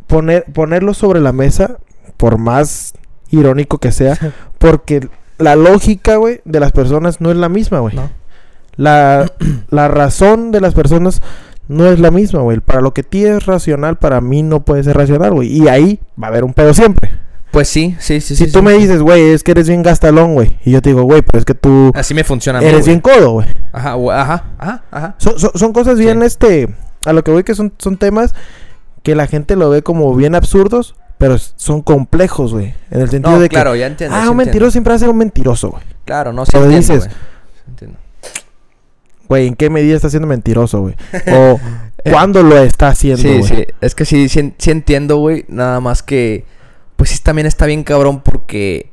Poner, 0.07 0.45
ponerlo 0.53 0.95
sobre 0.95 1.21
la 1.21 1.33
mesa, 1.33 1.79
por 2.17 2.39
más 2.39 2.95
irónico 3.31 3.79
que 3.79 3.93
sea, 3.93 4.19
porque 4.59 5.09
la 5.39 5.55
lógica, 5.55 6.17
güey, 6.17 6.41
de 6.45 6.61
las 6.61 6.73
personas 6.73 7.21
no 7.21 7.31
es 7.31 7.37
la 7.37 7.49
misma, 7.49 7.81
güey. 7.81 7.95
¿No? 7.95 8.11
La, 8.77 9.31
la 9.71 9.89
razón 9.89 10.51
de 10.51 10.61
las 10.61 10.75
personas 10.75 11.21
no 11.69 11.87
es 11.87 12.01
la 12.01 12.11
misma, 12.11 12.41
güey. 12.41 12.61
Para 12.61 12.81
lo 12.81 12.93
que 12.93 13.03
ti 13.03 13.25
es 13.25 13.47
racional, 13.47 13.97
para 13.97 14.21
mí 14.21 14.43
no 14.43 14.65
puede 14.65 14.83
ser 14.83 14.97
racional, 14.97 15.33
güey. 15.33 15.49
Y 15.49 15.69
ahí 15.69 16.01
va 16.21 16.27
a 16.27 16.31
haber 16.31 16.45
un 16.45 16.55
pedo 16.55 16.75
siempre. 16.75 17.11
Pues 17.51 17.69
sí, 17.69 17.97
sí, 17.99 18.21
sí. 18.21 18.37
si 18.37 18.45
sí, 18.47 18.53
tú 18.53 18.59
sí. 18.59 18.65
me 18.65 18.73
dices, 18.73 19.01
güey, 19.01 19.31
es 19.31 19.43
que 19.43 19.53
eres 19.53 19.69
bien 19.69 19.83
gastalón, 19.83 20.35
güey. 20.35 20.59
Y 20.65 20.71
yo 20.73 20.83
te 20.83 20.91
digo, 20.91 21.03
güey, 21.03 21.23
pero 21.23 21.39
es 21.39 21.45
que 21.45 21.55
tú 21.55 21.93
Así 21.95 22.13
me 22.13 22.25
funciona 22.25 22.61
mí, 22.61 22.67
eres 22.67 22.87
bien 22.87 23.01
codo, 23.01 23.33
güey. 23.33 23.49
Ajá, 23.73 23.95
ajá, 23.95 24.45
ajá, 24.59 24.83
ajá. 24.91 25.17
Son, 25.19 25.73
cosas 25.73 25.99
bien, 25.99 26.21
Sí. 26.21 26.27
este... 26.27 26.75
A 27.05 27.13
lo 27.13 27.23
que 27.23 27.31
voy 27.31 27.45
que 27.45 27.55
son, 27.55 27.73
son 27.79 27.97
temas 27.97 28.35
que 29.03 29.15
la 29.15 29.27
gente 29.27 29.57
lo 29.57 29.71
ve 29.71 29.83
como 29.83 30.15
bien 30.15 30.35
absurdos, 30.35 30.95
pero 31.17 31.39
son 31.39 31.81
complejos, 31.81 32.53
güey. 32.53 32.75
En 32.91 33.01
el 33.01 33.09
sentido 33.09 33.37
No, 33.37 33.41
de 33.41 33.49
claro, 33.49 33.73
que... 33.73 33.79
ya 33.79 33.87
entiendo. 33.87 34.15
Ah, 34.15 34.19
un 34.19 34.25
entiendo. 34.25 34.45
mentiroso 34.45 34.71
siempre 34.73 34.91
va 34.91 34.97
a 34.97 34.99
ser 34.99 35.09
un 35.09 35.17
mentiroso, 35.17 35.71
güey. 35.71 35.83
Claro, 36.05 36.33
no, 36.33 36.45
sí 36.45 36.51
Pero 36.53 36.65
entiendo, 36.65 36.95
dices-. 36.95 37.11
Güey, 39.29 39.47
¿en 39.47 39.55
qué 39.57 39.71
medida 39.71 39.95
está 39.97 40.11
siendo 40.11 40.27
mentiroso, 40.27 40.81
güey? 40.81 40.95
O 41.33 41.61
cuándo 42.11 42.43
lo 42.43 42.57
está 42.59 42.89
haciendo, 42.89 43.23
Sí, 43.23 43.39
güey. 43.39 43.43
sí. 43.45 43.67
Es 43.81 43.95
que 43.95 44.05
sí, 44.05 44.29
sí, 44.29 44.55
sí 44.59 44.71
entiendo, 44.71 45.17
güey. 45.19 45.45
Nada 45.49 45.81
más 45.81 46.03
que... 46.03 46.45
Pues 46.97 47.11
sí, 47.11 47.19
también 47.23 47.47
está 47.47 47.67
bien 47.67 47.85
cabrón 47.85 48.21
porque... 48.21 48.91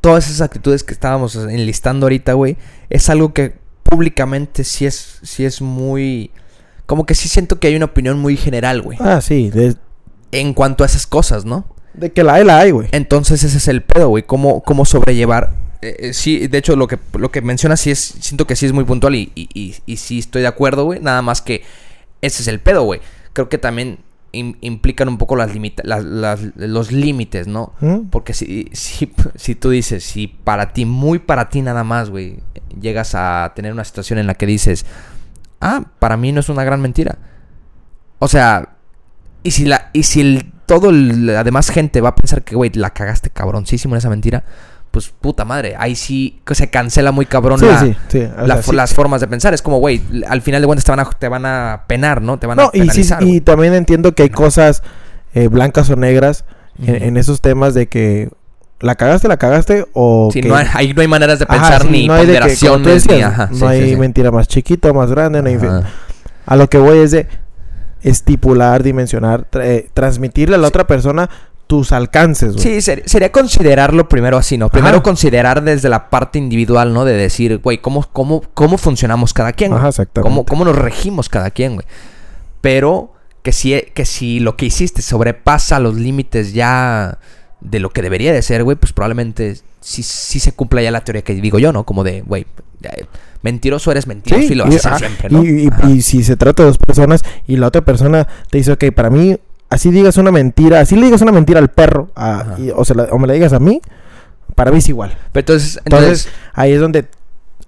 Todas 0.00 0.26
esas 0.28 0.40
actitudes 0.42 0.84
que 0.84 0.92
estábamos 0.92 1.34
enlistando 1.36 2.06
ahorita, 2.06 2.34
güey... 2.34 2.56
Es 2.90 3.10
algo 3.10 3.34
que 3.34 3.54
públicamente 3.82 4.62
sí 4.64 4.86
es, 4.86 5.18
sí 5.22 5.44
es 5.44 5.60
muy... 5.60 6.30
Como 6.86 7.04
que 7.04 7.14
sí 7.16 7.28
siento 7.28 7.58
que 7.58 7.66
hay 7.66 7.74
una 7.76 7.86
opinión 7.86 8.18
muy 8.20 8.36
general, 8.36 8.82
güey. 8.82 8.98
Ah, 9.00 9.20
sí. 9.20 9.50
De, 9.50 9.74
En 10.30 10.54
cuanto 10.54 10.84
a 10.84 10.86
esas 10.86 11.06
cosas, 11.06 11.44
¿no? 11.44 11.66
de 11.94 12.12
que 12.12 12.22
la 12.22 12.34
hay, 12.34 12.44
la 12.44 12.58
hay, 12.58 12.70
güey. 12.72 12.88
Entonces 12.92 13.42
ese 13.42 13.56
es 13.56 13.68
el 13.68 13.82
pedo, 13.82 14.08
güey. 14.10 14.22
¿Cómo, 14.22 14.62
cómo 14.62 14.84
sobrellevar? 14.84 15.54
Eh, 15.82 15.96
eh, 15.98 16.12
sí, 16.12 16.46
de 16.48 16.58
hecho 16.58 16.76
lo 16.76 16.86
que, 16.86 16.98
lo 17.18 17.30
que 17.30 17.42
mencionas 17.42 17.80
sí 17.80 17.90
es, 17.90 17.98
siento 18.20 18.46
que 18.46 18.56
sí 18.56 18.66
es 18.66 18.72
muy 18.72 18.84
puntual 18.84 19.14
y, 19.14 19.32
y, 19.34 19.48
y, 19.54 19.74
y 19.86 19.96
sí 19.96 20.18
estoy 20.18 20.42
de 20.42 20.48
acuerdo, 20.48 20.84
güey. 20.84 21.00
Nada 21.00 21.22
más 21.22 21.42
que 21.42 21.62
ese 22.22 22.42
es 22.42 22.48
el 22.48 22.60
pedo, 22.60 22.82
güey. 22.84 23.00
Creo 23.32 23.48
que 23.48 23.58
también 23.58 23.98
im- 24.32 24.56
implican 24.60 25.08
un 25.08 25.18
poco 25.18 25.36
las 25.36 25.52
limita 25.52 25.82
las, 25.84 26.04
las- 26.04 26.40
los 26.56 26.92
límites, 26.92 27.46
¿no? 27.46 27.72
¿Mm? 27.80 28.08
Porque 28.10 28.32
si, 28.34 28.68
si, 28.72 29.12
si 29.36 29.54
tú 29.54 29.70
dices, 29.70 30.04
si 30.04 30.26
para 30.28 30.72
ti, 30.72 30.84
muy 30.84 31.18
para 31.18 31.48
ti 31.50 31.62
nada 31.62 31.84
más, 31.84 32.10
güey, 32.10 32.38
llegas 32.80 33.14
a 33.14 33.52
tener 33.54 33.72
una 33.72 33.84
situación 33.84 34.18
en 34.18 34.26
la 34.26 34.34
que 34.34 34.46
dices, 34.46 34.86
ah, 35.60 35.84
para 35.98 36.16
mí 36.16 36.32
no 36.32 36.40
es 36.40 36.48
una 36.48 36.64
gran 36.64 36.80
mentira. 36.80 37.18
O 38.18 38.28
sea, 38.28 38.76
y 39.42 39.50
si 39.50 39.64
la, 39.66 39.90
y 39.92 40.02
si 40.04 40.20
el, 40.22 40.52
todo 40.66 40.90
el- 40.90 41.26
la 41.26 41.44
demás 41.44 41.68
gente 41.70 42.00
va 42.00 42.10
a 42.10 42.14
pensar 42.16 42.42
que, 42.42 42.56
güey, 42.56 42.70
la 42.74 42.90
cagaste 42.90 43.30
cabroncísimo 43.30 43.94
en 43.94 43.98
esa 43.98 44.08
mentira, 44.10 44.44
pues 44.96 45.10
puta 45.20 45.44
madre, 45.44 45.74
ahí 45.78 45.94
sí 45.94 46.40
que 46.46 46.54
se 46.54 46.70
cancela 46.70 47.12
muy 47.12 47.26
cabrón 47.26 47.58
Sí, 47.58 47.66
la- 47.66 47.80
sí, 47.80 47.94
sí. 48.08 48.18
o 48.22 48.46
la 48.46 48.54
sea, 48.54 48.62
fo- 48.64 48.70
sí. 48.70 48.76
las 48.76 48.94
formas 48.94 49.20
de 49.20 49.28
pensar. 49.28 49.52
Es 49.52 49.60
como, 49.60 49.78
güey, 49.78 50.00
al 50.26 50.40
final 50.40 50.62
de 50.62 50.66
cuentas 50.66 50.86
te 50.86 50.90
van 50.90 51.00
a, 51.00 51.04
te 51.04 51.28
van 51.28 51.44
a 51.44 51.82
penar, 51.86 52.22
¿no? 52.22 52.38
Te 52.38 52.46
van 52.46 52.58
a 52.58 52.62
No, 52.62 52.70
penalizar. 52.70 53.22
y 53.22 53.42
también 53.42 53.74
entiendo 53.74 54.14
que 54.14 54.22
hay 54.22 54.30
cosas 54.30 54.82
eh, 55.34 55.48
blancas 55.48 55.90
o 55.90 55.96
negras 55.96 56.46
en, 56.82 57.18
esos 57.18 57.42
temas 57.42 57.74
de 57.74 57.88
que 57.88 58.30
la 58.80 58.94
cagaste, 58.94 59.28
la 59.28 59.36
cagaste 59.36 59.84
o 59.92 60.30
Sí, 60.32 60.40
que... 60.40 60.48
no 60.48 60.56
hay, 60.56 60.66
ahí 60.72 60.94
no 60.94 61.02
hay 61.02 61.08
maneras 61.08 61.40
de 61.40 61.44
Ajá, 61.46 61.58
pensar 61.60 61.82
sí, 61.82 61.88
ni 61.90 62.06
no 62.08 62.14
hay 62.14 62.24
de 62.24 62.38
que, 62.38 63.14
ni 63.16 63.20
ajá. 63.22 63.48
no 63.52 63.56
sí, 63.58 63.64
hay 63.66 63.96
mentira 63.96 64.30
más 64.30 64.48
chiquita 64.48 64.94
más 64.94 65.10
grande, 65.10 65.42
no 65.42 65.48
hay... 65.50 65.58
A 66.46 66.56
lo 66.56 66.70
que 66.70 66.78
voy 66.78 67.00
es 67.00 67.10
de 67.10 67.26
estipular, 68.02 68.82
dimensionar, 68.82 69.46
tra- 69.50 69.64
eh, 69.64 69.90
transmitirle 69.92 70.54
a 70.56 70.58
la 70.58 70.68
otra 70.68 70.86
persona 70.86 71.28
tus 71.66 71.90
alcances, 71.92 72.52
güey. 72.52 72.62
Sí, 72.62 72.80
ser- 72.80 73.02
sería 73.06 73.32
considerarlo 73.32 74.08
primero 74.08 74.36
así, 74.36 74.56
¿no? 74.56 74.68
Primero 74.68 74.96
Ajá. 74.98 75.02
considerar 75.02 75.62
desde 75.64 75.88
la 75.88 76.10
parte 76.10 76.38
individual, 76.38 76.92
¿no? 76.94 77.04
De 77.04 77.14
decir, 77.14 77.58
güey, 77.58 77.78
¿cómo, 77.78 78.06
cómo, 78.12 78.42
¿cómo 78.54 78.78
funcionamos 78.78 79.32
cada 79.32 79.52
quien? 79.52 79.72
Ajá, 79.72 79.88
exactamente. 79.88 80.28
¿Cómo, 80.28 80.44
¿Cómo 80.46 80.64
nos 80.64 80.76
regimos 80.76 81.28
cada 81.28 81.50
quien, 81.50 81.74
güey? 81.74 81.86
Pero 82.60 83.12
que 83.42 83.52
si, 83.52 83.80
que 83.94 84.04
si 84.04 84.40
lo 84.40 84.56
que 84.56 84.66
hiciste 84.66 85.02
sobrepasa 85.02 85.78
los 85.80 85.94
límites 85.96 86.52
ya 86.52 87.18
de 87.60 87.78
lo 87.80 87.90
que 87.90 88.02
debería 88.02 88.32
de 88.32 88.42
ser, 88.42 88.64
güey, 88.64 88.76
pues 88.76 88.92
probablemente 88.92 89.56
sí, 89.80 90.02
sí 90.02 90.40
se 90.40 90.52
cumpla 90.52 90.82
ya 90.82 90.90
la 90.90 91.02
teoría 91.04 91.22
que 91.22 91.34
digo 91.34 91.58
yo, 91.58 91.72
¿no? 91.72 91.84
Como 91.84 92.04
de, 92.04 92.22
güey, 92.22 92.46
eh, 92.82 93.06
mentiroso 93.42 93.90
eres 93.90 94.06
mentiroso 94.06 94.52
y 94.52 94.54
lo 94.56 94.64
vas 94.64 94.74
a 94.74 94.76
hacer 94.76 94.92
ajá, 94.92 94.98
siempre, 94.98 95.30
¿no? 95.30 95.44
y- 95.44 95.70
y 95.92 96.02
si 96.02 96.24
se 96.24 96.36
trata 96.36 96.62
de 96.64 96.68
dos 96.68 96.78
personas 96.78 97.22
y 97.46 97.56
la 97.56 97.68
otra 97.68 97.82
persona 97.84 98.26
te 98.50 98.58
dice, 98.58 98.72
ok, 98.72 98.84
para 98.94 99.10
mí, 99.10 99.36
así 99.70 99.90
digas 99.90 100.16
una 100.16 100.30
mentira, 100.32 100.80
así 100.80 100.96
le 100.96 101.06
digas 101.06 101.22
una 101.22 101.32
mentira 101.32 101.58
al 101.58 101.68
perro, 101.68 102.08
a- 102.16 102.56
y- 102.58 102.70
o, 102.74 102.84
se 102.84 102.94
la- 102.94 103.04
o 103.04 103.18
me 103.18 103.26
la 103.26 103.32
digas 103.34 103.52
a 103.52 103.58
mí, 103.58 103.80
para 104.54 104.70
mí 104.70 104.78
es 104.78 104.88
igual. 104.88 105.16
Pero 105.32 105.40
entonces, 105.42 105.80
Entonces, 105.84 106.28
ahí 106.54 106.72
es 106.72 106.80
donde 106.80 107.06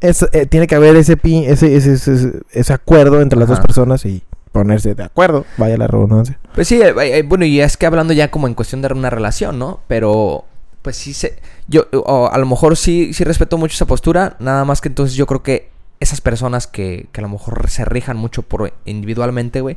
es, 0.01 0.25
eh, 0.33 0.47
tiene 0.47 0.67
que 0.67 0.75
haber 0.77 0.97
ese, 0.97 1.17
pi- 1.17 1.45
ese, 1.45 1.75
ese, 1.77 1.93
ese, 1.95 2.33
ese 2.53 2.73
acuerdo 2.73 3.21
entre 3.21 3.39
las 3.39 3.47
Ajá. 3.51 3.57
dos 3.59 3.67
personas 3.67 4.05
y 4.05 4.23
ponerse 4.53 4.95
de 4.95 5.03
acuerdo, 5.05 5.45
vaya 5.57 5.77
la 5.77 5.87
redundancia. 5.87 6.39
Pues 6.55 6.69
sí, 6.69 6.81
eh, 6.81 6.95
eh, 7.03 7.23
bueno, 7.23 7.45
y 7.45 7.61
es 7.61 7.77
que 7.77 7.85
hablando 7.87 8.13
ya 8.15 8.31
como 8.31 8.47
en 8.47 8.55
cuestión 8.55 8.81
de 8.81 8.89
una 8.93 9.11
relación, 9.11 9.59
¿no? 9.59 9.81
Pero, 9.89 10.45
pues 10.83 10.97
sí 10.97 11.13
se... 11.13 11.39
Yo, 11.69 11.87
o 11.93 12.29
a 12.33 12.39
lo 12.39 12.47
mejor 12.47 12.77
sí, 12.77 13.13
sí 13.13 13.25
respeto 13.25 13.59
mucho 13.59 13.75
esa 13.75 13.87
postura, 13.87 14.37
nada 14.39 14.65
más 14.65 14.81
que 14.81 14.89
entonces 14.89 15.17
yo 15.17 15.27
creo 15.27 15.43
que 15.43 15.69
esas 16.01 16.21
personas 16.21 16.67
que, 16.69 17.09
que 17.13 17.21
a 17.21 17.23
lo 17.23 17.29
mejor 17.29 17.69
se 17.69 17.85
rijan 17.85 18.17
mucho 18.17 18.43
por 18.43 18.73
individualmente, 18.85 19.61
güey, 19.61 19.77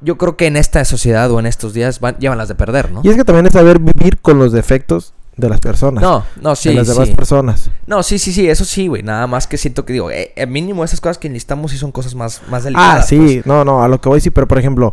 yo 0.00 0.18
creo 0.18 0.36
que 0.36 0.46
en 0.46 0.56
esta 0.56 0.84
sociedad 0.84 1.30
o 1.30 1.40
en 1.40 1.46
estos 1.46 1.72
días 1.74 2.00
van, 2.00 2.16
llevan 2.18 2.38
las 2.38 2.48
de 2.48 2.54
perder, 2.54 2.92
¿no? 2.92 3.00
Y 3.04 3.08
es 3.08 3.16
que 3.16 3.24
también 3.24 3.46
es 3.46 3.52
saber 3.52 3.78
vivir 3.78 4.18
con 4.18 4.38
los 4.38 4.52
defectos 4.52 5.14
de 5.36 5.48
las 5.48 5.60
personas. 5.60 6.02
No, 6.02 6.24
no, 6.40 6.56
sí, 6.56 6.70
de 6.70 6.76
las 6.76 6.86
demás 6.88 7.10
personas. 7.10 7.70
No, 7.86 8.02
sí, 8.02 8.18
sí, 8.18 8.32
sí, 8.32 8.48
eso 8.48 8.64
sí, 8.64 8.86
güey. 8.88 9.02
Nada 9.02 9.26
más 9.26 9.46
que 9.46 9.58
siento 9.58 9.84
que 9.84 9.92
digo, 9.92 10.10
eh, 10.10 10.32
mínimo 10.48 10.82
esas 10.84 11.00
cosas 11.00 11.18
que 11.18 11.28
enlistamos 11.28 11.70
sí 11.72 11.78
son 11.78 11.92
cosas 11.92 12.14
más, 12.14 12.40
más 12.48 12.62
Ah, 12.62 12.64
delicadas. 12.64 13.08
sí, 13.08 13.16
pues. 13.18 13.46
no, 13.46 13.64
no, 13.64 13.82
a 13.82 13.88
lo 13.88 14.00
que 14.00 14.08
voy 14.08 14.20
sí, 14.20 14.30
pero 14.30 14.48
por 14.48 14.58
ejemplo, 14.58 14.92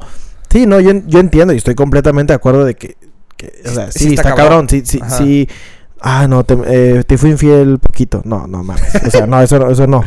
sí, 0.50 0.66
no, 0.66 0.80
yo, 0.80 0.92
yo 1.08 1.20
entiendo 1.20 1.54
y 1.54 1.58
estoy 1.58 1.76
completamente 1.76 2.34
de 2.34 2.36
acuerdo 2.36 2.66
de 2.66 2.76
que, 2.76 2.98
que, 3.38 3.54
o 3.66 3.72
sea, 3.72 3.92
Sí 3.92 4.00
sí, 4.00 4.10
está 4.16 4.22
está, 4.30 4.36
cabrón. 4.36 4.68
sí, 4.70 4.84
sí, 4.86 5.00
Ajá. 5.02 5.18
sí. 5.18 5.48
Ah, 6.06 6.28
no, 6.28 6.44
te, 6.44 6.58
eh, 6.68 7.04
te 7.06 7.18
fui 7.18 7.30
infiel 7.30 7.80
poquito. 7.80 8.22
No, 8.26 8.46
no 8.46 8.62
mames. 8.62 8.94
O 9.08 9.10
sea, 9.10 9.26
no, 9.26 9.42
eso 9.42 9.58
no, 9.58 9.70
eso 9.72 9.88
no. 9.88 10.04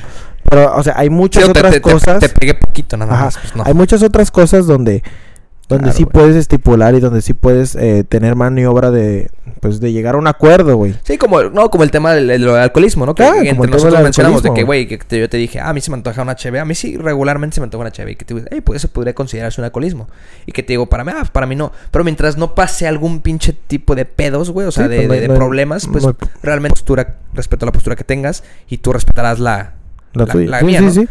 Pero, 0.49 0.75
o 0.77 0.83
sea, 0.83 0.95
hay 0.97 1.11
muchas 1.11 1.49
otras 1.49 1.73
te, 1.73 1.81
te- 1.81 1.81
cosas. 1.81 2.21
Te, 2.21 2.29
pegué 2.29 2.55
poquito, 2.55 2.97
nada 2.97 3.13
más. 3.25 3.39
Pues 3.39 3.57
no. 3.57 3.65
Hay 3.67 3.75
muchas 3.75 4.03
otras 4.03 4.31
cosas 4.31 4.67
donde 4.67 5.03
donde 5.69 5.87
Claro, 5.87 5.99
sí 5.99 6.07
puedes 6.07 6.37
estipular 6.37 6.95
y 6.95 7.01
donde 7.01 7.21
sí 7.21 7.35
puedes 7.35 7.75
eh, 7.75 8.05
tener 8.09 8.37
maniobra 8.37 8.93
de 8.93 9.31
pues 9.59 9.81
de 9.81 9.91
llegar 9.91 10.15
a 10.15 10.19
un 10.19 10.29
acuerdo, 10.29 10.77
güey. 10.77 10.95
Sí, 11.03 11.19
como, 11.19 11.43
no, 11.43 11.71
como 11.71 11.83
el 11.83 11.91
tema 11.91 12.13
del, 12.15 12.29
del 12.29 12.49
alcoholismo, 12.51 13.05
¿no? 13.05 13.17
Que 13.17 13.25
como 13.25 13.41
el 13.41 13.49
entre 13.49 13.71
nosotros 13.73 14.01
mencionamos 14.01 14.45
de 14.45 14.55
que, 14.55 14.63
güey, 14.63 14.87
que 14.87 14.97
te- 14.99 15.19
yo 15.19 15.29
te 15.29 15.39
dije, 15.39 15.59
ah, 15.59 15.71
a 15.71 15.73
mí 15.73 15.81
se 15.81 15.91
me 15.91 15.97
antoja 15.97 16.23
una 16.23 16.37
cheve. 16.37 16.61
A 16.61 16.65
mí 16.65 16.77
sí, 16.77 16.97
regularmente 16.97 17.55
se 17.57 17.61
me 17.61 17.65
antoja 17.65 17.81
una 17.81 17.91
cheve. 17.91 18.13
Y 18.13 18.15
que 18.15 18.25
te 18.25 18.35
digo, 18.35 18.47
hey, 18.49 18.61
pues 18.61 18.77
eso 18.77 18.93
podría 18.93 19.13
considerarse 19.17 19.61
un 19.61 19.65
alcoholismo. 19.65 20.09
Y 20.47 20.53
que 20.53 20.63
te 20.63 20.75
digo, 20.75 20.87
para 20.87 21.03
mí, 21.03 21.11
ah, 21.13 21.25
para 21.33 21.47
mí 21.47 21.57
no. 21.57 21.73
Pero 21.91 22.05
mientras 22.05 22.37
no 22.37 22.55
pase 22.55 22.87
algún 22.87 23.21
pinche 23.21 23.53
tipo 23.53 23.97
de 23.97 24.05
pedos, 24.05 24.51
güey, 24.51 24.69
o 24.69 24.71
sea, 24.71 24.85
Sí, 24.85 24.91
de, 24.91 24.97
pues 24.99 25.09
no 25.09 25.13
de- 25.15 25.19
hay- 25.19 25.23
de 25.23 25.27
no 25.29 25.35
hay- 25.35 25.39
problemas, 25.41 25.89
pues 25.91 26.05
realmente 26.45 26.75
postura, 26.75 27.17
respeto 27.35 27.65
a 27.65 27.67
la 27.67 27.73
postura 27.73 27.97
que 27.97 28.05
tengas 28.05 28.45
y 28.69 28.79
tú 28.79 28.93
respetarás 28.93 29.41
la, 29.41 29.73
La 30.17 30.25
la- 30.27 30.33
tuya. 30.33 30.51
la 30.51 30.59
Sí, 30.61 30.65
mía, 30.65 30.79
sí, 30.81 30.85
¿no? 30.85 30.91
sí. 30.93 31.09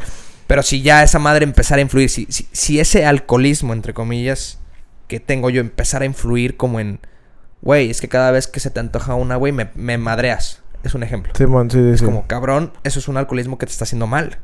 Pero 0.47 0.62
si 0.64 0.82
ya 0.82 1.03
esa 1.03 1.20
madre 1.20 1.43
empezara 1.43 1.80
a 1.80 1.82
influir, 1.82 2.10
si, 2.10 2.28
si, 2.30 2.47
si 2.51 2.80
ese 2.80 3.06
alcoholismo, 3.06 3.74
entre 3.74 3.93
comillas, 3.93 4.60
que 5.08 5.20
tengo 5.20 5.49
yo, 5.49 5.62
empezara 5.62 6.03
a 6.03 6.06
influir 6.06 6.56
como 6.58 6.80
en, 6.80 6.99
güey, 7.62 7.89
es 7.89 7.99
que 8.01 8.08
cada 8.10 8.32
vez 8.32 8.47
que 8.47 8.60
se 8.60 8.70
te 8.70 8.80
antoja 8.80 9.16
una, 9.16 9.36
güey, 9.38 9.51
me, 9.53 9.70
me 9.76 9.97
madreas. 9.97 10.62
Es 10.84 10.93
un 10.93 11.01
ejemplo. 11.01 11.34
Sí, 11.36 11.45
sí, 11.72 11.80
Es 11.93 11.99
sí. 12.01 12.06
como, 12.06 12.28
cabrón, 12.28 12.72
eso 12.84 12.99
es 12.99 13.08
un 13.08 13.18
alcoholismo 13.18 13.58
que 13.58 13.66
te 13.66 13.72
está 13.72 13.86
haciendo 13.86 14.06
mal. 14.06 14.38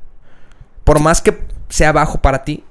Por 0.84 1.00
más 1.00 1.22
que 1.22 1.38
sea 1.70 1.92
bajo 1.92 2.20
para 2.20 2.44
ti, 2.44 2.64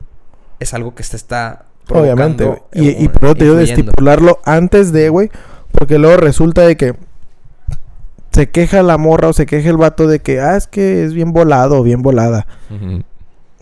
es 0.58 0.74
algo 0.74 0.94
que 0.96 1.04
te 1.04 1.16
está 1.16 1.66
Obviamente. 1.88 2.62
Y, 2.72 2.88
y 2.88 3.04
eh, 3.06 3.10
pero 3.20 3.34
te 3.34 3.44
digo 3.44 3.56
de 3.56 3.64
estipularlo 3.64 4.40
antes 4.44 4.92
de, 4.92 5.08
güey, 5.08 5.30
porque 5.72 5.98
luego 5.98 6.16
resulta 6.16 6.62
de 6.62 6.76
que 6.76 6.94
se 8.32 8.48
queja 8.50 8.82
la 8.82 8.98
morra 8.98 9.28
o 9.28 9.32
se 9.32 9.46
queja 9.46 9.68
el 9.70 9.76
vato 9.76 10.06
de 10.06 10.20
que, 10.20 10.40
ah, 10.40 10.56
es 10.56 10.66
que 10.66 11.04
es 11.04 11.14
bien 11.14 11.32
volado 11.32 11.78
o 11.78 11.82
bien 11.82 12.02
volada. 12.02 12.46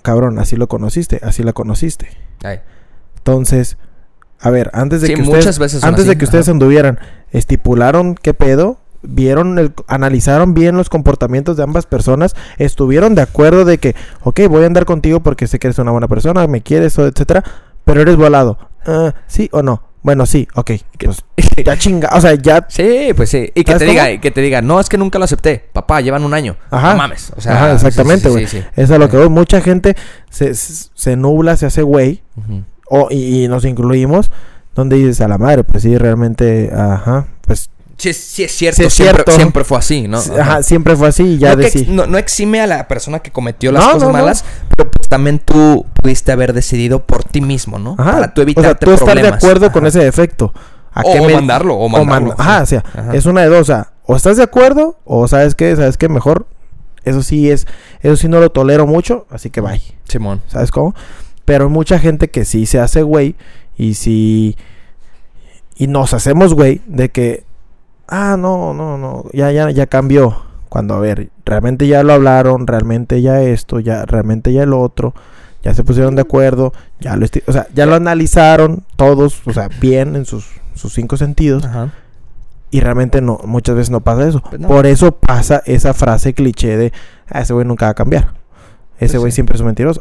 Cabrón, 0.03 0.39
así 0.39 0.57
lo 0.57 0.69
conociste, 0.69 1.21
así 1.23 1.43
la 1.43 1.53
conociste. 1.53 2.09
Ay. 2.43 2.61
Entonces, 3.17 3.77
a 4.41 4.51
ver, 4.51 4.71
antes 4.73 5.01
de 5.01 5.09
Sí, 5.09 5.15
que 5.15 5.23
ustedes, 5.23 5.59
veces 5.59 5.85
antes 5.85 6.03
así, 6.03 6.11
de 6.11 6.19
que 6.19 6.25
ustedes 6.25 6.47
ajá. 6.47 6.53
anduvieran, 6.53 6.99
estipularon 7.31 8.15
qué 8.15 8.35
pedo, 8.35 8.79
vieron 9.03 9.59
el, 9.59 9.73
analizaron 9.87 10.55
bien 10.55 10.77
los 10.77 10.89
comportamientos 10.89 11.57
de 11.57 11.63
ambas 11.63 11.87
personas, 11.87 12.35
estuvieron 12.59 13.15
de 13.15 13.23
acuerdo 13.23 13.65
de 13.65 13.79
que, 13.79 13.95
ok, 14.23 14.41
voy 14.49 14.65
a 14.65 14.67
andar 14.67 14.85
contigo 14.85 15.21
porque 15.21 15.47
sé 15.47 15.59
que 15.59 15.69
eres 15.69 15.79
una 15.79 15.91
buena 15.91 16.09
persona, 16.09 16.47
me 16.47 16.63
quieres, 16.63 16.99
o 16.99 17.07
etcétera, 17.07 17.43
pero 17.85 18.01
eres 18.01 18.17
volado. 18.17 18.59
Ah, 18.87 19.15
¿Sí 19.27 19.49
o 19.53 19.63
no? 19.63 19.83
Bueno, 20.03 20.27
sí, 20.27 20.47
ok. 20.55 20.71
Pues, 21.05 21.25
ya 21.65 21.77
chinga, 21.77 22.11
o 22.15 22.21
sea, 22.21 22.35
ya 22.35 22.65
Sí, 22.69 23.09
pues 23.17 23.31
sí. 23.31 23.51
Y 23.55 23.65
que 23.65 23.73
¿Sabes 23.73 23.87
te 23.87 23.91
diga, 23.91 24.11
y 24.13 24.19
que 24.19 24.31
te 24.31 24.41
diga, 24.41 24.63
no, 24.63 24.79
es 24.81 24.89
que 24.89 24.97
nunca 24.99 25.19
lo 25.19 25.25
acepté. 25.25 25.69
Papá, 25.73 26.01
llevan 26.01 26.25
un 26.25 26.35
año. 26.35 26.57
Ajá. 26.71 26.93
No 26.93 26.99
mames. 26.99 27.33
O 27.37 27.41
sea, 27.41 27.55
Ajá, 27.57 27.73
exactamente, 27.75 28.23
sí, 28.23 28.29
sí, 28.29 28.33
güey. 28.33 28.47
sí, 28.47 28.59
sí. 28.61 28.65
es 28.77 28.91
a 28.91 28.99
lo 28.99 29.09
que 29.09 29.17
voy. 29.17 29.29
Mucha 29.29 29.61
gente 29.61 29.97
se, 30.31 30.55
se 30.55 31.17
nubla, 31.17 31.57
se 31.57 31.67
hace 31.67 31.83
güey, 31.83 32.23
Ujú. 32.37 32.63
o, 32.89 33.09
y, 33.11 33.45
y 33.45 33.49
nos 33.49 33.65
incluimos, 33.65 34.31
donde 34.75 34.97
dices 34.97 35.21
a 35.21 35.29
la 35.29 35.39
madre, 35.39 35.65
pues 35.65 35.83
sí, 35.83 35.97
realmente, 35.99 36.71
ajá, 36.73 37.27
pues 37.43 37.71
Sí, 37.99 38.11
es- 38.11 38.17
sí 38.17 38.45
es 38.45 38.53
cierto. 38.53 38.77
Sí 38.77 38.85
es 38.87 38.95
siempre, 38.95 39.15
cierto. 39.25 39.33
siempre 39.33 39.65
fue 39.65 39.79
así, 39.79 40.07
¿no? 40.09 40.19
ajá, 40.19 40.63
siempre 40.63 40.95
fue 40.97 41.09
así 41.09 41.25
y 41.25 41.39
ya 41.39 41.51
no, 41.51 41.57
decí. 41.57 41.87
no, 41.89 42.07
no 42.07 42.17
exime 42.17 42.61
a 42.61 42.67
la 42.69 42.87
persona 42.87 43.19
que 43.19 43.31
cometió 43.33 43.73
las 43.73 43.85
No, 43.85 43.93
cosas 43.95 44.13
malas, 44.13 44.45
pero 44.77 44.91
pues 44.91 45.09
también 45.09 45.41
tú 45.41 45.85
pudiste 46.01 46.31
haber 46.33 46.53
decidido 46.53 47.05
por 47.05 47.25
ti 47.25 47.41
mismo, 47.41 47.79
¿no? 47.79 47.97
Ajá. 47.99 48.13
Para 48.13 48.35
tú 48.35 48.41
o 48.43 48.45
sea, 48.45 48.53
evitarte 48.53 48.87
tú 48.87 48.93
estar 48.93 49.21
de 49.21 49.29
acuerdo 49.29 49.73
con 49.73 49.85
ese 49.87 49.99
defecto. 49.99 50.53
¿A 50.93 51.03
O- 51.03 51.13
qué 51.13 51.21
o 51.21 51.25
me- 51.25 51.35
mandarlo, 51.35 51.75
o 51.75 51.89
man- 51.89 52.07
mandarlo, 52.07 52.35
Ajá, 52.39 52.63
o 52.63 52.67
sea, 52.67 52.85
Ajá. 52.95 53.15
es 53.15 53.27
una 53.27 53.43
de 53.43 53.49
dos. 53.49 53.61
O 53.63 53.65
sea, 53.65 53.93
o 54.05 54.15
estás 54.17 54.37
de 54.37 54.43
acuerdo, 54.45 54.97
o 55.05 55.27
sabes 55.29 55.55
qué, 55.55 55.75
sabes 55.77 55.97
qué, 55.99 56.09
mejor. 56.09 56.47
Eso 57.05 57.23
sí 57.23 57.51
es, 57.51 57.67
eso 58.01 58.17
sí 58.17 58.29
no 58.29 58.39
lo 58.41 58.51
tolero 58.51 58.87
mucho, 58.87 59.27
así 59.31 59.51
que 59.51 59.61
bye. 59.61 59.81
Simón. 60.05 60.41
¿Sabes 60.47 60.71
cómo? 60.71 60.95
Pero 61.45 61.65
hay 61.65 61.71
mucha 61.71 61.99
gente 61.99 62.29
que 62.31 62.45
sí 62.45 62.65
se 62.67 62.79
hace 62.79 63.03
güey 63.03 63.35
y 63.77 63.95
sí. 63.95 64.57
Y 65.77 65.87
nos 65.89 66.15
hacemos 66.15 66.55
güey 66.55 66.81
de 66.87 67.09
que. 67.11 67.45
Ah, 68.09 68.37
no, 68.39 68.75
no, 68.75 68.97
no. 68.99 69.25
Ya, 69.33 69.53
ya, 69.53 69.71
ya 69.71 69.87
cambió. 69.87 70.43
Cuando, 70.69 70.95
a 70.95 71.01
ver, 71.01 71.31
realmente 71.45 71.87
ya 71.87 72.03
lo 72.03 72.13
hablaron, 72.13 72.67
realmente 72.67 73.23
ya 73.23 73.41
esto, 73.43 73.81
ya, 73.81 74.05
realmente 74.05 74.53
ya 74.53 74.65
el 74.65 74.73
otro. 74.73 75.15
Ya 75.63 75.75
se 75.75 75.83
pusieron 75.85 76.15
de 76.15 76.23
acuerdo, 76.23 76.73
ya 77.01 77.17
lo, 77.17 77.27
o 77.47 77.53
sea, 77.53 77.67
ya 77.75 77.85
lo 77.85 77.95
analizaron 77.97 78.85
todos, 78.97 79.43
o 79.45 79.53
sea, 79.53 79.69
bien 79.81 80.15
en 80.15 80.25
sus, 80.25 80.47
sus 80.75 80.93
cinco 80.93 81.17
sentidos. 81.17 81.65
Ajá. 81.65 81.93
Y 82.71 82.81
realmente 82.81 83.21
no, 83.21 83.41
muchas 83.45 83.75
veces 83.77 83.91
no 83.91 84.01
pasa 84.01 84.29
eso. 84.29 84.41
Pues 84.41 84.61
no. 84.61 84.69
Por 84.69 84.87
eso 84.87 85.13
pasa 85.13 85.63
esa 85.67 85.95
frase 85.95 86.35
cliché 86.35 86.77
de, 86.77 86.93
ah, 87.29 87.41
ese 87.41 87.55
güey 87.55 87.67
nunca 87.67 87.87
va 87.87 87.91
a 87.93 87.95
cambiar. 87.95 88.35
Ese 88.99 89.15
Pues 89.15 89.19
güey 89.21 89.33
sí. 89.33 89.37
siempre 89.37 89.55
es 89.57 89.61
un 89.61 89.67
mentiroso. 89.67 90.01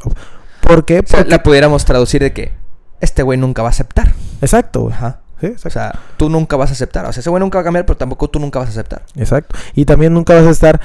¿Por 0.62 0.86
qué? 0.86 1.00
O 1.00 1.08
sea, 1.08 1.20
Porque... 1.20 1.32
la 1.32 1.44
pudiéramos 1.44 1.86
traducir 1.86 2.22
de 2.22 2.34
que 2.34 2.52
este 3.00 3.24
güey 3.24 3.40
nunca 3.40 3.62
va 3.62 3.70
a 3.70 3.72
aceptar. 3.72 4.14
Exacto, 4.42 4.82
güey. 4.82 4.94
Ajá. 4.94 5.22
Sí, 5.40 5.54
O 5.66 5.70
sea, 5.70 6.00
tú 6.18 6.30
nunca 6.30 6.56
vas 6.58 6.70
a 6.70 6.74
aceptar. 6.74 7.06
O 7.06 7.14
sea, 7.14 7.22
ese 7.22 7.30
güey 7.30 7.40
nunca 7.40 7.58
va 7.58 7.62
a 7.62 7.64
cambiar, 7.66 7.86
pero 7.86 7.98
tampoco 7.98 8.28
tú 8.30 8.40
nunca 8.40 8.60
vas 8.60 8.70
a 8.70 8.72
aceptar. 8.72 9.04
Exacto. 9.16 9.58
Y 9.76 9.86
también 9.86 10.14
nunca 10.14 10.34
vas 10.34 10.46
a 10.46 10.50
estar 10.50 10.82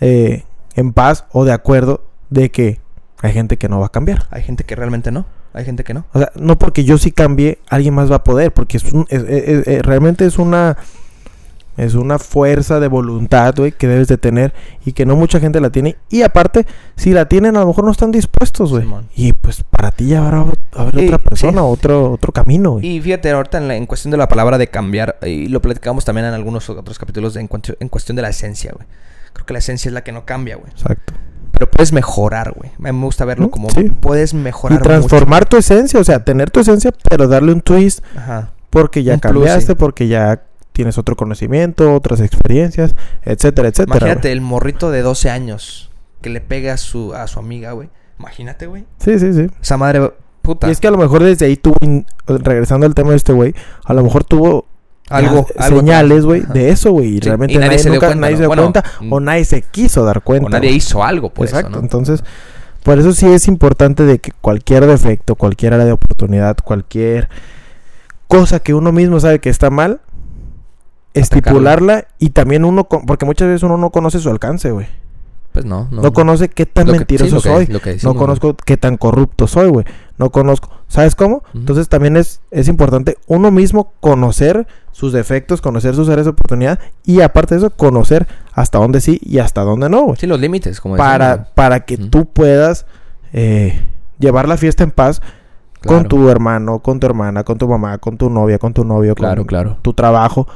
eh, 0.00 0.44
en 0.74 0.92
paz 0.92 1.24
o 1.32 1.44
de 1.44 1.52
acuerdo 1.52 2.04
de 2.30 2.50
que 2.50 2.80
hay 3.22 3.32
gente 3.32 3.56
que 3.56 3.68
no 3.68 3.80
va 3.80 3.86
a 3.86 3.90
cambiar. 3.90 4.26
Hay 4.30 4.42
gente 4.42 4.64
que 4.64 4.76
realmente 4.76 5.10
no. 5.10 5.26
Hay 5.54 5.64
gente 5.64 5.84
que 5.84 5.94
no. 5.94 6.04
O 6.12 6.18
sea, 6.18 6.30
no 6.36 6.58
porque 6.58 6.84
yo 6.84 6.98
sí 6.98 7.10
cambie, 7.12 7.58
alguien 7.68 7.94
más 7.94 8.10
va 8.10 8.16
a 8.16 8.24
poder, 8.24 8.52
porque 8.52 8.76
es 8.76 8.92
un- 8.92 9.06
es- 9.08 9.22
es- 9.22 9.48
es- 9.48 9.66
es- 9.66 9.82
realmente 9.82 10.26
es 10.26 10.38
una 10.38 10.76
es 11.76 11.94
una 11.94 12.18
fuerza 12.18 12.80
de 12.80 12.88
voluntad, 12.88 13.54
güey, 13.56 13.72
que 13.72 13.86
debes 13.86 14.08
de 14.08 14.16
tener 14.18 14.54
y 14.84 14.92
que 14.92 15.04
no 15.06 15.16
mucha 15.16 15.40
gente 15.40 15.60
la 15.60 15.70
tiene. 15.70 15.96
Y 16.08 16.22
aparte, 16.22 16.66
si 16.96 17.12
la 17.12 17.26
tienen, 17.28 17.56
a 17.56 17.60
lo 17.60 17.66
mejor 17.66 17.84
no 17.84 17.90
están 17.90 18.12
dispuestos, 18.12 18.70
güey. 18.70 18.86
Y 19.14 19.32
pues 19.34 19.62
para 19.68 19.90
ti 19.90 20.08
ya 20.08 20.24
habrá, 20.24 20.44
habrá 20.74 21.02
Y- 21.02 21.06
otra 21.06 21.18
persona, 21.18 21.52
sí. 21.60 21.66
otro 21.66 22.12
otro 22.12 22.32
camino, 22.32 22.72
güey. 22.72 22.86
Y 22.86 23.00
fíjate, 23.00 23.30
ahorita 23.30 23.58
en, 23.58 23.68
la- 23.68 23.76
en 23.76 23.86
cuestión 23.86 24.10
de 24.10 24.16
la 24.16 24.28
palabra 24.28 24.58
de 24.58 24.68
cambiar, 24.68 25.18
y 25.22 25.48
lo 25.48 25.60
platicamos 25.60 26.04
también 26.04 26.26
en 26.26 26.34
algunos 26.34 26.68
otros 26.70 26.98
capítulos 26.98 27.34
de- 27.34 27.40
en, 27.40 27.48
cuanto- 27.48 27.74
en 27.78 27.88
cuestión 27.88 28.16
de 28.16 28.22
la 28.22 28.28
esencia, 28.30 28.72
güey. 28.74 28.86
Creo 29.32 29.44
que 29.46 29.52
la 29.52 29.58
esencia 29.58 29.88
es 29.90 29.92
la 29.92 30.02
que 30.02 30.12
no 30.12 30.24
cambia, 30.24 30.56
güey. 30.56 30.70
Exacto. 30.70 31.12
Pero 31.52 31.70
puedes 31.70 31.92
mejorar, 31.92 32.52
güey. 32.52 32.70
Me 32.78 32.90
gusta 32.92 33.24
verlo 33.24 33.46
Mm, 33.46 33.50
como 33.50 33.70
sí. 33.70 33.84
puedes 34.00 34.32
Y 34.32 34.36
mejorar. 34.36 34.82
transformar 34.82 35.46
tu 35.48 35.56
esencia, 35.56 36.00
o 36.00 36.04
sea, 36.04 36.24
tener 36.24 36.50
tu 36.50 36.60
esencia, 36.60 36.90
pero 37.08 37.28
darle 37.28 37.52
un 37.52 37.60
twist. 37.60 38.00
Ajá. 38.16 38.52
porque 38.68 39.02
ya 39.04 39.14
Un 39.14 39.20
plus, 39.20 39.32
cambiaste, 39.32 39.72
sí. 39.72 39.74
porque 39.74 40.06
ya 40.08 40.42
tienes 40.76 40.98
otro 40.98 41.16
conocimiento, 41.16 41.94
otras 41.94 42.20
experiencias, 42.20 42.94
etcétera, 43.22 43.68
etcétera. 43.68 43.96
Imagínate 43.96 44.30
el 44.30 44.42
morrito 44.42 44.90
de 44.90 45.00
12 45.00 45.30
años 45.30 45.90
que 46.20 46.28
le 46.28 46.42
pega 46.42 46.74
a 46.74 46.76
su, 46.76 47.14
a 47.14 47.26
su 47.28 47.38
amiga, 47.38 47.72
güey. 47.72 47.88
Imagínate, 48.18 48.66
güey. 48.66 48.84
Sí, 48.98 49.18
sí, 49.18 49.32
sí. 49.32 49.46
Esa 49.62 49.78
madre, 49.78 50.12
puta. 50.42 50.68
Y 50.68 50.72
es 50.72 50.80
que 50.80 50.88
a 50.88 50.90
lo 50.90 50.98
mejor 50.98 51.22
desde 51.24 51.46
ahí 51.46 51.56
tuvo, 51.56 51.76
regresando 52.26 52.84
al 52.84 52.94
tema 52.94 53.10
de 53.10 53.16
este 53.16 53.32
güey, 53.32 53.54
a 53.84 53.94
lo 53.94 54.02
mejor 54.02 54.24
tuvo 54.24 54.66
algo, 55.08 55.46
señales, 55.58 56.26
güey, 56.26 56.42
de 56.42 56.68
eso, 56.68 56.90
güey. 56.90 57.16
Y 57.16 57.20
realmente 57.20 57.54
y 57.54 57.56
nadie 57.56 57.68
nadie, 57.68 57.78
se 57.78 57.84
dio 57.90 57.94
nunca- 57.94 58.06
cuenta, 58.08 58.20
nadie 58.20 58.32
¿no? 58.32 58.36
se 58.36 58.42
dio 58.42 58.48
Bueno, 58.48 58.62
cuenta 58.64 58.84
mm. 59.00 59.12
o 59.14 59.20
nadie 59.20 59.44
se 59.46 59.62
quiso 59.62 60.04
dar 60.04 60.20
cuenta. 60.20 60.46
O 60.46 60.50
nadie 60.50 60.72
hizo 60.72 61.02
algo 61.02 61.30
por 61.30 61.46
Exacto. 61.46 61.68
eso, 61.70 61.76
¿no? 61.78 61.82
Entonces, 61.82 62.22
por 62.82 62.98
eso 62.98 63.12
sí 63.14 63.26
es 63.26 63.48
importante 63.48 64.02
de 64.04 64.18
que 64.18 64.32
cualquier 64.42 64.84
defecto, 64.86 65.36
cualquier 65.36 65.72
área 65.72 65.86
de 65.86 65.92
oportunidad, 65.92 66.56
cualquier 66.62 67.28
cosa 68.28 68.60
que 68.60 68.74
uno 68.74 68.92
mismo 68.92 69.20
sabe 69.20 69.38
que 69.38 69.50
está 69.50 69.70
mal, 69.70 70.00
estipularla 71.20 72.06
y 72.18 72.30
también 72.30 72.64
uno, 72.64 72.84
con- 72.84 73.06
porque 73.06 73.24
muchas 73.24 73.48
veces 73.48 73.62
uno 73.62 73.76
no 73.76 73.90
conoce 73.90 74.18
su 74.18 74.30
alcance, 74.30 74.70
güey. 74.70 74.86
Pues 75.52 75.64
no, 75.64 75.88
no. 75.90 76.02
No, 76.02 76.12
conoce 76.12 76.50
qué 76.50 76.66
tan 76.66 76.86
mentiroso 76.88 77.40
sí, 77.40 77.48
lo 77.48 77.80
que- 77.80 77.88
soy. 77.88 77.96
que 77.96 77.98
no 78.06 78.14
conozco 78.14 78.54
qué 78.62 78.76
tan 78.76 78.98
corrupto 78.98 79.46
soy, 79.46 79.68
güey. 79.70 79.86
No 80.18 80.30
conozco. 80.30 80.68
¿Sabes 80.86 81.14
cómo? 81.14 81.42
Entonces 81.54 81.88
también 81.88 82.16
es, 82.18 82.40
es 82.50 82.68
importante 82.68 83.16
uno 83.26 83.50
mismo 83.50 83.92
conocer 84.00 84.66
sus 84.92 85.12
defectos, 85.14 85.62
conocer 85.62 85.94
sus 85.94 86.08
áreas 86.10 86.26
de 86.26 86.30
oportunidad 86.32 86.78
y 87.04 87.22
aparte 87.22 87.54
de 87.54 87.60
eso, 87.60 87.70
conocer 87.70 88.26
hasta 88.52 88.78
dónde 88.78 89.00
sí 89.00 89.18
y 89.22 89.38
hasta 89.38 89.62
dónde 89.62 89.88
no, 89.88 90.02
güey. 90.02 90.16
Sí, 90.18 90.26
los 90.26 90.38
límites, 90.40 90.80
como 90.80 90.96
para, 90.96 91.44
para 91.54 91.80
que 91.86 91.94
Ujú. 91.94 92.08
tú 92.08 92.26
puedas 92.26 92.84
eh, 93.32 93.80
llevar 94.18 94.48
la 94.48 94.56
fiesta 94.58 94.84
en 94.84 94.90
paz 94.90 95.20
Claro. 95.80 95.98
con 96.00 96.08
tu 96.08 96.28
hermano, 96.28 96.80
con 96.80 97.00
tu 97.00 97.06
hermana, 97.06 97.44
con 97.44 97.58
tu 97.58 97.66
mamá, 97.68 97.98
con 97.98 98.16
tu 98.18 98.28
novia, 98.30 98.58
con 98.58 98.72
tu 98.74 98.84
novio, 98.84 99.14
Claro, 99.14 99.42
con 99.42 99.46
claro. 99.46 99.78
tu 99.82 99.92
trabajo. 99.94 100.46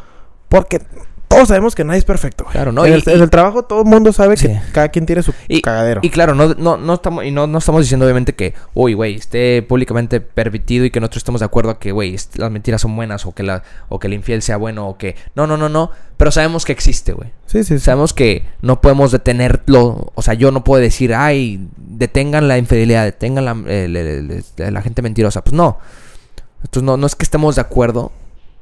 Porque 0.50 0.82
todos 1.28 1.46
sabemos 1.46 1.76
que 1.76 1.84
nadie 1.84 2.00
es 2.00 2.04
perfecto, 2.04 2.42
güey. 2.42 2.52
Claro, 2.54 2.72
no, 2.72 2.84
en, 2.84 2.90
y- 2.90 2.94
el, 2.96 3.04
y- 3.06 3.10
en 3.12 3.20
el 3.22 3.30
trabajo 3.30 3.62
todo 3.62 3.82
el 3.82 3.86
mundo 3.86 4.12
sabe 4.12 4.36
Sí. 4.36 4.48
que 4.48 4.60
cada 4.72 4.88
quien 4.88 5.06
tiene 5.06 5.22
su 5.22 5.32
Y- 5.46 5.62
cagadero. 5.62 6.00
Y 6.02 6.10
claro, 6.10 6.34
no, 6.34 6.54
no, 6.54 6.76
no 6.76 6.94
estamos, 6.94 7.24
y 7.24 7.30
no, 7.30 7.46
no 7.46 7.58
estamos 7.58 7.82
diciendo 7.82 8.04
obviamente 8.04 8.34
que, 8.34 8.52
uy, 8.74 8.94
güey, 8.94 9.14
esté 9.14 9.62
públicamente 9.62 10.20
permitido 10.20 10.84
y 10.84 10.90
que 10.90 10.98
nosotros 10.98 11.18
estemos 11.18 11.38
de 11.38 11.44
acuerdo 11.44 11.70
a 11.70 11.78
que, 11.78 11.92
güey, 11.92 12.16
las 12.34 12.50
mentiras 12.50 12.80
son 12.80 12.96
buenas 12.96 13.24
o 13.26 13.32
que, 13.32 13.44
la, 13.44 13.62
o 13.88 14.00
que 14.00 14.08
el 14.08 14.14
infiel 14.14 14.42
sea 14.42 14.56
bueno 14.56 14.88
o 14.88 14.98
que... 14.98 15.14
No, 15.36 15.46
no, 15.46 15.56
no, 15.56 15.68
no. 15.68 15.92
Pero 16.16 16.32
sabemos 16.32 16.64
que 16.64 16.72
existe, 16.72 17.12
güey. 17.12 17.30
sí, 17.46 17.62
sí, 17.62 17.78
sí. 17.78 17.84
Sabemos 17.84 18.12
que 18.12 18.44
no 18.60 18.80
podemos 18.80 19.12
detenerlo. 19.12 20.10
O 20.16 20.22
sea, 20.22 20.34
yo 20.34 20.50
no 20.50 20.64
puedo 20.64 20.82
decir, 20.82 21.14
ay, 21.14 21.68
detengan 21.76 22.48
la 22.48 22.58
infidelidad, 22.58 23.04
detengan 23.04 23.44
la, 23.44 23.52
el- 23.72 24.42
la 24.58 24.82
gente 24.82 25.00
mentirosa. 25.00 25.42
Pues 25.44 25.54
no. 25.54 25.78
Entonces 26.64 26.82
no, 26.82 26.96
no 26.96 27.06
es 27.06 27.14
que 27.14 27.22
estemos 27.22 27.54
de 27.54 27.60
acuerdo, 27.62 28.12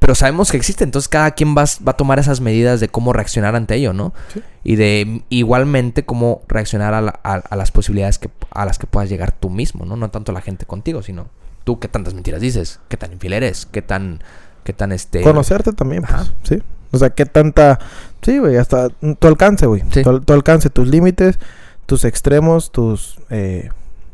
pero 0.09 0.15
sabemos 0.15 0.51
que 0.51 0.57
existe. 0.57 0.85
Entonces 0.85 1.07
cada 1.07 1.33
quien 1.33 1.55
va, 1.55 1.65
a- 1.65 1.85
va 1.87 1.93
a 1.93 1.97
tomar 1.99 2.19
esas 2.19 2.41
medidas 2.41 2.81
de 2.81 2.89
cómo 2.89 3.13
reaccionar 3.13 3.55
ante 3.55 3.75
ello, 3.75 3.93
¿no? 3.93 4.15
Sí. 4.33 4.41
Y 4.65 4.77
de 4.77 5.23
igualmente 5.29 6.07
cómo 6.07 6.41
reaccionar 6.49 6.95
a, 6.95 7.03
la- 7.03 7.21
a- 7.23 7.35
a 7.51 7.57
las 7.57 7.71
posibilidades 7.73 8.19
que, 8.19 8.31
a 8.51 8.65
las 8.65 8.79
que 8.79 8.87
puedas 8.87 9.11
llegar 9.11 9.33
tú 9.33 9.51
mismo, 9.51 9.85
¿no? 9.85 9.97
No 9.97 10.09
tanto 10.11 10.33
la 10.33 10.41
gente 10.41 10.65
contigo, 10.65 11.03
sino 11.03 11.27
tú 11.65 11.79
qué 11.79 11.89
tantas 11.89 12.15
mentiras 12.15 12.41
dices, 12.41 12.81
qué 12.89 12.97
tan 12.97 13.13
infiel 13.13 13.35
eres, 13.35 13.67
qué 13.67 13.83
tan, 13.83 14.21
qué 14.65 14.73
tan 14.73 14.93
este... 14.93 15.21
Conocerte 15.21 15.75
también, 15.75 16.05
pues, 16.09 16.33
sí. 16.45 16.63
O 16.91 16.97
sea, 16.97 17.11
qué 17.11 17.27
tanta... 17.27 17.79
Sí, 18.23 18.39
güey, 18.39 18.57
hasta 18.57 18.89
tu 18.89 19.29
alcance, 19.29 19.67
güey. 19.67 19.83
Sí. 19.93 20.03
Tu, 20.03 20.21
tu 20.21 20.33
alcance, 20.33 20.71
tus 20.71 20.89
límites, 20.89 21.39
tus 21.85 22.07
extremos, 22.07 22.73
tus... 22.73 23.19
Eh, 23.29 23.69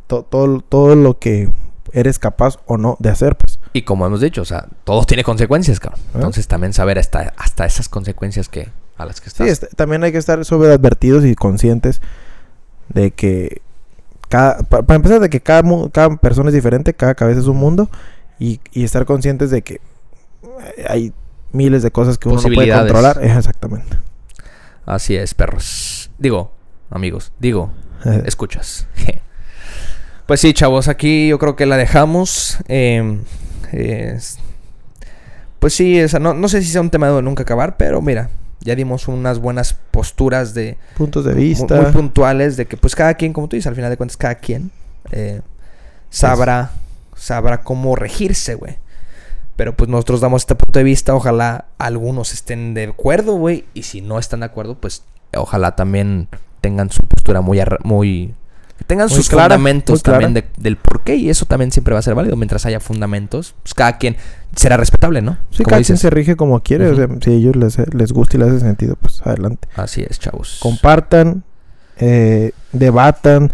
to- 0.08 0.24
todo, 0.24 0.58
todo 0.60 0.96
lo 0.96 1.20
que 1.20 1.50
eres 1.92 2.18
capaz 2.18 2.58
o 2.66 2.78
no 2.78 2.96
de 2.98 3.10
hacer, 3.10 3.36
pues. 3.36 3.53
Y 3.74 3.82
como 3.82 4.06
hemos 4.06 4.20
dicho, 4.22 4.40
o 4.40 4.44
sea, 4.46 4.66
todo 4.84 5.04
tiene 5.04 5.22
consecuencias, 5.24 5.80
cabrón. 5.80 6.00
Entonces 6.14 6.46
también 6.48 6.72
saber 6.72 6.98
hasta, 6.98 7.34
hasta 7.36 7.66
esas 7.66 7.88
consecuencias 7.90 8.48
que 8.48 8.68
a 8.96 9.04
las 9.04 9.20
que 9.20 9.28
Sí, 9.30 9.42
estás. 9.42 9.48
este, 9.48 9.66
también 9.76 10.02
hay 10.04 10.12
que 10.12 10.18
estar 10.18 10.42
sobreadvertidos 10.44 11.24
y 11.24 11.34
conscientes 11.34 12.00
de 12.88 13.10
que 13.10 13.60
cada, 14.28 14.58
pa- 14.62 14.82
para 14.82 14.96
empezar 14.96 15.20
de 15.20 15.28
que 15.28 15.40
cada, 15.40 15.62
cada 15.90 16.16
persona 16.16 16.48
es 16.50 16.54
diferente, 16.54 16.94
cada 16.94 17.14
cabeza 17.16 17.40
es 17.40 17.46
un 17.46 17.56
mundo 17.56 17.90
y, 18.38 18.60
y 18.72 18.84
estar 18.84 19.04
conscientes 19.04 19.50
de 19.50 19.62
que 19.62 19.80
hay 20.88 21.12
miles 21.52 21.82
de 21.82 21.90
cosas 21.90 22.16
que 22.16 22.28
uno 22.28 22.40
no 22.40 22.48
puede 22.54 22.72
controlar. 22.72 23.18
Exactamente. 23.24 23.98
Así 24.86 25.16
es, 25.16 25.34
perros. 25.34 26.10
Digo, 26.18 26.52
amigos, 26.90 27.32
digo, 27.40 27.72
escuchas. 28.24 28.86
pues 30.26 30.40
sí, 30.40 30.52
chavos, 30.54 30.86
aquí 30.88 31.28
yo 31.28 31.38
creo 31.40 31.56
que 31.56 31.66
la 31.66 31.76
dejamos. 31.76 32.58
Eh, 32.68 33.18
es- 33.74 34.38
pues 35.58 35.74
sí, 35.74 35.98
no, 36.20 36.34
no 36.34 36.48
sé 36.48 36.62
si 36.62 36.68
sea 36.68 36.80
un 36.80 36.90
tema 36.90 37.08
de 37.10 37.22
nunca 37.22 37.42
acabar, 37.42 37.76
pero 37.76 38.02
mira, 38.02 38.28
ya 38.60 38.74
dimos 38.74 39.08
unas 39.08 39.38
buenas 39.38 39.74
posturas 39.90 40.52
de 40.54 40.76
Puntos 40.96 41.24
de 41.24 41.34
vista. 41.34 41.80
muy, 41.80 41.92
puntuales 41.92 42.56
de 42.56 42.66
que 42.66 42.76
pues 42.76 42.94
cada 42.94 43.14
quien, 43.14 43.32
como 43.32 43.48
tú 43.48 43.56
dices, 43.56 43.66
al 43.68 43.74
final 43.74 43.90
de 43.90 43.96
cuentas 43.96 44.16
cada 44.16 44.34
quien 44.36 44.70
eh, 45.10 45.40
sabrá, 46.10 46.70
sabrá 47.16 47.62
cómo 47.62 47.96
regirse, 47.96 48.54
güey. 48.54 48.76
Pero 49.56 49.76
pues 49.76 49.88
nosotros 49.88 50.20
damos 50.20 50.42
este 50.42 50.54
punto 50.56 50.78
de 50.80 50.84
vista, 50.84 51.14
ojalá 51.14 51.66
algunos 51.78 52.32
estén 52.32 52.74
de 52.74 52.84
acuerdo, 52.84 53.34
güey, 53.34 53.64
y 53.72 53.84
si 53.84 54.00
no 54.00 54.18
están 54.18 54.40
de 54.40 54.46
acuerdo, 54.46 54.74
pues 54.76 55.02
ojalá 55.36 55.76
también 55.76 56.28
tengan 56.60 56.90
su 56.90 57.02
postura 57.02 57.40
muy 57.40 57.60
muy 57.84 58.34
que 58.78 58.84
tengan 58.84 59.06
Muy 59.08 59.16
sus 59.16 59.28
clara, 59.28 59.54
fundamentos 59.56 60.02
también 60.02 60.34
de- 60.34 60.44
del 60.56 60.76
por 60.76 61.00
qué 61.02 61.16
y 61.16 61.30
eso 61.30 61.46
también 61.46 61.70
siempre 61.72 61.92
va 61.94 62.00
a 62.00 62.02
ser 62.02 62.14
válido 62.14 62.36
mientras 62.36 62.66
haya 62.66 62.80
fundamentos, 62.80 63.54
pues 63.62 63.72
cada 63.74 63.98
quien 63.98 64.16
será 64.56 64.76
respetable, 64.76 65.22
¿no? 65.22 65.38
Sí, 65.50 65.58
Como 65.58 65.68
cada 65.70 65.78
dices. 65.78 66.00
quien 66.00 66.10
se 66.10 66.10
rige 66.10 66.36
como 66.36 66.60
quiere. 66.62 66.88
o 66.88 66.96
sea, 66.96 67.08
si 67.20 67.30
a 67.30 67.34
ellos 67.34 67.56
les, 67.56 67.78
les 67.94 68.12
gusta 68.12 68.36
y 68.36 68.40
les 68.40 68.48
hace 68.50 68.60
sentido, 68.60 68.96
pues 68.96 69.20
adelante. 69.24 69.68
Así 69.76 70.04
es, 70.08 70.18
chavos. 70.18 70.58
Compartan, 70.60 71.44
eh, 71.98 72.52
debatan, 72.72 73.52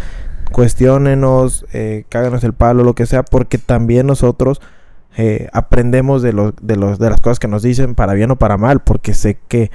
cuestionenos, 0.52 1.64
eh, 1.72 2.04
cáganos 2.08 2.44
el 2.44 2.52
palo, 2.52 2.84
lo 2.84 2.94
que 2.94 3.06
sea, 3.06 3.22
porque 3.22 3.58
también 3.58 4.06
nosotros 4.06 4.60
eh, 5.16 5.48
aprendemos 5.52 6.22
de, 6.22 6.32
los 6.32 6.52
de, 6.60 6.76
los, 6.76 6.98
de 6.98 7.10
las 7.10 7.20
cosas 7.20 7.38
que 7.38 7.48
nos 7.48 7.62
dicen, 7.62 7.94
para 7.94 8.14
bien 8.14 8.30
o 8.30 8.36
para 8.36 8.56
mal, 8.56 8.80
porque 8.80 9.14
sé 9.14 9.38
que 9.48 9.70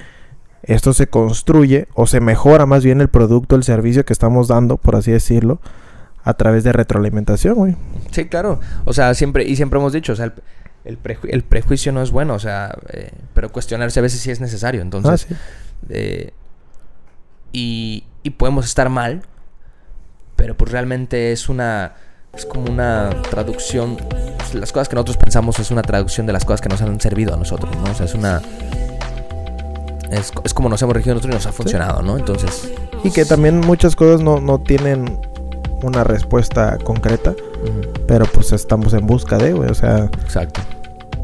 esto 0.68 0.94
se 0.94 1.08
construye 1.08 1.88
o 1.94 2.08
se 2.08 2.20
mejora 2.20 2.66
más 2.66 2.84
bien 2.84 3.02
el 3.02 3.08
producto, 3.10 3.56
el 3.56 3.64
servicio 3.64 4.06
que 4.06 4.14
estamos 4.14 4.48
dando, 4.48 4.78
por 4.78 4.96
así 4.96 5.12
decirlo, 5.12 5.60
a 6.24 6.34
través 6.34 6.64
de 6.64 6.72
retroalimentación, 6.74 7.56
güey. 7.56 7.76
Sí, 8.12 8.26
claro. 8.26 8.60
O 8.86 8.94
sea, 8.94 9.14
siempre, 9.14 9.44
y 9.46 9.56
siempre 9.56 9.80
hemos 9.80 9.94
dicho, 9.94 10.14
o 10.14 10.16
sea, 10.16 10.26
el, 10.26 10.34
el, 10.84 11.02
preju- 11.02 11.30
el 11.30 11.44
prejuicio 11.44 11.92
no 11.92 12.02
es 12.02 12.12
bueno, 12.12 12.34
o 12.34 12.40
sea, 12.40 12.76
eh, 12.94 13.12
pero 13.34 13.52
cuestionarse 13.52 14.00
a 14.00 14.04
veces 14.04 14.20
sí 14.22 14.32
es 14.32 14.40
necesario. 14.42 14.82
Entonces, 14.82 15.28
Ah, 15.30 15.36
sí. 15.36 15.36
eh, 15.90 16.32
y, 17.52 18.04
y 18.24 18.32
podemos 18.32 18.66
estar 18.66 18.90
mal, 18.90 19.22
pero 20.36 20.58
pues 20.58 20.72
realmente 20.72 21.32
es 21.32 21.48
una, 21.48 21.94
es 22.34 22.46
como 22.46 22.72
una 22.72 23.10
traducción, 23.30 23.96
pues, 23.98 24.54
las 24.56 24.72
cosas 24.72 24.90
que 24.90 24.96
nosotros 24.96 25.18
pensamos 25.18 25.60
es 25.60 25.70
una 25.72 25.82
traducción 25.84 26.26
de 26.26 26.34
las 26.34 26.44
cosas 26.44 26.62
que 26.62 26.70
nos 26.70 26.82
han 26.82 27.00
servido 27.00 27.34
a 27.34 27.38
nosotros, 27.38 27.74
¿no? 27.78 27.92
O 27.92 27.94
sea, 27.94 28.06
es 28.08 28.14
una... 28.16 28.42
Es, 30.12 30.32
es 30.44 30.54
como 30.54 30.70
nos 30.70 30.82
hemos 30.82 30.96
regido 30.96 31.16
nosotros 31.16 31.34
y 31.34 31.38
nos 31.38 31.48
ha 31.48 31.52
funcionado, 31.52 32.02
¿no? 32.02 32.18
Entonces... 32.18 32.72
Y 33.04 33.12
que 33.12 33.26
también 33.26 33.60
muchas 33.60 33.96
cosas 33.96 34.22
no, 34.22 34.40
no 34.40 34.60
tienen 34.60 35.20
una 35.84 36.04
respuesta 36.04 36.78
concreta, 36.84 37.34
pero 38.08 38.26
pues 38.26 38.52
estamos 38.52 38.94
en 38.94 39.06
busca 39.06 39.38
de, 39.38 39.54
güey. 39.54 39.70
O 39.70 39.76
sea, 39.76 40.06
exacto. 40.24 40.62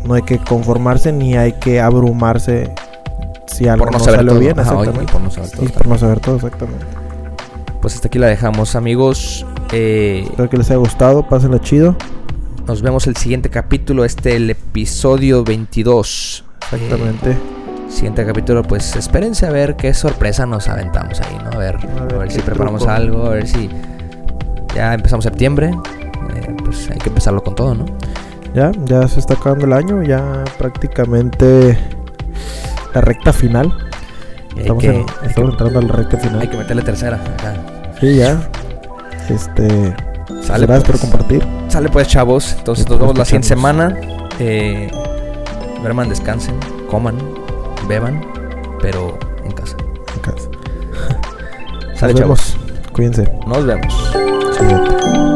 no 0.04 0.14
hay 0.14 0.22
que 0.24 0.38
conformarse 0.38 1.12
ni 1.12 1.36
hay 1.36 1.54
que 1.54 1.80
abrumarse 1.82 2.74
si 3.48 3.68
algo 3.68 3.86
Por 3.86 3.94
no 3.94 3.98
no, 4.00 4.04
saber 4.04 4.20
salió 4.20 4.32
todo. 4.34 4.40
bien, 4.40 4.60
Ajá, 4.60 4.76
y 4.76 4.78
exactamente. 4.80 5.12
por 5.14 5.22
no 5.22 5.32
saber 5.32 5.50
todo. 5.52 5.66
Y 5.66 5.68
por 5.70 5.88
no 5.88 5.98
saber 5.98 6.20
todo, 6.20 6.36
exactamente. 6.36 6.86
Pues 7.82 7.96
hasta 7.96 8.08
aquí 8.08 8.20
la 8.20 8.28
dejamos, 8.28 8.76
amigos. 8.76 9.46
Eh, 9.72 10.26
Espero 10.30 10.50
que 10.50 10.58
les 10.58 10.68
haya 10.70 10.78
gustado, 10.78 11.28
pásenlo 11.28 11.58
chido. 11.58 11.96
nos 12.68 12.82
vemos 12.84 13.08
el 13.08 13.16
siguiente 13.18 13.50
capítulo, 13.50 14.06
este 14.06 14.36
el 14.36 14.50
episodio 14.52 15.44
22. 15.44 16.46
Exactamente. 16.72 17.32
Eh, 17.32 17.38
siguiente 17.92 18.26
capítulo, 18.26 18.64
pues 18.64 18.96
espérense 18.96 19.46
a 19.46 19.52
ver 19.52 19.76
qué 19.76 19.94
sorpresa 19.94 20.46
nos 20.46 20.68
aventamos 20.70 21.20
ahí, 21.22 21.38
¿no? 21.44 21.52
A 21.52 21.58
ver, 21.58 21.78
a 22.14 22.18
ver, 22.18 22.32
si 22.32 22.40
preparamos 22.42 22.82
truco. 22.82 22.94
algo, 22.94 23.26
a 23.28 23.30
ver 23.32 23.48
si 23.48 23.70
ya 24.76 24.94
empezamos 24.94 25.24
septiembre. 25.24 25.72
eh, 26.36 26.56
pues 26.64 26.90
hay 26.90 26.98
que 26.98 27.10
empezarlo 27.10 27.44
con 27.44 27.56
todo, 27.56 27.76
¿no? 27.76 27.86
Ya, 28.54 28.72
ya 28.86 29.08
se 29.08 29.20
está 29.20 29.36
acabando 29.36 29.66
el 29.66 29.74
año, 29.74 30.04
ya 30.04 30.44
prácticamente 30.58 31.78
la 32.94 33.02
recta 33.02 33.32
final. 33.34 33.74
Estamos, 34.58 34.82
que, 34.84 34.90
en- 34.90 34.96
hay, 34.96 35.06
estamos 35.28 35.56
que, 35.56 35.64
entrando 35.64 35.80
a 35.80 35.82
la 35.84 35.94
recta 35.94 36.18
final. 36.18 36.42
hay 36.42 36.48
que 36.48 36.58
meterle 36.58 36.82
tercera. 36.84 37.16
acá. 37.18 37.54
Sí, 38.00 38.16
ya. 38.18 38.42
Este. 39.30 39.96
Sale 40.44 40.66
gracias 40.66 40.84
por 40.84 40.98
pues. 41.00 41.02
compartir. 41.02 41.48
Sale 41.70 41.90
pues, 41.90 42.08
chavos. 42.08 42.56
Entonces 42.58 42.90
nos 42.90 43.00
vemos 43.00 43.18
la 43.18 43.24
siguiente 43.26 43.48
semana. 43.48 43.96
Eh, 44.40 44.92
duerman, 45.82 46.10
descansen, 46.10 46.56
coman, 46.90 47.18
beban, 47.88 48.22
pero 48.82 49.18
en 49.44 49.52
casa. 49.52 49.78
En 50.16 50.20
casa. 50.22 50.50
Sale, 51.96 52.14
Nos 52.14 52.22
chavos. 52.22 52.58
vemos. 52.58 52.92
Cuídense. 52.94 53.32
Nos 53.48 53.66
vemos. 53.66 54.12
Cuídate. 54.58 55.31